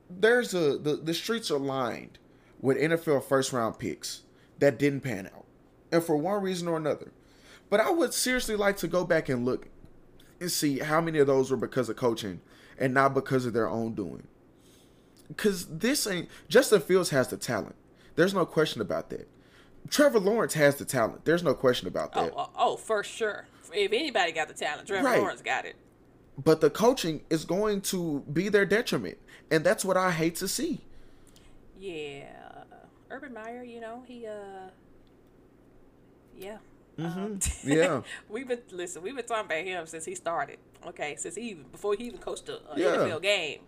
there's 0.09 0.53
a 0.53 0.78
the, 0.78 0.95
the 0.95 1.13
streets 1.13 1.51
are 1.51 1.59
lined 1.59 2.17
with 2.59 2.78
nfl 2.78 3.24
first 3.24 3.53
round 3.53 3.78
picks 3.80 4.24
that 4.59 4.80
didn't 4.80 5.01
pan 5.01 5.28
out 5.28 5.45
and 5.91 6.03
for 6.03 6.17
one 6.17 6.41
reason 6.41 6.67
or 6.67 6.78
another 6.78 7.11
but 7.70 7.80
i 7.80 7.89
would 7.89 8.13
seriously 8.13 8.55
like 8.55 8.78
to 8.78 8.88
go 8.88 9.05
back 9.05 9.30
and 9.30 9.45
look 9.45 9.67
and 10.39 10.51
see 10.51 10.80
how 10.80 10.99
many 11.01 11.20
of 11.20 11.28
those 11.28 11.51
were 11.51 11.57
because 11.57 11.89
of 11.89 11.95
coaching 11.95 12.41
and 12.78 12.93
not 12.93 13.13
because 13.13 13.45
of 13.45 13.53
their 13.53 13.70
own 13.70 13.93
doing 13.93 14.28
because 15.28 15.65
this 15.67 16.07
ain't 16.07 16.28
justin 16.47 16.82
fields 16.82 17.11
has 17.11 17.28
the 17.28 17.38
talent 17.38 17.76
there's 18.15 18.34
no 18.34 18.45
question 18.45 18.82
about 18.82 19.09
that 19.09 19.28
trevor 19.89 20.20
lawrence 20.20 20.53
has 20.55 20.76
the 20.78 20.86
talent 20.86 21.24
there's 21.26 21.43
no 21.43 21.53
question 21.53 21.88
about 21.88 22.09
Oh, 22.15 22.24
that 22.24 22.34
oh, 22.36 22.49
oh, 22.57 22.76
for 22.78 23.03
sure. 23.03 23.45
If 23.72 23.93
anybody 23.93 24.32
got 24.32 24.47
the 24.47 24.55
talent, 24.55 24.88
Trevor 24.88 25.05
Right. 25.05 25.20
Lawrence 25.20 25.43
got 25.43 25.63
it. 25.65 25.76
But 26.43 26.61
the 26.61 26.69
coaching 26.69 27.21
is 27.29 27.45
going 27.45 27.81
to 27.81 28.23
be 28.31 28.49
their 28.49 28.65
detriment 28.65 29.17
and 29.51 29.63
that's 29.63 29.83
what 29.83 29.97
i 29.97 30.11
hate 30.11 30.35
to 30.35 30.47
see 30.47 30.79
Yeah. 31.79 32.25
Urban 33.11 33.33
Meyer, 33.33 33.63
you 33.63 33.79
know, 33.79 34.03
he 34.07 34.27
uh 34.27 34.69
yeah. 36.37 36.57
Mm-hmm. 36.97 37.19
Um, 37.19 37.39
Yeah. 37.63 38.01
we've 38.29 38.47
been 38.47 38.61
listen, 38.71 39.01
we've 39.01 39.15
been 39.15 39.25
talking 39.25 39.45
about 39.45 39.63
him 39.65 39.85
since 39.87 40.05
he 40.05 40.15
started. 40.15 40.57
Okay, 40.85 41.15
since 41.17 41.35
he 41.35 41.49
even 41.49 41.63
before 41.71 41.95
he 41.97 42.05
even 42.05 42.19
coached 42.19 42.49
a, 42.49 42.57
a 42.71 42.77
Yeah. 42.79 42.85
NFL 42.97 43.21
game. 43.21 43.59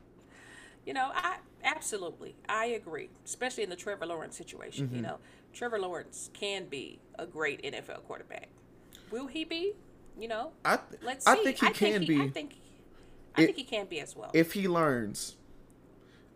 You 0.85 0.93
know, 0.93 1.09
I 1.13 1.37
absolutely 1.63 2.35
I 2.47 2.65
agree, 2.67 3.09
especially 3.25 3.63
in 3.63 3.69
the 3.69 3.75
Trevor 3.75 4.05
Lawrence 4.05 4.37
situation. 4.37 4.87
Mm-hmm. 4.87 4.95
You 4.97 5.01
know, 5.01 5.17
Trevor 5.53 5.79
Lawrence 5.79 6.29
can 6.33 6.65
be 6.65 6.99
a 7.17 7.25
great 7.25 7.61
NFL 7.63 8.03
quarterback. 8.03 8.49
Will 9.11 9.27
he 9.27 9.43
be? 9.43 9.73
You 10.17 10.27
know, 10.27 10.51
i, 10.65 10.77
th- 10.77 11.01
let's 11.03 11.25
see. 11.25 11.31
I 11.31 11.35
think 11.35 11.57
he 11.59 11.69
can 11.71 12.05
be 12.05 12.21
I 12.21 12.29
think 12.29 12.55
I 13.35 13.41
It- 13.43 13.45
think 13.47 13.57
he 13.57 13.63
can 13.63 13.85
be 13.85 13.99
as 13.99 14.15
well. 14.15 14.29
if 14.33 14.53
he 14.53 14.67
learns. 14.67 15.35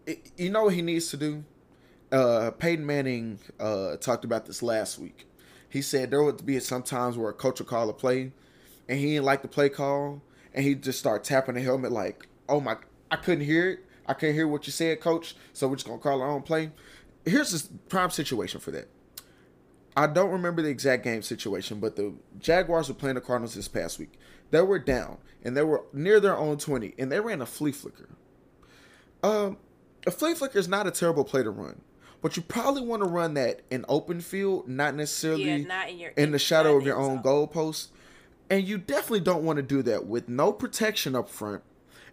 I- 0.07 0.19
you 0.37 0.49
know 0.49 0.65
what 0.65 0.73
he 0.73 0.81
needs 0.81 1.09
to 1.09 1.17
do? 1.17 1.43
Uh 2.11 2.51
peyton 2.51 2.85
manning 2.85 3.39
uh 3.59 3.97
talked 3.97 4.25
about 4.25 4.45
this 4.45 4.61
last 4.63 4.97
week. 4.99 5.27
He 5.69 5.81
said 5.81 6.09
there 6.09 6.23
would 6.23 6.45
be 6.45 6.59
some 6.59 6.83
times 6.83 7.17
where 7.17 7.29
a 7.29 7.33
coach 7.33 7.59
would 7.59 7.67
call 7.67 7.89
a 7.89 7.93
play 7.93 8.31
and 8.87 8.99
he 8.99 9.13
didn't 9.13 9.25
like 9.25 9.41
the 9.41 9.47
play 9.47 9.69
call 9.69 10.21
and 10.53 10.63
he'd 10.63 10.81
just 10.83 10.99
start 10.99 11.23
tapping 11.23 11.55
the 11.55 11.61
helmet 11.61 11.91
like 11.91 12.27
oh 12.47 12.61
my 12.61 12.77
i 13.11 13.15
couldn't 13.17 13.43
hear 13.45 13.71
it. 13.71 13.79
I 14.07 14.13
couldn't 14.13 14.35
hear 14.35 14.47
what 14.47 14.65
you 14.67 14.71
said 14.71 15.01
coach 15.01 15.35
so 15.53 15.67
we're 15.67 15.75
just 15.75 15.87
gonna 15.87 15.99
call 15.99 16.21
our 16.21 16.29
own 16.29 16.43
play. 16.43 16.71
Here's 17.25 17.51
this 17.51 17.67
prime 17.89 18.11
situation 18.11 18.59
for 18.61 18.71
that 18.71 18.87
I 19.97 20.07
don't 20.07 20.31
remember 20.31 20.61
the 20.61 20.69
exact 20.69 21.03
game 21.03 21.21
situation, 21.21 21.79
but 21.79 21.95
the 21.95 22.13
Jaguars 22.39 22.89
were 22.89 22.95
playing 22.95 23.15
the 23.15 23.21
Cardinals 23.21 23.55
this 23.55 23.67
past 23.67 23.97
week. 23.97 24.19
They 24.51 24.61
were 24.61 24.79
down 24.79 25.17
and 25.43 25.55
they 25.55 25.63
were 25.63 25.83
near 25.93 26.19
their 26.19 26.35
own 26.37 26.57
20 26.57 26.95
and 26.99 27.11
they 27.11 27.19
ran 27.19 27.41
a 27.41 27.45
flea 27.45 27.71
flicker. 27.71 28.09
Um, 29.23 29.57
a 30.05 30.11
flea 30.11 30.33
flicker 30.35 30.59
is 30.59 30.67
not 30.67 30.85
a 30.87 30.91
terrible 30.91 31.23
play 31.23 31.43
to 31.43 31.49
run, 31.49 31.81
but 32.21 32.35
you 32.37 32.43
probably 32.43 32.81
want 32.81 33.01
to 33.03 33.07
run 33.09 33.33
that 33.35 33.61
in 33.71 33.85
open 33.87 34.21
field, 34.21 34.67
not 34.67 34.95
necessarily 34.95 35.45
Yeah, 35.45 35.57
not 35.57 35.89
in 35.89 35.97
your- 35.97 36.11
in 36.11 36.31
the 36.31 36.39
shadow 36.39 36.75
of 36.77 36.85
your 36.85 36.97
own 36.97 37.23
zone. 37.23 37.47
goalpost. 37.47 37.87
And 38.49 38.67
you 38.67 38.77
definitely 38.77 39.21
don't 39.21 39.43
want 39.43 39.57
to 39.57 39.63
do 39.63 39.81
that 39.83 40.05
with 40.05 40.29
no 40.29 40.51
protection 40.51 41.15
up 41.15 41.29
front 41.29 41.63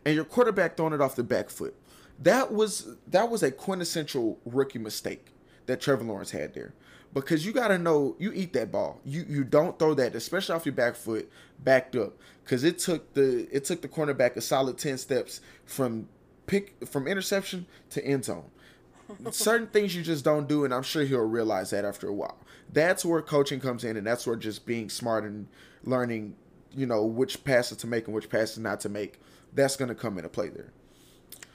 and 0.05 0.15
your 0.15 0.25
quarterback 0.25 0.77
throwing 0.77 0.95
it 0.95 1.01
off 1.01 1.15
the 1.17 1.23
back 1.23 1.51
foot. 1.51 1.75
That 2.19 2.53
was 2.53 2.87
that 3.09 3.29
was 3.31 3.43
a 3.43 3.51
quintessential 3.51 4.39
rookie 4.47 4.79
mistake 4.79 5.27
that 5.67 5.81
Trevor 5.81 6.05
Lawrence 6.05 6.31
had 6.31 6.55
there. 6.55 6.73
Because 7.15 7.45
you 7.45 7.53
gotta 7.53 7.79
know 7.79 8.17
you 8.19 8.33
eat 8.33 8.53
that 8.55 8.73
ball. 8.73 9.01
You 9.05 9.25
you 9.29 9.45
don't 9.45 9.79
throw 9.79 9.95
that, 9.95 10.15
especially 10.15 10.55
off 10.55 10.65
your 10.65 10.75
back 10.75 10.97
foot, 10.97 11.31
backed 11.63 11.95
up. 11.97 12.15
Cause 12.45 12.65
it 12.65 12.79
took 12.79 13.13
the 13.15 13.49
it 13.55 13.65
took 13.65 13.83
the 13.83 13.89
cornerback 13.89 14.37
a 14.37 14.41
solid 14.41 14.79
ten 14.79 14.99
steps 14.99 15.41
from 15.65 16.09
pick 16.47 16.87
from 16.87 17.07
interception 17.07 17.67
to 17.91 18.05
end 18.05 18.25
zone. 18.25 18.51
certain 19.31 19.67
things 19.69 19.95
you 19.95 20.03
just 20.03 20.25
don't 20.25 20.49
do, 20.49 20.65
and 20.65 20.73
I'm 20.73 20.83
sure 20.83 21.05
he'll 21.05 21.21
realize 21.21 21.71
that 21.71 21.85
after 21.85 22.09
a 22.09 22.13
while. 22.13 22.39
That's 22.73 23.05
where 23.05 23.21
coaching 23.23 23.61
comes 23.61 23.85
in, 23.85 23.97
and 23.97 24.07
that's 24.07 24.27
where 24.27 24.37
just 24.37 24.65
being 24.65 24.89
smart 24.89 25.25
and 25.25 25.47
learning, 25.85 26.35
you 26.75 26.87
know, 26.87 27.05
which 27.05 27.45
passes 27.45 27.79
to 27.79 27.87
make 27.87 28.07
and 28.07 28.15
which 28.15 28.29
passes 28.29 28.59
not 28.59 28.81
to 28.81 28.89
make. 28.89 29.21
That's 29.53 29.77
going 29.77 29.91
to 29.91 29.95
come 29.95 30.17
into 30.17 30.31
play 30.31 30.49
there. 30.49 30.73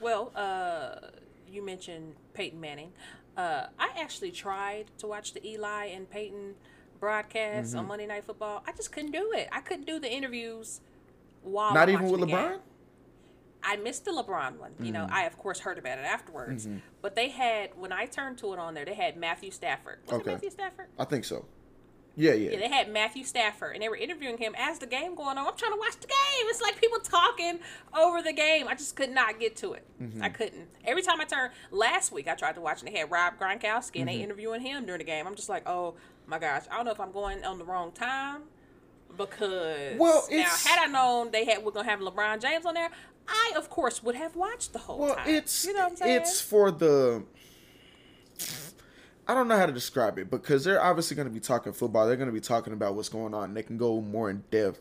Well, 0.00 0.30
uh, 0.36 1.08
you 1.50 1.64
mentioned 1.64 2.14
Peyton 2.34 2.60
Manning. 2.60 2.92
Uh, 3.38 3.68
I 3.78 3.90
actually 4.00 4.32
tried 4.32 4.86
to 4.98 5.06
watch 5.06 5.32
the 5.32 5.46
Eli 5.48 5.84
and 5.86 6.10
Peyton 6.10 6.54
broadcast 6.98 7.70
Mm-hmm. 7.70 7.78
on 7.78 7.86
Monday 7.86 8.06
Night 8.06 8.24
Football. 8.24 8.64
I 8.66 8.72
just 8.72 8.90
couldn't 8.90 9.12
do 9.12 9.30
it. 9.32 9.48
I 9.52 9.60
couldn't 9.60 9.86
do 9.86 10.00
the 10.00 10.12
interviews 10.12 10.80
while 11.42 11.72
Not 11.72 11.88
even 11.88 12.10
with 12.10 12.20
LeBron. 12.22 12.58
I 13.62 13.76
missed 13.76 14.04
the 14.04 14.10
LeBron 14.10 14.58
one. 14.58 14.72
You 14.80 14.86
Mm-hmm. 14.86 14.92
know, 14.92 15.06
I 15.10 15.22
of 15.24 15.38
course 15.38 15.60
heard 15.60 15.78
about 15.78 15.98
it 15.98 16.04
afterwards. 16.04 16.66
But 17.00 17.14
they 17.14 17.28
had 17.28 17.70
when 17.78 17.92
I 17.92 18.06
turned 18.06 18.38
to 18.38 18.52
it 18.54 18.58
on 18.58 18.74
there, 18.74 18.84
they 18.84 18.94
had 18.94 19.16
Matthew 19.16 19.52
Stafford. 19.52 20.00
Was 20.06 20.14
Okay. 20.20 20.30
it 20.30 20.34
Matthew 20.34 20.50
Stafford? 20.50 20.86
I 20.98 21.04
think 21.04 21.24
so. 21.24 21.44
Yeah, 22.20 22.32
yeah. 22.32 22.50
Yeah, 22.50 22.58
they 22.58 22.68
had 22.68 22.90
Matthew 22.92 23.22
Stafford, 23.22 23.74
and 23.74 23.82
they 23.82 23.88
were 23.88 23.96
interviewing 23.96 24.38
him 24.38 24.54
as 24.58 24.78
the 24.80 24.86
game 24.86 25.14
going 25.14 25.38
on. 25.38 25.46
I'm 25.46 25.56
trying 25.56 25.70
to 25.72 25.78
watch 25.78 25.94
the 26.00 26.08
game. 26.08 26.46
It's 26.46 26.60
like 26.60 26.80
people 26.80 26.98
talking 26.98 27.60
over 27.96 28.20
the 28.22 28.32
game. 28.32 28.66
I 28.66 28.74
just 28.74 28.96
could 28.96 29.10
not 29.10 29.38
get 29.38 29.54
to 29.58 29.74
it. 29.74 29.86
Mm-hmm. 30.02 30.22
I 30.22 30.28
couldn't. 30.28 30.66
Every 30.84 31.02
time 31.02 31.20
I 31.20 31.24
turned, 31.24 31.52
last 31.70 32.10
week 32.12 32.26
I 32.26 32.34
tried 32.34 32.56
to 32.56 32.60
watch, 32.60 32.82
and 32.82 32.92
they 32.92 32.98
had 32.98 33.10
Rob 33.10 33.34
Gronkowski, 33.38 33.60
and 33.62 33.82
Mm-hmm. 33.92 34.04
they 34.06 34.22
interviewing 34.22 34.60
him 34.62 34.84
during 34.84 34.98
the 34.98 35.04
game. 35.04 35.26
I'm 35.28 35.36
just 35.36 35.48
like, 35.48 35.68
oh 35.68 35.94
my 36.26 36.40
gosh, 36.40 36.64
I 36.70 36.76
don't 36.76 36.86
know 36.86 36.90
if 36.92 36.98
I'm 37.00 37.12
going 37.12 37.44
on 37.44 37.58
the 37.58 37.64
wrong 37.64 37.92
time 37.92 38.42
because 39.16 39.96
Well, 39.98 40.26
now 40.30 40.44
had 40.66 40.78
I 40.82 40.86
known 40.86 41.30
they 41.30 41.44
had 41.44 41.64
we're 41.64 41.70
gonna 41.70 41.88
have 41.88 42.00
LeBron 42.00 42.40
James 42.42 42.66
on 42.66 42.74
there, 42.74 42.90
I 43.28 43.52
of 43.56 43.70
course 43.70 44.02
would 44.02 44.14
have 44.16 44.34
watched 44.36 44.72
the 44.72 44.78
whole 44.80 44.98
Well, 44.98 45.14
time. 45.14 45.28
it's 45.28 45.64
you 45.64 45.72
know 45.72 45.84
what 45.84 45.90
I'm 45.92 45.96
saying? 45.96 46.20
it's 46.20 46.40
for 46.40 46.70
the. 46.70 47.22
I 49.28 49.34
don't 49.34 49.46
know 49.48 49.56
how 49.58 49.66
to 49.66 49.72
describe 49.72 50.18
it 50.18 50.30
because 50.30 50.64
they're 50.64 50.82
obviously 50.82 51.14
going 51.14 51.28
to 51.28 51.34
be 51.34 51.40
talking 51.40 51.72
football. 51.72 52.06
They're 52.06 52.16
going 52.16 52.28
to 52.30 52.32
be 52.32 52.40
talking 52.40 52.72
about 52.72 52.94
what's 52.94 53.10
going 53.10 53.34
on. 53.34 53.52
They 53.54 53.62
can 53.62 53.76
go 53.76 54.00
more 54.00 54.30
in 54.30 54.42
depth 54.50 54.80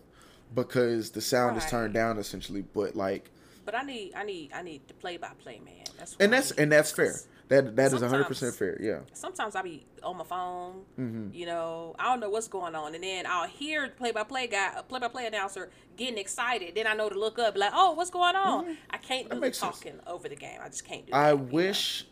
because 0.55 1.11
the 1.11 1.21
sound 1.21 1.57
is 1.57 1.65
turned 1.65 1.93
down 1.93 2.17
essentially. 2.17 2.61
But 2.73 2.95
like, 2.95 3.29
but 3.65 3.75
I 3.75 3.81
need, 3.83 4.13
I 4.15 4.23
need, 4.23 4.51
I 4.53 4.61
need 4.61 4.87
the 4.87 4.93
play-by-play 4.93 5.59
man. 5.65 5.83
That's 5.97 6.13
what 6.13 6.23
and 6.23 6.31
that's 6.33 6.51
and 6.51 6.71
that's 6.71 6.91
fair. 6.91 7.15
That 7.49 7.75
that 7.77 7.93
is 7.93 8.01
hundred 8.01 8.25
percent 8.25 8.55
fair. 8.55 8.77
Yeah. 8.81 8.99
sometimes 9.13 9.55
I'll 9.55 9.63
be 9.63 9.85
on 10.03 10.17
my 10.17 10.23
phone, 10.25 10.81
Mm-hmm. 10.99 11.29
you 11.33 11.45
know, 11.45 11.95
I 11.97 12.05
don't 12.09 12.19
know 12.19 12.29
what's 12.29 12.47
going 12.49 12.75
on, 12.75 12.93
and 12.93 13.03
then 13.03 13.25
I'll 13.25 13.47
hear 13.47 13.87
play-by-play 13.89 14.47
guy, 14.47 14.81
play-by-play 14.87 15.27
announcer 15.27 15.69
getting 15.95 16.17
excited. 16.17 16.75
Then 16.75 16.87
I 16.87 16.93
know 16.93 17.07
to 17.09 17.17
look 17.17 17.39
up, 17.39 17.57
like, 17.57 17.71
oh, 17.73 17.93
what's 17.93 18.09
going 18.09 18.35
on? 18.35 18.77
I 18.89 18.97
can't 18.97 19.29
do 19.29 19.39
the 19.39 19.45
Mm-hmm. 19.47 19.53
sense. 19.53 19.59
talking 19.59 19.99
over 20.07 20.27
the 20.29 20.35
game. 20.35 20.59
I 20.61 20.67
just 20.67 20.85
can't 20.85 21.05
do. 21.05 21.13
I 21.13 21.29
that, 21.29 21.37
wish. 21.37 22.05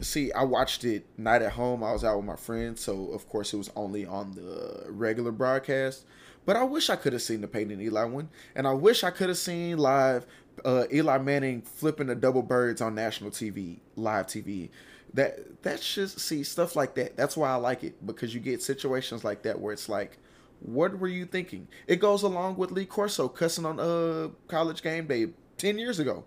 See, 0.00 0.30
I 0.32 0.44
watched 0.44 0.84
it 0.84 1.06
night 1.18 1.42
at 1.42 1.52
home. 1.52 1.82
I 1.82 1.92
was 1.92 2.04
out 2.04 2.16
with 2.16 2.26
my 2.26 2.36
friends, 2.36 2.80
so 2.80 3.08
of 3.08 3.28
course 3.28 3.52
it 3.52 3.56
was 3.56 3.70
only 3.74 4.06
on 4.06 4.32
the 4.32 4.84
regular 4.88 5.32
broadcast. 5.32 6.04
But 6.46 6.56
I 6.56 6.62
wish 6.62 6.88
I 6.88 6.96
could 6.96 7.12
have 7.12 7.22
seen 7.22 7.40
the 7.40 7.48
Peyton 7.48 7.80
Eli 7.80 8.04
one, 8.04 8.30
and 8.54 8.66
I 8.66 8.72
wish 8.72 9.02
I 9.02 9.10
could 9.10 9.28
have 9.28 9.38
seen 9.38 9.76
live 9.76 10.24
uh, 10.64 10.84
Eli 10.92 11.18
Manning 11.18 11.62
flipping 11.62 12.06
the 12.06 12.14
double 12.14 12.42
birds 12.42 12.80
on 12.80 12.94
national 12.94 13.30
TV, 13.30 13.80
live 13.96 14.26
TV. 14.26 14.70
That 15.14 15.62
that's 15.62 15.94
just 15.94 16.20
see 16.20 16.44
stuff 16.44 16.76
like 16.76 16.94
that. 16.94 17.16
That's 17.16 17.36
why 17.36 17.50
I 17.50 17.56
like 17.56 17.82
it 17.82 18.06
because 18.06 18.32
you 18.34 18.40
get 18.40 18.62
situations 18.62 19.24
like 19.24 19.42
that 19.42 19.60
where 19.60 19.72
it's 19.72 19.88
like, 19.88 20.18
what 20.60 20.98
were 20.98 21.08
you 21.08 21.26
thinking? 21.26 21.66
It 21.88 21.96
goes 21.96 22.22
along 22.22 22.56
with 22.56 22.70
Lee 22.70 22.86
Corso 22.86 23.26
cussing 23.26 23.66
on 23.66 23.80
uh 23.80 24.28
college 24.46 24.82
game 24.82 25.08
day 25.08 25.28
ten 25.56 25.76
years 25.76 25.98
ago 25.98 26.24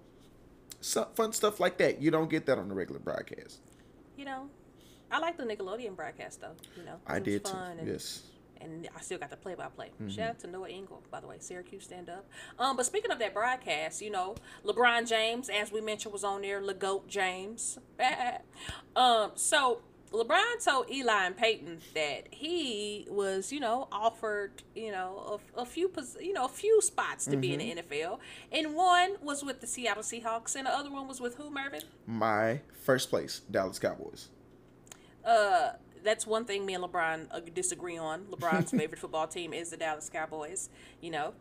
fun 0.82 1.34
stuff 1.34 1.60
like 1.60 1.78
that. 1.78 2.02
You 2.02 2.12
don't 2.12 2.30
get 2.30 2.46
that 2.48 2.58
on 2.58 2.68
the 2.70 2.76
regular 2.76 3.00
broadcast. 3.00 3.60
you 4.18 4.26
know, 4.26 4.50
I 5.12 5.20
like 5.20 5.38
the 5.38 5.44
Nickelodeon 5.44 5.96
broadcast 5.96 6.42
though. 6.42 6.56
You 6.78 6.84
know, 6.84 6.96
I 7.08 7.20
did 7.20 7.44
too. 7.46 7.52
fun 7.52 7.80
and- 7.80 7.88
Yes. 7.88 8.24
and 8.62 8.88
I 8.96 9.02
still 9.02 9.18
got 9.18 9.30
the 9.32 9.36
play 9.38 9.56
by 9.56 9.68
play. 9.68 9.88
Mm-hmm. 9.96 10.10
Shout 10.10 10.30
out 10.30 10.40
to 10.40 10.48
Noah 10.48 10.70
Eagle, 10.70 11.02
by 11.10 11.20
the 11.20 11.28
way, 11.28 11.38
Syracuse 11.40 11.84
stand 11.84 12.10
up. 12.10 12.28
Um, 12.60 12.78
but 12.78 12.86
speaking 12.86 13.12
of 13.12 13.18
that 13.20 13.34
broadcast, 13.34 14.02
you 14.02 14.12
know, 14.12 14.36
LeBron 14.64 15.08
James, 15.10 15.50
as 15.50 15.72
we 15.72 15.82
mentioned, 15.82 16.14
was 16.14 16.24
on 16.24 16.42
there. 16.44 16.62
LeGoat 16.62 17.08
James. 17.08 17.80
um, 18.96 19.32
so 19.36 19.82
LeBron 20.12 20.64
told 20.64 20.92
Eli 20.92 21.26
and 21.26 21.38
Peyton 21.38 21.80
that 21.96 22.28
he 22.32 23.08
was, 23.10 23.52
you 23.54 23.60
know, 23.62 23.88
offered, 23.92 24.52
you 24.76 24.92
know, 24.92 25.40
a, 25.56 25.62
a 25.62 25.66
few, 25.66 25.88
pos- 25.88 26.18
you 26.20 26.34
know, 26.34 26.44
a 26.46 26.50
few 26.50 26.82
spots 26.82 27.26
to 27.28 27.38
be 27.38 27.54
in 27.54 27.60
Mm-hmm. 27.62 27.80
the 27.90 27.96
NFL, 27.96 28.20
and 28.52 28.76
one 28.76 29.12
was 29.22 29.44
with 29.44 29.62
the 29.62 29.68
Seattle 29.68 30.04
Seahawks, 30.04 30.56
and 30.56 30.68
the 30.68 30.72
other 30.72 30.92
one 30.92 31.08
was 31.08 31.22
with 31.22 31.36
who, 31.36 31.50
Mervin? 31.50 31.82
My 32.06 32.60
first 32.84 33.10
place, 33.10 33.42
Dallas 33.50 33.80
Cowboys. 33.80 34.28
uh, 35.26 35.72
that's 36.04 36.26
one 36.26 36.46
thing 36.46 36.66
me 36.66 36.74
and 36.74 36.84
LeBron 36.84 37.28
uh, 37.30 37.40
disagree 37.54 37.96
on. 37.98 38.22
LeBron's 38.32 38.72
favorite 38.78 39.00
football 39.00 39.28
team 39.28 39.54
is 39.54 39.70
the 39.70 39.78
Dallas 39.78 40.10
Cowboys. 40.10 40.70
You 41.00 41.12
know, 41.12 41.34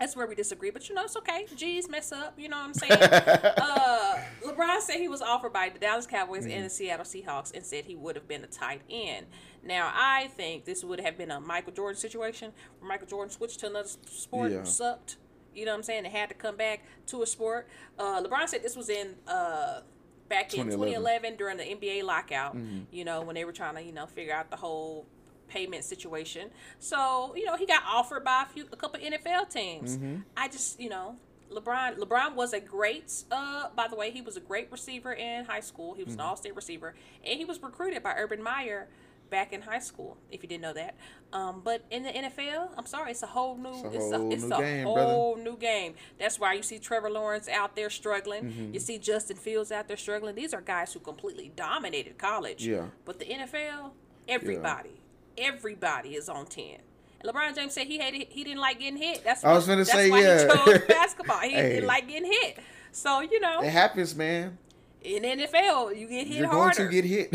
that's 0.00 0.16
where 0.16 0.26
we 0.26 0.34
disagree. 0.34 0.70
But 0.70 0.88
you 0.88 0.94
know, 0.94 1.04
it's 1.04 1.16
okay. 1.18 1.46
G's 1.54 1.88
mess 1.88 2.10
up. 2.10 2.34
You 2.38 2.48
know 2.48 2.56
what 2.56 2.64
I'm 2.66 2.74
saying? 2.74 2.92
uh, 3.02 4.16
LeBron 4.44 4.80
said 4.80 4.96
he 4.96 5.08
was 5.08 5.20
offered 5.22 5.52
by 5.52 5.68
the 5.68 5.78
Dallas 5.78 6.06
Cowboys 6.06 6.46
and 6.46 6.64
the 6.64 6.70
Seattle 6.70 7.04
Seahawks, 7.04 7.54
and 7.54 7.64
said 7.64 7.84
he 7.84 7.94
would 7.94 8.16
have 8.16 8.26
been 8.26 8.42
a 8.42 8.46
tight 8.48 8.80
end. 8.90 9.26
Now, 9.62 9.92
I 9.94 10.28
think 10.36 10.64
this 10.64 10.82
would 10.82 11.00
have 11.00 11.18
been 11.18 11.30
a 11.30 11.38
Michael 11.40 11.72
Jordan 11.72 11.98
situation 12.00 12.52
where 12.78 12.88
Michael 12.88 13.06
Jordan 13.06 13.30
switched 13.30 13.60
to 13.60 13.66
another 13.66 13.88
sport, 14.06 14.50
Yeah. 14.52 14.64
sucked. 14.64 15.18
You 15.54 15.66
know 15.66 15.72
what 15.72 15.78
I'm 15.78 15.82
saying? 15.82 16.04
They 16.04 16.08
had 16.10 16.28
to 16.30 16.34
come 16.34 16.56
back 16.56 16.84
to 17.08 17.22
a 17.22 17.26
sport. 17.26 17.68
Uh, 17.98 18.22
LeBron 18.22 18.48
said 18.48 18.62
this 18.62 18.76
was 18.76 18.88
in 18.88 19.16
uh, 19.26 19.80
back 20.28 20.54
in 20.54 20.64
2011. 20.70 21.34
2011 21.34 21.36
during 21.36 21.56
the 21.58 21.64
NBA 21.64 22.04
lockout, 22.04 22.56
you 22.90 23.04
know, 23.04 23.20
when 23.22 23.34
they 23.34 23.44
were 23.44 23.52
trying 23.52 23.74
to, 23.74 23.82
you 23.82 23.92
know, 23.92 24.06
figure 24.06 24.32
out 24.32 24.50
the 24.50 24.56
whole 24.56 25.06
payment 25.50 25.84
situation. 25.84 26.50
So, 26.78 27.34
you 27.36 27.44
know, 27.44 27.56
he 27.56 27.66
got 27.66 27.82
offered 27.86 28.24
by 28.24 28.44
a 28.48 28.52
few 28.52 28.66
a 28.72 28.76
couple 28.76 29.00
NFL 29.00 29.50
teams. 29.50 29.98
I 30.36 30.48
just, 30.48 30.80
you 30.80 30.88
know, 30.88 31.16
LeBron 31.52 31.98
LeBron 31.98 32.36
was 32.36 32.52
a 32.52 32.60
great 32.60 33.12
uh 33.30 33.68
by 33.74 33.88
the 33.88 33.96
way, 33.96 34.10
he 34.10 34.20
was 34.22 34.36
a 34.36 34.40
great 34.40 34.70
receiver 34.70 35.12
in 35.12 35.44
high 35.44 35.60
school. 35.60 35.94
He 35.94 36.04
was 36.04 36.14
an 36.14 36.20
all-state 36.20 36.54
receiver 36.54 36.94
and 37.24 37.38
he 37.38 37.44
was 37.44 37.60
recruited 37.62 38.02
by 38.02 38.14
Urban 38.16 38.42
Meyer 38.42 38.88
back 39.30 39.52
in 39.52 39.62
high 39.62 39.78
school, 39.78 40.18
if 40.30 40.42
you 40.42 40.48
didn't 40.48 40.62
know 40.62 40.72
that. 40.72 40.96
Um, 41.32 41.62
but 41.64 41.84
in 41.90 42.02
the 42.02 42.10
NFL, 42.10 42.70
I'm 42.76 42.86
sorry, 42.86 43.12
it's 43.12 43.22
a 43.22 43.26
whole 43.26 43.56
new 43.56 43.68
a 43.68 43.90
it's 43.90 44.12
a, 44.12 44.18
whole 44.18 44.32
it's 44.32 44.42
new 44.42 44.54
a 44.54 44.58
game, 44.58 44.84
whole 44.84 45.36
new 45.36 45.56
game. 45.56 45.94
That's 46.18 46.38
why 46.38 46.54
you 46.54 46.62
see 46.62 46.78
Trevor 46.78 47.10
Lawrence 47.10 47.48
out 47.48 47.76
there 47.76 47.88
struggling. 47.88 48.44
Mm-hmm. 48.44 48.74
You 48.74 48.80
see 48.80 48.98
Justin 48.98 49.36
Fields 49.36 49.70
out 49.72 49.88
there 49.88 49.96
struggling. 49.96 50.34
These 50.34 50.52
are 50.52 50.60
guys 50.60 50.92
who 50.92 51.00
completely 51.00 51.52
dominated 51.54 52.18
college. 52.18 52.66
Yeah. 52.66 52.86
But 53.04 53.20
the 53.20 53.26
NFL, 53.26 53.92
everybody, 54.28 54.99
everybody 55.40 56.10
is 56.14 56.28
on 56.28 56.46
ten. 56.46 56.76
And 57.22 57.32
LeBron 57.34 57.54
James 57.54 57.74
said 57.74 57.86
he 57.86 57.98
hated, 57.98 58.28
he 58.30 58.44
didn't 58.44 58.60
like 58.60 58.78
getting 58.78 58.96
hit. 58.96 59.22
That's 59.24 59.44
I 59.44 59.52
was 59.52 59.66
why- 59.66 59.74
gonna 59.74 59.84
say, 59.84 60.10
why 60.10 60.20
yeah. 60.22 60.42
he 60.42 60.48
chose 60.74 60.78
basketball. 60.88 61.40
He 61.40 61.50
Hey. 61.50 61.74
didn't 61.74 61.86
like 61.86 62.08
getting 62.08 62.30
hit. 62.30 62.58
So 62.92 63.20
you 63.20 63.40
know, 63.40 63.60
It 63.62 63.70
happens, 63.70 64.14
man. 64.16 64.58
in 65.02 65.22
NFL, 65.22 65.96
you 65.98 66.06
get 66.08 66.26
hit 66.26 66.38
You're 66.38 66.48
harder. 66.48 66.88
going 66.88 67.02
to 67.02 67.08
get 67.08 67.32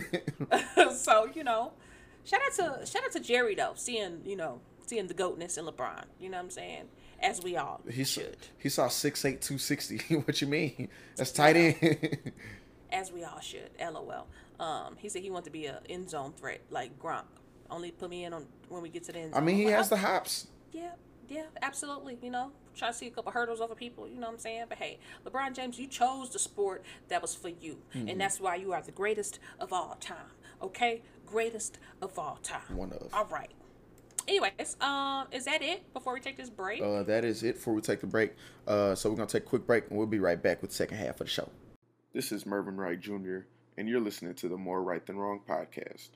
hit. 0.78 0.94
so 0.98 1.28
you 1.34 1.44
know, 1.44 1.74
shout 2.24 2.42
out 2.46 2.54
to 2.80 2.86
shout 2.86 3.04
out 3.04 3.12
to 3.14 3.20
Jerry 3.20 3.56
though, 3.56 3.74
seeing 3.76 4.22
you 4.26 4.36
know 4.36 4.60
seeing 4.88 5.08
the 5.08 5.14
goatness 5.14 5.58
in 5.58 5.66
LeBron. 5.66 6.04
You 6.20 6.30
know 6.30 6.38
what 6.38 6.44
I'm 6.44 6.50
saying? 6.50 6.84
As 7.22 7.42
we 7.42 7.56
all 7.56 7.82
he 7.90 8.04
saw, 8.04 8.22
should, 8.22 8.38
he 8.60 8.70
saw 8.70 8.88
six 8.88 9.24
eight 9.24 9.42
two 9.42 9.58
sixty. 9.58 9.98
what 10.26 10.42
you 10.42 10.48
mean? 10.48 10.90
That's 11.16 11.32
tight 11.32 11.56
end. 11.56 12.32
as 12.92 13.12
we 13.12 13.24
all 13.24 13.40
should. 13.40 13.70
LOL. 13.80 14.28
Um, 14.60 14.96
he 14.98 15.10
said 15.10 15.22
he 15.22 15.30
wanted 15.32 15.46
to 15.46 15.52
be 15.52 15.66
an 15.68 15.78
end 15.90 16.10
zone 16.10 16.34
threat 16.38 16.62
like 16.70 17.00
Gronk. 17.00 17.24
Only 17.70 17.92
put 17.92 18.10
me 18.10 18.26
in 18.26 18.34
on 18.34 18.46
when 18.70 18.82
we 18.82 18.90
get 18.90 19.04
to 19.06 19.12
the 19.12 19.20
end 19.20 19.36
I 19.36 19.42
mean, 19.42 19.56
he 19.58 19.66
Well, 19.66 19.76
has 19.78 19.92
I- 19.92 19.96
the 19.96 20.02
hops. 20.02 20.48
Yeah, 20.72 20.92
yeah, 21.28 21.46
absolutely. 21.62 22.18
You 22.22 22.30
know, 22.32 22.52
try 22.76 22.90
to 22.90 22.94
see 22.94 23.08
a 23.08 23.12
couple 23.12 23.32
hurdles 23.32 23.62
over 23.62 23.74
people. 23.76 24.08
You 24.08 24.16
know 24.16 24.28
what 24.28 24.34
I'm 24.34 24.40
saying? 24.40 24.66
But 24.70 24.78
hey, 24.78 25.00
LeBron 25.26 25.54
James, 25.54 25.80
you 25.80 25.88
chose 25.88 26.30
the 26.32 26.40
sport 26.40 26.84
that 27.08 27.22
was 27.22 27.34
for 27.34 27.50
you, 27.50 27.78
Mm-hmm. 27.96 28.10
and 28.10 28.22
that's 28.22 28.40
why 28.40 28.56
you 28.56 28.74
are 28.74 28.82
the 28.82 28.92
greatest 28.92 29.40
of 29.60 29.72
all 29.74 29.96
time. 30.00 30.32
Okay, 30.62 31.02
greatest 31.26 31.80
of 32.02 32.18
all 32.20 32.38
time. 32.44 32.76
One 32.78 32.92
of. 32.94 33.14
All 33.14 33.26
right. 33.26 33.52
Anyways, 34.28 34.76
um, 34.82 35.28
is 35.32 35.46
that 35.46 35.62
it 35.62 35.94
before 35.94 36.14
we 36.14 36.20
take 36.20 36.36
this 36.38 36.50
break? 36.50 36.82
Uh, 36.82 37.04
that 37.04 37.24
is 37.24 37.44
it 37.44 37.56
before 37.56 37.74
we 37.76 37.82
take 37.82 38.02
the 38.02 38.08
break. 38.08 38.34
Uh, 38.68 38.96
so 38.96 39.10
we're 39.10 39.16
gonna 39.16 39.28
take 39.28 39.44
a 39.44 39.48
quick 39.48 39.68
break, 39.68 39.88
and 39.90 39.98
we'll 39.98 40.08
be 40.08 40.20
right 40.20 40.42
back 40.42 40.62
with 40.62 40.72
the 40.72 40.76
second 40.76 40.98
half 40.98 41.22
of 41.22 41.28
the 41.28 41.32
show. 41.32 41.50
This 42.14 42.32
is 42.32 42.46
Mervin 42.46 42.76
Wright 42.78 43.00
Jr., 43.00 43.40
and 43.78 43.88
you're 43.88 44.00
listening 44.00 44.34
to 44.36 44.48
the 44.50 44.58
More 44.58 44.82
Right 44.84 45.06
Than 45.06 45.18
Wrong 45.18 45.42
podcast. 45.48 46.10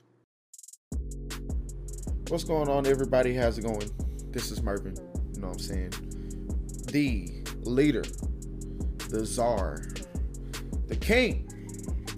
What's 2.30 2.44
going 2.44 2.68
on, 2.68 2.86
everybody? 2.86 3.34
How's 3.34 3.58
it 3.58 3.62
going? 3.62 3.90
This 4.30 4.52
is 4.52 4.62
Mervin. 4.62 4.94
You 5.34 5.40
know 5.40 5.48
what 5.48 5.54
I'm 5.54 5.58
saying? 5.58 5.92
The 6.86 7.42
leader, 7.62 8.04
the 9.08 9.26
czar, 9.26 9.82
the 10.86 10.94
king 10.94 11.48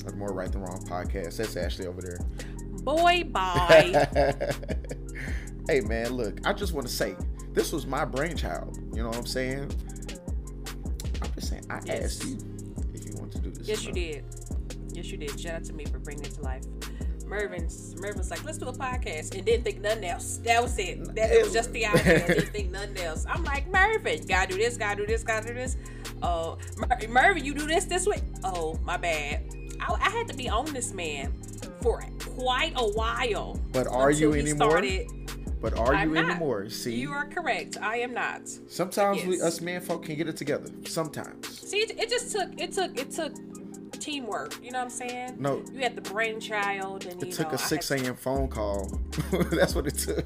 of 0.06 0.14
More 0.16 0.34
Right 0.34 0.52
Than 0.52 0.60
Wrong 0.60 0.84
podcast. 0.86 1.38
That's 1.38 1.56
Ashley 1.56 1.86
over 1.86 2.02
there. 2.02 2.18
Boy, 2.82 3.24
bye. 3.24 4.06
hey 5.66 5.80
man, 5.80 6.10
look, 6.10 6.46
I 6.46 6.52
just 6.52 6.74
want 6.74 6.86
to 6.86 6.92
say 6.92 7.16
this 7.54 7.72
was 7.72 7.86
my 7.86 8.04
brainchild. 8.04 8.76
You 8.94 9.02
know 9.02 9.08
what 9.08 9.16
I'm 9.16 9.24
saying? 9.24 9.70
I'm 11.22 11.32
just 11.36 11.48
saying 11.48 11.64
I 11.70 11.80
Yes. 11.86 12.04
asked 12.20 12.24
you 12.26 12.36
if 12.92 13.06
you 13.06 13.14
want 13.16 13.32
to 13.32 13.38
do 13.38 13.50
this. 13.50 13.66
yes, 13.66 13.86
you 13.86 13.92
did. 13.94 14.24
Yes, 14.92 15.06
you 15.06 15.16
did. 15.16 15.40
Shout 15.40 15.54
out 15.54 15.64
to 15.64 15.72
me 15.72 15.86
for 15.86 15.98
bringing 15.98 16.26
it 16.26 16.32
to 16.32 16.42
life. 16.42 16.64
Mervin, 17.24 17.68
Mervin 17.96 18.18
was 18.18 18.30
like, 18.30 18.44
let's 18.44 18.58
do 18.58 18.68
a 18.68 18.72
podcast, 18.72 19.34
and 19.34 19.44
didn't 19.44 19.64
think 19.64 19.80
nothing 19.80 20.04
else. 20.04 20.38
That 20.38 20.62
was 20.62 20.78
it. 20.78 21.14
That 21.14 21.30
it 21.32 21.44
was 21.44 21.52
just 21.52 21.72
the 21.72 21.86
idea. 21.86 22.26
didn't 22.26 22.46
think 22.52 22.70
nothing 22.70 22.98
else. 22.98 23.24
I'm 23.28 23.42
like, 23.44 23.66
Mervin, 23.70 24.24
gotta 24.26 24.48
do 24.52 24.56
this, 24.58 24.76
gotta 24.76 24.96
do 24.96 25.06
this, 25.06 25.22
gotta 25.22 25.48
do 25.48 25.54
this. 25.54 25.76
Oh, 26.22 26.58
Mer- 26.76 27.08
Mervin, 27.08 27.44
you 27.44 27.54
do 27.54 27.66
this 27.66 27.84
this 27.86 28.06
week. 28.06 28.22
Oh, 28.44 28.78
my 28.84 28.96
bad. 28.96 29.42
I, 29.80 29.94
I 29.94 30.10
had 30.10 30.28
to 30.28 30.34
be 30.34 30.48
on 30.48 30.66
this 30.72 30.92
man 30.92 31.32
for 31.80 32.02
quite 32.20 32.72
a 32.76 32.84
while. 32.92 33.58
But 33.72 33.86
are 33.88 34.10
you 34.10 34.32
anymore? 34.34 34.70
started- 34.70 35.08
But 35.60 35.78
are 35.78 35.94
I'm 35.94 36.10
you 36.10 36.14
not. 36.22 36.30
anymore? 36.30 36.68
See, 36.70 36.94
You 36.96 37.10
are 37.12 37.26
correct. 37.26 37.76
I 37.80 37.96
am 37.98 38.12
not. 38.14 38.48
sometimes 38.68 39.24
we 39.24 39.40
us 39.40 39.60
man 39.60 39.80
folk 39.80 40.04
can 40.04 40.16
get 40.16 40.28
it 40.28 40.36
together. 40.36 40.68
Sometimes. 40.86 41.48
See, 41.60 41.78
it, 41.78 41.98
it 41.98 42.10
just 42.10 42.32
took 42.32 42.50
it 42.60 42.72
took 42.72 42.98
it 42.98 43.10
took 43.12 43.32
teamwork. 44.02 44.54
You 44.62 44.70
know 44.72 44.78
what 44.78 44.84
I'm 44.84 44.90
saying? 44.90 45.36
No. 45.38 45.62
You 45.72 45.80
had 45.80 45.94
the 45.96 46.00
brainchild, 46.02 47.06
and 47.06 47.22
It 47.22 47.32
took 47.32 47.48
know, 47.48 47.52
a 47.52 47.58
I 47.60 47.64
six 47.64 47.90
a.m. 47.90 48.14
phone 48.16 48.48
call. 48.48 48.90
That's 49.50 49.74
what 49.74 49.86
it 49.86 49.98
took. 49.98 50.24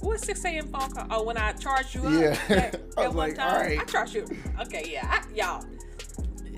What 0.00 0.20
six 0.20 0.44
a.m. 0.44 0.66
phone 0.68 0.90
call? 0.90 1.06
Oh, 1.10 1.22
when 1.24 1.36
I 1.36 1.52
charged 1.52 1.94
you 1.94 2.02
up. 2.06 2.12
Yeah. 2.12 2.38
That, 2.48 2.80
I 2.96 3.06
was 3.06 3.14
one 3.14 3.16
like, 3.28 3.36
time. 3.36 3.54
alright. 3.54 3.78
I 3.80 3.84
charged 3.84 4.14
you. 4.14 4.26
Okay, 4.62 4.90
yeah, 4.92 5.06
I, 5.22 5.34
y'all. 5.34 5.64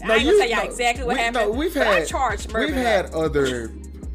No, 0.04 0.12
I 0.12 0.16
ain't 0.16 0.24
you- 0.24 0.32
gonna 0.32 0.38
tell 0.38 0.48
y'all 0.48 0.64
no, 0.64 0.70
exactly 0.70 1.04
what 1.04 1.14
we, 1.16 1.20
happened. 1.20 1.46
No, 1.46 1.50
we've 1.58 1.74
had 1.74 1.86
I 1.86 2.04
charged 2.04 2.52
Mervin. 2.52 2.74
we've 2.76 2.84
had 2.84 3.06
up. 3.06 3.14
other 3.14 3.70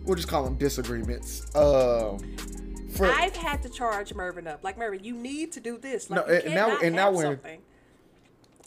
we'll 0.05 0.15
just 0.15 0.27
call 0.27 0.43
them 0.43 0.55
disagreements. 0.55 1.45
Um, 1.55 2.19
for 2.91 3.05
I've 3.05 3.35
had 3.35 3.61
to 3.63 3.69
charge 3.69 4.13
Mervin 4.13 4.47
up. 4.47 4.63
Like 4.63 4.77
Mervin, 4.77 5.03
you 5.03 5.13
need 5.15 5.51
to 5.53 5.59
do 5.59 5.77
this. 5.77 6.09
Like, 6.09 6.27
No, 6.27 6.33
and 6.33 6.53
now- 6.55 6.77
and 6.79 6.95
now 6.95 7.15
something, 7.15 7.61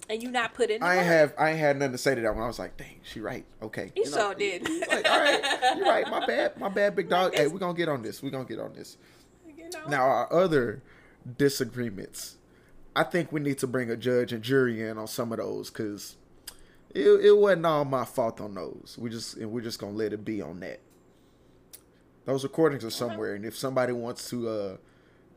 and 0.08 0.22
you 0.22 0.30
not 0.30 0.54
put 0.54 0.70
in. 0.70 0.82
I 0.82 0.96
ain't 0.96 1.06
work. 1.06 1.06
have 1.06 1.34
I 1.38 1.50
ain't 1.50 1.58
had 1.58 1.78
nothing 1.78 1.92
to 1.92 1.98
say 1.98 2.14
to 2.14 2.20
that 2.20 2.34
one. 2.34 2.44
I 2.44 2.46
was 2.46 2.58
like, 2.58 2.76
dang, 2.76 3.00
she 3.02 3.20
right. 3.20 3.44
Okay. 3.62 3.92
You 3.96 4.06
sure 4.06 4.34
did. 4.34 4.68
Like, 4.68 5.08
all 5.08 5.20
right, 5.20 5.76
you're 5.76 5.86
right. 5.86 6.08
My 6.08 6.26
bad. 6.26 6.58
My 6.58 6.68
bad, 6.68 6.96
big 6.96 7.08
dog. 7.08 7.34
Hey, 7.42 7.46
we're 7.46 7.58
gonna 7.58 7.74
get 7.74 7.88
on 7.88 8.02
this. 8.02 8.22
We're 8.22 8.30
gonna 8.30 8.44
get 8.44 8.58
on 8.58 8.72
this. 8.74 8.96
You 9.46 9.70
know? 9.70 9.88
Now 9.88 10.02
our 10.02 10.32
other 10.32 10.82
disagreements. 11.38 12.36
I 12.94 13.04
think 13.04 13.32
we 13.32 13.40
need 13.40 13.58
to 13.58 13.66
bring 13.66 13.90
a 13.90 13.96
judge 13.96 14.32
and 14.32 14.42
jury 14.42 14.82
in 14.82 14.98
on 14.98 15.06
some 15.06 15.32
of 15.32 15.38
those 15.38 15.70
because 15.70 16.16
it, 16.94 17.08
it 17.08 17.38
wasn't 17.38 17.64
all 17.64 17.84
my 17.84 18.04
fault 18.04 18.40
on 18.40 18.54
those. 18.54 18.96
We 18.98 19.08
just 19.08 19.36
and 19.36 19.50
we're 19.50 19.62
just 19.62 19.78
gonna 19.78 19.92
let 19.92 20.12
it 20.12 20.24
be 20.24 20.42
on 20.42 20.60
that. 20.60 20.80
Those 22.24 22.44
recordings 22.44 22.84
are 22.84 22.90
somewhere, 22.90 23.34
and 23.34 23.44
if 23.44 23.56
somebody 23.56 23.92
wants 23.92 24.28
to 24.30 24.48
uh, 24.48 24.76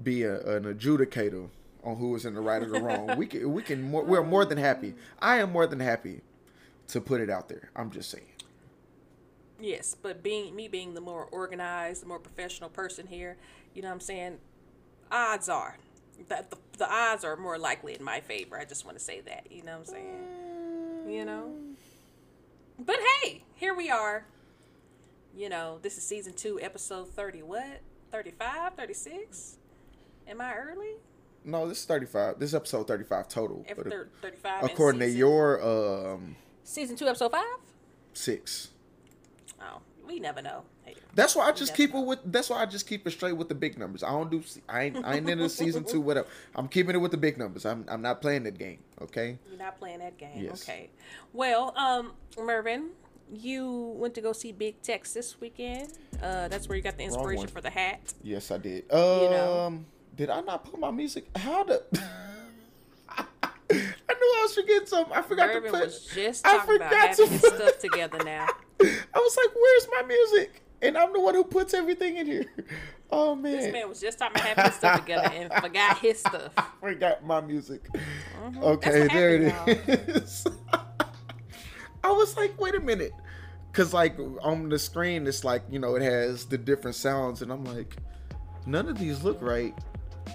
be 0.03 0.23
a, 0.23 0.39
an 0.41 0.63
adjudicator 0.65 1.49
on 1.85 1.97
who 1.97 2.15
is 2.15 2.25
in 2.25 2.33
the 2.33 2.41
right 2.41 2.61
or 2.61 2.69
the 2.69 2.81
wrong, 2.81 3.15
we 3.17 3.27
can 3.27 3.53
we 3.53 3.61
can 3.61 3.83
more, 3.83 4.03
we're 4.03 4.23
more 4.23 4.45
than 4.45 4.57
happy. 4.57 4.95
I 5.19 5.37
am 5.37 5.51
more 5.51 5.67
than 5.67 5.79
happy 5.79 6.21
to 6.87 6.99
put 6.99 7.21
it 7.21 7.29
out 7.29 7.47
there. 7.47 7.69
I'm 7.75 7.91
just 7.91 8.09
saying. 8.09 8.25
Yes, 9.59 9.95
but 9.99 10.21
being 10.21 10.55
me 10.55 10.67
being 10.67 10.93
the 10.93 11.01
more 11.01 11.25
organized, 11.31 12.01
the 12.01 12.07
more 12.07 12.19
professional 12.19 12.69
person 12.69 13.07
here, 13.07 13.37
you 13.73 13.81
know 13.81 13.87
what 13.87 13.95
I'm 13.95 13.99
saying? 14.01 14.37
Odds 15.11 15.47
are 15.47 15.77
that 16.29 16.49
the, 16.49 16.57
the 16.77 16.91
odds 16.91 17.23
are 17.23 17.35
more 17.35 17.57
likely 17.57 17.95
in 17.95 18.03
my 18.03 18.19
favor. 18.19 18.57
I 18.57 18.65
just 18.65 18.85
want 18.85 18.97
to 18.97 19.03
say 19.03 19.21
that, 19.21 19.47
you 19.51 19.63
know 19.63 19.73
what 19.73 19.79
I'm 19.79 19.85
saying? 19.85 21.07
You 21.09 21.25
know? 21.25 21.51
But 22.79 22.97
hey, 23.21 23.43
here 23.55 23.73
we 23.73 23.89
are. 23.89 24.25
You 25.35 25.49
know, 25.49 25.79
this 25.81 25.97
is 25.97 26.03
season 26.03 26.33
2, 26.33 26.61
episode 26.61 27.09
30 27.09 27.43
what? 27.43 27.81
35, 28.11 28.75
36? 28.75 29.57
Am 30.27 30.41
I 30.41 30.55
early? 30.55 30.95
No, 31.45 31.67
this 31.67 31.79
is 31.79 31.85
35. 31.85 32.39
This 32.39 32.49
is 32.49 32.55
episode 32.55 32.87
35 32.87 33.27
total. 33.27 33.65
After 33.69 33.83
But 33.83 33.91
thir- 33.91 34.09
35 34.21 34.63
and 34.63 34.71
according 34.71 34.99
to 35.01 35.09
your 35.09 35.61
um 35.61 36.35
season 36.63 36.95
2 36.95 37.07
episode 37.07 37.31
5? 37.31 37.43
six. 38.13 38.69
Oh, 39.61 39.81
we 40.07 40.19
never 40.19 40.41
know. 40.41 40.63
That's 41.15 41.35
why 41.35 41.47
I 41.47 41.51
just 41.53 41.73
keep 41.75 41.93
it 41.95 41.99
with. 41.99 42.19
That's 42.25 42.49
why 42.49 42.61
I 42.61 42.65
just 42.65 42.87
keep 42.87 43.07
it 43.07 43.11
straight 43.11 43.33
with 43.37 43.47
the 43.47 43.55
big 43.55 43.77
numbers. 43.77 44.03
I 44.03 44.09
don't 44.11 44.29
do. 44.29 44.43
I 44.67 44.83
ain't. 44.83 45.05
I 45.05 45.15
ain't 45.15 45.29
into 45.29 45.47
season 45.49 45.83
two. 45.85 46.01
Whatever. 46.01 46.27
I'm 46.55 46.67
keeping 46.67 46.93
it 46.93 46.99
with 46.99 47.11
the 47.11 47.17
big 47.17 47.37
numbers. 47.37 47.65
I'm. 47.65 47.85
I'm 47.87 48.01
not 48.01 48.21
playing 48.21 48.43
that 48.43 48.57
game. 48.57 48.79
Okay. 49.01 49.37
You're 49.49 49.57
not 49.57 49.79
playing 49.79 49.99
that 49.99 50.17
game. 50.17 50.43
Yes. 50.43 50.63
Okay. 50.63 50.89
Well, 51.31 51.73
um, 51.77 52.13
Mervin, 52.37 52.89
you 53.31 53.93
went 53.97 54.13
to 54.15 54.21
go 54.21 54.33
see 54.33 54.51
Big 54.51 54.81
Tex 54.81 55.13
this 55.13 55.39
weekend. 55.39 55.93
Uh, 56.21 56.49
that's 56.49 56.67
where 56.67 56.75
you 56.75 56.83
got 56.83 56.97
the 56.97 57.03
inspiration 57.05 57.47
for 57.47 57.61
the 57.61 57.69
hat. 57.69 58.13
Yes, 58.21 58.51
I 58.51 58.57
did. 58.57 58.91
Um. 58.91 58.99
know. 58.99 59.85
Did 60.15 60.29
I 60.29 60.41
not 60.41 60.63
put 60.63 60.79
my 60.79 60.91
music? 60.91 61.27
How 61.37 61.63
the? 61.63 61.83
I 63.09 63.25
knew 63.69 64.33
I 64.37 64.41
was 64.43 64.53
forgetting 64.55 64.87
something. 64.87 65.13
I 65.13 65.21
forgot 65.21 65.53
to 65.53 65.61
put. 65.61 65.71
was 65.71 66.07
just 66.13 66.45
I 66.45 66.57
talking 66.57 66.75
about 66.77 66.89
forgot 66.91 67.15
to 67.17 67.27
put- 67.27 67.55
stuff 67.55 67.79
together 67.79 68.23
now. 68.23 68.47
I 68.81 69.17
was 69.19 69.37
like, 69.37 69.55
"Where's 69.55 69.87
my 69.91 70.07
music?" 70.07 70.61
And 70.81 70.97
I'm 70.97 71.13
the 71.13 71.19
one 71.19 71.33
who 71.33 71.43
puts 71.43 71.73
everything 71.73 72.17
in 72.17 72.25
here. 72.25 72.45
Oh 73.11 73.35
man. 73.35 73.51
This 73.53 73.71
man 73.71 73.87
was 73.87 74.01
just 74.01 74.17
talking 74.17 74.35
about 74.41 74.47
having 74.47 74.65
his 74.65 74.73
stuff 74.75 74.99
together 74.99 75.29
and 75.31 75.53
forgot 75.53 75.99
his 75.99 76.19
stuff. 76.19 76.51
forgot 76.81 77.23
my 77.23 77.39
music. 77.39 77.87
Mm-hmm. 77.93 78.63
Okay, 78.63 79.07
there 79.07 79.35
it 79.35 79.51
happened, 79.51 80.09
is. 80.09 80.47
I 82.03 82.11
was 82.11 82.35
like, 82.35 82.59
wait 82.59 82.73
a 82.73 82.79
minute. 82.79 83.13
Cause 83.73 83.93
like 83.93 84.17
on 84.41 84.69
the 84.69 84.79
screen 84.79 85.27
it's 85.27 85.43
like, 85.43 85.61
you 85.69 85.77
know, 85.77 85.95
it 85.95 86.01
has 86.01 86.45
the 86.47 86.57
different 86.57 86.95
sounds 86.95 87.43
and 87.43 87.51
I'm 87.51 87.63
like, 87.63 87.95
none 88.65 88.89
of 88.89 88.97
these 88.97 89.23
look 89.23 89.39
right. 89.39 89.77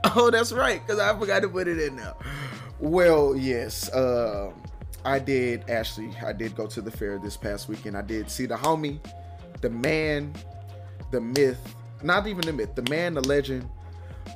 Oh, 0.16 0.30
that's 0.30 0.50
right, 0.50 0.84
because 0.84 1.00
I 1.00 1.16
forgot 1.18 1.42
to 1.42 1.48
put 1.48 1.68
it 1.68 1.78
in 1.78 1.96
now. 1.96 2.16
Well, 2.78 3.36
yes. 3.36 3.94
Um 3.94 4.54
I 5.04 5.18
did 5.18 5.68
actually 5.70 6.14
I 6.24 6.32
did 6.32 6.54
go 6.56 6.66
to 6.66 6.80
the 6.80 6.90
fair 6.90 7.18
this 7.18 7.36
past 7.36 7.68
weekend. 7.68 7.96
I 7.96 8.02
did 8.02 8.30
see 8.30 8.46
the 8.46 8.56
homie, 8.56 8.98
the 9.60 9.70
man, 9.70 10.34
the 11.10 11.20
myth, 11.20 11.74
not 12.02 12.26
even 12.26 12.42
the 12.42 12.52
myth, 12.52 12.74
the 12.74 12.88
man, 12.90 13.14
the 13.14 13.20
legend, 13.22 13.68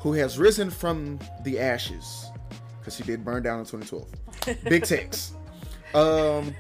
who 0.01 0.13
has 0.13 0.39
risen 0.39 0.71
from 0.71 1.19
the 1.45 1.59
ashes 1.59 2.31
because 2.79 2.97
he 2.97 3.05
did 3.05 3.25
burn 3.25 3.43
down 3.43 3.61
in 3.61 3.65
2012. 3.65 4.65
Big 4.65 4.85
Tex. 4.87 5.35
Um, 5.95 6.55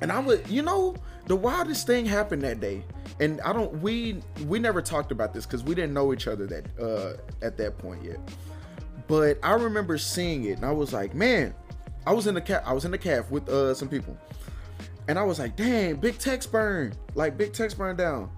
and 0.00 0.12
I 0.12 0.18
would, 0.18 0.46
you 0.48 0.60
know, 0.60 0.94
the 1.26 1.36
wildest 1.36 1.86
thing 1.86 2.04
happened 2.04 2.42
that 2.42 2.60
day, 2.60 2.84
and 3.20 3.40
I 3.42 3.52
don't, 3.52 3.72
we 3.80 4.22
we 4.46 4.58
never 4.58 4.82
talked 4.82 5.12
about 5.12 5.32
this 5.32 5.46
because 5.46 5.62
we 5.64 5.74
didn't 5.74 5.94
know 5.94 6.12
each 6.12 6.28
other 6.28 6.46
that 6.46 6.64
uh 6.80 7.14
at 7.44 7.56
that 7.58 7.78
point 7.78 8.02
yet. 8.04 8.18
But 9.08 9.38
I 9.42 9.54
remember 9.54 9.98
seeing 9.98 10.44
it, 10.44 10.56
and 10.56 10.64
I 10.64 10.72
was 10.72 10.92
like, 10.92 11.14
man, 11.14 11.54
I 12.06 12.12
was 12.12 12.26
in 12.26 12.34
the 12.34 12.40
cat, 12.40 12.62
I 12.66 12.72
was 12.72 12.84
in 12.84 12.90
the 12.90 12.98
calf 12.98 13.30
with 13.30 13.48
uh 13.48 13.74
some 13.74 13.88
people, 13.88 14.16
and 15.08 15.18
I 15.18 15.22
was 15.22 15.38
like, 15.38 15.56
dang, 15.56 15.96
Big 15.96 16.18
Tex 16.18 16.46
burn, 16.46 16.94
like 17.14 17.38
Big 17.38 17.52
Tex 17.52 17.74
burn 17.74 17.96
down, 17.96 18.30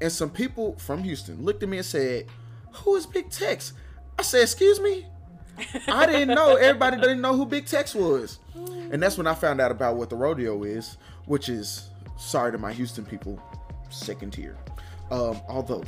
and 0.00 0.10
some 0.10 0.30
people 0.30 0.76
from 0.78 1.02
Houston 1.02 1.44
looked 1.44 1.62
at 1.62 1.68
me 1.68 1.78
and 1.78 1.86
said, 1.86 2.26
who 2.72 2.96
is 2.96 3.06
Big 3.06 3.30
Tex? 3.30 3.72
I 4.18 4.22
said, 4.22 4.42
excuse 4.42 4.80
me. 4.80 5.06
I 5.86 6.06
didn't 6.06 6.34
know. 6.34 6.56
Everybody 6.56 6.96
didn't 6.96 7.20
know 7.20 7.36
who 7.36 7.46
Big 7.46 7.66
Tex 7.66 7.94
was. 7.94 8.38
And 8.54 9.02
that's 9.02 9.16
when 9.18 9.26
I 9.26 9.34
found 9.34 9.60
out 9.60 9.70
about 9.70 9.96
what 9.96 10.10
the 10.10 10.16
rodeo 10.16 10.64
is, 10.64 10.96
which 11.26 11.48
is, 11.48 11.90
sorry 12.16 12.52
to 12.52 12.58
my 12.58 12.72
Houston 12.72 13.04
people, 13.04 13.40
second 13.92 14.32
tier. 14.32 14.56
Um, 15.10 15.40
although 15.48 15.84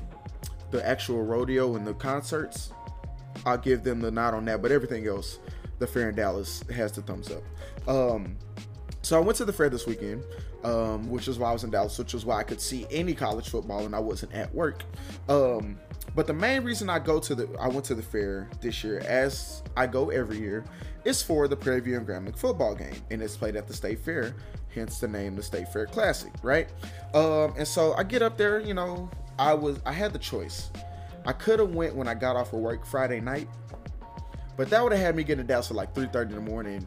the 0.70 0.86
actual 0.86 1.22
rodeo 1.22 1.76
and 1.76 1.86
the 1.86 1.94
concerts, 1.94 2.72
I'll 3.47 3.59
give 3.59 3.82
them 3.82 4.01
the 4.01 4.10
nod 4.10 4.35
on 4.35 4.44
that. 4.47 4.62
But 4.62 4.72
everything 4.72 5.06
else, 5.06 5.39
the 5.78 5.86
fair 5.86 6.09
in 6.09 6.14
Dallas 6.14 6.62
has 6.74 6.93
the 6.93 7.02
thumbs 7.02 7.31
up. 7.31 7.89
Um, 7.89 8.36
so 9.02 9.16
I 9.16 9.20
went 9.20 9.36
to 9.39 9.44
the 9.44 9.52
fair 9.52 9.68
this 9.68 9.86
weekend, 9.86 10.24
um, 10.62 11.10
which 11.10 11.28
is 11.28 11.39
why 11.39 11.51
I 11.51 11.52
was 11.52 11.64
in 11.64 11.70
Dallas, 11.70 11.98
which 11.98 12.14
is 12.14 12.24
why 12.24 12.39
I 12.39 12.43
could 12.43 12.60
see 12.60 12.86
any 12.90 13.14
college 13.14 13.51
football 13.51 13.85
and 13.85 13.94
I 13.94 13.98
wasn't 13.98 14.32
at 14.32 14.55
work. 14.55 14.82
Um, 15.28 15.78
but 16.14 16.26
the 16.26 16.32
main 16.32 16.62
reason 16.62 16.89
I 16.89 16.98
go 17.01 17.18
to 17.18 17.35
the 17.35 17.48
I 17.60 17.68
went 17.68 17.85
to 17.86 17.94
the 17.94 18.02
fair 18.02 18.48
this 18.60 18.85
year, 18.85 19.01
as 19.01 19.62
I 19.76 19.86
go 19.86 20.10
every 20.10 20.39
year, 20.39 20.64
is 21.05 21.22
for 21.22 21.48
the 21.48 21.56
Prairie 21.56 21.81
View 21.81 21.97
and 21.97 22.26
Lake 22.26 22.36
football 22.36 22.74
game, 22.74 22.94
and 23.10 23.20
it's 23.20 23.36
played 23.36 23.56
at 23.56 23.66
the 23.66 23.74
State 23.74 23.98
Fair, 23.98 24.35
hence 24.74 24.98
the 24.98 25.09
name 25.09 25.36
the 25.36 25.42
State 25.42 25.68
Fair 25.68 25.86
Classic, 25.86 26.32
right? 26.42 26.68
Um, 27.14 27.55
and 27.56 27.66
so 27.66 27.94
I 27.94 28.02
get 28.02 28.22
up 28.22 28.36
there, 28.36 28.60
you 28.60 28.74
know, 28.74 29.09
I 29.38 29.55
was 29.55 29.80
I 29.86 29.92
had 29.92 30.12
the 30.12 30.18
choice. 30.18 30.70
I 31.26 31.32
could 31.32 31.59
have 31.59 31.74
went 31.74 31.94
when 31.94 32.06
I 32.09 32.14
got 32.14 32.36
off 32.36 32.52
of 32.52 32.60
work 32.60 32.84
Friday 32.84 33.20
night, 33.20 33.48
but 34.56 34.68
that 34.70 34.82
would 34.82 34.92
have 34.92 35.01
had 35.01 35.16
me 35.16 35.24
getting 35.24 35.44
to 35.44 35.48
Dallas 35.48 35.70
at 35.70 35.76
like 35.76 35.94
3:30 35.94 36.30
in 36.30 36.44
the 36.44 36.51
morning. 36.51 36.86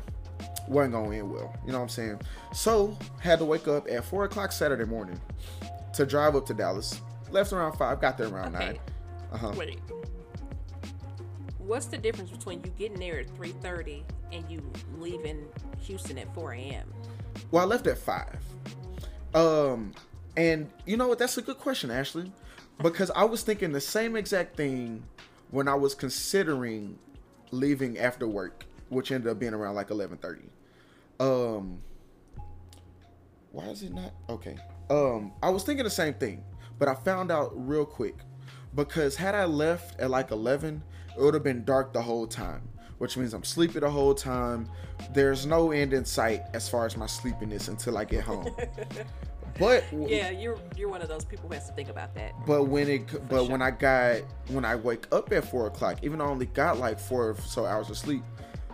Wasn't 0.68 0.94
going 0.94 1.14
in 1.18 1.32
well, 1.32 1.56
you 1.66 1.72
know 1.72 1.78
what 1.80 1.84
I'm 1.84 1.90
saying? 1.90 2.22
So 2.54 2.98
had 3.20 3.40
to 3.40 3.46
wake 3.46 3.68
up 3.68 3.88
at 3.90 4.04
four 4.04 4.26
o'clock 4.26 4.52
Saturday 4.52 4.84
morning 4.86 5.20
to 5.94 6.06
drive 6.06 6.36
up 6.36 6.46
to 6.48 6.54
Dallas. 6.54 7.02
Left 7.32 7.52
around 7.54 7.74
five, 7.78 8.00
got 8.02 8.18
there 8.18 8.28
around 8.28 8.56
Okay. 8.56 8.66
nine. 8.66 8.80
Uh-huh. 9.32 9.54
Wait. 9.58 9.80
What's 11.58 11.88
the 11.88 11.98
difference 11.98 12.30
between 12.30 12.62
you 12.64 12.72
getting 12.78 13.00
there 13.00 13.20
at 13.20 13.28
3:30 13.38 14.04
and 14.32 14.50
you 14.50 14.62
leaving 14.98 15.46
Houston 15.80 16.18
at 16.18 16.34
4 16.34 16.54
a.m.? 16.54 16.94
Well, 17.52 17.64
I 17.64 17.66
left 17.66 17.88
at 17.88 17.98
five. 17.98 18.40
Um, 19.34 19.94
and 20.36 20.70
you 20.86 20.98
know 20.98 21.08
what? 21.08 21.20
That's 21.20 21.38
a 21.38 21.42
good 21.42 21.58
question, 21.58 21.92
Ashley, 21.92 22.32
because 22.82 23.12
I 23.12 23.24
was 23.24 23.44
thinking 23.44 23.72
the 23.72 23.82
same 23.82 24.16
exact 24.16 24.56
thing 24.58 25.04
when 25.52 25.68
I 25.68 25.76
was 25.76 25.96
considering 25.96 26.98
leaving 27.52 27.98
after 27.98 28.28
work, 28.28 28.66
which 28.90 29.12
ended 29.12 29.32
up 29.32 29.40
being 29.40 29.54
around 29.54 29.76
like 29.76 29.92
eleven 29.92 30.18
thirty. 30.18 30.50
Um, 31.20 31.82
Why 33.52 33.66
is 33.66 33.82
it 33.84 33.94
not 33.94 34.14
okay? 34.30 34.58
Um, 34.90 35.34
I 35.42 35.50
was 35.50 35.64
thinking 35.64 35.84
the 35.84 35.90
same 35.90 36.14
thing, 36.14 36.44
but 36.80 36.88
I 36.88 36.96
found 36.96 37.32
out 37.32 37.52
real 37.56 37.86
quick 37.86 38.16
because 38.76 39.16
had 39.16 39.36
I 39.36 39.46
left 39.46 40.00
at 40.00 40.10
like 40.10 40.32
11, 40.32 40.82
it 41.18 41.22
would 41.22 41.34
have 41.34 41.44
been 41.44 41.66
dark 41.66 41.94
the 41.94 42.02
whole 42.02 42.28
time, 42.28 42.62
which 42.98 43.18
means 43.18 43.34
I'm 43.34 43.44
sleepy 43.44 43.80
the 43.80 43.90
whole 43.90 44.14
time. 44.14 44.70
There's 45.14 45.46
no 45.46 45.72
end 45.72 45.94
in 45.94 46.06
sight 46.06 46.44
as 46.54 46.68
far 46.68 46.86
as 46.86 46.98
my 46.98 47.06
sleepiness 47.06 47.68
until 47.68 47.98
I 47.98 48.06
get 48.06 48.24
home. 48.24 48.50
but 49.60 49.84
Yeah, 49.92 50.30
you're 50.30 50.58
you're 50.76 50.90
one 50.90 51.02
of 51.02 51.08
those 51.08 51.26
people 51.26 51.48
who 51.48 51.54
has 51.54 51.68
to 51.68 51.74
think 51.74 51.90
about 51.90 52.14
that. 52.16 52.34
but 52.46 52.64
when 52.64 52.90
it 52.90 53.30
but 53.30 53.42
sure. 53.44 53.52
when 53.52 53.62
I 53.62 53.72
got 53.72 54.22
when 54.48 54.66
I 54.66 54.76
wake 54.76 55.08
up 55.12 55.32
at 55.32 55.50
four 55.50 55.68
o'clock, 55.68 56.00
even 56.04 56.20
though 56.20 56.26
I 56.26 56.30
only 56.30 56.48
got 56.48 56.80
like 56.80 57.00
four 57.00 57.30
or 57.30 57.36
so 57.36 57.66
hours 57.66 57.90
of 57.90 57.98
sleep, 57.98 58.24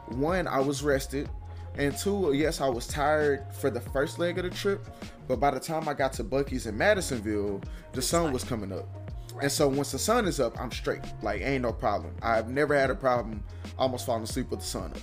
one 0.07 0.47
I 0.47 0.59
was 0.59 0.83
rested, 0.83 1.29
and 1.75 1.95
two 1.97 2.33
yes 2.33 2.61
I 2.61 2.69
was 2.69 2.87
tired 2.87 3.45
for 3.53 3.69
the 3.69 3.81
first 3.81 4.19
leg 4.19 4.37
of 4.37 4.45
the 4.45 4.49
trip, 4.49 4.87
but 5.27 5.39
by 5.39 5.51
the 5.51 5.59
time 5.59 5.87
I 5.87 5.93
got 5.93 6.13
to 6.13 6.23
Buc-ee's 6.23 6.65
in 6.65 6.77
Madisonville, 6.77 7.61
the 7.91 8.01
sun 8.01 8.31
was 8.31 8.43
coming 8.43 8.71
up. 8.71 9.02
Right. 9.33 9.43
And 9.43 9.51
so 9.51 9.67
once 9.67 9.91
the 9.91 9.99
sun 9.99 10.27
is 10.27 10.39
up, 10.39 10.59
I'm 10.59 10.71
straight. 10.71 11.01
Like 11.21 11.41
ain't 11.41 11.63
no 11.63 11.73
problem. 11.73 12.15
I've 12.21 12.49
never 12.49 12.75
had 12.75 12.89
a 12.89 12.95
problem 12.95 13.43
almost 13.77 14.05
falling 14.05 14.23
asleep 14.23 14.49
with 14.49 14.59
the 14.59 14.65
sun 14.65 14.91
up. 14.91 14.99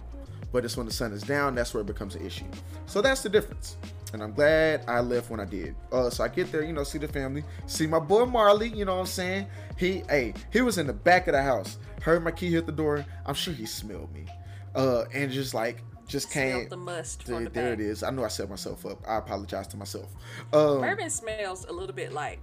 But 0.52 0.64
it's 0.64 0.76
when 0.76 0.86
the 0.86 0.92
sun 0.92 1.12
is 1.12 1.22
down 1.22 1.54
that's 1.54 1.72
where 1.74 1.82
it 1.82 1.86
becomes 1.86 2.14
an 2.14 2.26
issue. 2.26 2.44
So 2.86 3.00
that's 3.00 3.22
the 3.22 3.28
difference. 3.28 3.76
And 4.12 4.22
I'm 4.22 4.32
glad 4.32 4.84
I 4.88 5.00
left 5.00 5.30
when 5.30 5.38
I 5.38 5.44
did. 5.44 5.76
Uh, 5.92 6.10
so 6.10 6.24
I 6.24 6.28
get 6.28 6.50
there, 6.50 6.64
you 6.64 6.72
know, 6.72 6.82
see 6.82 6.98
the 6.98 7.06
family, 7.06 7.44
see 7.66 7.86
my 7.86 8.00
boy 8.00 8.24
Marley. 8.24 8.68
You 8.68 8.84
know 8.84 8.94
what 8.94 9.02
I'm 9.02 9.06
saying? 9.06 9.46
He, 9.76 10.02
hey, 10.08 10.34
he 10.52 10.62
was 10.62 10.78
in 10.78 10.86
the 10.88 10.92
back 10.92 11.28
of 11.28 11.34
the 11.34 11.42
house. 11.42 11.78
Heard 12.02 12.24
my 12.24 12.32
key 12.32 12.50
hit 12.50 12.66
the 12.66 12.72
door. 12.72 13.04
I'm 13.26 13.34
sure 13.34 13.54
he 13.54 13.66
smelled 13.66 14.12
me. 14.12 14.26
Uh, 14.74 15.04
and 15.14 15.30
just 15.30 15.54
like 15.54 15.82
just 16.10 16.30
came. 16.30 16.68
The 16.68 16.76
must 16.76 17.24
the 17.24 17.32
there 17.32 17.48
back. 17.48 17.78
it 17.78 17.80
is. 17.80 18.02
I 18.02 18.10
know 18.10 18.24
I 18.24 18.28
set 18.28 18.50
myself 18.50 18.84
up. 18.84 18.98
I 19.06 19.18
apologize 19.18 19.68
to 19.68 19.76
myself. 19.76 20.12
Um, 20.52 20.80
Bourbon 20.80 21.10
smells 21.10 21.64
a 21.66 21.72
little 21.72 21.94
bit 21.94 22.12
like 22.12 22.40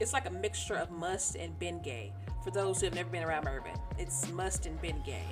it's 0.00 0.12
like 0.12 0.26
a 0.26 0.30
mixture 0.30 0.74
of 0.74 0.90
must 0.90 1.36
and 1.36 1.58
Bengay. 1.58 2.12
For 2.42 2.50
those 2.50 2.80
who 2.80 2.86
have 2.86 2.94
never 2.94 3.08
been 3.08 3.22
around 3.22 3.44
bourbon, 3.44 3.72
it's 3.98 4.30
must 4.32 4.66
and 4.66 4.80
Bengay, 4.82 5.22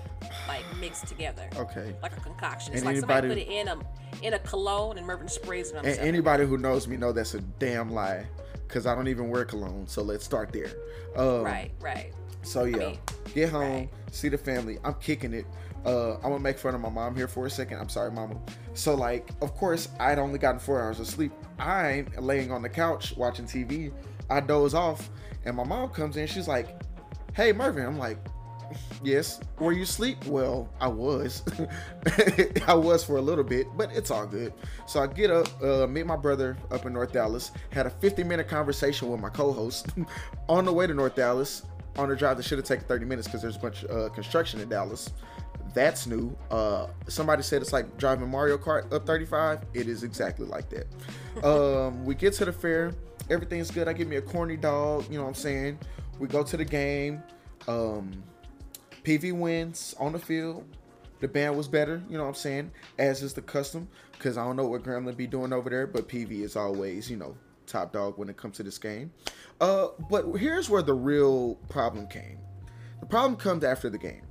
like 0.47 0.65
mixed 0.79 1.09
together. 1.09 1.49
Okay. 1.57 1.95
Like 2.03 2.17
a 2.17 2.21
concoction. 2.21 2.73
It's 2.73 2.83
And 2.83 2.91
like 2.91 2.99
somebody 2.99 3.29
put 3.29 3.39
it 3.39 3.49
in 3.49 3.69
a 3.69 3.79
in 4.23 4.35
a 4.35 4.39
cologne 4.39 4.97
and 4.97 5.07
Mervin 5.07 5.29
sprays 5.29 5.71
it 5.71 5.77
on 5.77 5.85
And 5.85 5.99
anybody 5.99 6.47
who 6.47 6.57
knows 6.57 6.87
me 6.87 6.97
know 6.97 7.13
that's 7.13 7.35
a 7.35 7.41
damn 7.41 7.91
lie, 7.91 8.27
cause 8.69 8.87
I 8.87 8.95
don't 8.95 9.09
even 9.09 9.29
wear 9.29 9.45
cologne. 9.45 9.87
So 9.89 10.03
let's 10.03 10.25
start 10.25 10.53
there. 10.53 10.71
Um, 11.17 11.43
right, 11.43 11.73
right. 11.81 12.13
So 12.43 12.65
yeah, 12.65 12.79
mean, 12.79 12.99
get 13.35 13.51
home, 13.51 13.63
right. 13.63 13.89
see 14.13 14.29
the 14.29 14.39
family. 14.39 14.79
I'm 14.85 14.95
kicking 14.95 15.35
it. 15.35 15.47
Uh, 15.85 16.15
I'm 16.17 16.23
gonna 16.23 16.41
make 16.41 16.59
fun 16.59 16.75
of 16.75 16.81
my 16.81 16.91
mom 16.91 17.17
here 17.17 17.27
for 17.27 17.47
a 17.47 17.51
second. 17.51 17.79
I'm 17.79 17.89
sorry, 17.89 18.13
mama. 18.13 18.37
So 18.75 18.95
like, 18.95 19.31
of 19.41 19.57
course, 19.57 19.89
I'd 19.99 20.19
only 20.19 20.39
gotten 20.39 20.61
four 20.61 20.81
hours 20.81 21.01
of 21.01 21.07
sleep. 21.07 21.33
I'm 21.59 22.07
laying 22.19 22.53
on 22.53 22.63
the 22.63 22.69
couch 22.69 23.17
watching 23.17 23.47
TV. 23.47 23.93
I 24.31 24.41
doze 24.41 24.75
off, 24.75 25.11
and 25.45 25.57
my 25.57 25.65
mom 25.65 25.91
comes 25.91 26.17
in. 26.17 26.27
She's 26.27 26.49
like, 26.49 26.69
"Hey, 27.35 27.53
Mervin." 27.53 27.85
I'm 27.85 27.99
like, 27.99 28.19
"Yes." 29.03 29.41
Were 29.59 29.73
you 29.73 29.83
asleep? 29.83 30.25
Well, 30.27 30.69
I 30.81 30.89
was. 30.89 31.43
I 32.67 32.75
was 32.75 33.05
for 33.05 33.17
a 33.17 33.21
little 33.21 33.45
bit, 33.45 33.67
but 33.77 33.91
it's 33.93 34.11
all 34.11 34.27
good. 34.27 34.53
So 34.87 35.01
I 35.01 35.07
get 35.07 35.31
up, 35.31 35.49
uh, 35.63 35.87
meet 35.87 36.07
my 36.07 36.17
brother 36.17 36.57
up 36.71 36.87
in 36.87 36.93
North 36.93 37.13
Dallas. 37.13 37.51
Had 37.71 37.87
a 37.87 37.91
50 37.91 38.25
minute 38.25 38.49
conversation 38.49 39.11
with 39.11 39.21
my 39.21 39.29
co-host 39.29 39.89
on 40.49 40.65
the 40.65 40.73
way 40.73 40.87
to 40.87 40.95
North 40.95 41.17
Dallas 41.17 41.63
on 41.97 42.11
a 42.11 42.17
drive 42.17 42.37
that 42.37 42.45
should 42.45 42.59
have 42.59 42.67
taken 42.67 42.87
30 42.87 43.05
minutes 43.05 43.27
because 43.27 43.43
there's 43.43 43.57
a 43.57 43.61
bunch 43.61 43.83
of 43.85 43.91
uh, 43.91 44.15
construction 44.15 44.61
in 44.61 44.69
Dallas. 44.69 45.11
That's 45.75 46.07
new. 46.07 46.37
Uh, 46.51 46.89
somebody 47.09 47.43
said 47.43 47.63
it's 47.63 47.73
like 47.73 47.97
driving 47.97 48.29
Mario 48.29 48.59
Kart 48.59 48.93
up 48.93 49.07
35. 49.07 49.61
It 49.75 49.89
is 49.89 50.03
exactly 50.03 50.47
like 50.47 50.69
that. 50.71 50.87
Um, 51.45 52.05
we 52.05 52.17
get 52.17 52.35
to 52.35 52.45
the 52.45 52.53
fair. 52.53 52.93
Everything's 53.31 53.71
good. 53.71 53.89
I 53.89 53.93
give 53.93 54.09
me 54.09 54.17
a 54.17 54.23
corny 54.23 54.57
dog. 54.57 55.07
You 55.11 55.19
know 55.19 55.23
what 55.23 55.29
I'm 55.29 55.35
saying? 55.35 55.79
We 56.19 56.29
go 56.29 56.43
to 56.43 56.57
the 56.57 56.65
game. 56.65 57.23
Um, 57.69 58.23
PV 59.05 59.33
wins 59.33 59.95
on 59.99 60.13
the 60.13 60.19
field. 60.19 60.65
The 61.21 61.29
band 61.29 61.57
was 61.57 61.69
better, 61.69 62.03
you 62.09 62.17
know 62.17 62.25
what 62.25 62.31
I'm 62.31 62.35
saying? 62.35 62.71
As 62.99 63.23
is 63.23 63.35
the 63.35 63.43
custom, 63.43 63.89
because 64.13 64.39
I 64.39 64.45
don't 64.45 64.57
know 64.57 64.67
what 64.67 64.83
Grambling 64.83 65.19
be 65.19 65.27
doing 65.27 65.53
over 65.53 65.69
there, 65.69 65.87
but 65.87 66.09
PV 66.09 66.41
is 66.41 66.57
always, 66.57 67.11
you 67.11 67.19
know, 67.19 67.37
top 67.67 67.93
dog 67.93 68.17
when 68.17 68.31
it 68.31 68.39
comes 68.39 68.57
to 68.57 68.63
this 68.63 68.79
game. 68.79 69.13
Uh, 69.61 69.89
but 70.09 70.25
here's 70.33 70.71
where 70.71 70.81
the 70.81 70.95
real 70.95 71.57
problem 71.69 72.07
came. 72.07 72.39
The 73.01 73.07
problem 73.07 73.37
comes 73.37 73.65
after 73.65 73.91
the 73.91 73.99
game. 73.99 74.23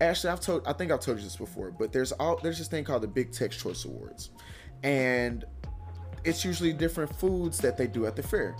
Actually, 0.00 0.30
I've 0.30 0.40
told, 0.40 0.66
I 0.66 0.72
think 0.72 0.90
I've 0.90 1.00
told 1.00 1.18
you 1.18 1.24
this 1.24 1.36
before, 1.36 1.70
but 1.72 1.92
there's 1.92 2.12
all 2.12 2.40
there's 2.42 2.56
this 2.56 2.68
thing 2.68 2.84
called 2.84 3.02
the 3.02 3.08
Big 3.08 3.32
Tex 3.32 3.60
Choice 3.60 3.84
Awards, 3.84 4.30
and 4.82 5.44
it's 6.24 6.44
usually 6.44 6.72
different 6.72 7.14
foods 7.16 7.58
that 7.58 7.76
they 7.76 7.86
do 7.86 8.06
at 8.06 8.16
the 8.16 8.22
fair. 8.22 8.56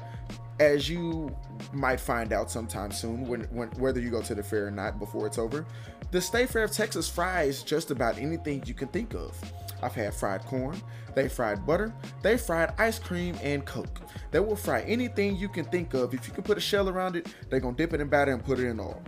As 0.59 0.91
you 0.91 1.35
might 1.73 2.01
find 2.01 2.33
out 2.33 2.51
sometime 2.51 2.91
soon, 2.91 3.27
when, 3.27 3.43
when 3.45 3.69
whether 3.79 4.01
you 4.01 4.11
go 4.11 4.21
to 4.23 4.35
the 4.35 4.43
fair 4.43 4.67
or 4.67 4.71
not 4.71 4.99
before 4.99 5.27
it's 5.27 5.39
over, 5.39 5.65
the 6.11 6.21
State 6.21 6.51
Fair 6.51 6.65
of 6.65 6.73
Texas 6.73 7.09
fries 7.09 7.63
just 7.63 7.91
about 7.91 8.19
anything 8.19 8.63
you 8.67 8.75
can 8.75 8.89
think 8.89 9.15
of. 9.15 9.39
I've 9.83 9.95
had 9.95 10.13
fried 10.13 10.45
corn, 10.45 10.81
they 11.15 11.29
fried 11.29 11.65
butter, 11.65 11.95
they 12.23 12.37
fried 12.37 12.75
ice 12.79 12.99
cream 12.99 13.37
and 13.43 13.65
Coke. 13.65 14.01
They 14.31 14.41
will 14.41 14.57
fry 14.57 14.83
anything 14.83 15.37
you 15.37 15.49
can 15.49 15.65
think 15.65 15.95
of. 15.95 16.13
If 16.13 16.29
you 16.29 16.35
can 16.35 16.43
put 16.43 16.59
a 16.59 16.61
shell 16.61 16.89
around 16.89 17.17
it, 17.17 17.29
they're 17.49 17.61
gonna 17.61 17.77
dip 17.77 17.95
it 17.95 18.01
in 18.01 18.09
batter 18.09 18.33
and 18.33 18.45
put 18.45 18.59
it 18.59 18.67
in 18.67 18.79
oil. 18.81 19.03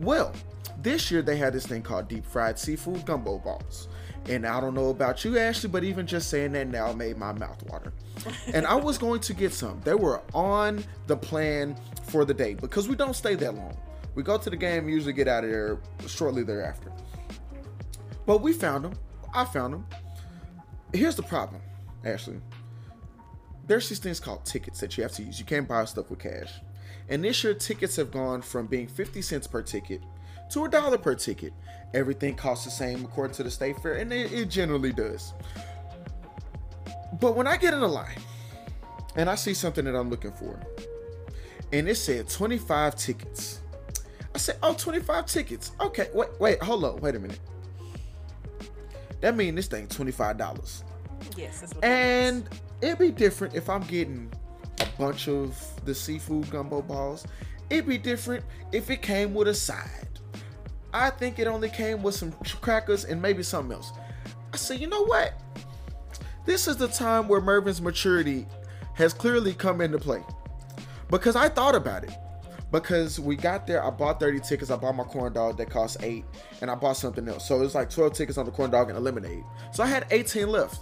Well, 0.00 0.32
this 0.82 1.10
year 1.10 1.22
they 1.22 1.36
had 1.36 1.52
this 1.52 1.66
thing 1.66 1.82
called 1.82 2.08
deep 2.08 2.24
fried 2.24 2.58
seafood 2.58 3.04
gumbo 3.04 3.38
balls. 3.38 3.88
And 4.26 4.46
I 4.46 4.60
don't 4.60 4.74
know 4.74 4.90
about 4.90 5.24
you, 5.24 5.38
Ashley, 5.38 5.70
but 5.70 5.84
even 5.84 6.06
just 6.06 6.28
saying 6.28 6.52
that 6.52 6.68
now 6.68 6.92
made 6.92 7.16
my 7.16 7.32
mouth 7.32 7.62
water. 7.70 7.92
and 8.52 8.66
I 8.66 8.74
was 8.74 8.98
going 8.98 9.20
to 9.20 9.32
get 9.32 9.52
some. 9.52 9.80
They 9.84 9.94
were 9.94 10.20
on 10.34 10.84
the 11.06 11.16
plan 11.16 11.76
for 12.04 12.24
the 12.24 12.34
day 12.34 12.54
because 12.54 12.88
we 12.88 12.96
don't 12.96 13.16
stay 13.16 13.34
that 13.36 13.54
long. 13.54 13.76
We 14.14 14.22
go 14.22 14.36
to 14.36 14.50
the 14.50 14.56
game, 14.56 14.88
usually 14.88 15.12
get 15.12 15.28
out 15.28 15.44
of 15.44 15.50
there 15.50 15.78
shortly 16.06 16.42
thereafter. 16.42 16.92
But 18.26 18.42
we 18.42 18.52
found 18.52 18.84
them. 18.84 18.94
I 19.32 19.44
found 19.44 19.74
them. 19.74 19.86
Here's 20.92 21.16
the 21.16 21.22
problem, 21.22 21.62
Ashley. 22.04 22.40
There's 23.66 23.88
these 23.88 23.98
things 23.98 24.18
called 24.18 24.44
tickets 24.44 24.80
that 24.80 24.96
you 24.96 25.02
have 25.02 25.12
to 25.12 25.22
use. 25.22 25.38
You 25.38 25.44
can't 25.44 25.68
buy 25.68 25.84
stuff 25.84 26.10
with 26.10 26.18
cash. 26.18 26.52
And 27.08 27.24
this 27.24 27.42
year, 27.44 27.54
tickets 27.54 27.96
have 27.96 28.10
gone 28.10 28.42
from 28.42 28.66
being 28.66 28.86
50 28.86 29.22
cents 29.22 29.46
per 29.46 29.62
ticket 29.62 30.02
to 30.50 30.64
a 30.64 30.68
dollar 30.68 30.98
per 30.98 31.14
ticket. 31.14 31.52
Everything 31.94 32.34
costs 32.34 32.64
the 32.64 32.70
same 32.70 33.04
according 33.04 33.34
to 33.36 33.42
the 33.42 33.50
state 33.50 33.76
fair, 33.80 33.94
and 33.94 34.12
it, 34.12 34.32
it 34.32 34.48
generally 34.48 34.92
does. 34.92 35.32
But 37.20 37.34
when 37.34 37.46
I 37.46 37.56
get 37.56 37.72
in 37.74 37.80
a 37.80 37.86
line 37.86 38.20
and 39.16 39.30
I 39.30 39.34
see 39.34 39.54
something 39.54 39.84
that 39.84 39.94
I'm 39.94 40.10
looking 40.10 40.32
for, 40.32 40.60
and 41.72 41.88
it 41.88 41.96
said 41.96 42.28
25 42.28 42.96
tickets, 42.96 43.60
I 44.34 44.38
said, 44.38 44.58
"Oh, 44.62 44.74
25 44.74 45.26
tickets. 45.26 45.72
Okay, 45.80 46.08
wait, 46.12 46.28
wait, 46.38 46.62
hold 46.62 46.84
up, 46.84 47.00
wait 47.00 47.14
a 47.14 47.18
minute. 47.18 47.40
That 49.20 49.36
means 49.36 49.56
this 49.56 49.66
thing 49.66 49.86
$25. 49.88 50.82
Yes, 51.36 51.60
that's 51.60 51.74
what 51.74 51.84
And 51.84 52.48
it'd 52.80 52.98
be 52.98 53.10
different 53.10 53.54
if 53.54 53.68
I'm 53.68 53.82
getting 53.82 54.30
a 54.80 54.86
bunch 54.98 55.28
of 55.28 55.56
the 55.84 55.94
seafood 55.94 56.50
gumbo 56.50 56.82
balls. 56.82 57.26
It'd 57.70 57.86
be 57.86 57.98
different 57.98 58.44
if 58.72 58.90
it 58.90 59.02
came 59.02 59.34
with 59.34 59.48
a 59.48 59.54
side. 59.54 60.08
I 60.92 61.10
think 61.10 61.38
it 61.38 61.46
only 61.46 61.68
came 61.68 62.02
with 62.02 62.14
some 62.14 62.32
crackers 62.60 63.04
and 63.04 63.20
maybe 63.20 63.42
something 63.42 63.72
else. 63.72 63.92
I 64.52 64.56
said, 64.56 64.80
you 64.80 64.86
know 64.86 65.04
what? 65.04 65.34
This 66.46 66.66
is 66.66 66.76
the 66.76 66.88
time 66.88 67.28
where 67.28 67.40
Mervin's 67.40 67.82
maturity 67.82 68.46
has 68.94 69.12
clearly 69.12 69.52
come 69.52 69.80
into 69.80 69.98
play. 69.98 70.22
Because 71.10 71.36
I 71.36 71.48
thought 71.48 71.74
about 71.74 72.04
it. 72.04 72.10
Because 72.70 73.18
we 73.18 73.36
got 73.36 73.66
there, 73.66 73.82
I 73.82 73.90
bought 73.90 74.20
30 74.20 74.40
tickets. 74.40 74.70
I 74.70 74.76
bought 74.76 74.94
my 74.94 75.04
corn 75.04 75.32
dog 75.32 75.56
that 75.58 75.70
cost 75.70 75.98
eight, 76.02 76.24
and 76.60 76.70
I 76.70 76.74
bought 76.74 76.98
something 76.98 77.26
else. 77.28 77.48
So 77.48 77.56
it 77.56 77.60
was 77.60 77.74
like 77.74 77.88
12 77.88 78.12
tickets 78.12 78.38
on 78.38 78.44
the 78.44 78.52
corn 78.52 78.70
dog 78.70 78.88
and 78.88 78.98
a 78.98 79.00
lemonade. 79.00 79.44
So 79.72 79.82
I 79.82 79.86
had 79.86 80.06
18 80.10 80.48
left. 80.48 80.80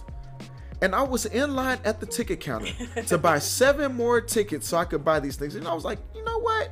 And 0.81 0.93
I 0.93 1.01
was 1.01 1.25
in 1.25 1.55
line 1.55 1.79
at 1.85 1.99
the 1.99 2.05
ticket 2.05 2.39
counter 2.39 2.71
to 3.03 3.17
buy 3.17 3.39
seven 3.39 3.95
more 3.95 4.21
tickets 4.21 4.67
so 4.67 4.77
I 4.77 4.85
could 4.85 5.03
buy 5.03 5.19
these 5.19 5.35
things. 5.35 5.55
And 5.55 5.67
I 5.67 5.73
was 5.73 5.85
like, 5.85 5.97
you 6.13 6.23
know 6.23 6.39
what? 6.39 6.71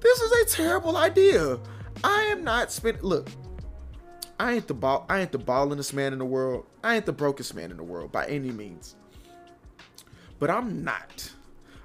This 0.00 0.20
is 0.20 0.32
a 0.32 0.56
terrible 0.56 0.96
idea. 0.96 1.58
I 2.02 2.22
am 2.24 2.44
not 2.44 2.72
spending. 2.72 3.02
Look, 3.02 3.28
I 4.38 4.54
ain't 4.54 4.66
the 4.66 4.74
ball. 4.74 5.06
I 5.08 5.20
ain't 5.20 5.32
the 5.32 5.38
ballingest 5.38 5.92
man 5.92 6.12
in 6.12 6.18
the 6.18 6.24
world. 6.24 6.66
I 6.82 6.96
ain't 6.96 7.06
the 7.06 7.12
brokest 7.12 7.54
man 7.54 7.70
in 7.70 7.76
the 7.76 7.82
world 7.82 8.12
by 8.12 8.26
any 8.26 8.50
means. 8.50 8.96
But 10.38 10.50
I'm 10.50 10.82
not 10.82 11.30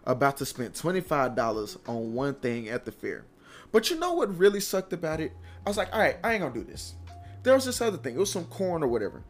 about 0.06 0.38
to 0.38 0.46
spend 0.46 0.74
$25 0.74 1.78
on 1.90 2.14
one 2.14 2.36
thing 2.36 2.70
at 2.70 2.86
the 2.86 2.92
fair. 2.92 3.26
But 3.72 3.90
you 3.90 4.00
know 4.00 4.14
what 4.14 4.38
really 4.38 4.62
sucked 4.62 4.94
about 4.94 5.20
it? 5.20 5.34
I 5.66 5.70
was 5.70 5.78
like, 5.78 5.92
all 5.94 6.00
right, 6.00 6.18
I 6.24 6.34
ain't 6.34 6.42
gonna 6.42 6.54
do 6.54 6.64
this. 6.64 6.96
There 7.44 7.54
was 7.54 7.66
this 7.66 7.82
other 7.82 7.98
thing. 7.98 8.16
It 8.16 8.20
was 8.20 8.32
some 8.32 8.46
corn 8.46 8.84
or 8.84 8.88
whatever. 8.88 9.24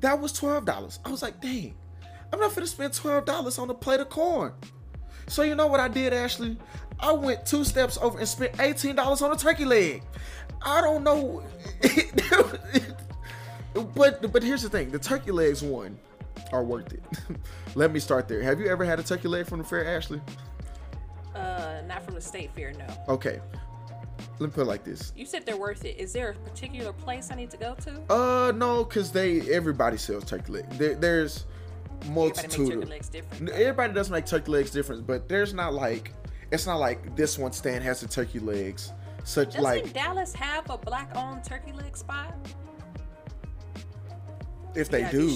That 0.00 0.20
was 0.20 0.32
$12. 0.38 0.98
I 1.04 1.10
was 1.10 1.22
like, 1.22 1.40
dang, 1.40 1.74
I'm 2.32 2.40
not 2.40 2.54
gonna 2.54 2.66
spend 2.66 2.92
$12 2.92 3.58
on 3.58 3.70
a 3.70 3.74
plate 3.74 4.00
of 4.00 4.10
corn. 4.10 4.52
So 5.28 5.42
you 5.42 5.54
know 5.54 5.66
what 5.66 5.80
I 5.80 5.88
did, 5.88 6.12
Ashley? 6.12 6.56
I 7.00 7.12
went 7.12 7.46
two 7.46 7.64
steps 7.64 7.98
over 8.00 8.18
and 8.18 8.26
spent 8.26 8.52
$18 8.54 9.22
on 9.22 9.32
a 9.32 9.36
turkey 9.36 9.64
leg. 9.64 10.02
I 10.62 10.80
don't 10.80 11.04
know. 11.04 11.42
but 13.94 14.32
but 14.32 14.42
here's 14.42 14.62
the 14.62 14.68
thing, 14.68 14.90
the 14.90 14.98
turkey 14.98 15.30
legs 15.30 15.62
one 15.62 15.98
are 16.52 16.64
worth 16.64 16.92
it. 16.92 17.02
Let 17.74 17.92
me 17.92 18.00
start 18.00 18.26
there. 18.26 18.42
Have 18.42 18.58
you 18.60 18.66
ever 18.66 18.84
had 18.84 18.98
a 18.98 19.02
turkey 19.02 19.28
leg 19.28 19.46
from 19.46 19.58
the 19.58 19.64
fair, 19.64 19.86
Ashley? 19.86 20.20
Uh, 21.34 21.82
not 21.86 22.04
from 22.04 22.14
the 22.14 22.20
state 22.20 22.50
fair, 22.54 22.72
no. 22.72 22.86
Okay. 23.08 23.40
Let 24.40 24.50
me 24.50 24.52
put 24.52 24.62
it 24.62 24.66
like 24.66 24.84
this. 24.84 25.12
You 25.16 25.26
said 25.26 25.44
they're 25.44 25.56
worth 25.56 25.84
it. 25.84 25.96
Is 25.98 26.12
there 26.12 26.30
a 26.30 26.34
particular 26.34 26.92
place 26.92 27.30
I 27.30 27.34
need 27.34 27.50
to 27.50 27.56
go 27.56 27.74
to? 27.74 28.12
Uh, 28.12 28.52
no, 28.52 28.84
cause 28.84 29.12
they 29.12 29.40
everybody 29.52 29.96
sells 29.96 30.24
turkey 30.24 30.52
leg. 30.52 30.70
There, 30.70 30.94
there's 30.94 31.44
multitude. 32.06 32.70
turkey 32.70 32.86
legs 32.86 33.08
different. 33.08 33.48
Everybody 33.50 33.92
does 33.92 34.10
make 34.10 34.26
turkey 34.26 34.50
legs 34.50 34.70
different, 34.70 35.06
but 35.06 35.28
there's 35.28 35.54
not 35.54 35.74
like 35.74 36.12
it's 36.50 36.66
not 36.66 36.78
like 36.78 37.16
this 37.16 37.38
one 37.38 37.52
stand 37.52 37.84
has 37.84 38.00
the 38.00 38.08
turkey 38.08 38.38
legs. 38.38 38.92
Such 39.24 39.48
Doesn't 39.48 39.62
like 39.62 39.92
Dallas 39.92 40.32
have 40.34 40.70
a 40.70 40.78
black-owned 40.78 41.44
turkey 41.44 41.72
leg 41.72 41.96
spot? 41.96 42.34
if 44.74 44.88
they 44.88 45.08
do. 45.10 45.28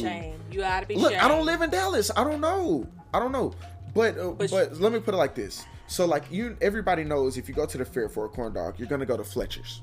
You 0.51 0.61
gotta 0.61 0.87
be 0.87 0.95
Look, 0.95 1.15
I 1.15 1.29
don't 1.29 1.45
live 1.45 1.63
in 1.63 1.71
Dallas. 1.71 2.11
I 2.17 2.25
don't 2.25 2.41
know. 2.41 2.87
I 3.13 3.19
don't 3.19 3.33
know. 3.33 3.53
But 3.95 4.19
uh, 4.19 4.31
But 4.31 4.51
but, 4.51 4.81
let 4.81 4.93
me 4.93 5.01
put 5.01 5.15
it 5.15 5.19
like 5.19 5.35
this. 5.35 5.65
So 5.87 6.07
like 6.07 6.25
you, 6.31 6.57
everybody 6.61 7.05
knows 7.05 7.37
if 7.37 7.49
you 7.49 7.55
go 7.55 7.67
to 7.67 7.79
the 7.79 7.85
fair 7.85 8.09
for 8.09 8.25
a 8.25 8.29
corn 8.29 8.55
dog, 8.55 8.79
you're 8.79 8.89
gonna 8.89 9.07
go 9.07 9.17
to 9.17 9.25
Fletcher's. 9.25 9.83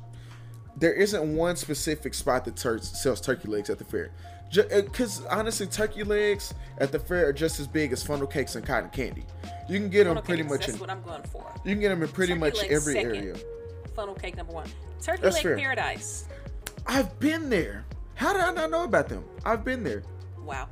There 0.77 0.93
isn't 0.93 1.35
one 1.35 1.56
specific 1.56 2.14
spot 2.14 2.45
that 2.45 2.56
tur- 2.56 2.80
sells 2.80 3.19
turkey 3.19 3.49
legs 3.49 3.69
at 3.69 3.77
the 3.77 3.84
fair. 3.84 4.11
Because 4.54 5.26
uh, 5.26 5.30
honestly, 5.30 5.68
turkey 5.68 6.04
legs 6.04 6.54
at 6.80 6.92
the 6.92 7.00
fair 7.00 7.28
are 7.28 7.34
just 7.34 7.60
as 7.60 7.68
big 7.68 7.92
as 7.92 8.04
funnel 8.04 8.28
cakes 8.28 8.56
and 8.56 8.66
cotton 8.66 8.90
candy. 8.90 9.26
You 9.68 9.80
can 9.80 9.90
get 9.90 10.06
them 10.06 10.22
pretty 10.24 10.44
cakes, 10.44 10.52
much 10.52 10.60
That's 10.62 10.74
in. 10.74 10.80
what 10.80 10.90
I'm 10.90 11.02
going 11.04 11.24
for. 11.24 11.46
You 11.64 11.72
can 11.74 11.80
get 11.80 11.90
them 11.90 12.02
in 12.02 12.10
pretty 12.10 12.34
Turkey 12.34 12.40
much 12.40 12.64
every 12.66 12.94
second. 12.94 13.16
area. 13.16 13.36
Funnel 13.96 14.16
cake 14.16 14.38
number 14.38 14.54
one. 14.54 14.68
Turkey 15.02 15.22
That's 15.22 15.36
leg 15.36 15.44
fair. 15.44 15.58
paradise. 15.58 16.26
I've 16.88 17.20
been 17.20 17.50
there. 17.50 17.86
How 18.16 18.34
did 18.34 18.42
I 18.42 18.52
not 18.52 18.72
know 18.72 18.84
about 18.84 19.08
them? 19.08 19.24
I've 19.46 19.64
been 19.64 19.84
there. 19.84 20.04
Wow. 20.44 20.68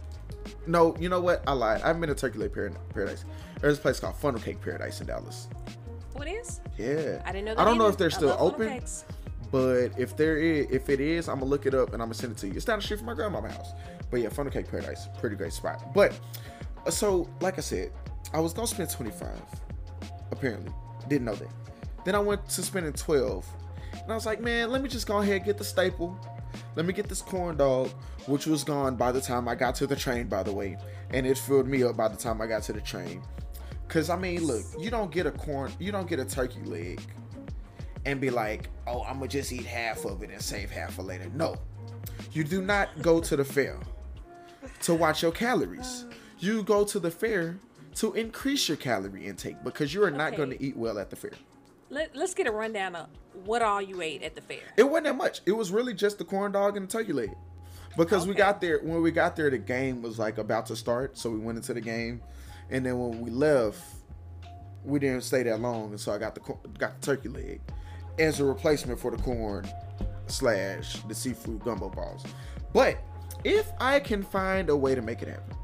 No, 0.66 0.96
you 1.00 1.10
know 1.10 1.22
what? 1.22 1.44
I 1.48 1.54
lied. 1.54 1.82
I've 1.82 2.00
been 2.00 2.10
to 2.10 2.16
Turkey 2.16 2.40
Leg 2.40 2.54
Paradise. 2.54 3.26
There's 3.62 3.78
a 3.78 3.82
place 3.82 4.00
called 4.00 4.16
Funnel 4.16 4.40
Cake 4.42 4.62
Paradise 4.62 5.00
in 5.02 5.08
Dallas. 5.08 5.48
What 6.14 6.28
is? 6.28 6.62
Yeah. 6.78 7.22
I 7.26 7.32
didn't 7.32 7.46
know 7.46 7.56
that 7.56 7.62
I 7.62 7.66
don't 7.66 7.78
know 7.78 7.88
if 7.88 7.98
they're 7.98 8.10
still 8.10 8.36
open, 8.40 8.70
cakes. 8.70 9.06
But 9.52 9.92
if 9.98 10.18
there 10.18 10.38
is, 10.38 10.68
if 10.72 10.90
it 10.90 11.00
is, 11.00 11.30
I'm 11.30 11.40
gonna 11.40 11.50
look 11.50 11.66
it 11.66 11.74
up 11.74 11.94
and 11.94 12.02
I'm 12.02 12.08
gonna 12.08 12.16
send 12.16 12.34
it 12.34 12.38
to 12.40 12.48
you. 12.48 12.54
It's 12.54 12.66
down 12.66 12.80
the 12.80 12.84
street 12.84 12.98
from 12.98 13.08
my 13.08 13.14
grandma's 13.14 13.52
house. 13.52 13.72
But 14.10 14.22
yeah, 14.22 14.30
Funnel 14.30 14.52
Cake 14.52 14.70
Paradise, 14.70 15.08
pretty 15.20 15.36
great 15.36 15.54
spot. 15.54 15.94
But 15.94 16.20
uh, 16.86 16.92
so, 16.92 17.30
like 17.42 17.58
I 17.58 17.62
said, 17.62 17.92
I 18.34 18.40
was 18.40 18.54
gonna 18.54 18.68
spend 18.68 18.90
25. 18.90 19.30
Apparently, 20.32 20.72
didn't 21.08 21.26
know 21.26 21.36
that. 21.36 21.50
Then 22.06 22.16
I 22.16 22.20
went 22.20 22.48
to 22.50 22.62
spending 22.62 22.94
12, 22.94 23.46
and 23.94 24.12
I 24.12 24.16
was 24.16 24.26
like, 24.26 24.42
man, 24.42 24.72
let 24.72 24.82
me 24.82 24.90
just 24.90 25.08
go 25.08 25.20
ahead 25.20 25.38
and 25.38 25.46
get 25.46 25.58
the 25.58 25.64
staple. 25.64 26.18
Let 26.76 26.86
me 26.86 26.94
get 26.94 27.10
this 27.10 27.22
corn 27.22 27.58
dog, 27.58 27.90
which 28.26 28.48
was 28.48 28.64
gone 28.64 28.96
by 28.96 29.12
the 29.12 29.22
time 29.22 29.48
I 29.48 29.56
got 29.56 29.76
to 29.76 29.88
the 29.88 29.96
train, 29.96 30.28
by 30.28 30.44
the 30.44 30.52
way, 30.52 30.78
and 31.12 31.26
it 31.26 31.38
filled 31.38 31.68
me 31.68 31.84
up 31.84 31.98
by 31.98 32.08
the 32.08 32.18
time 32.18 32.42
I 32.42 32.48
got 32.48 32.64
to 32.64 32.74
the 32.74 32.82
train. 32.82 33.22
Cause 33.88 34.10
I 34.10 34.18
mean, 34.18 34.46
look, 34.46 34.66
you 34.78 34.90
don't 34.90 35.12
get 35.12 35.26
a 35.26 35.32
corn, 35.32 35.72
you 35.80 35.94
don't 35.94 36.10
get 36.10 36.20
a 36.20 36.26
turkey 36.26 36.60
leg, 36.62 37.02
and 38.08 38.22
be 38.22 38.30
like, 38.30 38.70
oh, 38.88 39.04
I'm 39.04 39.16
gonna 39.16 39.28
just 39.28 39.52
eat 39.52 39.66
half 39.66 40.06
of 40.06 40.24
it 40.24 40.30
and 40.32 40.42
save 40.42 40.72
half 40.72 40.94
for 40.96 41.04
later. 41.04 41.30
No, 41.36 41.58
you 42.32 42.44
do 42.46 42.62
not 42.62 42.90
go 43.02 43.20
to 43.20 43.36
the 43.36 43.44
fair 43.44 43.78
to 44.84 44.94
watch 44.94 45.22
your 45.22 45.32
calories. 45.34 46.06
You 46.40 46.64
go 46.64 46.86
to 46.86 47.00
the 47.00 47.12
fair 47.12 47.58
to 47.96 48.14
increase 48.14 48.68
your 48.70 48.78
calorie 48.78 49.26
intake 49.26 49.62
because 49.64 49.94
you 49.94 50.04
are 50.04 50.12
not 50.12 50.30
Okay. 50.30 50.38
going 50.38 50.50
to 50.52 50.64
eat 50.64 50.78
well 50.78 51.00
at 51.00 51.10
the 51.10 51.16
fair. 51.16 51.32
Let, 51.90 52.16
let's 52.16 52.34
get 52.34 52.48
a 52.48 52.52
rundown 52.52 52.96
of 52.96 53.08
what 53.46 53.62
all 53.62 53.82
you 53.82 54.02
ate 54.02 54.22
at 54.24 54.36
the 54.36 54.42
fair. 54.42 54.60
It 54.78 54.84
wasn't 54.84 55.06
that 55.06 55.16
much. 55.18 55.42
It 55.46 55.52
was 55.54 55.72
really 55.72 55.94
just 55.94 56.18
the 56.18 56.26
corn 56.26 56.52
dog 56.52 56.78
and 56.78 56.88
the 56.88 56.92
turkey 56.92 57.14
leg. 57.14 57.32
Because 57.98 58.28
we 58.28 58.36
got 58.36 58.62
there 58.62 58.80
when 58.84 59.02
we 59.02 59.12
got 59.12 59.36
there, 59.36 59.50
the 59.50 59.58
game 59.58 60.02
was 60.02 60.18
like 60.20 60.38
about 60.38 60.68
to 60.68 60.76
start, 60.76 61.18
so 61.18 61.30
we 61.32 61.40
went 61.40 61.58
into 61.58 61.74
the 61.74 61.82
game, 61.82 62.22
and 62.70 62.86
then 62.86 63.00
when 63.00 63.20
we 63.22 63.32
left, 63.32 63.82
we 64.84 65.00
didn't 65.00 65.24
stay 65.24 65.42
that 65.44 65.60
long, 65.60 65.90
and 65.90 66.00
so 66.00 66.12
I 66.12 66.20
got 66.20 66.36
the 66.36 66.42
got 66.78 67.02
the 67.02 67.06
turkey 67.06 67.30
leg 67.30 67.60
as 68.20 68.40
a 68.40 68.46
replacement 68.46 69.00
for 69.00 69.12
the 69.12 69.18
corn 69.18 69.68
slash 70.28 71.02
the 71.04 71.16
seafood 71.16 71.64
gumbo 71.64 71.90
balls. 71.90 72.24
But 72.74 72.98
if 73.44 73.72
I 73.80 74.00
can 74.00 74.24
find 74.24 74.70
a 74.70 74.76
way 74.76 74.96
to 74.96 75.02
make 75.02 75.22
it 75.22 75.30
happen, 75.30 75.56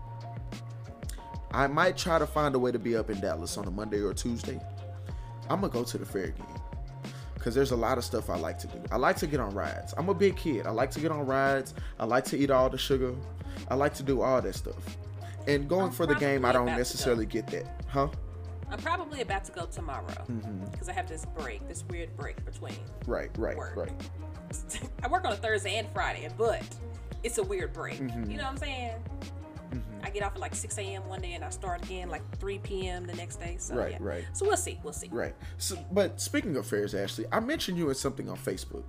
I 1.52 1.68
might 1.68 1.98
try 1.98 2.18
to 2.18 2.26
find 2.26 2.56
a 2.56 2.60
way 2.60 2.72
to 2.72 2.80
be 2.80 2.96
up 2.96 3.10
in 3.10 3.20
Dallas 3.20 3.58
on 3.58 3.68
a 3.68 3.72
Monday 3.72 4.02
or 4.02 4.14
Tuesday. 4.14 4.60
I'm 5.50 5.62
gonna 5.62 5.72
go 5.72 5.84
to 5.84 5.98
the 5.98 6.06
fair 6.06 6.26
again 6.26 6.46
because 7.44 7.54
there's 7.54 7.72
a 7.72 7.76
lot 7.76 7.98
of 7.98 8.06
stuff 8.06 8.30
I 8.30 8.38
like 8.38 8.58
to 8.60 8.68
do. 8.68 8.82
I 8.90 8.96
like 8.96 9.18
to 9.18 9.28
get 9.28 9.42
on 9.42 9.54
rides. 9.54 9.94
I'm 9.98 10.08
a 10.08 10.14
big 10.14 10.38
kid. 10.38 10.66
I 10.66 10.72
like 10.72 10.92
to 10.92 11.02
get 11.02 11.12
on 11.12 11.26
rides. 11.26 11.74
I 12.00 12.06
like 12.06 12.24
to 12.26 12.38
eat 12.38 12.50
all 12.50 12.70
the 12.70 12.78
sugar. 12.78 13.14
I 13.70 13.76
like 13.76 13.94
to 13.96 14.04
do 14.04 14.22
all 14.22 14.42
that 14.42 14.56
stuff. 14.56 14.98
And 15.46 15.68
going 15.68 15.88
I'm 15.88 15.92
for 15.92 16.06
the 16.06 16.16
game, 16.16 16.46
I 16.46 16.54
don't 16.54 16.68
necessarily 16.68 17.26
get 17.26 17.48
that, 17.48 17.84
huh? 17.88 18.08
I'm 18.74 18.80
probably 18.80 19.22
about 19.22 19.46
to 19.46 19.52
go 19.52 19.66
tomorrow 19.68 20.08
Mm-hmm. 20.08 20.66
because 20.72 20.90
I 20.90 20.94
have 20.94 21.08
this 21.08 21.26
break, 21.26 21.66
this 21.68 21.84
weird 21.90 22.16
break 22.18 22.44
between. 22.44 22.76
Right, 23.06 23.30
right, 23.38 23.56
Work. 23.56 23.76
right. 23.78 23.92
I 25.04 25.08
work 25.08 25.26
on 25.26 25.32
a 25.32 25.36
Thursday 25.36 25.76
and 25.78 25.88
Friday, 25.94 26.28
but 26.38 26.64
it's 27.24 27.38
a 27.38 27.44
weird 27.44 27.72
break. 27.72 28.00
Mm-hmm. 28.00 28.32
You 28.32 28.38
know 28.38 28.44
what 28.44 28.52
I'm 28.52 28.58
saying? 28.58 28.96
I 30.04 30.10
get 30.10 30.24
off 30.24 30.34
at 30.34 30.40
like 30.42 30.54
6 30.56 30.78
a.m. 30.80 31.08
one 31.08 31.22
day 31.22 31.34
and 31.34 31.46
I 31.46 31.50
start 31.50 31.84
again 31.86 32.10
like 32.10 32.24
3 32.40 32.58
p.m. 32.60 33.06
the 33.06 33.14
next 33.14 33.38
day. 33.38 33.56
So 33.60 33.76
Right, 33.76 33.92
yeah. 33.92 33.98
right. 34.02 34.26
So 34.34 34.46
we'll 34.46 34.58
see. 34.58 34.80
We'll 34.84 34.92
see. 34.92 35.08
Right. 35.12 35.34
So, 35.58 35.78
but 35.92 36.20
speaking 36.20 36.56
of 36.58 36.66
fairs, 36.68 36.94
Ashley, 36.94 37.26
I 37.32 37.40
mentioned 37.40 37.78
you 37.78 37.88
in 37.90 37.96
something 37.96 38.28
on 38.28 38.38
Facebook, 38.38 38.84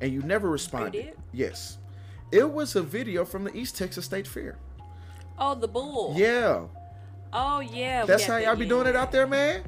and 0.00 0.12
you 0.12 0.20
never 0.22 0.50
responded. 0.50 0.92
did? 0.92 1.16
Yes. 1.32 1.78
It 2.32 2.50
was 2.50 2.74
a 2.76 2.82
video 2.82 3.24
from 3.24 3.44
the 3.44 3.54
East 3.56 3.76
Texas 3.76 4.04
State 4.06 4.26
Fair. 4.26 4.58
Oh, 5.38 5.54
the 5.54 5.68
bull. 5.68 6.14
Yeah. 6.16 6.64
Oh 7.32 7.60
yeah. 7.60 8.04
That's 8.04 8.24
how 8.24 8.36
y'all 8.38 8.56
be 8.56 8.66
doing 8.66 8.86
it 8.86 8.96
out 8.96 9.12
there, 9.12 9.26
man? 9.26 9.62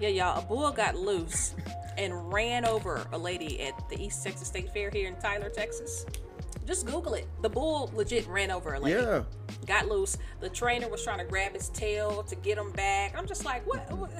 Yeah, 0.00 0.08
y'all. 0.08 0.38
A 0.38 0.42
bull 0.42 0.70
got 0.72 0.96
loose 0.96 1.54
and 1.98 2.32
ran 2.32 2.64
over 2.64 3.06
a 3.12 3.18
lady 3.18 3.60
at 3.62 3.88
the 3.88 4.02
East 4.02 4.22
Texas 4.24 4.48
State 4.48 4.72
Fair 4.72 4.90
here 4.90 5.08
in 5.08 5.16
Tyler, 5.16 5.50
Texas. 5.50 6.06
Just 6.66 6.86
Google 6.86 7.14
it. 7.14 7.26
The 7.42 7.48
bull 7.48 7.90
legit 7.94 8.26
ran 8.28 8.50
over 8.50 8.74
a 8.74 8.80
lady. 8.80 9.00
Yeah. 9.00 9.22
Got 9.66 9.88
loose. 9.88 10.16
The 10.40 10.48
trainer 10.48 10.88
was 10.88 11.02
trying 11.02 11.18
to 11.18 11.24
grab 11.24 11.52
his 11.54 11.68
tail 11.70 12.22
to 12.24 12.36
get 12.36 12.56
him 12.58 12.70
back. 12.72 13.14
I'm 13.18 13.26
just 13.26 13.44
like, 13.44 13.66
what? 13.66 13.90
what? 13.92 14.10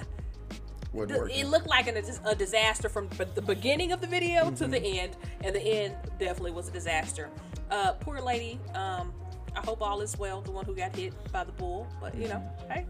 It 1.32 1.46
looked 1.46 1.68
like 1.68 1.86
an, 1.86 2.02
a 2.24 2.34
disaster 2.34 2.88
from 2.88 3.08
the 3.36 3.42
beginning 3.42 3.92
of 3.92 4.00
the 4.00 4.06
video 4.08 4.50
to 4.50 4.64
Mm-hmm. 4.64 4.70
the 4.72 5.00
end, 5.00 5.16
and 5.44 5.54
the 5.54 5.60
end 5.62 5.94
definitely 6.18 6.50
was 6.50 6.68
a 6.68 6.72
disaster. 6.72 7.30
Uh, 7.70 7.92
poor 7.92 8.20
lady. 8.20 8.58
Um, 8.74 9.12
I 9.56 9.60
hope 9.60 9.82
all 9.82 10.00
is 10.00 10.16
well. 10.18 10.40
The 10.42 10.50
one 10.50 10.64
who 10.64 10.74
got 10.74 10.94
hit 10.94 11.12
by 11.32 11.44
the 11.44 11.52
bull, 11.52 11.86
but 12.00 12.14
you 12.14 12.28
know, 12.28 12.42
Mm-hmm. 12.70 12.72
hey, 12.72 12.86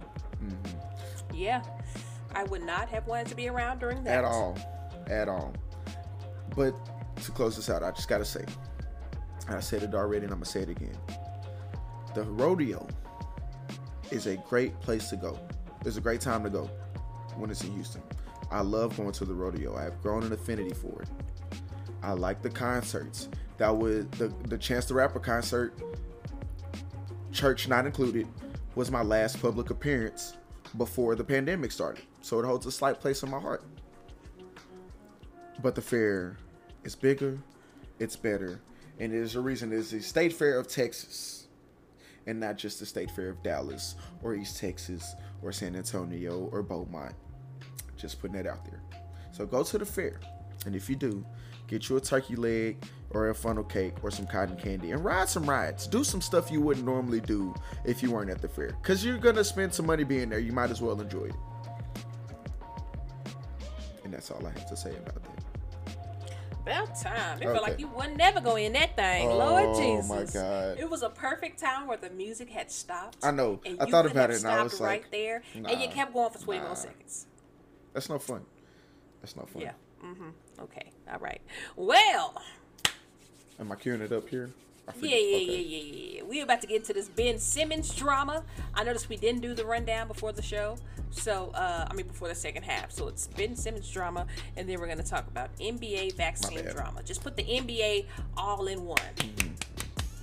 yeah, 1.35 1.63
I 2.35 2.45
would 2.45 2.63
not 2.63 2.89
have 2.89 3.07
wanted 3.07 3.29
to 3.29 3.35
be 3.35 3.49
around 3.49 3.79
during 3.81 4.03
that. 4.05 4.19
At 4.19 4.25
all. 4.25 4.59
At 5.07 5.29
all. 5.29 5.53
But 6.57 6.75
to 7.23 7.31
close 7.33 7.55
this 7.57 7.69
out 7.69 7.83
i 7.83 7.91
just 7.91 8.09
gotta 8.09 8.25
say 8.25 8.43
i 9.49 9.61
said 9.61 9.83
it 9.83 9.95
already 9.95 10.25
and 10.25 10.33
i'm 10.33 10.39
gonna 10.39 10.47
say 10.47 10.63
it 10.63 10.71
again. 10.71 10.97
The 12.15 12.23
rodeo 12.25 12.87
is 14.11 14.27
a 14.27 14.37
great 14.49 14.79
place 14.81 15.11
to 15.11 15.17
go. 15.17 15.39
It's 15.85 15.97
a 15.97 16.01
great 16.01 16.21
time 16.23 16.43
to 16.45 16.51
go 16.51 16.71
when 17.37 17.51
it's 17.51 17.63
in 17.63 17.73
houston. 17.73 18.03
I 18.51 18.63
love 18.63 18.97
going 18.97 19.13
to 19.13 19.25
the 19.25 19.35
rodeo. 19.35 19.77
I've 19.77 20.01
grown 20.03 20.23
an 20.25 20.33
affinity 20.33 20.73
for 20.75 21.03
it. 21.03 21.09
I 22.03 22.13
like 22.13 22.43
the 22.43 22.51
concerts. 22.51 23.29
That 23.59 23.77
was 23.77 24.07
the 24.19 24.33
the 24.49 24.57
chance 24.59 24.87
the 24.87 24.95
rapper 24.95 25.21
concert 25.21 25.79
church 27.33 27.69
not 27.69 27.87
included 27.87 28.27
was 28.75 28.91
my 28.91 29.03
last 29.03 29.41
public 29.41 29.71
appearance 29.71 30.37
before 30.77 31.15
the 31.15 31.25
pandemic 31.25 31.73
started 31.73 32.05
so 32.23 32.39
it 32.39 32.47
holds 32.47 32.67
a 32.67 32.73
slight 32.73 33.01
place 33.01 33.23
in 33.23 33.31
my 33.31 33.41
heart 33.41 33.65
but 35.63 35.75
the 35.75 35.83
fair 35.83 36.37
is 36.85 36.95
bigger, 36.95 37.39
it's 37.99 38.17
better, 38.17 38.61
and 38.99 39.13
there's 39.13 39.37
a 39.37 39.41
reason 39.41 39.73
it's 39.73 39.91
the 39.91 40.01
State 40.01 40.33
Fair 40.33 40.59
of 40.59 40.69
Texas, 40.69 41.49
and 42.27 42.41
not 42.41 42.57
just 42.57 42.81
the 42.81 42.87
State 42.87 43.11
Fair 43.11 43.31
of 43.31 43.43
Dallas 43.43 43.97
or 44.23 44.35
East 44.35 44.59
Texas 44.59 45.15
or 45.43 45.53
San 45.53 45.77
Antonio 45.77 46.49
or 46.53 46.63
Beaumont. 46.63 47.15
Just 47.97 48.21
putting 48.21 48.37
that 48.37 48.47
out 48.47 48.65
there. 48.65 48.81
So 49.33 49.47
go 49.47 49.63
to 49.63 49.79
the 49.79 49.85
fair, 49.85 50.21
and 50.67 50.75
if 50.75 50.89
you 50.89 50.97
do, 50.97 51.25
get 51.67 51.89
you 51.89 51.97
a 51.97 52.01
turkey 52.01 52.37
leg 52.37 52.83
or 53.13 53.31
a 53.31 53.35
funnel 53.35 53.65
cake 53.65 53.95
or 54.03 54.11
some 54.11 54.27
cotton 54.27 54.57
candy 54.57 54.93
and 54.93 55.05
ride 55.05 55.29
some 55.29 55.49
rides. 55.49 55.87
Do 55.87 56.05
some 56.05 56.21
stuff 56.21 56.51
you 56.51 56.61
wouldn't 56.61 56.87
normally 56.87 57.21
do 57.21 57.55
if 57.85 58.03
you 58.03 58.11
weren't 58.13 58.31
at 58.31 58.41
the 58.41 58.49
fair. 58.49 58.77
Because 58.81 59.05
you're 59.05 59.19
going 59.19 59.37
to 59.37 59.45
spend 59.45 59.75
some 59.75 59.87
money 59.87 60.05
being 60.05 60.29
there. 60.29 60.39
You 60.39 60.53
might 60.53 60.71
as 60.71 60.81
well 60.81 61.01
enjoy 61.01 61.25
it. 61.25 61.35
And 64.05 64.13
that's 64.15 64.31
all 64.31 64.45
I 64.47 64.51
have 64.51 64.69
to 64.69 64.77
say 64.77 64.91
about 64.91 65.23
that. 65.23 65.97
About 66.63 66.95
time. 67.01 67.41
It 67.41 67.47
Okay. 67.47 67.53
felt 67.55 67.63
like 67.63 67.81
you 67.81 67.89
would 67.89 68.17
never 68.17 68.41
go 68.41 68.57
in 68.57 68.75
that 68.75 68.95
thing. 68.95 69.29
Lord 69.29 69.65
Oh, 69.67 69.81
Jesus. 69.81 70.09
my 70.09 70.25
God. 70.41 70.79
It 70.79 70.89
was 70.89 71.03
a 71.03 71.09
perfect 71.09 71.59
time 71.59 71.87
where 71.87 71.97
the 71.97 72.11
music 72.11 72.51
had 72.51 72.71
stopped. 72.71 73.25
I 73.25 73.31
know. 73.31 73.61
I 73.81 73.87
thought 73.87 74.07
about 74.07 74.31
it 74.31 74.39
and 74.39 74.47
I 74.47 74.63
was 74.63 74.81
right 74.81 75.03
like, 75.03 75.11
there. 75.11 75.43
And 75.55 75.81
you 75.81 75.89
kept 75.89 76.13
going 76.13 76.31
for 76.31 76.39
20 76.39 76.61
nah. 76.61 76.67
more 76.67 76.77
seconds. 76.77 77.27
That's 77.93 78.09
no 78.09 78.19
fun. 78.19 78.45
That's 79.21 79.37
no 79.37 79.45
fun. 79.47 79.63
Yeah. 79.63 79.73
Mm-hmm. 80.05 80.29
Okay. 80.61 80.91
All 81.11 81.19
right. 81.19 81.41
Well, 81.77 82.41
Am 83.61 83.71
I 83.71 83.75
queuing 83.75 84.01
it 84.01 84.11
up 84.13 84.29
here? 84.29 84.51
Yeah, 85.01 85.11
yeah, 85.11 85.17
Okay. 85.17 85.45
yeah, 85.45 85.79
yeah, 85.79 86.15
yeah. 86.17 86.23
We're 86.25 86.43
about 86.45 86.63
to 86.63 86.67
get 86.67 86.79
into 86.79 86.93
this 86.95 87.09
Ben 87.09 87.39
Simmons 87.39 87.95
drama. 87.95 88.43
I 88.75 88.83
noticed 88.83 89.09
we 89.09 89.17
didn't 89.17 89.43
do 89.43 89.55
the 89.55 89.65
rundown 89.65 90.09
before 90.09 90.33
the 90.33 90.43
show. 90.43 90.79
So, 91.11 91.51
uh, 91.55 91.87
I 91.89 91.95
mean, 91.95 92.07
before 92.07 92.29
the 92.29 92.35
second 92.35 92.63
half. 92.65 92.91
So 92.91 93.07
it's 93.09 93.27
Ben 93.29 93.55
Simmons 93.55 93.89
drama, 93.91 94.27
and 94.57 94.69
then 94.69 94.81
we're 94.81 94.87
going 94.87 94.99
to 94.99 95.05
talk 95.05 95.29
about 95.29 95.55
NBA 95.59 96.15
vaccine 96.17 96.65
drama. 96.65 97.03
Just 97.05 97.23
put 97.23 97.37
the 97.37 97.45
NBA 97.45 98.07
all 98.37 98.67
in 98.67 98.85
one. 98.85 98.99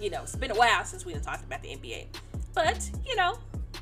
You 0.01 0.09
know, 0.09 0.23
it's 0.23 0.35
been 0.35 0.51
a 0.51 0.55
while 0.55 0.83
since 0.83 1.05
we 1.05 1.13
done 1.13 1.21
talked 1.21 1.43
about 1.43 1.61
the 1.61 1.69
NBA. 1.69 2.07
But, 2.53 2.89
you 3.05 3.15
know, 3.15 3.37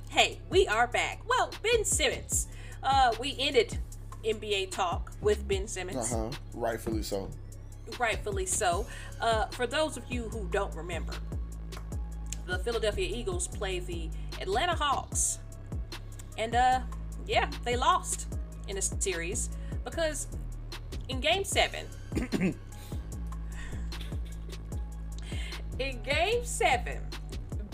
hey, 0.09 0.39
we 0.49 0.67
are 0.67 0.87
back. 0.87 1.21
Well, 1.27 1.51
Ben 1.63 1.85
Simmons. 1.85 2.47
Uh, 2.83 3.13
we 3.19 3.35
ended 3.39 3.77
NBA 4.23 4.71
talk 4.71 5.11
with 5.21 5.47
Ben 5.47 5.67
Simmons 5.67 6.11
Uh 6.11 6.29
huh. 6.29 6.37
Rightfully 6.53 7.01
so. 7.03 7.29
Rightfully 7.99 8.45
so. 8.45 8.85
Uh, 9.21 9.47
for 9.47 9.67
those 9.67 9.97
of 9.97 10.03
you 10.09 10.23
who 10.23 10.47
don't 10.51 10.73
remember, 10.75 11.13
the 12.45 12.59
Philadelphia 12.59 13.07
Eagles 13.15 13.47
played 13.47 13.85
the 13.87 14.09
Atlanta 14.41 14.75
Hawks, 14.75 15.39
and 16.37 16.55
uh, 16.55 16.81
yeah, 17.25 17.49
they 17.63 17.75
lost 17.75 18.27
in 18.67 18.77
a 18.77 18.81
series 18.81 19.49
because 19.83 20.27
in 21.09 21.19
Game 21.19 21.43
Seven, 21.43 21.85
in 25.79 26.01
Game 26.03 26.43
Seven. 26.43 26.99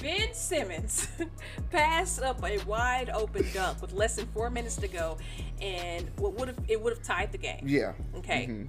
Ben 0.02 0.34
Simmons 0.34 1.08
passed 1.72 2.24
up 2.24 2.44
a 2.44 2.58
wide 2.66 3.12
open 3.12 3.46
dunk 3.54 3.82
with 3.84 3.94
less 3.94 4.16
than 4.16 4.26
four 4.34 4.50
minutes 4.50 4.76
to 4.78 4.88
go, 4.88 5.18
and 5.62 6.10
what 6.18 6.34
would 6.34 6.48
have 6.48 6.58
it 6.68 6.82
would 6.82 6.92
have 6.94 7.04
tied 7.04 7.32
the 7.32 7.38
game. 7.38 7.62
Yeah. 7.64 7.94
Okay. 8.16 8.48
Mm-hmm. 8.48 8.66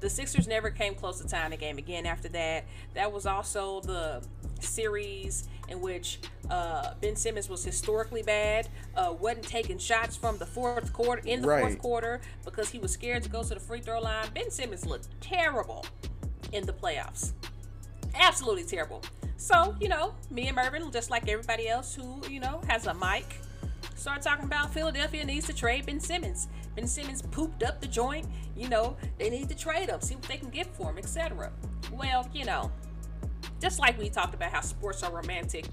The 0.00 0.10
Sixers 0.10 0.46
never 0.46 0.70
came 0.70 0.94
close 0.94 1.20
to 1.20 1.28
tying 1.28 1.50
the 1.50 1.56
game 1.56 1.78
again 1.78 2.06
after 2.06 2.28
that. 2.30 2.64
That 2.94 3.12
was 3.12 3.26
also 3.26 3.80
the 3.80 4.22
series 4.60 5.48
in 5.68 5.80
which 5.80 6.20
uh, 6.50 6.94
Ben 7.00 7.16
Simmons 7.16 7.48
was 7.48 7.64
historically 7.64 8.22
bad, 8.22 8.68
uh, 8.96 9.14
wasn't 9.18 9.46
taking 9.48 9.78
shots 9.78 10.16
from 10.16 10.38
the 10.38 10.46
fourth 10.46 10.92
quarter 10.92 11.22
in 11.24 11.42
the 11.42 11.48
fourth 11.48 11.78
quarter 11.78 12.20
because 12.44 12.70
he 12.70 12.78
was 12.78 12.92
scared 12.92 13.22
to 13.22 13.28
go 13.28 13.42
to 13.42 13.54
the 13.54 13.60
free 13.60 13.80
throw 13.80 14.00
line. 14.00 14.26
Ben 14.34 14.50
Simmons 14.50 14.86
looked 14.86 15.08
terrible 15.20 15.84
in 16.52 16.66
the 16.66 16.72
playoffs. 16.72 17.32
Absolutely 18.14 18.64
terrible. 18.64 19.02
So, 19.36 19.76
you 19.80 19.88
know, 19.88 20.14
me 20.30 20.46
and 20.46 20.56
Mervin, 20.56 20.90
just 20.90 21.10
like 21.10 21.28
everybody 21.28 21.68
else 21.68 21.94
who, 21.94 22.20
you 22.28 22.40
know, 22.40 22.62
has 22.68 22.86
a 22.86 22.94
mic, 22.94 23.40
start 23.94 24.22
talking 24.22 24.44
about 24.44 24.72
Philadelphia 24.72 25.24
needs 25.24 25.46
to 25.46 25.52
trade 25.52 25.86
Ben 25.86 26.00
Simmons. 26.00 26.48
Ben 26.76 26.86
Simmons 26.86 27.22
pooped 27.22 27.62
up 27.62 27.80
the 27.80 27.88
joint. 27.88 28.26
You 28.54 28.68
know, 28.68 28.96
they 29.18 29.30
need 29.30 29.48
to 29.48 29.56
trade 29.56 29.88
him, 29.88 30.00
see 30.00 30.14
what 30.14 30.24
they 30.24 30.36
can 30.36 30.50
get 30.50 30.66
for 30.76 30.90
him, 30.90 30.98
etc. 30.98 31.50
Well, 31.92 32.28
you 32.32 32.44
know, 32.44 32.70
just 33.60 33.80
like 33.80 33.98
we 33.98 34.08
talked 34.10 34.34
about 34.34 34.52
how 34.52 34.60
sports 34.60 35.02
are 35.02 35.10
romantic. 35.10 35.64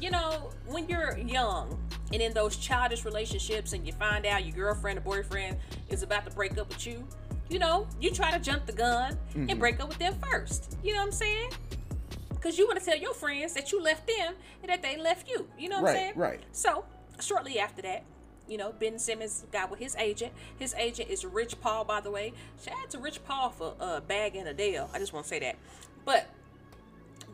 You 0.00 0.10
know, 0.10 0.50
when 0.66 0.86
you're 0.88 1.16
young 1.18 1.78
and 2.12 2.20
in 2.20 2.34
those 2.34 2.56
childish 2.56 3.04
relationships 3.04 3.72
and 3.72 3.86
you 3.86 3.92
find 3.92 4.26
out 4.26 4.44
your 4.44 4.54
girlfriend 4.54 4.98
or 4.98 5.02
boyfriend 5.02 5.56
is 5.88 6.02
about 6.02 6.26
to 6.26 6.30
break 6.32 6.58
up 6.58 6.68
with 6.68 6.86
you, 6.86 7.06
you 7.48 7.58
know, 7.58 7.86
you 8.00 8.10
try 8.10 8.30
to 8.30 8.38
jump 8.38 8.66
the 8.66 8.72
gun 8.72 9.16
and 9.34 9.48
mm-hmm. 9.48 9.58
break 9.58 9.80
up 9.80 9.88
with 9.88 9.98
them 9.98 10.14
first. 10.30 10.76
You 10.82 10.92
know 10.92 11.00
what 11.00 11.06
I'm 11.06 11.12
saying? 11.12 11.50
Because 12.30 12.58
you 12.58 12.66
want 12.66 12.78
to 12.78 12.84
tell 12.84 12.98
your 12.98 13.14
friends 13.14 13.54
that 13.54 13.72
you 13.72 13.80
left 13.82 14.06
them 14.06 14.34
and 14.62 14.70
that 14.70 14.82
they 14.82 14.98
left 15.00 15.28
you. 15.30 15.46
You 15.58 15.70
know 15.70 15.76
what 15.80 15.90
I'm 15.90 15.94
Right, 15.94 15.94
saying? 15.94 16.12
right. 16.16 16.40
So, 16.52 16.84
shortly 17.20 17.58
after 17.58 17.80
that, 17.82 18.04
you 18.48 18.58
know, 18.58 18.72
Ben 18.72 18.98
Simmons 18.98 19.44
got 19.52 19.70
with 19.70 19.80
his 19.80 19.96
agent. 19.96 20.32
His 20.58 20.74
agent 20.74 21.08
is 21.10 21.24
Rich 21.24 21.60
Paul, 21.60 21.84
by 21.84 22.00
the 22.00 22.10
way. 22.10 22.32
Shout 22.62 22.74
out 22.82 22.90
to 22.90 22.98
Rich 22.98 23.24
Paul 23.24 23.50
for 23.50 23.74
uh, 23.80 24.00
bagging 24.00 24.46
Adele. 24.46 24.90
I 24.92 24.98
just 24.98 25.12
want 25.12 25.24
to 25.24 25.28
say 25.28 25.38
that. 25.40 25.56
But 26.04 26.28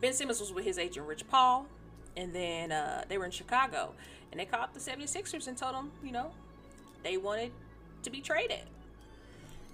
Ben 0.01 0.13
Simmons 0.13 0.41
was 0.41 0.53
with 0.53 0.65
his 0.65 0.79
agent, 0.79 1.07
Rich 1.07 1.29
Paul. 1.29 1.67
And 2.17 2.33
then 2.33 2.73
uh, 2.73 3.05
they 3.09 3.19
were 3.19 3.25
in 3.25 3.31
Chicago. 3.31 3.95
And 4.31 4.41
they 4.41 4.45
called 4.45 4.69
the 4.73 4.81
76ers 4.81 5.49
and 5.49 5.57
told 5.57 5.75
them, 5.75 5.91
you 6.05 6.13
know, 6.13 6.31
they 7.03 7.17
wanted 7.17 7.53
to 8.03 8.11
be 8.11 8.21
traded. 8.21 8.61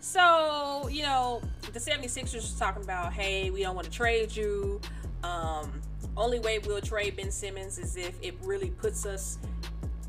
So, 0.01 0.89
you 0.91 1.03
know, 1.03 1.43
the 1.73 1.81
76ers 1.81 2.35
was 2.35 2.55
talking 2.59 2.83
about, 2.83 3.13
hey, 3.13 3.51
we 3.51 3.63
don't 3.63 3.75
want 3.75 3.87
to 3.87 3.93
trade 3.93 4.35
you. 4.35 4.81
Um, 5.23 5.81
only 6.17 6.39
way 6.39 6.59
we'll 6.59 6.81
trade 6.81 7.17
Ben 7.17 7.31
Simmons 7.31 7.79
is 7.79 7.97
if 7.97 8.17
it 8.23 8.35
really 8.43 8.71
puts 8.71 9.05
us, 9.05 9.39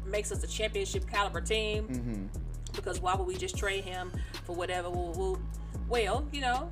makes 0.08 0.32
us 0.32 0.44
a 0.44 0.48
championship 0.48 1.10
caliber 1.10 1.42
team. 1.42 2.30
Because 2.76 3.02
why 3.02 3.16
would 3.16 3.26
we 3.28 3.36
just 3.36 3.58
trade 3.58 3.84
him 3.84 4.12
for 4.46 4.54
whatever? 4.56 4.90
We'll, 4.90 5.14
we'll, 5.14 5.40
well, 5.90 6.28
you 6.32 6.42
know, 6.42 6.70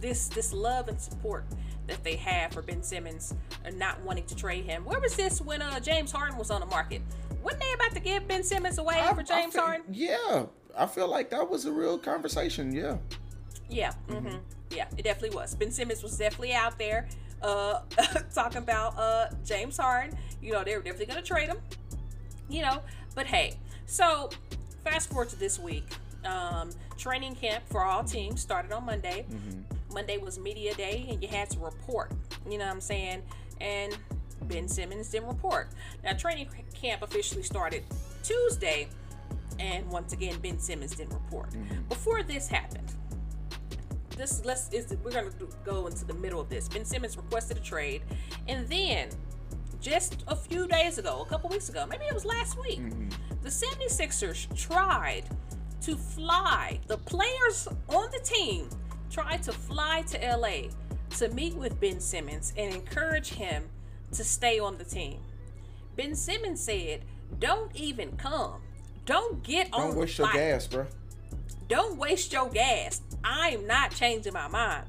this 0.00 0.28
this 0.28 0.52
love 0.52 0.88
and 0.88 1.00
support 1.00 1.44
that 1.86 2.02
they 2.02 2.16
have 2.16 2.52
for 2.52 2.62
Ben 2.62 2.82
Simmons 2.82 3.34
and 3.64 3.78
not 3.78 4.00
wanting 4.00 4.24
to 4.26 4.34
trade 4.34 4.64
him. 4.64 4.84
Where 4.84 4.98
was 5.00 5.14
this 5.16 5.40
when 5.40 5.62
uh, 5.62 5.78
James 5.80 6.10
Harden 6.10 6.36
was 6.38 6.50
on 6.50 6.60
the 6.60 6.66
market? 6.66 7.02
Wasn't 7.42 7.62
they 7.62 7.72
about 7.74 7.92
to 7.92 8.00
give 8.00 8.26
Ben 8.26 8.42
Simmons 8.42 8.78
away 8.78 8.96
I- 8.98 9.12
for 9.14 9.22
James 9.22 9.54
feel- 9.54 9.62
Harden? 9.62 9.84
Yeah. 9.92 10.46
I 10.76 10.86
feel 10.86 11.06
like 11.08 11.30
that 11.30 11.48
was 11.48 11.66
a 11.66 11.72
real 11.72 11.98
conversation. 11.98 12.74
Yeah. 12.74 12.96
Yeah, 13.70 13.92
hmm 14.10 14.36
yeah, 14.70 14.86
it 14.98 15.04
definitely 15.04 15.36
was. 15.36 15.54
Ben 15.54 15.70
Simmons 15.70 16.02
was 16.02 16.16
definitely 16.18 16.52
out 16.52 16.76
there 16.78 17.06
uh, 17.42 17.80
talking 18.34 18.58
about 18.58 18.98
uh, 18.98 19.26
James 19.44 19.76
Harden. 19.76 20.18
You 20.42 20.52
know, 20.52 20.64
they 20.64 20.74
were 20.76 20.82
definitely 20.82 21.06
going 21.06 21.22
to 21.22 21.26
trade 21.26 21.48
him. 21.48 21.58
You 22.48 22.62
know, 22.62 22.82
but 23.14 23.26
hey, 23.26 23.54
so 23.86 24.30
fast 24.84 25.08
forward 25.08 25.28
to 25.30 25.36
this 25.36 25.58
week. 25.58 25.86
Um, 26.24 26.70
training 26.96 27.34
camp 27.34 27.64
for 27.68 27.82
all 27.82 28.02
teams 28.02 28.40
started 28.40 28.72
on 28.72 28.86
Monday. 28.86 29.26
Monday 29.92 30.18
was 30.18 30.38
media 30.38 30.74
day, 30.74 31.06
and 31.08 31.22
you 31.22 31.28
had 31.28 31.50
to 31.50 31.58
report. 31.60 32.12
You 32.48 32.58
know 32.58 32.64
what 32.64 32.74
I'm 32.74 32.80
saying? 32.80 33.22
And 33.60 33.96
Ben 34.42 34.68
Simmons 34.68 35.10
didn't 35.10 35.28
report. 35.28 35.68
Now, 36.02 36.12
training 36.14 36.48
camp 36.74 37.02
officially 37.02 37.42
started 37.42 37.84
Tuesday, 38.22 38.88
and 39.58 39.88
once 39.90 40.12
again, 40.12 40.38
Ben 40.40 40.58
Simmons 40.58 40.96
didn't 40.96 41.14
report. 41.14 41.50
Before 41.88 42.22
this 42.22 42.48
happened, 42.48 42.92
this 44.16 44.44
let's 44.44 44.68
is 44.72 44.94
we're 45.02 45.10
gonna 45.10 45.30
go 45.64 45.86
into 45.86 46.04
the 46.04 46.14
middle 46.14 46.40
of 46.40 46.48
this. 46.48 46.68
Ben 46.68 46.84
Simmons 46.84 47.16
requested 47.16 47.56
a 47.56 47.60
trade, 47.60 48.02
and 48.48 48.68
then 48.68 49.08
just 49.84 50.24
a 50.28 50.34
few 50.34 50.66
days 50.66 50.96
ago, 50.96 51.20
a 51.20 51.28
couple 51.28 51.50
weeks 51.50 51.68
ago, 51.68 51.84
maybe 51.86 52.06
it 52.06 52.14
was 52.14 52.24
last 52.24 52.58
week, 52.58 52.80
the 53.42 53.50
76ers 53.50 54.48
tried 54.56 55.24
to 55.82 55.94
fly. 55.94 56.80
The 56.86 56.96
players 56.96 57.68
on 57.90 58.08
the 58.10 58.20
team 58.24 58.70
tried 59.10 59.42
to 59.42 59.52
fly 59.52 60.02
to 60.08 60.36
LA 60.36 60.70
to 61.18 61.28
meet 61.34 61.54
with 61.54 61.78
Ben 61.80 62.00
Simmons 62.00 62.54
and 62.56 62.72
encourage 62.74 63.34
him 63.34 63.64
to 64.12 64.24
stay 64.24 64.58
on 64.58 64.78
the 64.78 64.84
team. 64.84 65.18
Ben 65.96 66.14
Simmons 66.14 66.62
said, 66.62 67.04
"Don't 67.38 67.70
even 67.76 68.16
come. 68.16 68.62
Don't 69.04 69.42
get 69.42 69.68
on 69.74 69.88
Don't 69.88 69.96
waste 69.96 70.18
your 70.18 70.32
gas, 70.32 70.66
bro. 70.66 70.86
don't 71.68 71.98
waste 71.98 72.32
your 72.32 72.48
gas. 72.48 73.02
I'm 73.22 73.66
not 73.66 73.90
changing 73.94 74.32
my 74.32 74.48
mind. 74.48 74.86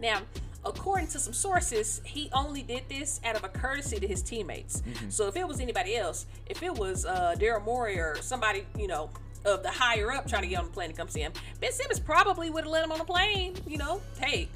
Now, 0.00 0.22
according 0.68 1.08
to 1.08 1.18
some 1.18 1.32
sources, 1.32 2.00
he 2.04 2.30
only 2.32 2.62
did 2.62 2.84
this 2.88 3.20
out 3.24 3.36
of 3.36 3.44
a 3.44 3.48
courtesy 3.48 3.98
to 3.98 4.06
his 4.06 4.22
teammates. 4.22 4.82
Mm-hmm. 4.82 5.10
So 5.10 5.28
if 5.28 5.36
it 5.36 5.46
was 5.46 5.60
anybody 5.60 5.96
else, 5.96 6.26
if 6.46 6.62
it 6.62 6.74
was 6.74 7.04
uh, 7.04 7.34
Daryl 7.38 7.64
Morey 7.64 7.98
or 7.98 8.16
somebody, 8.20 8.66
you 8.76 8.86
know, 8.86 9.10
of 9.44 9.62
the 9.62 9.70
higher 9.70 10.12
up 10.12 10.28
trying 10.28 10.42
to 10.42 10.48
get 10.48 10.58
on 10.58 10.66
the 10.66 10.70
plane 10.70 10.90
to 10.90 10.96
come 10.96 11.08
see 11.08 11.20
him, 11.20 11.32
Ben 11.60 11.72
Simmons 11.72 12.00
probably 12.00 12.50
would 12.50 12.64
have 12.64 12.72
let 12.72 12.84
him 12.84 12.92
on 12.92 12.98
the 12.98 13.04
plane. 13.04 13.54
You 13.66 13.78
know, 13.78 14.00
hey, 14.20 14.48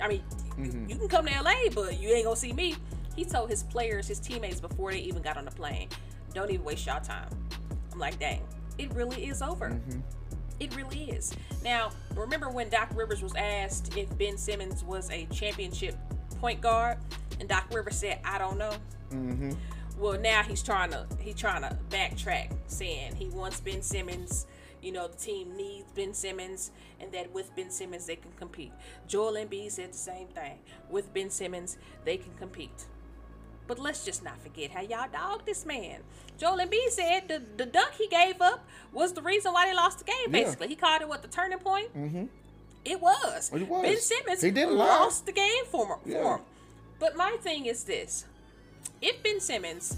I 0.00 0.08
mean, 0.08 0.22
you, 0.58 0.64
mm-hmm. 0.64 0.90
you 0.90 0.96
can 0.96 1.08
come 1.08 1.26
to 1.26 1.42
LA, 1.42 1.54
but 1.74 1.98
you 2.00 2.10
ain't 2.10 2.24
gonna 2.24 2.36
see 2.36 2.52
me. 2.52 2.76
He 3.16 3.24
told 3.24 3.48
his 3.48 3.62
players, 3.62 4.08
his 4.08 4.18
teammates, 4.18 4.60
before 4.60 4.90
they 4.92 4.98
even 4.98 5.22
got 5.22 5.36
on 5.36 5.44
the 5.44 5.50
plane, 5.50 5.88
don't 6.32 6.50
even 6.50 6.64
waste 6.64 6.86
y'all 6.86 7.00
time. 7.00 7.28
I'm 7.92 7.98
like, 7.98 8.18
dang, 8.18 8.42
it 8.76 8.92
really 8.92 9.26
is 9.26 9.40
over. 9.40 9.70
Mm-hmm. 9.70 10.00
It 10.60 10.74
really 10.76 11.10
is. 11.10 11.34
Now, 11.64 11.90
remember 12.14 12.48
when 12.48 12.68
Doc 12.68 12.90
Rivers 12.94 13.22
was 13.22 13.34
asked 13.34 13.96
if 13.96 14.16
Ben 14.16 14.36
Simmons 14.36 14.84
was 14.84 15.10
a 15.10 15.26
championship 15.26 15.96
point 16.40 16.60
guard, 16.60 16.98
and 17.40 17.48
Doc 17.48 17.66
Rivers 17.72 17.96
said, 17.96 18.20
"I 18.24 18.38
don't 18.38 18.58
know." 18.58 18.72
Mm-hmm. 19.10 19.52
Well, 19.98 20.18
now 20.18 20.42
he's 20.42 20.62
trying 20.62 20.90
to 20.90 21.06
he's 21.20 21.36
trying 21.36 21.62
to 21.62 21.76
backtrack, 21.90 22.52
saying 22.66 23.16
he 23.16 23.28
wants 23.28 23.60
Ben 23.60 23.82
Simmons. 23.82 24.46
You 24.82 24.92
know, 24.92 25.08
the 25.08 25.16
team 25.16 25.56
needs 25.56 25.90
Ben 25.92 26.12
Simmons, 26.12 26.70
and 27.00 27.10
that 27.12 27.32
with 27.32 27.54
Ben 27.56 27.70
Simmons 27.70 28.06
they 28.06 28.16
can 28.16 28.32
compete. 28.32 28.72
Joel 29.06 29.32
Embiid 29.32 29.70
said 29.70 29.92
the 29.92 29.98
same 29.98 30.28
thing. 30.28 30.58
With 30.90 31.12
Ben 31.14 31.30
Simmons, 31.30 31.78
they 32.04 32.18
can 32.18 32.34
compete. 32.34 32.84
But 33.66 33.78
let's 33.78 34.04
just 34.04 34.22
not 34.22 34.38
forget 34.42 34.70
how 34.70 34.82
y'all 34.82 35.08
dogged 35.10 35.46
this 35.46 35.64
man. 35.64 36.00
Joel 36.38 36.58
Embiid 36.58 36.90
said 36.90 37.28
the, 37.28 37.42
the 37.56 37.64
dunk 37.66 37.92
he 37.96 38.08
gave 38.08 38.40
up 38.42 38.64
was 38.92 39.12
the 39.14 39.22
reason 39.22 39.52
why 39.52 39.66
they 39.66 39.74
lost 39.74 39.98
the 40.00 40.04
game. 40.04 40.14
Yeah. 40.26 40.44
Basically, 40.44 40.68
he 40.68 40.76
called 40.76 41.00
it 41.02 41.08
what 41.08 41.22
the 41.22 41.28
turning 41.28 41.58
point. 41.58 41.96
Mm-hmm. 41.96 42.24
It 42.84 43.00
was. 43.00 43.50
It 43.54 43.66
was. 43.68 43.82
Ben 43.82 43.98
Simmons 43.98 44.42
He 44.42 44.50
didn't 44.50 44.76
lie. 44.76 44.84
lost 44.86 45.24
the 45.24 45.32
game 45.32 45.64
for 45.70 45.86
him. 45.86 45.98
Yeah. 46.04 46.22
For 46.22 46.34
him. 46.36 46.44
But 46.98 47.16
my 47.16 47.36
thing 47.40 47.64
is 47.66 47.84
this: 47.84 48.26
if 49.00 49.22
Ben 49.22 49.40
Simmons 49.40 49.96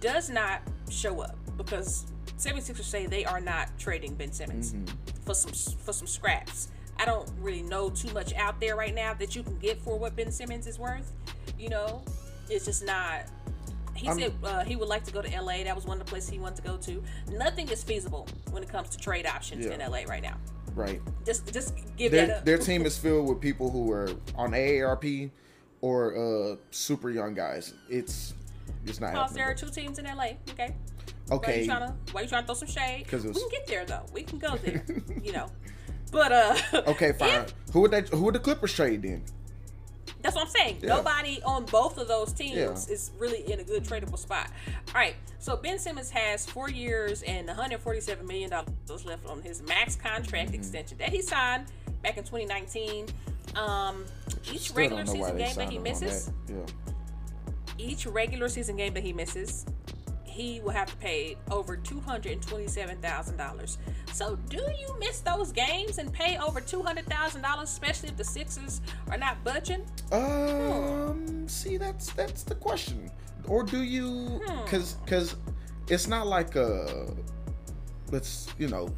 does 0.00 0.28
not 0.28 0.60
show 0.90 1.20
up, 1.20 1.36
because 1.56 2.04
76ers 2.36 2.84
say 2.84 3.06
they 3.06 3.24
are 3.24 3.40
not 3.40 3.68
trading 3.78 4.14
Ben 4.14 4.32
Simmons 4.32 4.72
Mm-hmm. 4.74 4.94
for 5.24 5.34
some 5.34 5.52
for 5.78 5.92
some 5.94 6.06
scraps. 6.06 6.68
I 6.98 7.06
don't 7.06 7.30
really 7.40 7.62
know 7.62 7.88
too 7.88 8.12
much 8.12 8.34
out 8.34 8.60
there 8.60 8.76
right 8.76 8.94
now 8.94 9.14
that 9.14 9.34
you 9.34 9.42
can 9.42 9.56
get 9.58 9.80
for 9.80 9.98
what 9.98 10.14
Ben 10.16 10.30
Simmons 10.30 10.66
is 10.66 10.78
worth. 10.78 11.10
You 11.58 11.70
know, 11.70 12.02
it's 12.50 12.64
just 12.66 12.84
not. 12.84 13.22
He 13.94 14.08
I'm- 14.08 14.18
said 14.18 14.32
uh, 14.42 14.64
he 14.64 14.76
would 14.76 14.88
like 14.88 15.04
to 15.04 15.12
go 15.12 15.20
to 15.22 15.28
LA. 15.40 15.62
That 15.64 15.74
was 15.76 15.84
one 15.86 16.00
of 16.00 16.06
the 16.06 16.10
places 16.10 16.30
he 16.30 16.38
wanted 16.38 16.56
to 16.56 16.62
go 16.62 16.76
to. 16.78 17.02
Nothing 17.32 17.68
is 17.68 17.82
feasible 17.84 18.26
when 18.50 18.62
it 18.62 18.68
comes 18.68 18.88
to 18.90 18.98
trade 18.98 19.26
options 19.26 19.66
Yeah. 19.66 19.72
in 19.74 19.80
LA 19.90 20.04
right 20.08 20.22
now. 20.22 20.36
Right. 20.74 21.00
Just 21.26 21.52
just 21.52 21.74
give 21.96 22.12
that 22.12 22.26
Their 22.28 22.36
up. 22.36 22.44
their 22.44 22.58
team 22.68 22.86
is 22.86 22.96
filled 22.96 23.28
with 23.28 23.40
people 23.40 23.70
who 23.70 23.90
are 23.92 24.08
on 24.36 24.52
AARP 24.52 25.30
or 25.82 26.16
uh 26.52 26.56
super 26.70 27.10
young 27.10 27.34
guys. 27.34 27.74
It's 27.88 28.34
it's 28.86 29.00
not 29.00 29.12
Because 29.12 29.32
there 29.34 29.44
are 29.50 29.54
two 29.54 29.68
teams 29.68 29.98
in 29.98 30.06
LA. 30.06 30.32
Okay. 30.50 30.74
Why 31.28 31.36
Okay. 31.36 31.60
you 31.60 31.66
trying 31.66 31.88
to 31.88 31.94
Why 32.12 32.22
you 32.22 32.28
trying 32.28 32.42
to 32.42 32.46
throw 32.46 32.54
some 32.54 32.68
shade? 32.68 33.06
'Cause 33.08 33.24
we 33.24 33.32
can 33.32 33.48
get 33.50 33.66
there 33.66 33.84
though. 33.84 34.06
We 34.14 34.22
can 34.22 34.38
go 34.38 34.56
there. 34.56 34.84
you 35.22 35.32
know. 35.32 35.48
But 36.12 36.32
uh. 36.32 36.56
Okay, 36.88 37.12
fine. 37.18 37.42
if- 37.42 37.54
Who 37.72 37.80
would 37.82 37.90
they 37.90 38.02
who 38.02 38.22
would 38.24 38.34
the 38.34 38.38
Clippers 38.40 38.72
trade 38.72 39.02
then? 39.02 39.24
That's 40.22 40.34
what 40.36 40.44
I'm 40.44 40.50
saying. 40.50 40.78
Yeah. 40.82 40.88
Nobody 40.96 41.42
on 41.44 41.64
both 41.66 41.98
of 41.98 42.08
those 42.08 42.32
teams 42.32 42.56
Yeah. 42.56 42.72
is 42.94 43.10
really 43.18 43.50
in 43.50 43.60
a 43.60 43.64
good 43.64 43.84
tradable 43.84 44.18
spot. 44.18 44.48
All 44.88 44.94
right. 44.94 45.14
So 45.38 45.56
Ben 45.56 45.78
Simmons 45.78 46.10
has 46.10 46.44
four 46.46 46.68
years 46.70 47.22
and 47.22 47.46
147 47.46 48.26
million 48.26 48.50
dollars 48.50 49.04
left 49.04 49.26
on 49.26 49.40
his 49.42 49.62
max 49.62 49.96
contract 49.96 50.48
Mm-hmm. 50.50 50.54
extension 50.60 50.98
that 50.98 51.08
he 51.10 51.22
signed 51.22 51.66
back 52.02 52.16
in 52.18 52.24
2019. 52.24 53.06
Um, 53.56 54.04
each 54.52 54.60
Still 54.70 54.76
regular 54.76 55.04
don't 55.04 55.14
know 55.14 55.20
why 55.22 55.28
season 55.30 55.38
game 55.38 55.54
that 55.56 55.70
he 55.70 55.78
misses. 55.78 56.30
Yeah. 56.48 56.56
each 57.78 58.06
regular 58.06 58.48
season 58.48 58.76
game 58.76 58.92
that 58.94 59.02
he 59.02 59.12
misses, 59.12 59.64
he 60.40 60.60
will 60.60 60.70
have 60.70 60.90
to 60.90 60.96
pay 60.96 61.36
over 61.50 61.76
two 61.76 62.00
hundred 62.00 62.32
and 62.32 62.42
twenty-seven 62.42 62.98
thousand 62.98 63.36
dollars. 63.36 63.78
So, 64.12 64.36
do 64.48 64.56
you 64.56 64.96
miss 64.98 65.20
those 65.20 65.52
games 65.52 65.98
and 65.98 66.12
pay 66.12 66.38
over 66.38 66.60
two 66.60 66.82
hundred 66.82 67.06
thousand 67.06 67.42
dollars, 67.42 67.68
especially 67.70 68.08
if 68.08 68.16
the 68.16 68.24
Sixers 68.24 68.80
are 69.10 69.18
not 69.18 69.42
budging? 69.44 69.84
Um, 70.12 71.46
see, 71.48 71.76
that's 71.76 72.12
that's 72.12 72.42
the 72.42 72.54
question. 72.54 73.10
Or 73.46 73.62
do 73.62 73.82
you? 73.82 74.40
Hmm. 74.44 74.64
Because 74.64 74.94
because 75.04 75.36
it's 75.88 76.06
not 76.06 76.26
like 76.26 76.56
uh, 76.56 77.06
let's 78.10 78.48
you 78.58 78.68
know 78.68 78.88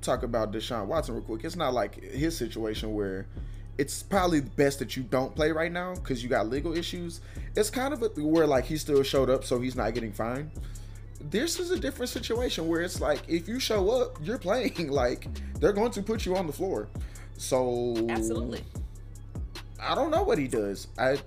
talk 0.00 0.22
about 0.22 0.52
Deshaun 0.52 0.86
Watson 0.86 1.14
real 1.14 1.24
quick. 1.24 1.44
It's 1.44 1.56
not 1.56 1.72
like 1.72 2.02
his 2.02 2.36
situation 2.36 2.94
where 2.94 3.26
it's 3.78 4.02
probably 4.02 4.40
best 4.40 4.80
that 4.80 4.96
you 4.96 5.04
don't 5.04 5.34
play 5.34 5.52
right 5.52 5.70
now 5.70 5.94
because 5.94 6.22
you 6.22 6.28
got 6.28 6.48
legal 6.48 6.76
issues. 6.76 7.20
It's 7.56 7.70
kind 7.70 7.94
of 7.94 8.02
a, 8.02 8.08
where 8.20 8.46
like 8.46 8.64
he 8.64 8.76
still 8.76 9.02
showed 9.04 9.30
up, 9.30 9.44
so 9.44 9.60
he's 9.60 9.76
not 9.76 9.94
getting 9.94 10.12
fined. 10.12 10.50
This 11.30 11.58
is 11.58 11.70
a 11.70 11.78
different 11.78 12.10
situation 12.10 12.68
where 12.68 12.80
it's 12.82 13.00
like 13.00 13.22
if 13.28 13.48
you 13.48 13.58
show 13.60 13.88
up, 13.90 14.18
you're 14.22 14.38
playing. 14.38 14.88
Like 14.90 15.28
they're 15.60 15.72
going 15.72 15.92
to 15.92 16.02
put 16.02 16.26
you 16.26 16.36
on 16.36 16.46
the 16.46 16.52
floor. 16.52 16.88
So 17.36 17.94
Absolutely. 18.08 18.62
I 19.80 19.94
don't 19.94 20.10
know 20.10 20.24
what 20.24 20.38
he 20.38 20.48
does. 20.48 20.88
I 20.98 21.18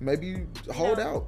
maybe 0.00 0.46
hold 0.72 0.98
know- 0.98 1.04
out, 1.04 1.26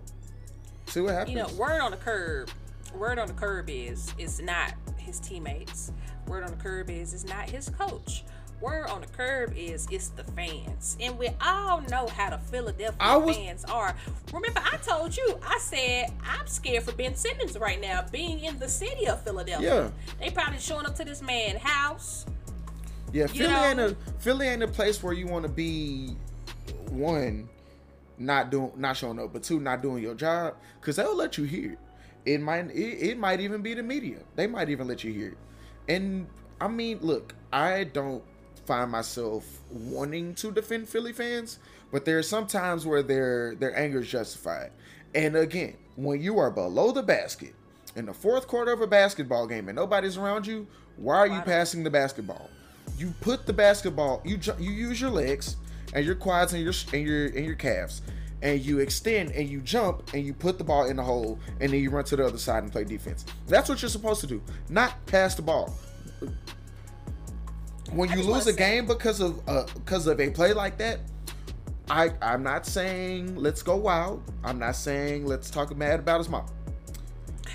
see 0.87 1.01
what 1.01 1.15
happens. 1.15 1.37
you 1.37 1.43
know, 1.43 1.49
word 1.59 1.81
on 1.81 1.91
the 1.91 1.97
curb, 1.97 2.51
word 2.95 3.19
on 3.19 3.27
the 3.27 3.35
curb 3.35 3.69
is 3.69 4.15
it's 4.17 4.41
not 4.41 4.75
his 4.97 5.19
teammates. 5.19 5.91
Word 6.29 6.45
on 6.45 6.51
the 6.51 6.57
curb 6.57 6.89
is 6.89 7.13
it's 7.15 7.25
not 7.25 7.51
his 7.51 7.69
coach. 7.71 8.23
Word 8.61 8.89
on 8.89 9.01
the 9.01 9.07
curb 9.07 9.55
is 9.57 9.87
it's 9.91 10.09
the 10.09 10.25
fans, 10.25 10.97
and 11.01 11.19
we 11.19 11.31
all 11.41 11.81
know 11.83 12.07
how 12.09 12.31
the 12.31 12.39
Philadelphia 12.39 12.95
I 13.01 13.17
was- 13.17 13.37
fans 13.37 13.65
are. 13.65 13.95
Remember, 14.33 14.61
I 14.61 14.77
told 14.79 15.17
you, 15.17 15.39
I 15.47 15.59
said 15.59 16.13
I'm 16.23 16.47
scared 16.47 16.83
for 16.83 16.93
Ben 16.93 17.15
Simmons 17.15 17.57
right 17.59 17.81
now, 17.81 18.05
being 18.13 18.41
in 18.41 18.59
the 18.59 18.69
city 18.69 19.07
of 19.09 19.23
Philadelphia. 19.23 19.85
Yeah. 19.85 19.91
They 20.21 20.31
probably 20.31 20.59
showing 20.59 20.85
up 20.85 20.95
to 20.97 21.05
this 21.05 21.23
man 21.23 21.57
house. 21.57 22.27
yeah, 23.13 23.27
Philly 23.29 23.49
know- 23.51 23.65
ain't 23.65 23.81
a 23.81 23.97
Philly 24.19 24.47
ain't 24.47 24.63
a 24.63 24.69
place 24.69 25.03
where 25.03 25.13
you 25.15 25.27
want 25.27 25.45
to 25.45 25.51
be. 25.51 26.17
One, 26.91 27.49
not 28.19 28.51
doing, 28.51 28.73
not 28.77 28.97
showing 28.97 29.19
up, 29.19 29.33
but 29.33 29.43
two, 29.43 29.61
not 29.61 29.81
doing 29.81 30.03
your 30.03 30.15
job, 30.15 30.55
because 30.81 30.97
they'll 30.97 31.17
let 31.17 31.39
you 31.39 31.45
hear 31.45 31.73
it. 31.73 31.79
It 32.27 32.41
might, 32.41 32.71
it, 32.71 33.11
it 33.11 33.19
might 33.19 33.41
even 33.41 33.63
be 33.63 33.73
the 33.75 33.83
media. 33.83 34.19
They 34.37 34.47
might 34.47 34.69
even 34.69 34.87
let 34.87 35.03
you 35.05 35.13
hear 35.13 35.29
it. 35.29 35.39
And 35.89 36.27
I 36.61 36.69
mean, 36.69 36.99
look, 37.01 37.35
I 37.53 37.85
don't 37.85 38.23
find 38.71 38.89
myself 38.89 39.45
wanting 39.69 40.33
to 40.33 40.53
defend 40.53 40.89
Philly 40.89 41.13
fans, 41.13 41.59
but 41.91 42.05
there 42.05 42.17
are 42.19 42.23
some 42.23 42.47
times 42.47 42.87
where 42.87 43.03
their 43.03 43.57
their 43.57 43.77
anger 43.77 43.99
is 43.99 44.09
justified. 44.09 44.71
And 45.13 45.35
again, 45.35 45.77
when 45.97 46.23
you 46.23 46.39
are 46.39 46.53
below 46.53 46.93
the 46.93 47.03
basket 47.03 47.53
in 47.97 48.07
the 48.07 48.15
fourth 48.15 48.47
quarter 48.47 48.71
of 48.71 48.81
a 48.81 48.87
basketball 48.87 49.49
game 49.49 49.69
and 49.69 49.75
nobody's 49.75 50.17
around 50.17 50.47
you, 50.47 50.69
why 50.97 51.17
are 51.17 51.27
you 51.27 51.41
passing 51.41 51.83
the 51.83 51.91
basketball? 51.91 52.49
You 52.97 53.13
put 53.21 53.45
the 53.45 53.53
basketball, 53.53 54.23
you 54.25 54.39
you 54.61 54.71
use 54.71 55.01
your 55.01 55.11
legs 55.11 55.57
and 55.93 56.07
your 56.07 56.15
quads 56.15 56.53
and 56.53 56.63
your 56.63 56.75
and 56.93 57.05
your 57.05 57.27
and 57.27 57.45
your 57.45 57.57
calves, 57.57 58.03
and 58.41 58.61
you 58.61 58.79
extend 58.79 59.33
and 59.33 59.49
you 59.49 59.63
jump 59.63 60.15
and 60.15 60.25
you 60.25 60.33
put 60.33 60.59
the 60.59 60.65
ball 60.65 60.87
in 60.87 60.95
the 60.95 61.03
hole 61.03 61.41
and 61.61 61.73
then 61.73 61.81
you 61.81 61.91
run 61.91 62.05
to 62.05 62.15
the 62.15 62.25
other 62.25 62.39
side 62.39 62.63
and 62.63 62.71
play 62.71 62.85
defense. 62.85 63.25
That's 63.49 63.69
what 63.69 63.83
you're 63.83 63.89
supposed 63.89 64.21
to 64.21 64.29
do, 64.29 64.41
not 64.69 65.05
pass 65.07 65.35
the 65.35 65.43
ball. 65.43 65.75
When 67.93 68.11
you 68.11 68.23
lose 68.23 68.47
a 68.47 68.53
game 68.53 68.87
because 68.87 69.21
of 69.21 69.41
uh, 69.49 69.65
because 69.75 70.07
of 70.07 70.21
a 70.21 70.31
play 70.31 70.53
like 70.53 70.79
that, 70.79 71.01
I 71.89 72.13
I'm 72.23 72.43
not 72.43 72.67
saying 72.67 73.37
let's 73.37 73.63
go 73.63 73.77
wild. 73.77 74.23
I'm 74.45 74.59
not 74.59 74.77
saying 74.77 75.27
let's 75.27 75.51
talk 75.51 75.77
mad 75.77 76.01
about 76.01 76.19
his 76.19 76.29
mom. 76.29 76.47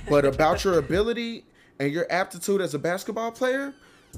But 0.09 0.25
about 0.25 0.63
your 0.63 0.79
ability 0.79 1.45
and 1.79 1.91
your 1.91 2.05
aptitude 2.11 2.61
as 2.61 2.73
a 2.73 2.79
basketball 2.79 3.31
player, 3.31 3.73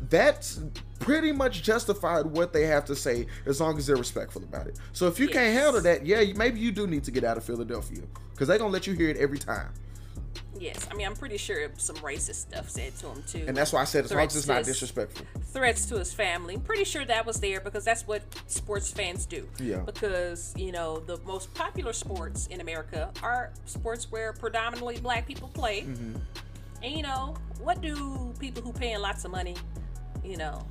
that's 0.10 0.60
pretty 1.00 1.32
much 1.32 1.64
justified 1.64 2.26
what 2.26 2.52
they 2.52 2.66
have 2.66 2.84
to 2.86 2.96
say 2.96 3.28
as 3.46 3.62
long 3.62 3.78
as 3.78 3.88
they're 3.88 3.96
respectful 3.96 4.44
about 4.44 4.68
it. 4.68 4.80
So 4.94 5.08
if 5.08 5.20
you 5.20 5.28
can't 5.28 5.54
handle 5.54 5.82
that, 5.82 6.06
yeah, 6.06 6.24
maybe 6.36 6.60
you 6.60 6.72
do 6.72 6.88
need 6.88 7.04
to 7.04 7.12
get 7.12 7.24
out 7.24 7.38
of 7.38 7.44
Philadelphia 7.44 8.02
because 8.32 8.48
they're 8.48 8.58
gonna 8.58 8.72
let 8.72 8.88
you 8.88 8.94
hear 8.94 9.10
it 9.10 9.18
every 9.18 9.40
time. 9.40 9.72
Yes, 10.60 10.88
I 10.92 10.96
mean 10.96 11.06
I'm 11.06 11.16
pretty 11.16 11.38
sure 11.38 11.70
some 11.78 11.98
racist 11.98 12.36
stuff 12.36 12.70
said 12.70 12.96
to 12.98 13.10
him 13.10 13.24
too. 13.28 13.46
And 13.48 13.56
that's 13.56 13.72
why 13.72 13.82
I 13.82 13.86
said 13.86 14.06
as 14.06 14.12
long 14.12 14.26
as 14.26 14.36
it's 14.36 14.48
not 14.48 14.64
disrespectful. 14.64 15.26
Threats 15.58 15.88
to 15.88 15.98
his 15.98 16.14
family. 16.14 16.54
I'm 16.54 16.62
pretty 16.62 16.84
sure 16.84 17.04
that 17.06 17.26
was 17.26 17.40
there 17.40 17.60
because 17.60 17.84
that's 17.84 18.06
what 18.06 18.22
sports 18.46 18.92
fans 18.92 19.26
do. 19.26 19.50
Yeah. 19.60 19.78
Because, 19.80 20.54
you 20.56 20.72
know, 20.72 21.00
the 21.00 21.18
most 21.26 21.52
popular 21.56 21.94
sports 21.94 22.46
in 22.48 22.62
America 22.62 23.12
are 23.24 23.52
sports 23.66 24.12
where 24.12 24.34
predominantly 24.34 25.00
black 25.00 25.26
people 25.26 25.48
play. 25.48 25.82
Mm-hmm. 25.82 26.16
And, 26.84 26.96
you 26.96 27.02
know, 27.02 27.36
what 27.60 27.82
do 27.82 28.32
people 28.40 28.62
who 28.62 28.72
paying 28.72 29.00
lots 29.00 29.26
of 29.26 29.32
money, 29.32 29.56
you 30.24 30.38
know, 30.38 30.64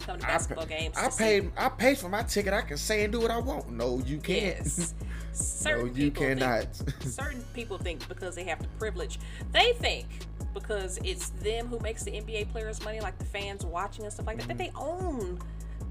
come 0.00 0.18
to 0.18 0.26
I, 0.26 0.30
basketball 0.30 0.66
games? 0.66 0.96
I 0.98 1.08
see? 1.10 1.22
paid 1.24 1.52
I 1.56 1.68
paid 1.68 1.98
for 1.98 2.08
my 2.08 2.24
ticket. 2.24 2.52
I 2.52 2.62
can 2.62 2.76
say 2.76 3.04
and 3.04 3.12
do 3.12 3.20
what 3.20 3.30
I 3.30 3.38
want. 3.38 3.70
No, 3.70 4.02
you 4.04 4.18
can't. 4.18 4.56
Yes. 4.56 4.94
no, 5.00 5.06
Certain 5.34 5.86
you 5.94 6.10
people 6.10 6.22
think- 6.24 6.40
cannot. 6.40 6.66
certain 7.04 7.42
people 7.54 7.78
think 7.78 8.08
because 8.08 8.34
they 8.34 8.42
have 8.44 8.60
the 8.60 8.66
privilege, 8.80 9.20
they 9.52 9.72
think 9.74 10.06
because 10.54 10.98
it's 11.04 11.30
them 11.30 11.66
who 11.66 11.78
makes 11.80 12.02
the 12.04 12.10
NBA 12.12 12.50
players 12.52 12.82
money, 12.84 13.00
like 13.00 13.18
the 13.18 13.24
fans 13.24 13.64
watching 13.64 14.04
and 14.04 14.12
stuff 14.12 14.26
like 14.26 14.38
that, 14.38 14.48
that 14.48 14.58
they 14.58 14.70
own, 14.76 15.38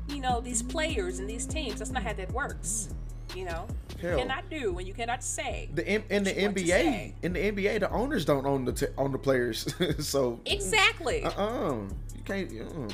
you 0.10 0.22
know, 0.22 0.42
these 0.42 0.62
players 0.62 1.20
and 1.20 1.30
these 1.30 1.46
teams. 1.46 1.80
That's 1.80 1.92
not 1.92 2.04
how 2.04 2.14
that 2.14 2.32
works. 2.32 2.90
You 3.36 3.46
know, 3.46 3.66
Hell. 4.02 4.12
you 4.12 4.18
cannot 4.18 4.50
do 4.50 4.78
and 4.78 4.86
you 4.86 4.94
cannot 4.94 5.24
say. 5.24 5.70
The 5.74 5.88
in, 5.88 6.04
in 6.10 6.24
the 6.24 6.32
what 6.32 6.38
you 6.40 6.46
want 6.48 6.58
to 6.58 6.64
NBA, 6.64 7.14
in 7.24 7.34
the 7.34 7.40
NBA, 7.52 7.80
the 7.80 7.90
owners 7.92 8.26
don't 8.26 8.46
own 8.46 8.66
the 8.66 8.74
t- 8.74 8.88
own 8.98 9.14
the 9.14 9.18
players. 9.18 9.74
so 10.06 10.40
Exactly. 10.46 11.24
uh 11.24 11.30
uh 11.30 11.76
you 12.16 12.24
can't. 12.26 12.52
Uh-uh. 12.52 12.90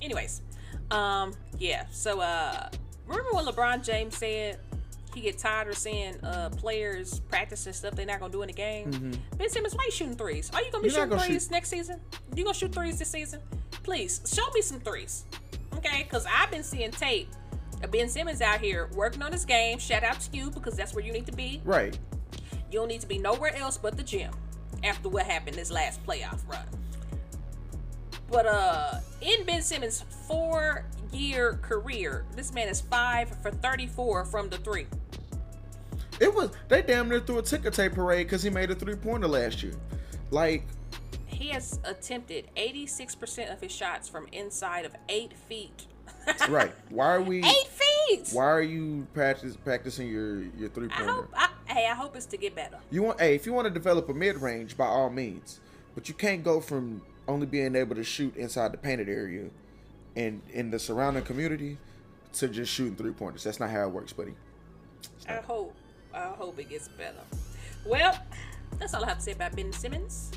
Anyways, 0.00 0.42
um, 0.90 1.32
yeah. 1.58 1.86
So, 1.90 2.20
uh, 2.20 2.68
remember 3.06 3.30
when 3.32 3.46
LeBron 3.46 3.84
James 3.84 4.16
said 4.16 4.60
he 5.14 5.20
get 5.22 5.38
tired 5.38 5.68
of 5.68 5.76
seeing 5.76 6.22
uh 6.24 6.50
players 6.56 7.20
practicing 7.28 7.72
stuff 7.72 7.94
they're 7.94 8.06
not 8.06 8.20
gonna 8.20 8.32
do 8.32 8.42
in 8.42 8.48
the 8.48 8.52
game? 8.54 8.90
Ben 9.38 9.48
Simmons, 9.48 9.74
why 9.74 9.84
you 9.86 9.90
shooting 9.92 10.16
threes? 10.16 10.50
Are 10.54 10.62
you 10.62 10.70
gonna 10.70 10.82
be 10.82 10.88
You're 10.88 10.94
shooting 10.96 11.10
gonna 11.10 11.22
threes 11.22 11.42
shoot- 11.44 11.50
next 11.52 11.68
season? 11.70 12.00
You 12.34 12.44
gonna 12.44 12.54
shoot 12.54 12.72
threes 12.74 12.98
this 12.98 13.10
season? 13.10 13.40
Please 13.82 14.20
show 14.26 14.48
me 14.54 14.62
some 14.62 14.80
threes, 14.80 15.24
okay? 15.76 16.02
Because 16.04 16.26
I've 16.26 16.50
been 16.50 16.62
seeing 16.64 16.90
tape. 16.90 17.28
of 17.82 17.90
Ben 17.90 18.08
Simmons 18.08 18.40
out 18.40 18.60
here 18.60 18.88
working 18.94 19.20
on 19.22 19.30
his 19.32 19.44
game. 19.44 19.78
Shout 19.78 20.02
out 20.04 20.18
to 20.20 20.36
you 20.36 20.50
because 20.50 20.74
that's 20.76 20.94
where 20.94 21.04
you 21.04 21.12
need 21.12 21.26
to 21.26 21.32
be. 21.32 21.60
Right. 21.64 21.98
You 22.70 22.78
don't 22.78 22.88
need 22.88 23.02
to 23.02 23.06
be 23.06 23.18
nowhere 23.18 23.54
else 23.54 23.76
but 23.76 23.96
the 23.96 24.02
gym 24.02 24.32
after 24.82 25.08
what 25.08 25.26
happened 25.26 25.56
this 25.56 25.70
last 25.70 26.04
playoff 26.06 26.40
run. 26.48 26.64
But 28.30 28.46
uh 28.46 29.00
in 29.20 29.44
Ben 29.44 29.62
Simmons' 29.62 30.04
four 30.26 30.86
year 31.12 31.58
career, 31.62 32.24
this 32.34 32.52
man 32.52 32.68
is 32.68 32.80
five 32.80 33.28
for 33.42 33.50
34 33.50 34.24
from 34.24 34.48
the 34.48 34.56
three. 34.58 34.86
It 36.20 36.32
was 36.34 36.50
they 36.68 36.82
damn 36.82 37.08
near 37.08 37.20
threw 37.20 37.38
a 37.38 37.42
ticker 37.42 37.70
tape 37.70 37.94
parade 37.94 38.26
because 38.26 38.42
he 38.42 38.50
made 38.50 38.70
a 38.70 38.74
three 38.74 38.96
pointer 38.96 39.28
last 39.28 39.62
year. 39.62 39.74
Like 40.30 40.66
He 41.26 41.48
has 41.48 41.80
attempted 41.84 42.48
86% 42.56 43.52
of 43.52 43.60
his 43.60 43.72
shots 43.72 44.08
from 44.08 44.26
inside 44.32 44.84
of 44.84 44.94
eight 45.08 45.32
feet. 45.32 45.86
right. 46.48 46.72
Why 46.90 47.06
are 47.06 47.22
we? 47.22 47.38
Eight 47.38 47.66
feet! 47.68 48.28
Why 48.32 48.46
are 48.46 48.62
you 48.62 49.06
practice 49.14 49.56
practicing 49.56 50.08
your 50.08 50.42
your 50.58 50.68
three 50.68 50.88
pointer? 50.88 51.28
hey, 51.66 51.88
I 51.90 51.94
hope 51.94 52.16
it's 52.16 52.26
to 52.26 52.36
get 52.36 52.54
better. 52.54 52.78
You 52.90 53.02
want 53.02 53.20
hey, 53.20 53.34
if 53.34 53.46
you 53.46 53.52
want 53.52 53.66
to 53.66 53.70
develop 53.72 54.08
a 54.08 54.14
mid 54.14 54.36
range, 54.36 54.76
by 54.76 54.86
all 54.86 55.10
means, 55.10 55.60
but 55.94 56.08
you 56.08 56.14
can't 56.14 56.44
go 56.44 56.60
from 56.60 57.02
only 57.26 57.46
being 57.46 57.74
able 57.74 57.94
to 57.96 58.04
shoot 58.04 58.36
inside 58.36 58.72
the 58.72 58.76
painted 58.76 59.08
area 59.08 59.48
and 60.16 60.42
in 60.52 60.70
the 60.70 60.78
surrounding 60.78 61.24
community 61.24 61.78
to 62.34 62.48
just 62.48 62.72
shooting 62.72 62.96
three 62.96 63.12
pointers. 63.12 63.44
That's 63.44 63.60
not 63.60 63.70
how 63.70 63.88
it 63.88 63.90
works, 63.90 64.12
buddy. 64.12 64.34
I 65.28 65.36
hope 65.36 65.74
I 66.14 66.28
hope 66.36 66.58
it 66.58 66.68
gets 66.70 66.88
better. 66.88 67.18
Well, 67.84 68.16
that's 68.78 68.94
all 68.94 69.04
I 69.04 69.08
have 69.08 69.18
to 69.18 69.22
say 69.24 69.32
about 69.32 69.54
Ben 69.56 69.72
Simmons. 69.72 70.30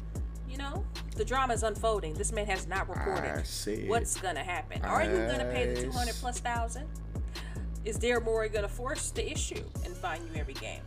You 0.49 0.57
know, 0.57 0.85
the 1.15 1.25
drama 1.25 1.53
is 1.53 1.63
unfolding. 1.63 2.13
This 2.15 2.31
man 2.31 2.45
has 2.47 2.67
not 2.67 2.89
reported 2.89 3.43
what's 3.87 4.19
gonna 4.19 4.43
happen. 4.43 4.83
Are 4.85 5.03
you 5.03 5.17
gonna 5.27 5.45
pay 5.45 5.73
the 5.73 5.81
two 5.81 5.91
hundred 5.91 6.15
plus 6.15 6.39
thousand? 6.39 6.87
Is 7.85 7.97
Daryl 7.99 8.23
Morey 8.23 8.49
gonna 8.49 8.67
force 8.67 9.11
the 9.11 9.29
issue 9.31 9.63
and 9.85 9.95
fine 9.95 10.21
you 10.33 10.39
every 10.39 10.53
game? 10.55 10.81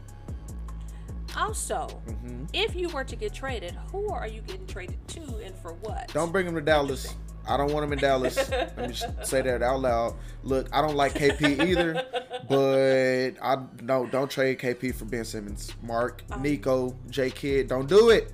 Also, 1.36 1.86
Mm-hmm. 2.08 2.44
if 2.52 2.74
you 2.74 2.88
were 2.88 3.04
to 3.04 3.14
get 3.16 3.32
traded, 3.32 3.76
who 3.92 4.08
are 4.10 4.26
you 4.26 4.40
getting 4.42 4.66
traded 4.66 4.96
to 5.08 5.20
and 5.44 5.54
for 5.56 5.74
what? 5.74 6.12
Don't 6.12 6.32
bring 6.32 6.46
him 6.46 6.54
to 6.56 6.60
Dallas. 6.60 7.14
I 7.46 7.56
don't 7.56 7.72
want 7.72 7.84
him 7.84 7.92
in 7.92 7.98
Dallas. 7.98 8.36
Let 8.50 8.78
me 8.78 8.88
just 8.88 9.26
say 9.26 9.42
that 9.42 9.62
out 9.62 9.80
loud. 9.80 10.14
Look, 10.42 10.68
I 10.72 10.80
don't 10.82 10.96
like 10.96 11.14
KP 11.14 11.64
either, 11.66 12.04
but 12.48 13.32
I 13.42 13.64
no 13.82 14.06
don't 14.06 14.30
trade 14.30 14.58
KP 14.58 14.94
for 14.94 15.04
Ben 15.04 15.24
Simmons. 15.24 15.72
Mark, 15.82 16.22
Nico, 16.40 16.94
J 17.08 17.30
Kidd, 17.30 17.68
don't 17.68 17.88
do 17.88 18.10
it. 18.10 18.32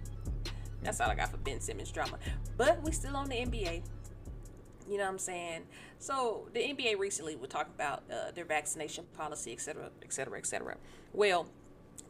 That's 0.84 1.02
all 1.02 1.10
I 1.10 1.16
got 1.16 1.30
for 1.32 1.38
Ben 1.38 1.60
Simmons 1.60 1.92
drama. 1.92 2.18
But 2.56 2.82
we 2.84 2.92
still 2.92 3.16
on 3.16 3.30
the 3.30 3.36
NBA. 3.36 3.82
You 4.90 4.98
know 4.98 5.04
what 5.04 5.12
I'm 5.12 5.20
saying? 5.20 5.64
So 6.00 6.48
the 6.54 6.60
NBA 6.60 6.98
recently 6.98 7.36
would 7.36 7.50
talk 7.50 7.68
about 7.68 8.04
uh, 8.12 8.32
their 8.32 8.46
vaccination 8.46 9.06
policy, 9.18 9.52
et 9.52 9.60
cetera, 9.60 9.90
et 10.02 10.14
cetera, 10.14 10.38
et 10.38 10.46
cetera. 10.46 10.78
Well, 11.14 11.48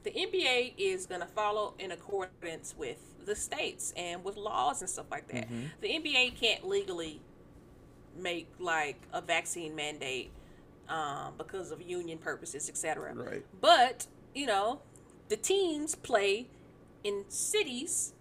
the 0.08 0.22
NBA 0.22 0.74
is 0.78 1.06
going 1.06 1.20
to 1.20 1.28
follow 1.28 1.74
in 1.80 1.92
accordance 1.92 2.74
with 2.78 2.98
the 3.26 3.36
states 3.36 3.94
and 3.98 4.24
with 4.24 4.38
laws 4.38 4.80
and 4.80 4.90
stuff 4.90 5.08
like 5.12 5.28
that. 5.28 5.50
The 5.82 5.90
NBA 5.90 6.40
can't 6.40 6.66
legally 6.66 7.20
make 8.18 8.48
like 8.58 9.02
a 9.12 9.20
vaccine 9.20 9.76
mandate 9.76 10.32
um, 10.88 11.34
because 11.38 11.72
of 11.72 11.82
union 11.82 12.20
purposes, 12.20 12.70
etc. 12.70 13.14
Right. 13.14 13.46
But 13.60 14.08
you 14.34 14.46
know, 14.46 14.80
the 15.28 15.36
teams 15.36 15.94
play 15.96 16.48
in 17.04 17.26
cities 17.28 18.14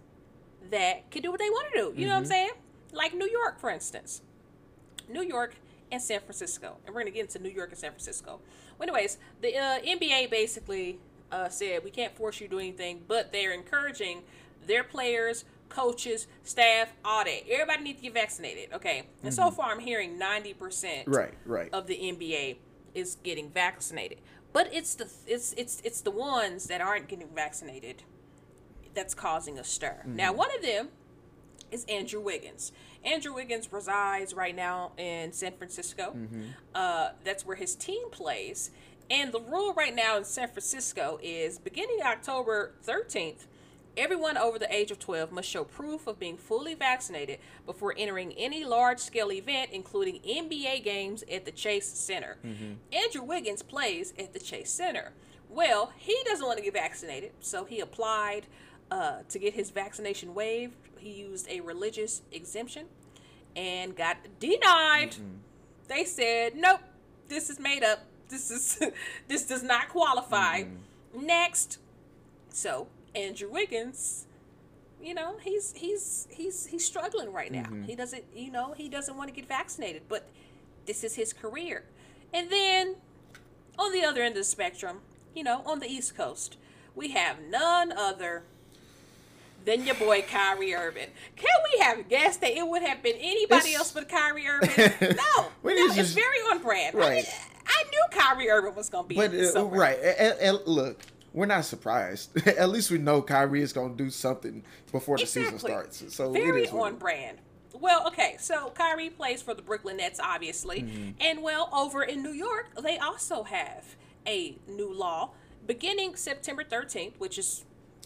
that 0.69 1.09
can 1.09 1.21
do 1.21 1.31
what 1.31 1.39
they 1.39 1.49
want 1.49 1.71
to 1.73 1.79
do. 1.79 1.93
You 1.95 2.07
know 2.07 2.13
what 2.13 2.19
I'm 2.19 2.25
saying? 2.25 2.51
Like 2.91 3.13
New 3.13 3.29
York, 3.29 3.59
for 3.59 3.69
instance. 3.69 4.21
New 5.07 5.23
York 5.23 5.55
and 5.89 6.01
San 6.01 6.19
Francisco. 6.19 6.79
And 6.85 6.93
we're 6.93 7.01
going 7.01 7.13
to 7.13 7.17
get 7.17 7.33
into 7.33 7.39
New 7.39 7.55
York 7.55 7.69
and 7.69 7.77
San 7.77 7.91
Francisco. 7.91 8.41
Well, 8.77 8.89
anyways, 8.89 9.17
the 9.41 9.55
uh, 9.55 9.79
NBA 9.79 10.29
basically 10.29 10.99
uh, 11.31 11.49
said 11.49 11.83
we 11.83 11.91
can't 11.91 12.15
force 12.15 12.39
you 12.39 12.47
to 12.47 12.55
do 12.55 12.59
anything, 12.59 13.03
but 13.07 13.31
they're 13.31 13.53
encouraging 13.53 14.23
their 14.65 14.83
players, 14.83 15.45
coaches, 15.69 16.27
staff, 16.43 16.93
all 17.05 17.23
that. 17.23 17.47
Everybody 17.49 17.83
needs 17.83 17.97
to 17.99 18.03
get 18.03 18.13
vaccinated, 18.13 18.73
okay? 18.73 19.03
And 19.23 19.33
so 19.33 19.49
far, 19.51 19.71
I'm 19.71 19.79
hearing 19.79 20.19
90% 20.19 21.03
Right, 21.07 21.33
right. 21.45 21.69
of 21.73 21.87
the 21.87 21.95
NBA 21.95 22.57
is 22.93 23.15
getting 23.23 23.49
vaccinated. 23.49 24.19
But 24.53 24.69
it's 24.73 24.95
the 24.95 25.07
it's 25.27 25.53
it's 25.53 25.81
it's 25.83 26.01
the 26.01 26.09
ones 26.11 26.65
that 26.67 26.81
aren't 26.81 27.07
getting 27.07 27.27
vaccinated 27.35 28.03
that's 28.95 29.13
causing 29.13 29.59
a 29.59 29.63
stir. 29.63 30.01
Now, 30.05 30.33
one 30.33 30.49
of 30.55 30.63
them 30.63 30.87
is 31.69 31.83
Andrew 31.85 32.21
Wiggins. 32.21 32.71
Andrew 33.03 33.33
Wiggins 33.35 33.71
resides 33.71 34.33
right 34.33 34.55
now 34.55 34.93
in 34.97 35.31
San 35.33 35.51
Francisco. 35.57 36.15
Uh, 36.73 37.09
that's 37.23 37.45
where 37.45 37.55
his 37.57 37.75
team 37.75 38.09
plays. 38.09 38.71
And 39.09 39.31
the 39.31 39.39
rule 39.39 39.73
right 39.73 39.95
now 39.95 40.17
in 40.17 40.25
San 40.25 40.49
Francisco 40.49 41.19
is 41.23 41.59
beginning 41.59 41.99
October 42.03 42.73
13th, 42.85 43.47
everyone 43.95 44.37
over 44.37 44.59
the 44.59 44.73
age 44.73 44.91
of 44.91 44.99
12 44.99 45.31
must 45.31 45.47
show 45.49 45.63
proof 45.63 46.07
of 46.07 46.19
being 46.19 46.37
fully 46.37 46.75
vaccinated 46.75 47.39
before 47.65 47.95
entering 47.97 48.33
any 48.33 48.63
large 48.65 48.99
scale 48.99 49.31
event, 49.31 49.69
including 49.71 50.19
NBA 50.21 50.83
games 50.83 51.23
at 51.31 51.45
the 51.45 51.51
Chase 51.51 51.87
Center. 51.87 52.37
Andrew 52.93 53.23
Wiggins 53.23 53.63
plays 53.63 54.13
at 54.19 54.33
the 54.33 54.39
Chase 54.39 54.69
Center. 54.71 55.13
Well, 55.49 55.93
he 55.97 56.15
doesn't 56.25 56.45
want 56.45 56.57
to 56.57 56.63
get 56.63 56.73
vaccinated, 56.73 57.31
so 57.39 57.63
he 57.63 57.79
applied 57.79 58.45
uh, 58.91 59.19
to 59.29 59.39
get 59.39 59.53
his 59.53 59.69
vaccination 59.71 60.33
waived. 60.35 60.75
He 60.97 61.11
used 61.11 61.47
a 61.49 61.61
religious 61.61 62.21
exemption 62.33 62.87
and 63.55 63.95
got 63.95 64.17
denied. 64.39 65.15
They 65.87 66.03
said, 66.03 66.55
"Nope, 66.55 66.81
this 67.29 67.49
is 67.49 67.59
made 67.59 67.83
up. 67.83 67.99
This 68.29 68.51
is 68.51 68.79
this 69.27 69.45
does 69.45 69.63
not 69.63 69.89
qualify." 69.89 70.61
Mm-hmm. 70.63 71.25
Next, 71.25 71.79
so 72.49 72.87
Andrew 73.15 73.49
Wiggins, 73.49 74.25
you 75.01 75.13
know, 75.13 75.37
he's 75.41 75.73
he's 75.75 76.27
he's 76.29 76.65
he's 76.67 76.85
struggling 76.85 77.31
right 77.33 77.51
now. 77.51 77.63
Mm-hmm. 77.63 77.83
He 77.83 77.95
doesn't, 77.95 78.23
you 78.35 78.51
know, 78.51 78.73
he 78.73 78.89
doesn't 78.89 79.15
want 79.17 79.29
to 79.29 79.33
get 79.35 79.47
vaccinated, 79.47 80.03
but 80.09 80.27
this 80.85 81.03
is 81.03 81.15
his 81.15 81.33
career. 81.33 81.83
And 82.33 82.49
then 82.49 82.95
on 83.79 83.91
the 83.93 84.03
other 84.03 84.21
end 84.21 84.33
of 84.33 84.39
the 84.41 84.43
spectrum, 84.43 84.99
you 85.35 85.43
know, 85.43 85.61
on 85.65 85.79
the 85.79 85.87
East 85.87 86.15
Coast, 86.15 86.57
we 86.95 87.09
have 87.11 87.37
none 87.49 87.91
other 87.91 88.43
than 89.65 89.85
your 89.85 89.95
boy 89.95 90.21
Kyrie 90.29 90.73
Irving. 90.73 91.09
Can 91.35 91.49
we 91.73 91.79
have 91.79 92.07
guessed 92.09 92.41
that 92.41 92.51
it 92.51 92.65
would 92.67 92.83
have 92.83 93.01
been 93.03 93.15
anybody 93.17 93.69
It's- 93.69 93.75
else 93.77 93.91
but 93.91 94.07
Kyrie 94.09 94.47
Irving? 94.47 94.69
No, 95.01 95.43
no 95.45 95.49
it's 95.63 95.95
just- 95.95 96.15
very 96.15 96.37
on 96.51 96.61
brand. 96.61 96.95
I, 96.95 96.99
Right. 96.99 97.25
I 97.67 97.83
knew 97.89 98.03
Kyrie 98.11 98.49
Irving 98.49 98.75
was 98.75 98.89
going 98.89 99.05
to 99.05 99.09
be 99.09 99.15
But 99.15 99.33
uh, 99.33 99.65
right, 99.65 99.97
and, 99.99 100.39
and 100.39 100.59
look, 100.65 101.01
we're 101.33 101.45
not 101.45 101.65
surprised. 101.65 102.47
At 102.47 102.69
least 102.69 102.89
we 102.91 102.97
know 102.97 103.21
Kyrie 103.21 103.61
is 103.61 103.73
going 103.73 103.95
to 103.95 104.03
do 104.03 104.09
something 104.09 104.63
before 104.91 105.17
the 105.17 105.25
season 105.25 105.59
starts. 105.59 106.03
So 106.13 106.31
very 106.31 106.61
it 106.63 106.67
is 106.67 106.73
on 106.73 106.95
brand. 106.95 107.37
Well, 107.73 108.07
okay, 108.07 108.37
so 108.39 108.71
Kyrie 108.71 109.11
plays 109.11 109.41
for 109.43 109.53
the 109.53 109.61
Brooklyn 109.61 109.97
Nets, 109.97 110.19
obviously, 110.23 110.81
Mm-hmm. 110.81 111.09
and 111.21 111.43
well, 111.43 111.69
over 111.71 112.01
in 112.03 112.23
New 112.23 112.31
York, 112.31 112.69
they 112.81 112.97
also 112.97 113.43
have 113.43 113.95
a 114.25 114.57
new 114.67 114.91
law 114.91 115.31
beginning 115.65 116.15
September 116.15 116.63
13th, 116.63 117.13
which 117.19 117.37
is 117.37 117.65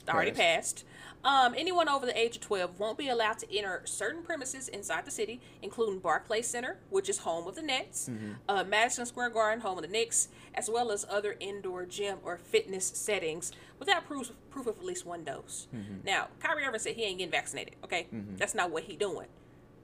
already 0.09 0.31
passed. 0.31 0.83
Um, 1.23 1.53
anyone 1.55 1.87
over 1.87 2.05
the 2.05 2.17
age 2.17 2.35
of 2.37 2.41
12 2.41 2.79
won't 2.79 2.97
be 2.97 3.07
allowed 3.09 3.37
to 3.39 3.55
enter 3.57 3.81
certain 3.85 4.23
premises 4.23 4.67
inside 4.67 5.05
the 5.05 5.11
city, 5.11 5.39
including 5.61 5.99
Barclays 5.99 6.47
Center, 6.47 6.77
which 6.89 7.09
is 7.09 7.19
home 7.19 7.47
of 7.47 7.55
the 7.55 7.61
Nets, 7.61 8.09
Mm-hmm. 8.09 8.31
uh, 8.49 8.63
Madison 8.63 9.05
Square 9.05 9.29
Garden, 9.31 9.61
home 9.61 9.77
of 9.77 9.83
the 9.83 9.87
Knicks, 9.89 10.29
as 10.55 10.69
well 10.69 10.91
as 10.91 11.05
other 11.09 11.35
indoor 11.39 11.85
gym 11.85 12.17
or 12.23 12.37
fitness 12.37 12.85
settings 12.85 13.51
without 13.77 14.05
proof, 14.07 14.31
proof 14.49 14.65
of 14.65 14.77
at 14.79 14.83
least 14.83 15.05
one 15.05 15.23
dose. 15.23 15.67
Mm-hmm. 15.75 16.05
Now, 16.05 16.27
Kyrie 16.39 16.63
Irving 16.65 16.79
said 16.79 16.95
he 16.95 17.03
ain't 17.03 17.19
getting 17.19 17.31
vaccinated. 17.31 17.75
Okay, 17.83 18.07
that's 18.37 18.55
not 18.55 18.71
what 18.71 18.83
he 18.83 18.95
doing. 18.95 19.27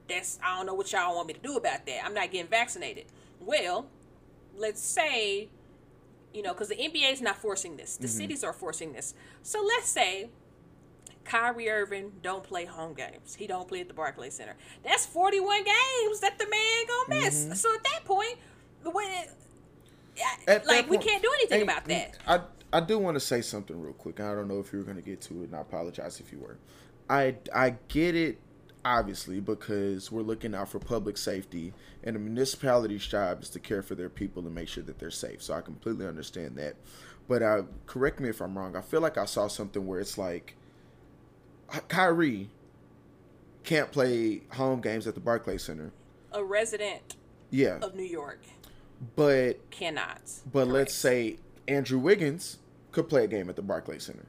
That's 0.08 0.38
I 0.44 0.56
don't 0.56 0.66
know 0.66 0.74
what 0.74 0.90
y'all 0.92 1.14
want 1.14 1.28
me 1.28 1.34
to 1.34 1.40
do 1.40 1.56
about 1.56 1.86
that. 1.86 2.04
I'm 2.04 2.14
not 2.14 2.32
getting 2.32 2.48
vaccinated. 2.50 3.04
Well, 3.40 3.86
let's 4.56 4.80
say, 4.80 5.48
you 6.34 6.42
know, 6.42 6.52
because 6.52 6.68
the 6.68 6.76
NBA 6.76 7.12
is 7.12 7.20
not 7.20 7.36
forcing 7.36 7.76
this. 7.76 7.96
The 7.96 8.08
cities 8.08 8.42
are 8.42 8.52
forcing 8.52 8.92
this. 8.92 9.14
So 9.42 9.62
let's 9.64 9.88
say 9.88 10.30
Kyrie 11.28 11.68
Irving 11.68 12.12
don't 12.22 12.42
play 12.42 12.64
home 12.64 12.94
games. 12.94 13.34
He 13.34 13.46
don't 13.46 13.68
play 13.68 13.80
at 13.80 13.88
the 13.88 13.94
Barclays 13.94 14.34
Center. 14.34 14.56
That's 14.82 15.04
41 15.04 15.58
games 15.58 16.20
that 16.20 16.38
the 16.38 16.48
man 16.48 16.86
gonna 17.08 17.20
miss. 17.20 17.60
So 17.60 17.72
at 17.74 17.84
that 17.84 18.04
point, 18.04 18.38
when 18.82 19.06
At 19.06 20.46
that 20.46 20.66
like 20.66 20.88
we 20.88 20.96
can't 20.96 21.22
do 21.22 21.30
anything 21.40 21.62
about 21.62 21.84
that. 21.84 22.18
I 22.26 22.40
I 22.72 22.80
do 22.80 22.98
want 22.98 23.14
to 23.16 23.20
say 23.20 23.42
something 23.42 23.80
real 23.80 23.92
quick. 23.92 24.20
I 24.20 24.34
don't 24.34 24.48
know 24.48 24.58
if 24.58 24.72
you 24.72 24.78
were 24.78 24.84
going 24.84 24.96
to 24.96 25.02
get 25.02 25.22
to 25.22 25.42
it, 25.42 25.44
and 25.44 25.56
I 25.56 25.60
apologize 25.60 26.20
if 26.20 26.32
you 26.32 26.38
were. 26.38 26.58
I 27.08 27.36
I 27.54 27.76
get 27.88 28.14
it 28.14 28.38
obviously 28.84 29.40
because 29.40 30.10
we're 30.10 30.22
looking 30.22 30.54
out 30.54 30.68
for 30.68 30.78
public 30.78 31.18
safety, 31.18 31.74
and 32.04 32.16
the 32.16 32.20
municipality's 32.20 33.06
job 33.06 33.42
is 33.42 33.50
to 33.50 33.60
care 33.60 33.82
for 33.82 33.94
their 33.94 34.08
people 34.08 34.44
and 34.46 34.54
make 34.54 34.68
sure 34.68 34.82
that 34.84 34.98
they're 34.98 35.10
safe. 35.10 35.42
So 35.42 35.52
I 35.52 35.60
completely 35.60 36.06
understand 36.06 36.56
that. 36.56 36.76
But 37.26 37.42
uh, 37.42 37.62
correct 37.86 38.20
me 38.20 38.30
if 38.30 38.40
I'm 38.40 38.56
wrong. 38.56 38.76
I 38.76 38.80
feel 38.80 39.02
like 39.02 39.18
I 39.18 39.26
saw 39.26 39.48
something 39.48 39.86
where 39.86 40.00
it's 40.00 40.16
like 40.16 40.54
Kyrie 41.88 42.50
can't 43.64 43.90
play 43.92 44.42
home 44.52 44.80
games 44.80 45.06
at 45.06 45.14
the 45.14 45.20
Barclays 45.20 45.62
Center. 45.62 45.92
A 46.32 46.42
resident 46.44 47.16
Yeah, 47.50 47.78
of 47.80 47.94
New 47.94 48.02
York 48.02 48.40
but 49.16 49.70
cannot. 49.70 50.22
But 50.50 50.68
let's 50.68 50.94
say 50.94 51.38
Andrew 51.66 51.98
Wiggins 51.98 52.58
could 52.92 53.08
play 53.08 53.24
a 53.24 53.26
game 53.28 53.48
at 53.48 53.56
the 53.56 53.62
Barclays 53.62 54.04
Center, 54.04 54.26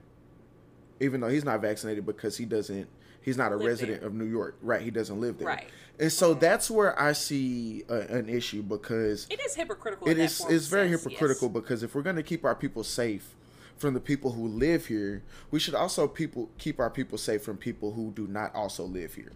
even 0.99 1.22
though 1.22 1.30
he's 1.30 1.44
not 1.45 1.61
vaccinated 1.61 2.06
because 2.06 2.38
he 2.38 2.45
doesn't. 2.45 2.88
He's 3.22 3.36
not 3.38 3.52
a 3.52 3.57
Live 3.57 3.68
resident 3.68 3.99
there. 3.99 4.07
of 4.07 4.16
New 4.16 4.26
York, 4.26 4.57
right? 4.61 4.82
He 4.82 4.91
doesn't 4.91 5.20
live 5.20 5.38
there, 5.38 5.48
Right. 5.48 5.68
And 5.99 6.11
so 6.11 6.34
that's 6.34 6.72
where 6.72 6.99
I 6.99 7.11
see 7.11 7.84
a, 7.90 7.99
an 8.18 8.30
issue 8.30 8.61
because 8.64 9.28
it 9.30 9.41
is 9.41 9.56
hypocritical. 9.56 10.07
it 10.07 10.18
is 10.18 10.41
it's 10.49 10.68
very 10.68 10.90
sense, 10.90 11.03
hypocritical 11.03 11.49
yes. 11.49 11.53
because 11.53 11.84
if 11.84 11.94
we're 11.95 12.02
going 12.02 12.16
to 12.16 12.24
keep 12.24 12.45
our 12.45 12.56
people 12.56 12.84
safe 12.84 13.36
from 13.80 13.93
the 13.93 13.99
people 14.01 14.31
who 14.34 14.47
live 14.47 14.88
here, 14.88 15.23
we 15.51 15.60
should 15.60 15.76
also 15.76 16.07
people 16.07 16.51
keep 16.57 16.80
our 16.80 16.89
people 16.89 17.18
safe 17.18 17.43
from 17.43 17.57
people 17.57 17.93
who 17.93 18.11
do 18.11 18.27
not 18.27 18.53
also 18.56 18.84
live 18.85 19.14
here. 19.15 19.34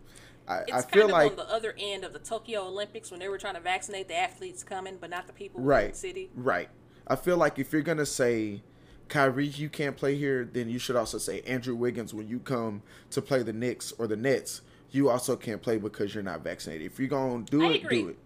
I, 0.48 0.62
It's 0.68 0.72
I 0.72 0.82
feel 0.84 1.10
like 1.10 1.32
on 1.32 1.36
the 1.38 1.50
other 1.50 1.74
end 1.78 2.04
of 2.04 2.14
the 2.14 2.20
Tokyo 2.20 2.64
Olympics 2.68 3.10
when 3.12 3.20
they 3.20 3.30
were 3.30 3.38
trying 3.38 3.56
to 3.56 3.62
vaccinate 3.62 4.08
the 4.10 4.16
athletes 4.18 4.64
coming, 4.64 4.98
but 5.00 5.10
not 5.10 5.28
the 5.28 5.34
people 5.34 5.70
in 5.70 5.70
right 5.70 5.88
the 5.88 5.94
city. 5.94 6.32
right 6.34 6.70
i 7.08 7.16
feel 7.16 7.38
like 7.38 7.60
if 7.60 7.72
you're 7.74 7.82
gonna 7.82 8.06
say 8.06 8.64
Kyrie, 9.10 9.48
you 9.48 9.70
can't 9.70 9.96
play 9.98 10.16
here, 10.18 10.46
then 10.46 10.70
you 10.70 10.80
should 10.80 10.96
also 10.96 11.18
say 11.18 11.42
Andrew 11.42 11.76
Wiggins 11.76 12.14
when 12.14 12.28
you 12.28 12.40
come 12.40 12.82
to 13.12 13.22
play 13.22 13.44
the 13.44 13.54
Knicks 13.54 13.92
or 14.00 14.08
the 14.08 14.16
Nets, 14.16 14.62
you 14.92 15.10
also 15.10 15.36
can't 15.36 15.62
play 15.62 15.78
because 15.78 16.14
you're 16.16 16.24
not 16.24 16.44
vaccinated. 16.44 16.88
If 16.88 17.00
you're 17.00 17.10
gonna 17.10 17.44
do 17.44 17.62
I 17.62 17.74
it, 17.74 17.84
agree. 17.84 18.02
do 18.02 18.10
it. 18.10 18.18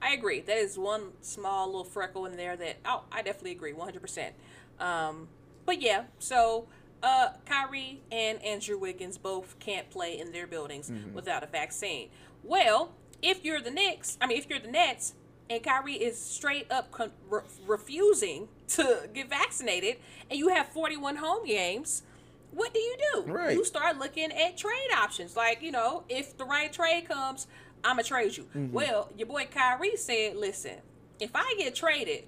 I 0.00 0.10
I 0.10 0.12
agree. 0.12 0.40
That 0.40 0.58
is 0.58 0.78
one 0.78 1.12
small 1.22 1.66
little 1.66 1.84
freckle 1.84 2.26
in 2.26 2.36
there 2.36 2.56
that 2.56 2.76
oh, 2.84 3.04
I 3.10 3.22
definitely 3.22 3.52
agree, 3.52 3.72
one 3.72 3.86
hundred 3.88 4.02
percent. 4.02 4.34
Um, 4.78 5.28
but 5.66 5.82
yeah, 5.82 6.04
so 6.18 6.66
uh, 7.02 7.30
Kyrie 7.44 8.00
and 8.10 8.42
Andrew 8.42 8.78
Wiggins 8.78 9.18
both 9.18 9.58
can't 9.58 9.90
play 9.90 10.18
in 10.18 10.32
their 10.32 10.46
buildings 10.46 10.90
without 11.12 11.42
a 11.42 11.46
vaccine. 11.46 12.08
Well, 12.42 12.92
if 13.22 13.44
you're 13.44 13.60
the 13.60 13.70
Knicks, 13.70 14.16
I 14.20 14.26
mean, 14.26 14.38
if 14.38 14.48
you're 14.48 14.60
the 14.60 14.70
Nets, 14.70 15.14
and 15.48 15.62
Kyrie 15.62 15.94
is 15.94 16.18
straight 16.20 16.70
up 16.70 16.90
con- 16.90 17.12
re- 17.30 17.42
refusing 17.66 18.48
to 18.68 19.08
get 19.14 19.28
vaccinated, 19.28 19.96
and 20.30 20.38
you 20.38 20.48
have 20.48 20.68
41 20.68 21.16
home 21.16 21.46
games, 21.46 22.02
what 22.50 22.72
do 22.72 22.80
you 22.80 22.96
do? 23.14 23.32
Right. 23.32 23.54
You 23.54 23.64
start 23.64 23.98
looking 23.98 24.32
at 24.32 24.56
trade 24.56 24.90
options. 24.96 25.36
Like, 25.36 25.62
you 25.62 25.70
know, 25.70 26.04
if 26.08 26.36
the 26.36 26.44
right 26.44 26.72
trade 26.72 27.08
comes, 27.08 27.46
I'm 27.84 27.96
going 27.96 28.04
to 28.04 28.08
trade 28.08 28.36
you. 28.36 28.44
Mm-hmm. 28.44 28.72
Well, 28.72 29.10
your 29.16 29.26
boy 29.26 29.46
Kyrie 29.52 29.96
said, 29.96 30.36
listen, 30.36 30.76
if 31.20 31.30
I 31.34 31.54
get 31.58 31.74
traded, 31.74 32.24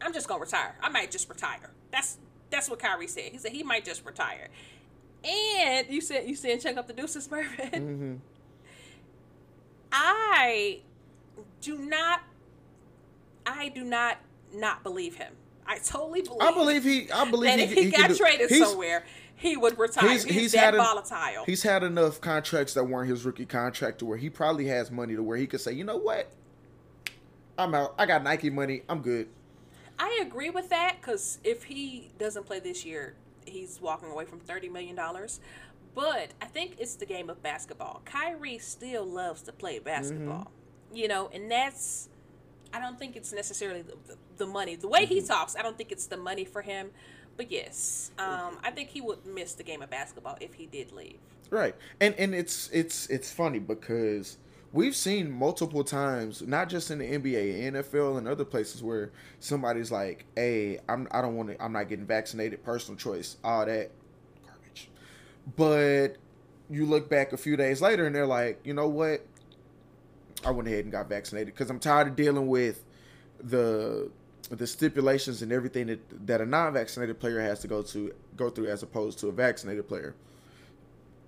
I'm 0.00 0.12
just 0.12 0.28
going 0.28 0.40
to 0.40 0.44
retire. 0.44 0.76
I 0.80 0.88
might 0.88 1.10
just 1.10 1.28
retire. 1.28 1.70
That's 1.90 2.18
that's 2.50 2.68
what 2.70 2.78
Kyrie 2.78 3.06
said. 3.06 3.32
He 3.32 3.38
said 3.38 3.52
he 3.52 3.62
might 3.62 3.84
just 3.84 4.04
retire. 4.04 4.48
And 5.24 5.88
you 5.90 6.00
said 6.00 6.28
you 6.28 6.34
said 6.36 6.60
check 6.60 6.76
up 6.76 6.86
the 6.86 6.92
deuces, 6.92 7.28
Mervin. 7.30 7.70
Mm-hmm. 7.72 8.14
I 9.92 10.80
do 11.60 11.78
not 11.78 12.22
I 13.46 13.68
do 13.68 13.84
not 13.84 14.18
not 14.54 14.82
believe 14.82 15.16
him. 15.16 15.32
I 15.66 15.78
totally 15.78 16.22
believe 16.22 16.40
I 16.40 16.52
believe 16.52 16.84
he. 16.84 17.10
I 17.10 17.30
believe 17.30 17.50
that 17.50 17.58
he, 17.58 17.64
if 17.64 17.72
he, 17.72 17.84
he 17.84 17.90
got 17.90 18.14
traded 18.16 18.48
he's- 18.48 18.68
somewhere, 18.68 19.04
he 19.36 19.56
would 19.56 19.78
retire. 19.78 20.08
He's, 20.08 20.24
He's, 20.24 20.34
he's 20.34 20.52
that 20.52 20.60
had 20.60 20.74
en- 20.74 20.80
volatile. 20.80 21.44
He's 21.44 21.62
had 21.62 21.82
enough 21.82 22.20
contracts 22.20 22.74
that 22.74 22.84
weren't 22.84 23.08
his 23.10 23.24
rookie 23.24 23.44
contract 23.46 23.98
to 23.98 24.06
where 24.06 24.16
he 24.18 24.30
probably 24.30 24.66
has 24.66 24.90
money 24.90 25.14
to 25.14 25.22
where 25.22 25.36
he 25.36 25.46
could 25.46 25.60
say, 25.60 25.72
you 25.72 25.84
know 25.84 25.96
what, 25.98 26.30
I'm 27.58 27.74
out. 27.74 27.94
I 27.98 28.06
got 28.06 28.22
Nike 28.22 28.50
money. 28.50 28.82
I'm 28.88 29.00
good. 29.02 29.28
I 29.98 30.20
agree 30.22 30.50
with 30.50 30.68
that 30.70 30.96
because 31.00 31.38
if 31.44 31.64
he 31.64 32.10
doesn't 32.18 32.46
play 32.46 32.60
this 32.60 32.84
year, 32.84 33.14
he's 33.44 33.80
walking 33.80 34.10
away 34.10 34.24
from 34.24 34.38
thirty 34.40 34.68
million 34.68 34.94
dollars. 34.94 35.40
But 35.94 36.30
I 36.40 36.46
think 36.46 36.76
it's 36.78 36.94
the 36.94 37.06
game 37.06 37.28
of 37.28 37.42
basketball. 37.42 38.02
Kyrie 38.04 38.58
still 38.58 39.04
loves 39.04 39.42
to 39.42 39.52
play 39.52 39.78
basketball, 39.80 40.50
you 40.92 41.08
know, 41.08 41.28
and 41.32 41.50
that's. 41.50 42.08
I 42.72 42.80
don't 42.80 42.98
think 42.98 43.16
it's 43.16 43.32
necessarily 43.32 43.80
the, 43.80 43.94
the, 44.06 44.16
the 44.36 44.46
money. 44.46 44.76
The 44.76 44.88
way 44.88 45.06
he 45.06 45.22
talks, 45.22 45.56
I 45.56 45.62
don't 45.62 45.76
think 45.78 45.90
it's 45.90 46.06
the 46.06 46.18
money 46.18 46.44
for 46.44 46.60
him. 46.60 46.90
But 47.38 47.50
yes, 47.50 48.10
um, 48.18 48.58
I 48.62 48.70
think 48.70 48.90
he 48.90 49.00
would 49.00 49.24
miss 49.24 49.54
the 49.54 49.62
game 49.62 49.80
of 49.80 49.90
basketball 49.90 50.36
if 50.40 50.54
he 50.54 50.66
did 50.66 50.92
leave. 50.92 51.18
Right. 51.50 51.74
And 52.00 52.14
and 52.16 52.34
it's 52.34 52.68
it's 52.72 53.06
it's 53.08 53.32
funny 53.32 53.58
because 53.58 54.36
we've 54.72 54.96
seen 54.96 55.30
multiple 55.30 55.84
times, 55.84 56.42
not 56.42 56.68
just 56.68 56.90
in 56.90 56.98
the 56.98 57.04
NBA, 57.04 57.72
NFL, 57.72 58.18
and 58.18 58.28
other 58.28 58.44
places 58.44 58.82
where 58.82 59.10
somebody's 59.40 59.90
like, 59.90 60.24
"Hey, 60.36 60.78
I'm 60.88 61.08
I 61.10 61.22
don't 61.22 61.36
want 61.36 61.50
to. 61.50 61.62
I'm 61.62 61.72
not 61.72 61.88
getting 61.88 62.06
vaccinated. 62.06 62.62
Personal 62.64 62.98
choice. 62.98 63.36
All 63.42 63.64
that 63.66 63.90
garbage." 64.46 64.90
But 65.56 66.16
you 66.70 66.86
look 66.86 67.08
back 67.08 67.32
a 67.32 67.36
few 67.36 67.56
days 67.56 67.80
later, 67.80 68.06
and 68.06 68.14
they're 68.14 68.26
like, 68.26 68.60
"You 68.64 68.74
know 68.74 68.88
what? 68.88 69.24
I 70.44 70.50
went 70.50 70.68
ahead 70.68 70.84
and 70.84 70.92
got 70.92 71.08
vaccinated 71.08 71.54
because 71.54 71.70
I'm 71.70 71.80
tired 71.80 72.08
of 72.08 72.16
dealing 72.16 72.46
with 72.48 72.84
the 73.42 74.10
the 74.50 74.66
stipulations 74.66 75.42
and 75.42 75.52
everything 75.52 75.88
that 75.88 76.26
that 76.26 76.40
a 76.40 76.46
non-vaccinated 76.46 77.20
player 77.20 77.40
has 77.40 77.60
to 77.60 77.68
go 77.68 77.82
to 77.82 78.12
go 78.36 78.50
through 78.50 78.66
as 78.66 78.82
opposed 78.82 79.18
to 79.20 79.28
a 79.28 79.32
vaccinated 79.32 79.88
player." 79.88 80.14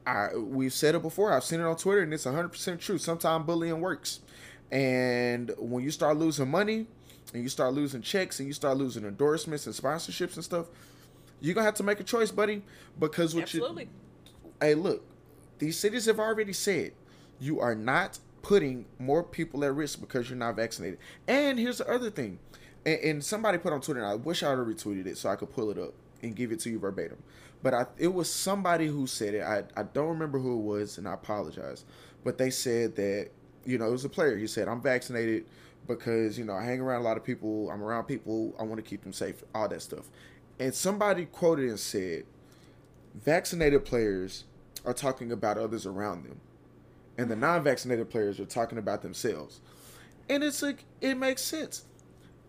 I 0.07 0.35
we've 0.37 0.73
said 0.73 0.95
it 0.95 1.03
before. 1.03 1.33
I've 1.33 1.45
seen 1.45 1.61
it 1.61 1.65
on 1.65 1.77
Twitter, 1.77 2.03
and 2.03 2.13
it's 2.13 2.25
100 2.25 2.49
percent 2.49 2.81
true. 2.81 2.99
Sometimes 2.99 3.47
bullying 3.47 3.81
works, 3.81 4.21
and 4.71 5.53
when 5.59 5.85
you 5.85 5.91
start 5.91 6.17
losing 6.17 6.51
money, 6.51 6.87
and 7.35 7.43
you 7.43 7.49
start 7.49 7.75
losing 7.75 8.03
checks, 8.03 8.39
and 8.39 8.47
you 8.47 8.53
start 8.53 8.77
losing 8.77 9.05
endorsements 9.05 9.67
and 9.67 9.75
sponsorships 9.75 10.35
and 10.37 10.45
stuff, 10.45 10.67
you're 11.41 11.55
gonna 11.55 11.65
have 11.65 11.75
to 11.75 11.83
make 11.83 12.01
a 12.01 12.05
choice, 12.05 12.31
buddy. 12.31 12.63
Because 12.99 13.35
what 13.35 13.43
Absolutely. 13.43 13.85
you, 13.85 14.53
hey, 14.61 14.75
look, 14.75 15.05
these 15.59 15.79
cities 15.79 16.07
have 16.07 16.19
already 16.19 16.53
said 16.53 16.93
you 17.39 17.61
are 17.61 17.75
not 17.75 18.19
putting 18.43 18.87
more 18.99 19.23
people 19.23 19.65
at 19.65 19.75
risk 19.75 20.01
because 20.01 20.29
you're 20.31 20.39
not 20.39 20.57
vaccinated. 20.57 20.99
And 21.29 21.59
here's 21.59 21.79
the 21.79 21.89
other 21.91 22.11
thing, 22.11 22.39
and, 22.85 23.01
and 23.01 23.25
somebody 23.25 23.59
put 23.59 23.73
on 23.73 23.81
Twitter, 23.81 24.01
and 24.01 24.09
I 24.09 24.15
wish 24.15 24.43
I 24.43 24.55
would 24.55 24.59
have 24.59 24.67
retweeted 24.67 25.07
it 25.07 25.19
so 25.19 25.29
I 25.29 25.37
could 25.37 25.53
pull 25.53 25.71
it 25.71 25.79
up 25.79 25.95
and 26.23 26.35
give 26.35 26.53
it 26.53 26.61
to 26.61 26.71
you 26.71 26.79
verbatim. 26.79 27.23
But 27.63 27.75
I, 27.75 27.87
it 27.99 28.13
was 28.13 28.33
somebody 28.33 28.87
who 28.87 29.07
said 29.07 29.35
it. 29.35 29.43
I, 29.43 29.65
I 29.77 29.83
don't 29.83 30.09
remember 30.09 30.39
who 30.39 30.59
it 30.59 30.63
was, 30.63 30.99
and 30.99 31.07
I 31.07 31.15
apologize. 31.15 31.85
But 32.25 32.39
they 32.39 32.51
said 32.51 32.97
that, 32.97 33.31
you 33.65 33.79
know, 33.79 33.87
it 33.87 33.93
was 33.93 34.05
a 34.05 34.09
player. 34.09 34.37
He 34.37 34.47
said, 34.47 34.69
I'm 34.69 34.81
vaccinated 34.81 35.45
because, 35.87 36.39
you 36.39 36.45
know, 36.45 36.55
I 36.55 36.65
hang 36.65 36.81
around 36.81 37.03
a 37.03 37.05
lot 37.05 37.17
of 37.17 37.25
people. 37.25 37.71
I'm 37.71 37.83
around 37.83 38.05
people. 38.05 38.55
I 38.59 38.63
want 38.63 38.77
to 38.77 38.89
keep 38.89 39.03
them 39.03 39.13
safe, 39.13 39.43
all 39.55 39.69
that 39.69 39.83
stuff. 39.83 40.09
And 40.59 40.75
somebody 40.75 41.27
quoted 41.27 41.69
and 41.69 41.79
said, 41.79 42.25
vaccinated 43.15 43.85
players 43.85 44.45
are 44.85 44.95
talking 44.95 45.33
about 45.33 45.59
others 45.59 45.85
around 45.85 46.25
them, 46.25 46.41
and 47.19 47.31
the 47.31 47.37
non-vaccinated 47.37 48.09
players 48.09 48.41
are 48.41 48.47
talking 48.47 48.79
about 48.79 49.03
themselves. 49.03 49.61
And 50.29 50.43
it's 50.43 50.63
like 50.63 50.85
it 51.01 51.17
makes 51.17 51.43
sense. 51.43 51.85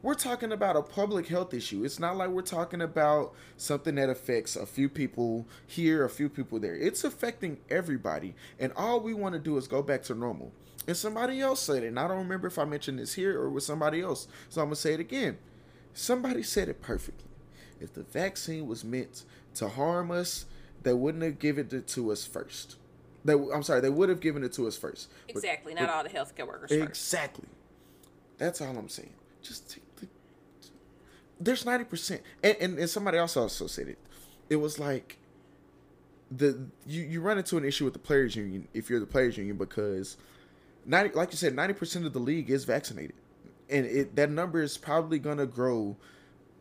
We're 0.03 0.15
talking 0.15 0.51
about 0.51 0.75
a 0.75 0.81
public 0.81 1.27
health 1.27 1.53
issue. 1.53 1.83
It's 1.83 1.99
not 1.99 2.17
like 2.17 2.29
we're 2.29 2.41
talking 2.41 2.81
about 2.81 3.33
something 3.57 3.95
that 3.95 4.09
affects 4.09 4.55
a 4.55 4.65
few 4.65 4.89
people 4.89 5.47
here, 5.67 6.03
a 6.03 6.09
few 6.09 6.27
people 6.27 6.59
there. 6.59 6.75
It's 6.75 7.03
affecting 7.03 7.59
everybody, 7.69 8.33
and 8.59 8.73
all 8.75 8.99
we 8.99 9.13
want 9.13 9.33
to 9.33 9.39
do 9.39 9.57
is 9.57 9.67
go 9.67 9.83
back 9.83 10.01
to 10.03 10.15
normal. 10.15 10.51
And 10.87 10.97
somebody 10.97 11.39
else 11.39 11.59
said 11.61 11.83
it, 11.83 11.87
and 11.87 11.99
I 11.99 12.07
don't 12.07 12.17
remember 12.17 12.47
if 12.47 12.57
I 12.57 12.65
mentioned 12.65 12.97
this 12.97 13.13
here 13.13 13.39
or 13.39 13.49
with 13.51 13.63
somebody 13.63 14.01
else, 14.01 14.27
so 14.49 14.61
I'm 14.61 14.67
gonna 14.67 14.75
say 14.75 14.95
it 14.95 14.99
again. 14.99 15.37
Somebody 15.93 16.41
said 16.41 16.67
it 16.69 16.81
perfectly. 16.81 17.29
If 17.79 17.93
the 17.93 18.01
vaccine 18.03 18.65
was 18.67 18.83
meant 18.83 19.23
to 19.55 19.67
harm 19.69 20.09
us, 20.09 20.45
they 20.81 20.93
wouldn't 20.93 21.23
have 21.23 21.37
given 21.37 21.67
it 21.71 21.87
to 21.89 22.11
us 22.11 22.25
first. 22.25 22.77
They, 23.23 23.33
I'm 23.33 23.61
sorry, 23.61 23.81
they 23.81 23.89
would 23.91 24.09
have 24.09 24.19
given 24.19 24.43
it 24.43 24.53
to 24.53 24.67
us 24.67 24.75
first. 24.75 25.11
Exactly. 25.27 25.75
but- 25.75 25.81
Not 25.81 25.89
all 25.91 26.03
the 26.03 26.09
healthcare 26.09 26.47
workers 26.47 26.71
first. 26.71 26.81
Exactly. 26.81 27.45
That's 28.39 28.61
all 28.61 28.75
I'm 28.75 28.89
saying. 28.89 29.13
Just. 29.43 29.77
There's 31.43 31.65
ninety 31.65 31.85
percent, 31.85 32.21
and, 32.43 32.55
and 32.59 32.79
and 32.79 32.89
somebody 32.89 33.17
else 33.17 33.35
also 33.35 33.67
said 33.67 33.87
it. 33.87 33.97
It 34.49 34.57
was 34.57 34.77
like 34.79 35.17
the 36.29 36.67
you 36.85 37.01
you 37.01 37.21
run 37.21 37.37
into 37.37 37.57
an 37.57 37.65
issue 37.65 37.83
with 37.83 37.93
the 37.93 37.99
players 37.99 38.35
union 38.35 38.67
if 38.73 38.89
you're 38.89 38.99
the 38.99 39.05
players 39.05 39.37
union 39.37 39.57
because 39.57 40.17
ninety 40.85 41.13
like 41.13 41.31
you 41.31 41.37
said 41.37 41.55
ninety 41.55 41.73
percent 41.73 42.05
of 42.05 42.13
the 42.13 42.19
league 42.19 42.49
is 42.49 42.63
vaccinated, 42.63 43.15
and 43.69 43.85
it 43.85 44.15
that 44.15 44.29
number 44.29 44.61
is 44.61 44.77
probably 44.77 45.19
gonna 45.19 45.45
grow 45.45 45.97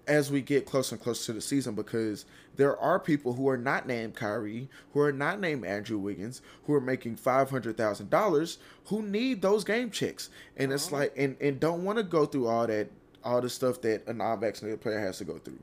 as 0.06 0.30
we 0.30 0.40
get 0.40 0.66
closer 0.66 0.96
and 0.96 1.02
closer 1.02 1.26
to 1.26 1.32
the 1.34 1.40
season 1.40 1.74
because 1.74 2.24
there 2.56 2.76
are 2.78 2.98
people 2.98 3.34
who 3.34 3.48
are 3.48 3.56
not 3.56 3.86
named 3.86 4.16
Kyrie, 4.16 4.68
who 4.92 5.00
are 5.00 5.12
not 5.12 5.38
named 5.38 5.64
Andrew 5.64 5.98
Wiggins, 5.98 6.42
who 6.64 6.74
are 6.74 6.80
making 6.80 7.16
five 7.16 7.50
hundred 7.50 7.76
thousand 7.76 8.10
dollars, 8.10 8.58
who 8.86 9.02
need 9.02 9.40
those 9.40 9.62
game 9.62 9.90
checks, 9.90 10.30
and 10.56 10.72
it's 10.72 10.88
uh-huh. 10.88 10.96
like 10.96 11.14
and 11.16 11.36
and 11.40 11.60
don't 11.60 11.84
want 11.84 11.98
to 11.98 12.02
go 12.02 12.26
through 12.26 12.48
all 12.48 12.66
that 12.66 12.90
all 13.24 13.40
the 13.40 13.50
stuff 13.50 13.80
that 13.82 14.06
a 14.06 14.12
non-vaccinated 14.12 14.80
player 14.80 14.98
has 15.00 15.18
to 15.18 15.24
go 15.24 15.38
through. 15.38 15.58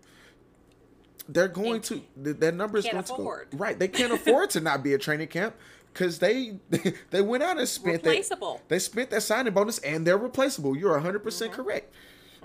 They're 1.30 1.48
going 1.50 1.82
to 1.82 2.02
th- 2.24 2.38
that 2.38 2.54
number 2.56 2.78
is 2.78 2.86
going 2.86 3.04
to 3.04 3.14
afford. 3.14 3.50
go 3.52 3.58
right. 3.58 3.78
They 3.78 3.88
can't 3.90 4.14
afford 4.14 4.50
to 4.52 4.62
not 4.62 4.82
be 4.84 4.94
a 4.94 4.98
training 4.98 5.28
camp 5.28 5.56
because 5.92 6.20
they 6.20 6.58
they 7.10 7.22
went 7.22 7.44
out 7.44 7.58
and 7.58 7.68
spent 7.68 8.04
that 8.04 8.60
they 8.70 8.80
spent 8.80 9.10
that 9.10 9.22
signing 9.22 9.54
bonus 9.54 9.80
and 9.80 10.08
they're 10.08 10.18
replaceable. 10.18 10.78
You're 10.78 10.98
100% 11.00 11.04
Mm-hmm. 11.04 11.24
percent 11.24 11.52
correct. 11.52 11.94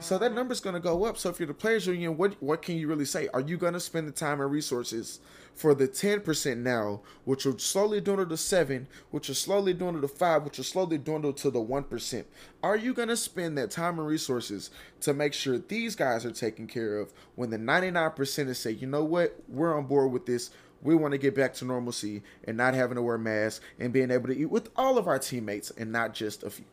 So 0.02 0.18
that 0.18 0.34
number's 0.34 0.60
going 0.60 0.74
to 0.74 0.80
go 0.80 1.04
up. 1.04 1.16
So 1.16 1.30
if 1.30 1.38
you're 1.38 1.46
the 1.46 1.54
players 1.54 1.86
union, 1.86 2.16
what 2.16 2.34
what 2.42 2.60
can 2.60 2.76
you 2.76 2.88
really 2.88 3.04
say? 3.04 3.28
Are 3.32 3.40
you 3.40 3.56
going 3.56 3.72
to 3.74 3.80
spend 3.80 4.08
the 4.08 4.12
time 4.12 4.40
and 4.40 4.50
resources 4.50 5.20
for 5.54 5.74
the 5.74 5.86
10% 5.86 6.56
now, 6.58 7.02
which 7.24 7.44
will 7.44 7.58
slowly 7.58 8.00
dwindle 8.00 8.26
to 8.26 8.36
7, 8.36 8.88
which 9.10 9.28
will 9.28 9.34
slowly 9.34 9.74
dwindle 9.74 10.02
to 10.02 10.08
5, 10.08 10.44
which 10.44 10.56
will 10.56 10.64
slowly 10.64 10.98
dwindle 10.98 11.32
to 11.34 11.50
the 11.50 11.60
1%? 11.60 12.24
Are 12.62 12.76
you 12.76 12.94
going 12.94 13.08
to 13.08 13.16
spend 13.16 13.56
that 13.58 13.70
time 13.70 13.98
and 13.98 14.08
resources 14.08 14.70
to 15.02 15.14
make 15.14 15.34
sure 15.34 15.58
these 15.58 15.94
guys 15.94 16.26
are 16.26 16.32
taken 16.32 16.66
care 16.66 16.98
of 16.98 17.12
when 17.36 17.50
the 17.50 17.58
99% 17.58 18.48
is 18.48 18.58
say, 18.58 18.72
"You 18.72 18.88
know 18.88 19.04
what? 19.04 19.36
We're 19.48 19.76
on 19.76 19.86
board 19.86 20.10
with 20.10 20.26
this. 20.26 20.50
We 20.82 20.96
want 20.96 21.12
to 21.12 21.18
get 21.18 21.36
back 21.36 21.54
to 21.54 21.64
normalcy 21.64 22.22
and 22.42 22.56
not 22.56 22.74
having 22.74 22.96
to 22.96 23.02
wear 23.02 23.18
masks 23.18 23.64
and 23.78 23.92
being 23.92 24.10
able 24.10 24.28
to 24.28 24.36
eat 24.36 24.50
with 24.50 24.70
all 24.74 24.98
of 24.98 25.06
our 25.06 25.20
teammates 25.20 25.70
and 25.70 25.92
not 25.92 26.12
just 26.12 26.42
a 26.42 26.50
few." 26.50 26.64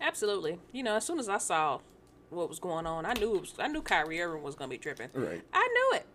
Absolutely. 0.00 0.58
You 0.72 0.82
know, 0.82 0.96
as 0.96 1.06
soon 1.06 1.20
as 1.20 1.28
I 1.28 1.38
saw 1.38 1.78
what 2.34 2.48
was 2.48 2.58
going 2.58 2.86
on, 2.86 3.06
I 3.06 3.12
knew 3.14 3.36
it 3.36 3.40
was, 3.42 3.54
I 3.58 3.68
knew 3.68 3.82
Kyrie 3.82 4.20
Irving 4.20 4.42
was 4.42 4.54
going 4.54 4.68
to 4.70 4.74
be 4.74 4.78
tripping. 4.78 5.08
Right. 5.14 5.42
I 5.52 5.68
knew 5.92 5.98
it. 5.98 6.06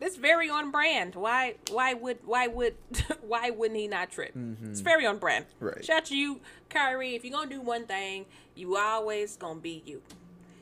It's 0.00 0.16
very 0.16 0.50
on 0.50 0.70
brand. 0.70 1.14
Why? 1.14 1.54
Why 1.70 1.94
would? 1.94 2.18
Why 2.26 2.48
would? 2.48 2.74
why 3.22 3.48
wouldn't 3.48 3.80
he 3.80 3.88
not 3.88 4.10
trip? 4.10 4.34
Mm-hmm. 4.36 4.70
It's 4.70 4.80
very 4.80 5.06
on 5.06 5.16
brand. 5.18 5.46
Right. 5.58 5.82
Shout 5.82 5.96
out 5.98 6.04
to 6.06 6.16
you, 6.16 6.40
Kyrie. 6.68 7.14
If 7.14 7.24
you're 7.24 7.32
gonna 7.32 7.48
do 7.48 7.62
one 7.62 7.86
thing, 7.86 8.26
you 8.54 8.76
always 8.76 9.36
gonna 9.38 9.58
be 9.60 9.82
you. 9.86 10.02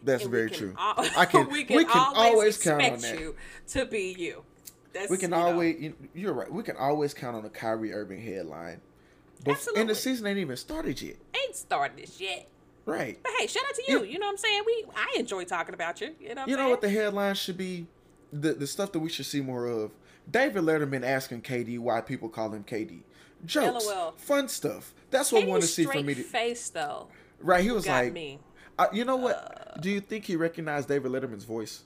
That's 0.04 0.22
And 0.22 0.30
very 0.30 0.50
true. 0.52 0.74
al- 0.78 1.04
I 1.16 1.24
can. 1.30 1.48
we 1.50 1.64
can, 1.64 1.78
we 1.78 1.84
can 1.84 1.96
always, 2.14 2.32
always 2.32 2.58
count 2.62 2.80
on 2.82 2.92
expect 2.92 3.14
that. 3.16 3.20
you 3.20 3.34
to 3.68 3.86
be 3.86 4.14
you. 4.16 4.44
That's, 4.92 5.10
We 5.10 5.16
can 5.16 5.32
you 5.32 5.36
know, 5.36 5.42
always. 5.42 5.80
you- 5.80 5.96
You're 6.14 6.32
right. 6.32 6.52
We 6.52 6.62
can 6.62 6.76
always 6.76 7.12
count 7.12 7.34
on 7.36 7.44
a 7.44 7.50
Kyrie 7.50 7.92
Irving 7.92 8.22
headline. 8.22 8.80
Bef- 9.42 9.66
And 9.76 9.90
the 9.90 9.96
season 9.96 10.28
ain't 10.28 10.38
even 10.38 10.56
started 10.56 11.02
yet. 11.02 11.16
ain't 11.44 11.56
started 11.56 12.08
yet. 12.18 12.48
Right. 12.86 13.18
But 13.22 13.32
hey, 13.38 13.46
shout 13.46 13.62
out 13.68 13.74
to 13.74 13.82
you. 13.88 14.04
You 14.04 14.18
know 14.18 14.26
what 14.26 14.32
I'm 14.32 14.36
saying? 14.38 14.62
We 14.66 14.84
I 14.94 15.16
enjoy 15.18 15.44
talking 15.44 15.74
about 15.74 16.00
you. 16.00 16.14
You 16.20 16.34
know 16.34 16.42
what 16.42 16.48
You 16.50 16.56
know 16.56 16.68
what 16.68 16.80
the 16.80 16.90
headline 16.90 17.34
should 17.34 17.56
be? 17.56 17.86
The 18.32 18.52
the 18.54 18.66
stuff 18.66 18.92
that 18.92 18.98
we 18.98 19.08
should 19.08 19.26
see 19.26 19.40
more 19.40 19.66
of. 19.66 19.92
David 20.30 20.64
Letterman 20.64 21.04
asking 21.04 21.42
KD 21.42 21.78
why 21.78 22.00
people 22.00 22.28
call 22.28 22.52
him 22.52 22.64
KD. 22.64 23.00
Jokes, 23.44 23.86
LOL. 23.86 24.12
fun 24.16 24.48
stuff. 24.48 24.94
That's 25.10 25.30
what 25.32 25.44
I 25.44 25.46
want 25.46 25.62
to 25.62 25.68
see 25.68 25.84
from 25.84 26.06
me. 26.06 26.14
To, 26.14 26.22
face 26.22 26.70
though. 26.70 27.08
right? 27.40 27.62
He 27.62 27.70
was 27.70 27.86
like, 27.86 28.12
me. 28.12 28.38
Uh, 28.78 28.86
you 28.92 29.04
know 29.04 29.16
what? 29.16 29.80
Do 29.80 29.90
you 29.90 30.00
think 30.00 30.24
he 30.24 30.36
recognized 30.36 30.88
David 30.88 31.12
Letterman's 31.12 31.44
voice? 31.44 31.84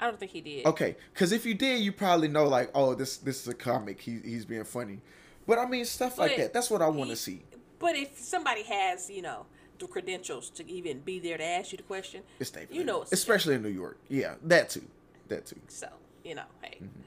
I 0.00 0.06
don't 0.06 0.18
think 0.18 0.32
he 0.32 0.40
did. 0.40 0.66
Okay, 0.66 0.96
because 1.12 1.32
if 1.32 1.44
you 1.46 1.54
did, 1.54 1.80
you 1.80 1.92
probably 1.92 2.28
know 2.28 2.46
like, 2.46 2.70
oh, 2.74 2.94
this 2.94 3.18
this 3.18 3.42
is 3.42 3.48
a 3.48 3.54
comic. 3.54 4.00
He 4.00 4.18
he's 4.24 4.44
being 4.44 4.64
funny. 4.64 5.00
But 5.46 5.58
I 5.58 5.66
mean, 5.66 5.84
stuff 5.84 6.18
like 6.18 6.36
that. 6.36 6.52
That's 6.52 6.70
what 6.70 6.82
I 6.82 6.88
want 6.88 7.10
to 7.10 7.16
see. 7.16 7.42
But 7.78 7.96
if 7.96 8.16
somebody 8.16 8.62
has, 8.62 9.10
you 9.10 9.22
know, 9.22 9.46
the 9.86 9.92
credentials 9.92 10.50
to 10.50 10.70
even 10.70 11.00
be 11.00 11.18
there 11.18 11.36
to 11.38 11.44
ask 11.44 11.72
you 11.72 11.76
the 11.78 11.82
question, 11.84 12.22
It's 12.40 12.50
David. 12.50 12.74
you 12.74 12.84
know, 12.84 13.02
it's 13.02 13.12
a 13.12 13.14
especially 13.14 13.54
in 13.56 13.62
New 13.62 13.68
York. 13.68 13.98
Yeah, 14.08 14.34
that 14.44 14.70
too. 14.70 14.82
That 15.28 15.46
too. 15.46 15.56
So, 15.68 15.88
you 16.24 16.34
know, 16.34 16.44
hey. 16.62 16.76
Mm-hmm. 16.76 17.00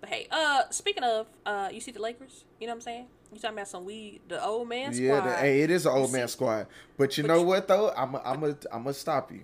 But 0.00 0.08
hey, 0.10 0.26
uh 0.30 0.62
speaking 0.70 1.04
of 1.04 1.26
uh 1.46 1.68
you 1.72 1.80
see 1.80 1.92
the 1.92 2.00
Lakers, 2.02 2.44
you 2.60 2.66
know 2.66 2.72
what 2.72 2.76
I'm 2.78 2.80
saying? 2.82 3.06
You 3.32 3.38
talking 3.38 3.56
about 3.56 3.68
some 3.68 3.84
weed, 3.84 4.20
the 4.28 4.44
old 4.44 4.68
man 4.68 4.92
squad. 4.92 5.04
Yeah, 5.06 5.20
the, 5.20 5.32
hey, 5.36 5.62
it 5.62 5.70
is 5.70 5.86
an 5.86 5.92
old 5.92 6.10
You 6.10 6.16
man 6.18 6.28
see- 6.28 6.32
squad. 6.32 6.66
But 6.98 7.16
you 7.16 7.22
But 7.24 7.28
know 7.28 7.40
you- 7.40 7.46
what 7.46 7.68
though? 7.68 7.90
I'm 7.96 8.16
i 8.16 8.20
I'm 8.24 8.42
a, 8.44 8.48
I'm 8.72 8.82
gonna 8.82 8.94
stop 8.94 9.30
you. 9.32 9.42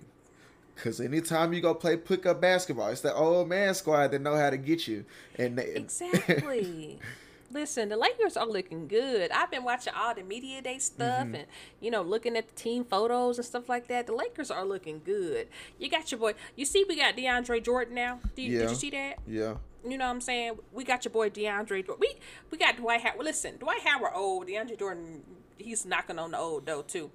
Cause 0.75 1.01
anytime 1.01 1.51
you 1.53 1.59
go 1.59 1.73
play 1.73 1.97
pick 1.97 2.25
up 2.25 2.39
basketball, 2.39 2.87
it's 2.89 3.01
the 3.01 3.13
old 3.13 3.49
man 3.49 3.73
squad 3.73 4.11
that 4.11 4.21
know 4.21 4.35
how 4.35 4.49
to 4.49 4.57
get 4.57 4.87
you. 4.87 5.03
And 5.37 5.57
they, 5.57 5.73
Exactly. 5.75 6.99
Listen, 7.51 7.89
the 7.89 7.97
Lakers 7.97 8.37
are 8.37 8.45
looking 8.47 8.87
good. 8.87 9.31
I've 9.31 9.49
been 9.51 9.63
watching 9.63 9.93
all 9.95 10.13
the 10.13 10.23
media 10.23 10.61
day 10.61 10.77
stuff 10.79 11.25
Mm-hmm. 11.25 11.35
and 11.35 11.45
you 11.81 11.89
know 11.91 12.01
looking 12.01 12.35
at 12.37 12.47
the 12.47 12.53
team 12.55 12.83
photos 12.83 13.37
and 13.37 13.45
stuff 13.45 13.67
like 13.69 13.87
that. 13.87 14.07
The 14.07 14.13
Lakers 14.15 14.51
are 14.51 14.65
looking 14.65 15.01
good. 15.03 15.47
You 15.77 15.89
got 15.89 16.11
your 16.11 16.19
boy. 16.19 16.33
You 16.55 16.65
see, 16.65 16.85
we 16.87 16.95
got 16.95 17.15
DeAndre 17.17 17.63
Jordan 17.63 17.95
now. 17.95 18.19
Did, 18.35 18.35
did 18.35 18.43
Yeah. 18.51 18.69
you 18.69 18.75
see 18.75 18.89
that? 18.91 19.15
yeah, 19.27 19.55
You 19.83 19.97
know 19.97 20.05
what 20.05 20.11
I'm 20.11 20.21
saying? 20.21 20.59
We 20.71 20.83
got 20.83 21.05
your 21.05 21.11
boy 21.11 21.29
DeAndre. 21.29 21.87
We 21.99 22.15
we 22.51 22.57
got 22.57 22.77
Dwight 22.77 23.01
Howard. 23.01 23.25
Listen, 23.25 23.57
Dwight 23.57 23.81
Howard 23.81 24.11
old. 24.13 24.47
DeAndre 24.47 24.77
Jordan, 24.77 25.23
he's 25.57 25.85
knocking 25.85 26.19
on 26.19 26.31
the 26.31 26.37
old 26.37 26.65
though 26.65 26.81
too. 26.83 27.09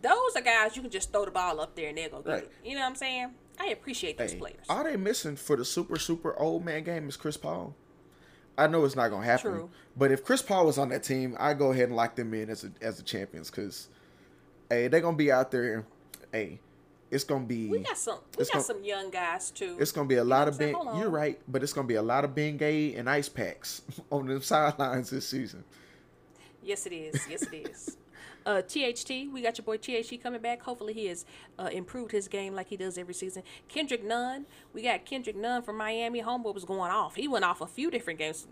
Those 0.00 0.36
are 0.36 0.40
guys 0.42 0.76
you 0.76 0.82
can 0.82 0.90
just 0.90 1.12
throw 1.12 1.24
the 1.24 1.30
ball 1.30 1.60
up 1.60 1.74
there 1.76 1.88
and 1.90 1.98
they'll 1.98 2.08
go 2.10 2.22
get 2.22 2.24
Mm-hmm. 2.24 2.30
Right. 2.32 2.42
it. 2.44 2.52
You 2.68 2.74
know 2.74 2.80
what 2.80 2.86
I'm 2.88 2.94
saying? 2.96 3.30
I 3.60 3.66
appreciate 3.68 4.18
those 4.18 4.32
Hey, 4.32 4.38
players. 4.38 4.64
all 4.68 4.82
they 4.82 4.96
missing 4.96 5.36
for 5.36 5.56
the 5.56 5.64
super 5.64 5.98
super 5.98 6.34
old 6.40 6.64
man 6.64 6.82
game 6.84 7.08
is 7.08 7.16
Chris 7.16 7.36
Paul. 7.36 7.74
I 8.56 8.66
know 8.68 8.84
it's 8.84 8.96
not 8.96 9.08
gonna 9.08 9.24
happen, 9.24 9.50
True. 9.52 9.70
but 9.96 10.12
if 10.12 10.24
Chris 10.24 10.40
Paul 10.42 10.66
was 10.66 10.78
on 10.78 10.88
that 10.90 11.02
team, 11.02 11.36
I 11.38 11.54
go 11.54 11.72
ahead 11.72 11.88
and 11.88 11.96
lock 11.96 12.14
them 12.16 12.32
in 12.34 12.48
as 12.50 12.64
a, 12.64 12.70
as 12.80 12.96
the 12.98 13.02
champions 13.02 13.50
because, 13.50 13.88
hey, 14.70 14.88
they're 14.88 15.00
gonna 15.00 15.16
be 15.16 15.32
out 15.32 15.50
there. 15.50 15.84
Hey, 16.32 16.60
it's 17.10 17.24
gonna 17.24 17.44
be 17.44 17.68
we 17.68 17.78
got 17.80 17.96
some. 17.98 18.18
We 18.36 18.42
it's 18.42 18.50
got 18.50 18.54
gonna- 18.54 18.64
some 18.64 18.84
young 18.84 19.10
guys 19.10 19.50
too. 19.50 19.76
It's 19.80 19.90
gonna 19.92 20.08
be 20.08 20.16
a 20.16 20.24
know 20.24 20.24
lot 20.24 20.46
of 20.48 20.58
Ben. 20.58 20.74
You're 20.96 21.10
right, 21.10 21.40
but 21.48 21.62
it's 21.62 21.72
gonna 21.72 21.88
be 21.88 21.94
a 21.96 22.02
lot 22.02 22.24
of 22.24 22.30
Bengay 22.34 22.98
and 22.98 23.10
ice 23.10 23.28
packs 23.28 23.82
on 24.10 24.26
the 24.26 24.40
sidelines 24.42 25.10
this 25.10 25.26
season. 25.28 25.64
Yes, 26.62 26.86
it 26.86 26.92
is. 26.92 27.20
Yes, 27.28 27.42
it 27.42 27.54
is. 27.70 27.96
Uh, 28.46 28.60
THT, 28.60 29.10
we 29.32 29.40
got 29.42 29.56
your 29.58 29.64
boy 29.64 29.78
THT 29.78 30.22
coming 30.22 30.40
back. 30.40 30.62
Hopefully, 30.62 30.92
he 30.92 31.06
has 31.06 31.24
uh, 31.58 31.70
improved 31.72 32.12
his 32.12 32.28
game 32.28 32.54
like 32.54 32.68
he 32.68 32.76
does 32.76 32.98
every 32.98 33.14
season. 33.14 33.42
Kendrick 33.68 34.04
Nunn, 34.04 34.44
we 34.72 34.82
got 34.82 35.04
Kendrick 35.06 35.36
Nunn 35.36 35.62
from 35.62 35.76
Miami. 35.78 36.22
Homeboy 36.22 36.52
was 36.52 36.64
going 36.64 36.90
off. 36.90 37.14
He 37.14 37.26
went 37.26 37.44
off 37.44 37.60
a 37.60 37.66
few 37.66 37.90
different 37.90 38.18
games. 38.18 38.46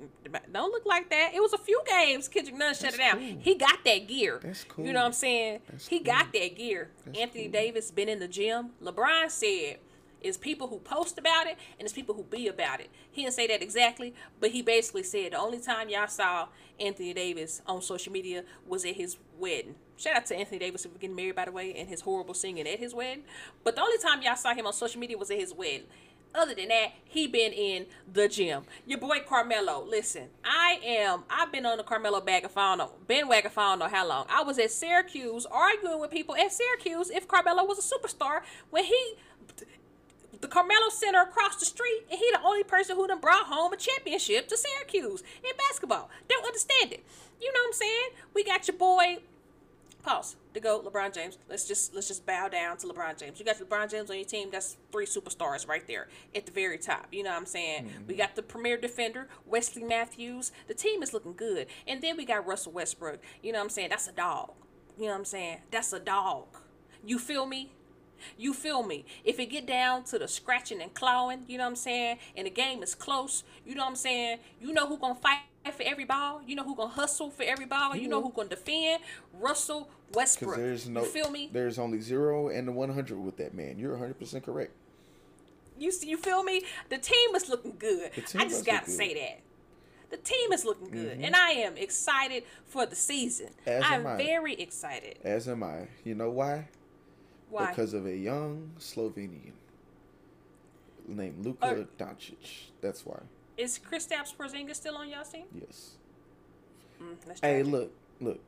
Don't 0.53 0.71
look 0.73 0.87
like 0.87 1.11
that. 1.11 1.33
It 1.35 1.41
was 1.41 1.53
a 1.53 1.59
few 1.59 1.83
games. 1.87 2.29
Kendrick 2.29 2.57
Nunn 2.57 2.73
shut 2.75 2.83
That's 2.83 2.95
it 2.95 2.99
down. 2.99 3.19
cool. 3.19 3.39
He 3.41 3.55
got 3.55 3.85
that 3.85 4.09
gear. 4.09 4.41
That's 4.43 4.65
cool. 4.65 4.87
You 4.87 4.93
know 4.95 5.01
what 5.01 5.07
I'm 5.07 5.13
saying? 5.13 5.61
That's 5.71 5.87
he 5.89 5.99
cool. 5.99 6.07
got 6.07 6.33
that 6.33 6.57
gear. 6.57 6.91
That's 7.05 7.19
Anthony 7.19 7.45
cool. 7.45 7.53
Davis 7.53 7.91
been 7.91 8.09
in 8.09 8.19
the 8.19 8.29
gym. 8.29 8.71
LeBron 8.83 9.31
said. 9.31 9.79
It's 10.23 10.37
people 10.37 10.69
who 10.69 10.79
post 10.79 11.19
about 11.19 11.47
it 11.47 11.57
and 11.79 11.87
it's 11.87 11.93
people 11.93 12.15
who 12.15 12.25
be 12.25 12.49
about 12.49 12.81
it. 12.81 12.91
He 13.11 13.23
didn't 13.23 13.35
say 13.35 13.47
that 13.49 13.63
exactly, 13.63 14.15
but 14.41 14.51
he 14.51 14.63
basically 14.63 15.03
said 15.03 15.33
the 15.33 15.39
only 15.39 15.61
time 15.61 15.89
y'all 15.89 16.09
saw 16.09 16.49
Anthony 16.81 17.15
Davis 17.15 17.63
on 17.67 17.83
social 17.83 18.13
media 18.13 18.45
was 18.67 18.85
at 18.85 18.95
his 18.95 19.17
wedding. 19.39 19.75
Shout 19.97 20.17
out 20.17 20.27
to 20.27 20.37
Anthony 20.37 20.59
Davis 20.59 20.83
for 20.83 20.89
getting 20.99 21.15
married, 21.15 21.37
by 21.37 21.45
the 21.45 21.53
way, 21.53 21.75
and 21.75 21.89
his 21.89 22.01
horrible 22.01 22.35
singing 22.35 22.67
at 22.67 22.79
his 22.79 22.95
wedding. 22.95 23.25
But 23.63 23.77
the 23.77 23.83
only 23.83 23.99
time 23.99 24.23
y'all 24.23 24.37
saw 24.37 24.55
him 24.55 24.67
on 24.67 24.73
social 24.73 25.01
media 25.01 25.17
was 25.17 25.31
at 25.31 25.39
his 25.39 25.55
wedding. 25.55 25.87
Other 26.35 26.55
than 26.55 26.69
that, 26.69 26.93
he 27.05 27.27
been 27.27 27.53
in 27.53 27.87
the 28.11 28.27
gym. 28.27 28.63
Your 28.87 28.99
boy 28.99 29.21
Carmelo. 29.29 29.85
Listen, 29.85 30.29
I 30.43 30.81
am. 30.83 31.25
I've 31.29 31.53
been 31.53 31.67
on 31.67 31.77
the 31.77 31.83
Carmelo 31.83 32.21
bag 32.23 32.45
of 32.45 32.53
know, 32.53 32.93
bandwagon 33.07 33.51
for 33.51 33.61
I 33.61 33.89
how 33.89 34.09
long. 34.09 34.27
I 34.31 34.43
was 34.43 34.59
at 34.59 34.71
Syracuse 34.71 35.47
arguing 35.47 36.01
with 36.01 36.11
people 36.11 36.35
at 36.35 36.51
Syracuse 36.51 37.11
if 37.11 37.29
Carmelo 37.29 37.65
was 37.65 37.79
a 37.79 37.83
superstar 37.83 38.41
when 38.71 38.85
he 38.85 39.15
the 40.43 40.49
Carmelo 40.49 40.91
Center 40.91 41.23
across 41.23 41.57
the 41.57 41.65
street, 41.65 42.03
and 42.11 42.19
he 42.19 42.31
the 42.33 42.43
only 42.43 42.65
person 42.65 42.97
who 42.97 43.07
done 43.07 43.21
brought 43.21 43.47
home 43.47 43.73
a 43.73 43.77
championship 43.77 44.49
to 44.49 44.57
Syracuse 44.57 45.23
in 45.43 45.51
basketball. 45.57 46.11
Don't 46.29 46.45
understand 46.45 46.93
it. 46.93 47.05
You 47.41 47.53
know 47.53 47.61
what 47.61 47.69
I'm 47.69 47.73
saying? 47.73 48.09
We 48.35 48.45
got 48.45 48.69
your 48.69 48.77
boy. 48.77 49.19
Pause. 50.03 50.37
To 50.55 50.61
go, 50.61 50.81
LeBron 50.83 51.15
James. 51.15 51.39
Let's 51.49 51.67
just 51.67 51.95
let's 51.95 52.09
just 52.09 52.27
bow 52.27 52.49
down 52.49 52.77
to 52.79 52.89
LeBron 52.89 53.19
James. 53.19 53.39
You 53.39 53.45
got 53.45 53.57
LeBron 53.57 53.89
James 53.89 54.11
on 54.11 54.17
your 54.17 54.25
team. 54.25 54.49
That's 54.51 54.77
three 54.91 55.07
superstars 55.07 55.67
right 55.67 55.87
there 55.87 56.09
at 56.35 56.45
the 56.45 56.53
very 56.53 56.77
top. 56.77 57.07
You 57.13 57.23
know 57.23 57.31
what 57.31 57.39
I'm 57.39 57.47
saying? 57.47 57.85
Mm-hmm. 57.85 58.07
We 58.09 58.17
got 58.17 58.35
the 58.35 58.43
premier 58.43 58.77
defender, 58.77 59.29
Wesley 59.47 59.85
Matthews. 59.85 60.51
The 60.67 60.75
team 60.75 61.03
is 61.03 61.15
looking 61.15 61.35
good, 61.35 61.69
and 61.87 62.03
then 62.03 62.17
we 62.17 62.25
got 62.25 62.47
Russell 62.47 62.73
Westbrook. 62.73 63.21
You 63.43 63.53
know 63.53 63.61
what 63.61 63.65
I'm 63.65 63.71
saying? 63.71 63.91
That's 63.91 64.09
a 64.09 64.13
dog. 64.13 64.51
You 64.99 65.05
know 65.05 65.13
what 65.13 65.19
I'm 65.19 65.25
saying? 65.25 65.59
That's 65.71 65.93
a 65.93 66.01
dog. 66.01 66.49
You 67.07 67.19
feel 67.19 67.47
me? 67.47 67.73
You 68.37 68.55
feel 68.55 68.83
me? 68.83 69.05
If 69.25 69.39
it 69.39 69.47
get 69.47 69.67
down 69.67 70.05
to 70.05 70.19
the 70.19 70.29
scratching 70.29 70.81
and 70.81 70.93
clawing, 70.95 71.45
you 71.49 71.59
know 71.59 71.65
what 71.65 71.71
I'm 71.71 71.77
saying, 71.77 72.19
and 72.37 72.47
the 72.47 72.51
game 72.51 72.83
is 72.83 72.95
close, 72.95 73.45
you 73.65 73.75
know 73.75 73.83
what 73.83 73.91
I'm 73.91 73.97
saying, 73.97 74.39
you 74.61 74.73
know 74.73 74.87
who 74.87 74.99
gonna 74.99 75.15
fight 75.15 75.41
for 75.71 75.83
every 75.85 76.05
ball, 76.05 76.43
you 76.47 76.57
know 76.57 76.65
who 76.65 76.75
gonna 76.75 76.91
hustle 76.91 77.31
for 77.31 77.45
every 77.45 77.67
ball, 77.67 77.95
you 77.95 78.09
know 78.09 78.19
mm-hmm. 78.19 78.29
who 78.29 78.33
gonna 78.35 78.49
defend. 78.49 79.03
Russell 79.39 79.89
Westbrook. 80.13 80.57
There's 80.57 80.89
no, 80.89 81.03
you 81.03 81.07
feel 81.07 81.31
me? 81.31 81.51
There's 81.53 81.79
only 81.79 82.01
zero 82.01 82.49
and 82.49 82.67
the 82.67 82.73
100 82.73 83.19
with 83.19 83.37
that 83.37 83.55
man. 83.55 83.79
You're 83.79 83.93
100 83.93 84.19
percent 84.19 84.45
correct. 84.45 84.73
You 85.79 85.91
see, 85.91 86.09
you 86.09 86.17
feel 86.17 86.43
me? 86.43 86.63
The 86.91 86.99
team 86.99 87.35
is 87.35 87.49
looking 87.49 87.75
good. 87.79 88.11
I 88.37 88.45
just 88.45 88.65
gotta 88.65 88.91
say 88.91 89.15
that. 89.15 89.41
The 90.11 90.19
team 90.19 90.53
is 90.53 90.67
looking 90.67 90.91
good, 90.91 91.15
mm-hmm. 91.15 91.25
and 91.25 91.35
I 91.35 91.51
am 91.53 91.79
excited 91.79 92.45
for 92.67 92.85
the 92.85 92.95
season. 92.95 93.49
As 93.67 93.83
I'm 93.83 94.03
am 94.03 94.07
I. 94.09 94.17
very 94.19 94.55
excited. 94.55 95.19
As 95.25 95.49
am 95.49 95.63
I. 95.63 95.89
You 96.05 96.15
know 96.15 96.29
why? 96.31 96.69
Why? 97.53 97.69
Because 97.69 97.93
of 97.93 98.07
a 98.07 98.17
young 98.17 98.71
Slovenian 98.81 99.53
named 101.07 101.45
Luka 101.45 101.67
Oh. 101.67 101.87
Doncic. 102.03 102.71
That's 102.81 103.05
why. 103.05 103.21
is 103.59 103.79
Kristaps 103.79 104.35
Porzingis 104.35 104.77
still 104.77 104.97
on 104.97 105.09
y'all's 105.11 105.29
team? 105.29 105.45
Yes. 105.55 105.97
Mm, 107.01 107.17
Hey, 107.43 107.63
look, 107.63 107.93
look. 108.21 108.41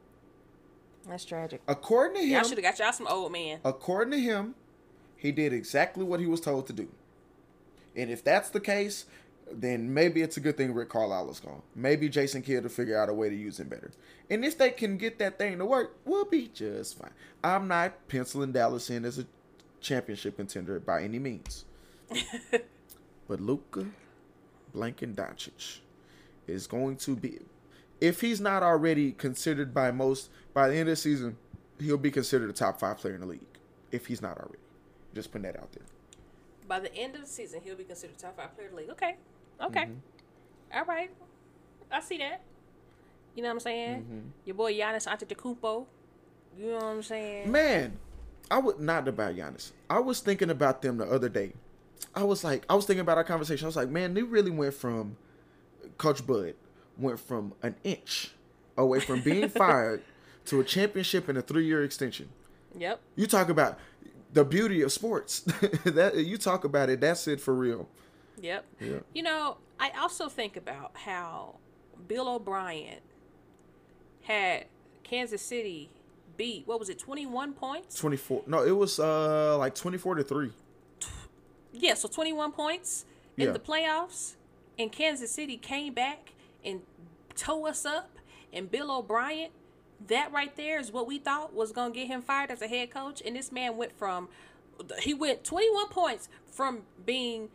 that's 1.06 1.24
tragic. 1.26 1.60
According 1.68 2.22
to 2.22 2.26
Y'all 2.26 2.38
him, 2.40 2.44
should 2.48 2.58
have 2.58 2.64
got 2.64 2.78
y'all 2.78 2.92
some 2.92 3.06
old 3.08 3.30
man. 3.32 3.60
according 3.64 4.12
to 4.12 4.20
him, 4.20 4.54
he 5.16 5.30
did 5.32 5.52
exactly 5.52 6.04
what 6.04 6.20
he 6.20 6.26
was 6.26 6.40
told 6.40 6.66
to 6.68 6.72
do. 6.72 6.88
And 7.94 8.10
if 8.10 8.24
that's 8.24 8.48
the 8.48 8.60
case, 8.60 9.04
then 9.52 9.92
maybe 9.92 10.22
it's 10.22 10.36
a 10.36 10.40
good 10.40 10.56
thing 10.56 10.72
Rick 10.72 10.88
Carlisle 10.88 11.30
is 11.30 11.40
gone. 11.40 11.62
Maybe 11.74 12.08
Jason 12.08 12.42
Kidd 12.42 12.62
will 12.62 12.70
figure 12.70 12.98
out 12.98 13.08
a 13.08 13.14
way 13.14 13.28
to 13.28 13.36
use 13.36 13.60
him 13.60 13.68
better. 13.68 13.92
And 14.30 14.44
if 14.44 14.56
they 14.56 14.70
can 14.70 14.96
get 14.96 15.18
that 15.18 15.38
thing 15.38 15.58
to 15.58 15.66
work, 15.66 15.96
we'll 16.04 16.24
be 16.24 16.48
just 16.48 16.98
fine. 16.98 17.12
I'm 17.42 17.68
not 17.68 18.08
penciling 18.08 18.52
Dallas 18.52 18.90
in 18.90 19.04
as 19.04 19.18
a 19.18 19.26
championship 19.80 20.36
contender 20.36 20.80
by 20.80 21.02
any 21.02 21.18
means. 21.18 21.64
but 23.28 23.40
Luka 23.40 23.86
Blanken 24.74 25.14
Doncic 25.14 25.80
is 26.46 26.66
going 26.66 26.96
to 26.96 27.16
be, 27.16 27.38
if 28.00 28.20
he's 28.20 28.40
not 28.40 28.62
already 28.62 29.12
considered 29.12 29.72
by 29.72 29.90
most, 29.90 30.30
by 30.52 30.68
the 30.68 30.74
end 30.74 30.88
of 30.88 30.92
the 30.92 30.96
season, 30.96 31.36
he'll 31.80 31.98
be 31.98 32.10
considered 32.10 32.50
a 32.50 32.52
top 32.52 32.80
five 32.80 32.98
player 32.98 33.14
in 33.14 33.20
the 33.20 33.26
league. 33.26 33.40
If 33.92 34.06
he's 34.06 34.20
not 34.22 34.38
already. 34.38 34.58
Just 35.14 35.30
putting 35.30 35.44
that 35.44 35.56
out 35.60 35.70
there. 35.72 35.84
By 36.66 36.80
the 36.80 36.92
end 36.94 37.14
of 37.14 37.20
the 37.20 37.26
season, 37.26 37.60
he'll 37.62 37.76
be 37.76 37.84
considered 37.84 38.18
top 38.18 38.36
five 38.36 38.54
player 38.56 38.68
of 38.68 38.72
the 38.72 38.80
league. 38.80 38.90
Okay. 38.90 39.16
Okay. 39.62 39.84
Mm-hmm. 39.84 40.78
All 40.78 40.84
right. 40.84 41.10
I 41.90 42.00
see 42.00 42.18
that. 42.18 42.42
You 43.34 43.42
know 43.42 43.48
what 43.48 43.54
I'm 43.54 43.60
saying? 43.60 44.02
Mm-hmm. 44.02 44.18
Your 44.44 44.54
boy 44.54 44.74
Giannis 44.74 45.06
Antetokounmpo. 45.06 45.86
You 46.58 46.66
know 46.66 46.74
what 46.76 46.84
I'm 46.84 47.02
saying? 47.02 47.50
Man, 47.50 47.98
I 48.50 48.58
would 48.58 48.80
not 48.80 49.08
about 49.08 49.34
Giannis. 49.34 49.72
I 49.90 49.98
was 49.98 50.20
thinking 50.20 50.50
about 50.50 50.82
them 50.82 50.98
the 50.98 51.06
other 51.06 51.28
day. 51.28 51.52
I 52.14 52.22
was 52.22 52.44
like, 52.44 52.64
I 52.68 52.74
was 52.74 52.86
thinking 52.86 53.00
about 53.00 53.18
our 53.18 53.24
conversation. 53.24 53.64
I 53.64 53.68
was 53.68 53.76
like, 53.76 53.88
man, 53.88 54.14
they 54.14 54.22
really 54.22 54.50
went 54.50 54.74
from 54.74 55.16
Coach 55.98 56.26
Bud 56.26 56.54
went 56.98 57.18
from 57.18 57.54
an 57.62 57.74
inch 57.84 58.32
away 58.76 59.00
from 59.00 59.20
being 59.20 59.48
fired 59.50 60.02
to 60.46 60.60
a 60.60 60.64
championship 60.64 61.28
and 61.28 61.38
a 61.38 61.42
three 61.42 61.66
year 61.66 61.82
extension. 61.82 62.28
Yep. 62.78 63.00
You 63.16 63.26
talk 63.26 63.48
about 63.48 63.78
the 64.32 64.44
beauty 64.44 64.82
of 64.82 64.92
sports. 64.92 65.40
that 65.84 66.16
you 66.16 66.36
talk 66.36 66.64
about 66.64 66.90
it, 66.90 67.00
that's 67.00 67.26
it 67.28 67.40
for 67.40 67.54
real. 67.54 67.88
Yep. 68.40 68.64
Yeah. 68.80 68.98
You 69.12 69.22
know, 69.22 69.56
I 69.78 69.90
also 69.98 70.28
think 70.28 70.56
about 70.56 70.92
how 70.96 71.56
Bill 72.08 72.28
O'Brien 72.28 72.98
had 74.22 74.66
Kansas 75.02 75.42
City 75.42 75.90
beat. 76.36 76.66
What 76.66 76.78
was 76.80 76.88
it? 76.88 76.98
Twenty 76.98 77.26
one 77.26 77.52
points. 77.52 77.94
Twenty 77.96 78.16
four. 78.16 78.42
No, 78.46 78.62
it 78.64 78.72
was 78.72 78.98
uh 78.98 79.56
like 79.58 79.74
twenty 79.74 79.98
four 79.98 80.14
to 80.14 80.22
three. 80.24 80.50
Yeah, 81.76 81.94
so 81.94 82.06
21 82.06 82.52
points 82.52 83.04
in 83.36 83.46
Yeah. 83.46 83.52
the 83.52 83.58
playoffs, 83.58 84.36
and 84.78 84.92
Kansas 84.92 85.32
City 85.32 85.56
came 85.56 85.92
back 85.92 86.32
and 86.64 86.82
tore 87.34 87.68
us 87.70 87.84
up. 87.84 88.10
And 88.52 88.70
Bill 88.70 88.96
O'Brien, 88.96 89.50
that 90.06 90.30
right 90.30 90.54
there 90.54 90.78
is 90.78 90.92
what 90.92 91.08
we 91.08 91.18
thought 91.18 91.52
was 91.52 91.72
going 91.72 91.92
to 91.92 91.98
get 91.98 92.06
him 92.06 92.22
fired 92.22 92.52
as 92.52 92.62
a 92.62 92.68
head 92.68 92.92
coach. 92.92 93.20
And 93.26 93.34
this 93.34 93.50
man 93.50 93.76
went 93.76 93.90
from, 93.98 94.28
he 95.00 95.12
went 95.14 95.42
21 95.42 95.88
points 95.88 96.28
from 96.46 96.82
being 97.04 97.48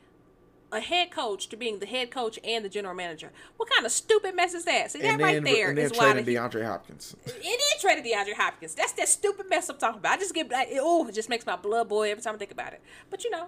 a 0.71 0.79
head 0.79 1.11
coach 1.11 1.47
to 1.49 1.57
being 1.57 1.79
the 1.79 1.85
head 1.85 2.11
coach 2.11 2.37
and 2.43 2.63
the 2.63 2.69
general 2.69 2.93
manager. 2.93 3.31
What 3.57 3.69
kind 3.69 3.85
of 3.85 3.91
stupid 3.91 4.35
mess 4.35 4.53
is 4.53 4.65
that? 4.65 4.91
See, 4.91 4.99
that 5.01 5.07
And 5.13 5.21
right 5.21 5.33
then 5.33 5.43
there 5.43 5.69
and 5.69 5.77
then 5.77 5.85
is 5.85 5.97
why 5.97 6.13
the, 6.13 6.35
DeAndre 6.35 6.65
Hopkins. 6.65 7.15
it 7.25 7.31
is 7.39 7.81
traded 7.81 8.05
DeAndre 8.05 8.33
Hopkins. 8.35 8.75
That's 8.75 8.91
that 8.93 9.09
stupid 9.09 9.49
mess 9.49 9.69
I'm 9.69 9.77
talking 9.77 9.99
about. 9.99 10.13
I 10.13 10.17
just 10.17 10.33
get, 10.33 10.49
like, 10.51 10.69
oh, 10.73 11.07
it 11.07 11.15
just 11.15 11.29
makes 11.29 11.45
my 11.45 11.55
blood 11.55 11.89
boil 11.89 12.11
every 12.11 12.21
time 12.23 12.35
I 12.35 12.37
think 12.37 12.51
about 12.51 12.73
it. 12.73 12.81
But 13.09 13.23
you 13.23 13.31
know, 13.31 13.47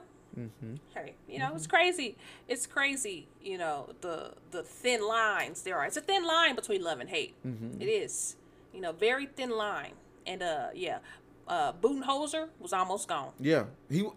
hey, 0.96 1.14
you 1.28 1.40
know, 1.40 1.52
it's 1.56 1.68
crazy. 1.68 2.18
It's 2.48 2.66
crazy. 2.66 3.28
You 3.42 3.58
know, 3.58 3.90
the 4.02 4.34
the 4.52 4.64
thin 4.64 5.06
lines 5.08 5.62
there 5.64 5.78
are. 5.78 5.86
It's 5.86 5.98
a 5.98 6.02
thin 6.02 6.26
line 6.26 6.56
between 6.56 6.84
love 6.84 7.00
and 7.00 7.10
hate. 7.10 7.36
It 7.80 7.86
is. 7.86 8.36
You 8.74 8.82
know, 8.82 8.94
very 8.94 9.26
thin 9.28 9.50
line. 9.52 9.94
And 10.26 10.42
uh, 10.42 10.68
yeah, 10.74 11.00
uh, 11.48 11.74
Budenholzer 11.74 12.48
was 12.60 12.74
almost 12.74 13.08
gone. 13.08 13.32
Yeah, 13.40 13.66
he. 13.90 14.08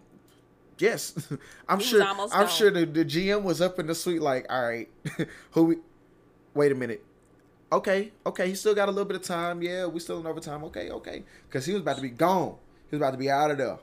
Yes, 0.79 1.15
I'm 1.69 1.79
He 1.79 1.85
sure. 1.85 2.03
I'm 2.03 2.17
gone. 2.29 2.49
sure 2.49 2.71
the, 2.71 2.85
the 2.85 3.05
GM 3.05 3.43
was 3.43 3.61
up 3.61 3.79
in 3.79 3.87
the 3.87 3.95
suite 3.95 4.21
like, 4.23 4.47
all 4.51 4.63
right, 4.63 4.89
who 5.53 5.65
we? 5.65 5.77
Wait 6.55 6.73
a 6.73 6.75
minute. 6.75 7.05
Okay, 7.73 8.13
okay, 8.27 8.49
he 8.49 8.55
still 8.55 8.75
got 8.75 8.89
a 8.89 8.93
little 8.93 9.05
bit 9.07 9.17
of 9.17 9.23
time. 9.23 9.63
Yeah, 9.63 9.87
we 9.87 9.99
still 10.01 10.21
in 10.21 10.27
overtime. 10.27 10.63
Okay, 10.65 10.91
okay, 10.91 11.25
because 11.49 11.67
he 11.67 11.73
was 11.73 11.83
about 11.83 11.97
to 11.97 12.03
be 12.03 12.11
gone. 12.11 12.57
He 12.91 12.97
was 12.97 13.01
about 13.01 13.13
to 13.13 13.17
be 13.19 13.31
out 13.31 13.51
of 13.51 13.59
there. 13.59 13.79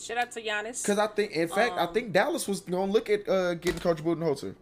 Shout 0.00 0.16
out 0.18 0.30
to 0.32 0.40
Giannis. 0.42 0.82
Because 0.82 0.98
I 0.98 1.08
think, 1.08 1.32
in 1.32 1.48
fact, 1.48 1.72
I 1.76 1.86
Um, 1.86 1.94
think 1.94 2.12
Dallas 2.12 2.46
was 2.46 2.60
gonna 2.60 2.90
look 2.90 3.10
at 3.10 3.28
uh, 3.28 3.54
getting 3.54 3.80
Coach 3.80 4.02
Budenholzer. 4.02 4.54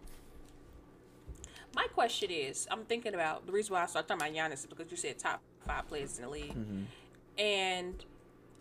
My 1.75 1.87
question 1.93 2.31
is, 2.31 2.67
I'm 2.71 2.85
thinking 2.85 3.13
about 3.13 3.47
the 3.47 3.53
reason 3.53 3.75
why 3.75 3.83
I 3.83 3.87
started 3.87 4.09
talking 4.09 4.27
about 4.35 4.51
Giannis 4.51 4.61
is 4.61 4.67
because 4.67 4.91
you 4.91 4.97
said 4.97 5.19
top 5.19 5.41
five 5.67 5.87
players 5.89 6.17
in 6.19 6.25
the 6.25 6.31
league, 6.31 6.55
and 7.39 8.03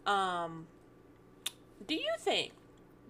um, 0.05 0.67
do 1.87 1.95
you 1.95 2.11
think 2.19 2.51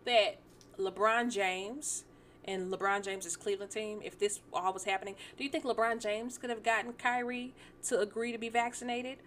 that 0.05 0.37
LeBron 0.79 1.31
James 1.31 2.03
and 2.45 2.71
LeBron 2.71 3.03
James's 3.03 3.35
Cleveland 3.35 3.71
team, 3.71 3.99
if 4.03 4.19
this 4.19 4.39
all 4.53 4.73
was 4.73 4.83
happening, 4.83 5.15
do 5.37 5.43
you 5.43 5.49
think 5.49 5.63
LeBron 5.63 5.99
James 5.99 6.37
could 6.37 6.49
have 6.49 6.63
gotten 6.63 6.93
Kyrie 6.93 7.53
to 7.87 7.99
agree 7.99 8.31
to 8.31 8.37
be 8.37 8.49
vaccinated 8.49 9.17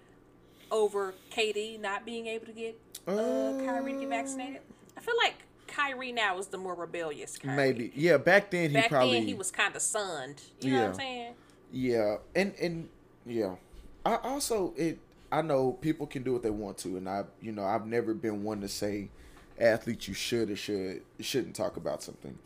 over 0.70 1.14
KD 1.30 1.80
not 1.80 2.04
being 2.04 2.26
able 2.26 2.46
to 2.46 2.52
get 2.52 2.78
uh, 3.06 3.52
Kyrie 3.64 3.92
to 3.94 3.98
get 3.98 4.08
vaccinated? 4.08 4.60
I 4.96 5.00
feel 5.00 5.16
like 5.22 5.34
Kyrie 5.66 6.12
now 6.12 6.38
is 6.38 6.46
the 6.48 6.58
more 6.58 6.74
rebellious 6.74 7.36
Kyrie. 7.38 7.56
Maybe, 7.56 7.92
yeah. 7.94 8.16
Back 8.16 8.50
then, 8.50 8.70
he 8.70 8.76
Back 8.76 8.90
probably 8.90 9.18
then, 9.18 9.28
he 9.28 9.34
was 9.34 9.50
kind 9.50 9.74
of 9.74 9.82
sunned. 9.82 10.42
You 10.60 10.70
know 10.70 10.76
what 10.76 10.84
I'm 10.86 10.90
Yeah. 10.90 10.96
saying? 10.96 11.34
Yeah, 11.70 12.16
and 12.34 12.54
and 12.60 12.88
yeah, 13.26 13.56
I 14.04 14.16
also 14.16 14.72
it. 14.76 14.98
I 15.30 15.42
know 15.42 15.72
people 15.72 16.06
can 16.06 16.22
do 16.22 16.32
what 16.32 16.42
they 16.42 16.50
want 16.50 16.78
to, 16.78 16.96
and 16.96 17.06
I, 17.08 17.24
you 17.42 17.52
know, 17.52 17.64
I've 17.64 17.86
never 17.86 18.14
been 18.14 18.42
one 18.42 18.62
to 18.62 18.68
say, 18.68 19.10
athletes, 19.60 20.08
you 20.08 20.14
should 20.14 20.50
or 20.50 20.56
should 20.56 21.02
shouldn't 21.20 21.54
talk 21.56 21.76
about 21.76 22.02
something, 22.02 22.38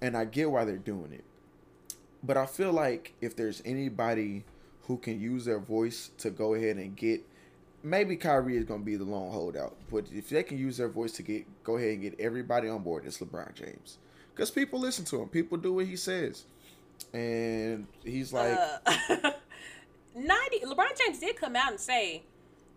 and 0.00 0.16
I 0.16 0.24
get 0.24 0.50
why 0.50 0.64
they're 0.64 0.76
doing 0.76 1.12
it, 1.12 1.24
but 2.22 2.36
I 2.36 2.46
feel 2.46 2.72
like 2.72 3.14
if 3.20 3.36
there's 3.36 3.62
anybody 3.64 4.44
who 4.86 4.96
can 4.96 5.20
use 5.20 5.44
their 5.44 5.58
voice 5.60 6.10
to 6.18 6.30
go 6.30 6.54
ahead 6.54 6.76
and 6.76 6.96
get, 6.96 7.22
maybe 7.82 8.16
Kyrie 8.16 8.56
is 8.56 8.64
going 8.64 8.80
to 8.80 8.86
be 8.86 8.96
the 8.96 9.04
long 9.04 9.30
holdout, 9.30 9.76
but 9.90 10.04
if 10.12 10.28
they 10.28 10.42
can 10.42 10.58
use 10.58 10.76
their 10.76 10.88
voice 10.88 11.12
to 11.12 11.22
get, 11.22 11.44
go 11.64 11.76
ahead 11.76 11.90
and 11.90 12.02
get 12.02 12.18
everybody 12.20 12.68
on 12.68 12.82
board, 12.82 13.04
it's 13.06 13.18
LeBron 13.18 13.54
James, 13.54 13.98
because 14.34 14.50
people 14.50 14.80
listen 14.80 15.04
to 15.06 15.20
him, 15.22 15.28
people 15.28 15.56
do 15.58 15.72
what 15.74 15.86
he 15.86 15.96
says. 15.96 16.44
And 17.12 17.86
he's 18.04 18.32
like, 18.32 18.56
Uh, 18.86 19.32
90 20.14 20.60
LeBron 20.66 20.98
James 20.98 21.18
did 21.18 21.36
come 21.36 21.56
out 21.56 21.70
and 21.70 21.80
say, 21.80 22.22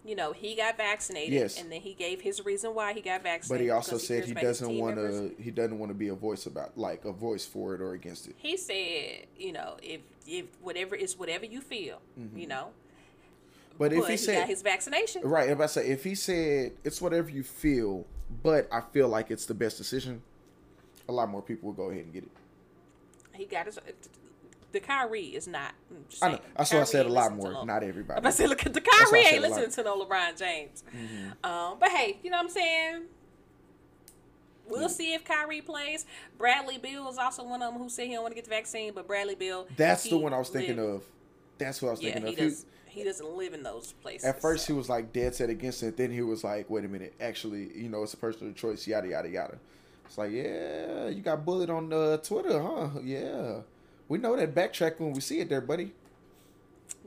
you 0.05 0.15
know, 0.15 0.31
he 0.33 0.55
got 0.55 0.77
vaccinated 0.77 1.33
Yes. 1.33 1.59
and 1.59 1.71
then 1.71 1.81
he 1.81 1.93
gave 1.95 2.21
his 2.21 2.45
reason 2.45 2.75
why 2.75 2.93
he 2.93 3.01
got 3.01 3.23
vaccinated. 3.23 3.49
But 3.49 3.63
he 3.63 3.71
also 3.71 3.97
said 3.97 4.23
cares 4.25 4.27
he 4.27 4.33
doesn't 4.45 4.77
want 4.77 4.95
to. 4.97 5.33
He 5.41 5.49
doesn't 5.51 5.79
want 5.79 5.89
to 5.89 5.95
be 5.95 6.09
a 6.09 6.13
voice 6.13 6.45
about 6.45 6.77
like 6.77 7.05
a 7.05 7.11
voice 7.11 7.45
for 7.45 7.73
it 7.73 7.81
or 7.81 7.93
against 7.93 8.27
it. 8.27 8.35
He 8.37 8.55
said, 8.55 9.25
you 9.37 9.51
know, 9.51 9.77
if 9.81 10.01
if 10.27 10.45
whatever 10.61 10.95
is 10.95 11.17
whatever 11.17 11.45
you 11.45 11.59
feel, 11.59 11.99
you 12.35 12.45
know. 12.47 12.69
But 13.77 13.91
Mm-hmm. 13.91 13.97
if 13.99 14.03
but 14.03 14.07
he 14.07 14.13
he 14.13 14.17
said 14.17 14.39
got 14.41 14.47
his 14.47 14.61
vaccination. 14.61 15.21
right, 15.23 15.49
if 15.49 15.59
I 15.59 15.65
say 15.65 15.87
if 15.89 16.03
he 16.03 16.15
said 16.15 16.73
it's 16.83 17.01
whatever 17.01 17.29
you 17.29 17.43
feel, 17.43 18.05
but 18.43 18.67
I 18.71 18.81
feel 18.81 19.07
like 19.09 19.31
it's 19.31 19.45
the 19.47 19.53
best 19.55 19.77
decision, 19.77 20.21
a 21.09 21.11
lot 21.11 21.29
more 21.29 21.41
people 21.41 21.69
will 21.69 21.75
go 21.75 21.89
ahead 21.89 22.05
and 22.05 22.13
get 22.13 22.23
it. 22.23 22.29
He 23.33 23.45
got 23.45 23.65
his. 23.65 23.79
The 24.75 24.81
Kyrie 24.81 25.27
is 25.27 25.47
not. 25.47 25.73
I 26.21 26.31
know. 26.33 26.39
That's 26.57 26.73
why 26.73 26.81
I 26.81 26.83
said 26.83 27.05
a 27.05 27.09
lot 27.09 27.33
more. 27.33 27.49
no- 27.53 27.63
Not 27.63 27.81
everybody. 27.81 28.19
About 28.19 28.31
to 28.31 28.35
say, 28.35 28.45
look 28.45 28.65
at 28.65 28.73
the 28.73 28.81
Kyrie 28.81 29.19
ain't. 29.21 29.41
Mm-hmm. 29.41 29.41
listening 29.43 29.71
to 29.71 29.83
no 29.83 30.05
LeBron 30.05 30.37
James. 30.37 30.83
Um, 31.45 31.77
but 31.79 31.87
hey, 31.91 32.17
you 32.21 32.29
know 32.29 32.35
what 32.35 32.43
I'm 32.43 32.49
saying? 32.49 33.03
We'll 34.67 34.89
see 34.89 35.13
if 35.13 35.23
Kyrie 35.23 35.61
plays. 35.61 36.05
Bradley 36.37 36.77
Beal 36.77 37.07
is 37.07 37.17
also 37.17 37.43
one 37.45 37.61
of 37.61 37.71
them 37.73 37.81
who 37.81 37.87
said 37.87 38.07
he 38.07 38.13
don't 38.15 38.23
want 38.23 38.33
to 38.33 38.35
get 38.35 38.43
the 38.43 38.49
vaccine, 38.49 38.91
but 38.93 39.07
Bradley 39.07 39.35
Beal. 39.35 39.65
That's 39.77 40.03
the 40.09 40.17
one 40.17 40.33
I 40.33 40.39
was 40.39 40.49
thinking 40.49 40.75
live- 40.75 40.95
of. 40.95 41.03
That's 41.57 41.81
what 41.81 41.87
I 41.87 41.91
was 41.91 42.01
Yeah, 42.01 42.13
thinking 42.15 42.27
he 42.27 42.33
of. 42.33 42.39
He- 42.39 42.45
does. 42.49 42.65
He 42.87 43.03
doesn't 43.05 43.29
live 43.37 43.53
in 43.53 43.63
those 43.63 43.93
places. 44.01 44.25
at 44.25 44.41
first, 44.41 44.65
so. 44.67 44.73
he 44.73 44.77
was 44.77 44.89
like 44.89 45.11
dead 45.13 45.35
set 45.35 45.49
against 45.49 45.83
it. 45.83 45.95
Then 45.97 46.11
he 46.11 46.21
was 46.21 46.43
like, 46.43 46.69
"Wait 46.69 46.83
a 46.83 46.87
minute, 46.89 47.13
actually, 47.21 47.69
you 47.77 47.87
know, 47.89 48.03
it's 48.03 48.13
a 48.13 48.17
personal 48.17 48.51
choice." 48.53 48.85
Yada 48.87 49.07
yada 49.07 49.29
yada. 49.29 49.57
It's 50.05 50.17
like, 50.17 50.31
yeah, 50.31 51.07
you 51.09 51.21
got 51.21 51.43
bullied 51.43 51.69
on 51.69 51.91
uh, 51.91 52.17
Twitter, 52.17 52.61
huh? 52.61 52.89
Yeah, 53.03 53.61
we 54.07 54.17
know 54.17 54.35
that 54.35 54.53
backtrack 54.55 54.99
when 54.99 55.13
we 55.13 55.21
see 55.21 55.39
it 55.39 55.49
there, 55.49 55.61
buddy. 55.61 55.93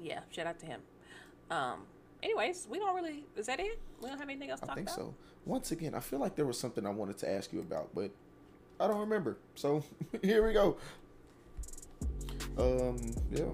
yeah, 0.00 0.20
shout 0.30 0.46
out 0.46 0.58
to 0.60 0.66
him. 0.66 0.80
Um. 1.50 1.80
Anyways, 2.22 2.66
we 2.68 2.78
don't 2.80 2.94
really. 2.96 3.24
Is 3.36 3.46
that 3.46 3.60
it? 3.60 3.78
We 4.00 4.08
don't 4.08 4.18
have 4.18 4.28
anything 4.28 4.50
else 4.50 4.60
to 4.60 4.66
I 4.66 4.68
talk 4.68 4.76
think 4.76 4.88
about. 4.88 4.98
so. 4.98 5.14
Once 5.46 5.70
again, 5.70 5.94
I 5.94 6.00
feel 6.00 6.18
like 6.18 6.34
there 6.34 6.46
was 6.46 6.58
something 6.58 6.84
I 6.84 6.90
wanted 6.90 7.16
to 7.18 7.30
ask 7.30 7.52
you 7.52 7.60
about, 7.60 7.94
but 7.94 8.10
I 8.80 8.88
don't 8.88 8.98
remember. 9.00 9.38
So 9.54 9.82
here 10.22 10.44
we 10.46 10.52
go. 10.52 10.76
Um, 12.58 12.96
yeah, 13.30 13.44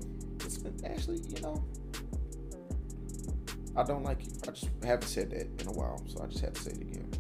it's 0.40 0.56
been 0.58 0.74
actually, 0.86 1.18
you 1.28 1.40
know, 1.42 1.62
I 3.76 3.82
don't 3.82 4.02
like 4.02 4.24
you. 4.24 4.32
I 4.48 4.52
just 4.52 4.70
haven't 4.82 5.06
said 5.08 5.30
that 5.30 5.46
in 5.60 5.68
a 5.68 5.72
while, 5.72 6.02
so 6.06 6.22
I 6.22 6.26
just 6.26 6.40
had 6.40 6.54
to 6.54 6.62
say 6.62 6.70
it 6.70 6.80
again 6.80 7.10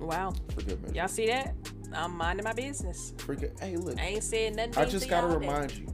Wow, 0.00 0.32
for 0.54 0.62
good 0.62 0.82
measure. 0.82 0.94
y'all 0.96 1.08
see 1.08 1.26
that? 1.28 1.54
I'm 1.96 2.16
minding 2.16 2.44
my 2.44 2.52
business. 2.52 3.12
Good. 3.26 3.52
Hey, 3.60 3.76
look, 3.76 3.98
I 3.98 4.06
ain't 4.06 4.22
saying 4.24 4.56
nothing. 4.56 4.76
I 4.76 4.84
just 4.84 5.08
gotta 5.08 5.26
remind 5.26 5.76
you. 5.76 5.86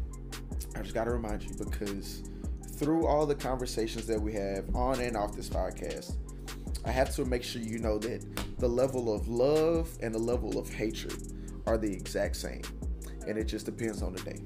I 0.77 0.83
just 0.83 0.95
gotta 0.95 1.11
remind 1.11 1.43
you 1.43 1.55
because 1.59 2.23
through 2.77 3.07
all 3.07 3.27
the 3.27 3.35
conversations 3.35 4.07
that 4.07 4.21
we 4.21 4.33
have 4.33 4.75
on 4.75 5.01
and 5.01 5.17
off 5.17 5.37
this 5.37 5.49
podcast, 5.49 6.17
I 6.85 6.91
have 6.91 7.15
to 7.15 7.25
make 7.25 7.43
sure 7.45 7.63
you 7.63 7.79
know 7.79 7.99
that 7.99 8.59
the 8.59 8.69
level 8.69 9.15
of 9.15 9.29
love 9.29 9.91
and 10.03 10.15
the 10.15 10.19
level 10.19 10.59
of 10.59 10.73
hatred 10.73 11.33
are 11.67 11.79
the 11.79 11.93
exact 11.93 12.37
same, 12.37 12.63
and 13.27 13.39
it 13.39 13.45
just 13.45 13.67
depends 13.67 14.03
on 14.03 14.13
the 14.13 14.23
day. 14.23 14.41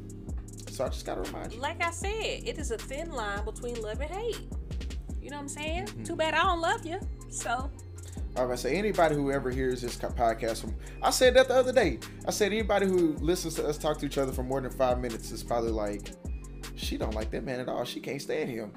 So 0.70 0.84
I 0.84 0.88
just 0.88 1.06
gotta 1.06 1.22
remind 1.22 1.54
you. 1.54 1.60
like 1.60 1.82
I 1.82 1.90
said, 1.90 2.42
it 2.44 2.58
is 2.58 2.70
a 2.70 2.76
thin 2.76 3.10
line 3.10 3.44
between 3.44 3.80
love 3.80 4.00
and 4.00 4.10
hate. 4.10 4.40
You 5.22 5.30
know 5.30 5.36
what 5.36 5.42
I'm 5.42 5.48
saying? 5.48 5.86
Mm-hmm. 5.86 6.04
Too 6.04 6.16
bad 6.16 6.34
I 6.34 6.42
don't 6.42 6.60
love 6.60 6.84
you. 6.86 6.98
So 7.30 7.70
I 8.38 8.54
say 8.56 8.76
anybody 8.76 9.14
who 9.14 9.30
ever 9.32 9.50
hears 9.50 9.80
this 9.82 9.96
podcast 9.96 10.60
from 10.62 10.74
I 11.02 11.10
said 11.10 11.34
that 11.34 11.48
the 11.48 11.54
other 11.54 11.72
day. 11.72 11.98
I 12.26 12.30
said 12.30 12.52
anybody 12.52 12.86
who 12.86 13.14
listens 13.14 13.54
to 13.54 13.66
us 13.66 13.78
talk 13.78 13.98
to 13.98 14.06
each 14.06 14.18
other 14.18 14.32
for 14.32 14.42
more 14.42 14.60
than 14.60 14.70
five 14.70 14.98
minutes 15.00 15.30
is 15.32 15.42
probably 15.42 15.70
like, 15.70 16.10
she 16.74 16.96
don't 16.98 17.14
like 17.14 17.30
that 17.30 17.44
man 17.44 17.60
at 17.60 17.68
all. 17.68 17.84
She 17.84 18.00
can't 18.00 18.20
stand 18.20 18.50
him. 18.50 18.72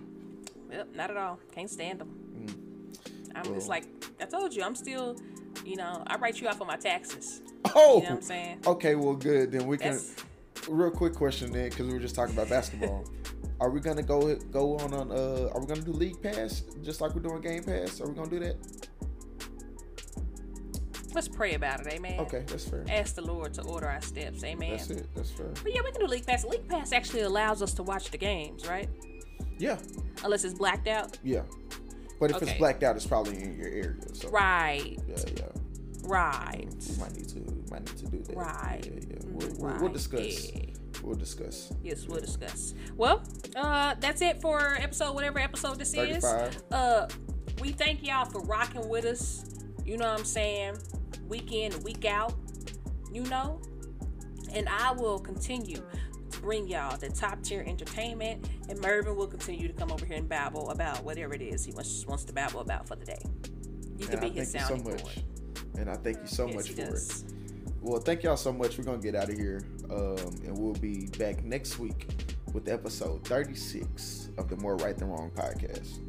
Yep, 0.72 0.96
not 0.96 1.10
at 1.12 1.18
all. 1.18 1.40
Can't 1.52 1.70
stand 1.70 2.00
them. 2.00 2.16
I'm 3.36 3.44
Well. 3.44 3.54
just 3.54 3.70
like 3.70 3.86
I 4.22 4.26
told 4.26 4.54
you. 4.56 4.64
I'm 4.64 4.76
still, 4.76 5.16
you 5.66 5.76
know, 5.76 6.04
I 6.08 6.18
write 6.18 6.40
you 6.42 6.48
off 6.48 6.62
on 6.62 6.68
my 6.68 6.78
taxes. 6.78 7.42
Oh, 7.76 7.98
You 7.98 8.04
know 8.04 8.10
what 8.10 8.12
I'm 8.12 8.22
saying? 8.22 8.60
okay. 8.66 8.96
Well, 8.96 9.16
good. 9.16 9.52
Then 9.52 9.68
we 9.68 9.78
can. 9.78 9.92
That's 9.94 10.16
Real 10.68 10.92
quick 10.92 11.14
question 11.14 11.52
then, 11.52 11.70
because 11.70 11.88
we 11.88 11.94
were 11.94 12.00
just 12.00 12.16
talking 12.16 12.34
about 12.36 12.50
basketball. 12.50 13.06
Are 13.62 13.70
we 13.70 13.80
gonna 13.82 14.04
go 14.04 14.36
go 14.36 14.78
on 14.78 14.94
on? 14.94 15.12
Uh, 15.12 15.50
are 15.54 15.60
we 15.60 15.66
gonna 15.68 15.82
do 15.82 15.92
league 15.92 16.22
pass 16.22 16.62
just 16.82 17.02
like 17.02 17.14
we're 17.14 17.22
doing 17.22 17.42
game 17.42 17.62
pass? 17.64 18.00
Are 18.00 18.08
we 18.08 18.14
gonna 18.16 18.30
do 18.30 18.40
that? 18.40 18.56
Let's 21.16 21.28
pray 21.28 21.54
about 21.56 21.82
it, 21.82 21.88
amen. 21.94 22.20
Okay, 22.22 22.44
that's 22.48 22.66
fair. 22.66 22.84
Ask 22.90 23.16
the 23.16 23.22
Lord 23.22 23.54
to 23.56 23.64
order 23.64 23.88
our 23.88 24.02
steps, 24.02 24.44
amen. 24.44 24.72
That's 24.72 24.90
it. 24.90 25.08
That's 25.16 25.32
fair. 25.32 25.48
But 25.64 25.74
yeah, 25.74 25.82
we 25.84 25.92
can 25.92 26.02
do 26.02 26.08
League 26.08 26.26
Pass. 26.26 26.46
League 26.46 26.68
Pass 26.68 26.92
actually 26.92 27.22
allows 27.22 27.62
us 27.62 27.74
to 27.76 27.84
watch 27.84 28.12
the 28.12 28.18
games, 28.18 28.68
right? 28.68 28.90
Yeah, 29.58 29.78
Unless 30.24 30.44
it's 30.46 30.54
blacked 30.54 30.88
out. 30.88 31.18
yeah. 31.24 31.42
But 32.20 32.32
if 32.32 32.42
it's 32.42 32.54
blacked 32.54 32.84
out, 32.84 32.98
it's 32.98 33.06
probably 33.08 33.42
in 33.42 33.58
your 33.58 33.68
area. 33.70 33.96
So 34.14 34.30
Right, 34.30 35.00
yeah, 35.08 35.16
yeah. 35.38 35.44
right, 36.04 36.68
We 36.90 36.98
might 36.98 37.16
need 37.16 37.30
to 37.30 37.40
might 37.72 37.86
need 37.86 37.98
to 37.98 38.06
do 38.08 38.24
that. 38.24 38.36
Right. 38.36 38.82
Yeah, 38.86 39.00
yeah. 39.10 39.18
We'll, 39.26 39.50
we'll, 39.58 39.80
we'll 39.80 39.92
discuss. 39.94 40.52
Yeah. 40.52 40.62
We'll 41.02 41.16
discuss. 41.16 41.72
Yes, 41.82 42.06
we'll 42.08 42.20
discuss. 42.20 42.74
Well, 42.98 43.24
uh, 43.56 43.96
that's 44.02 44.22
it 44.22 44.42
for 44.42 44.76
episode 44.76 45.14
whatever 45.14 45.40
episode 45.40 45.80
this 45.80 45.94
is. 45.94 46.24
35. 46.26 46.64
Uh, 46.72 47.08
we 47.62 47.72
thank 47.72 48.06
y'all 48.06 48.26
for 48.26 48.42
rocking 48.42 48.88
with 48.90 49.06
us. 49.06 49.46
You 49.86 49.98
know 49.98 50.10
what 50.10 50.20
I'm 50.20 50.26
saying? 50.26 50.78
Week 51.30 51.52
in, 51.52 51.72
and 51.74 51.84
week 51.84 52.06
out. 52.06 52.34
You 53.12 53.24
know? 53.24 53.62
And 54.54 54.68
I 54.68 54.92
will 54.92 55.20
continue 55.20 55.78
to 56.32 56.40
bring 56.42 56.68
y'all 56.68 56.98
the 56.98 57.10
top 57.10 57.42
tier 57.44 57.64
entertainment. 57.66 58.50
And 58.68 58.80
Mervin 58.82 59.16
will 59.16 59.28
continue 59.28 59.68
to 59.68 59.74
come 59.74 59.92
over 59.92 60.06
here 60.06 60.18
and 60.18 60.28
babble 60.28 60.72
about 60.72 61.04
whatever 61.04 61.34
it 61.34 61.42
is 61.42 61.64
he 61.66 61.72
wants, 61.72 62.06
wants 62.08 62.24
to 62.26 62.34
babble 62.34 62.60
about 62.62 62.88
for 62.88 62.96
the 62.96 63.06
day. 63.06 63.22
You 63.98 64.08
can 64.08 64.20
be 64.20 64.30
his 64.30 64.52
thank 64.54 64.70
you 64.70 64.78
so 64.78 64.84
much. 64.84 65.04
board. 65.04 65.24
And 65.78 65.90
I 65.90 65.96
thank 65.96 66.20
you 66.22 66.28
so 66.28 66.48
Yes, 66.48 66.56
much 66.56 66.70
for 66.72 66.76
does. 66.78 67.24
it. 67.24 67.34
Well, 67.82 68.00
thank 68.02 68.24
y'all 68.24 68.38
so 68.38 68.52
much. 68.52 68.78
We're 68.78 68.84
gonna 68.84 68.98
get 68.98 69.16
out 69.16 69.30
of 69.30 69.38
here, 69.38 69.62
um, 69.90 70.18
and 70.46 70.58
we'll 70.58 70.74
be 70.74 71.08
back 71.18 71.44
next 71.44 71.80
week 71.80 72.08
with 72.54 72.68
episode 72.68 73.24
36 73.26 74.30
of 74.38 74.50
the 74.50 74.58
More 74.58 74.76
Right 74.78 74.98
Than 74.98 75.10
Wrong 75.10 75.32
podcast. 75.32 76.00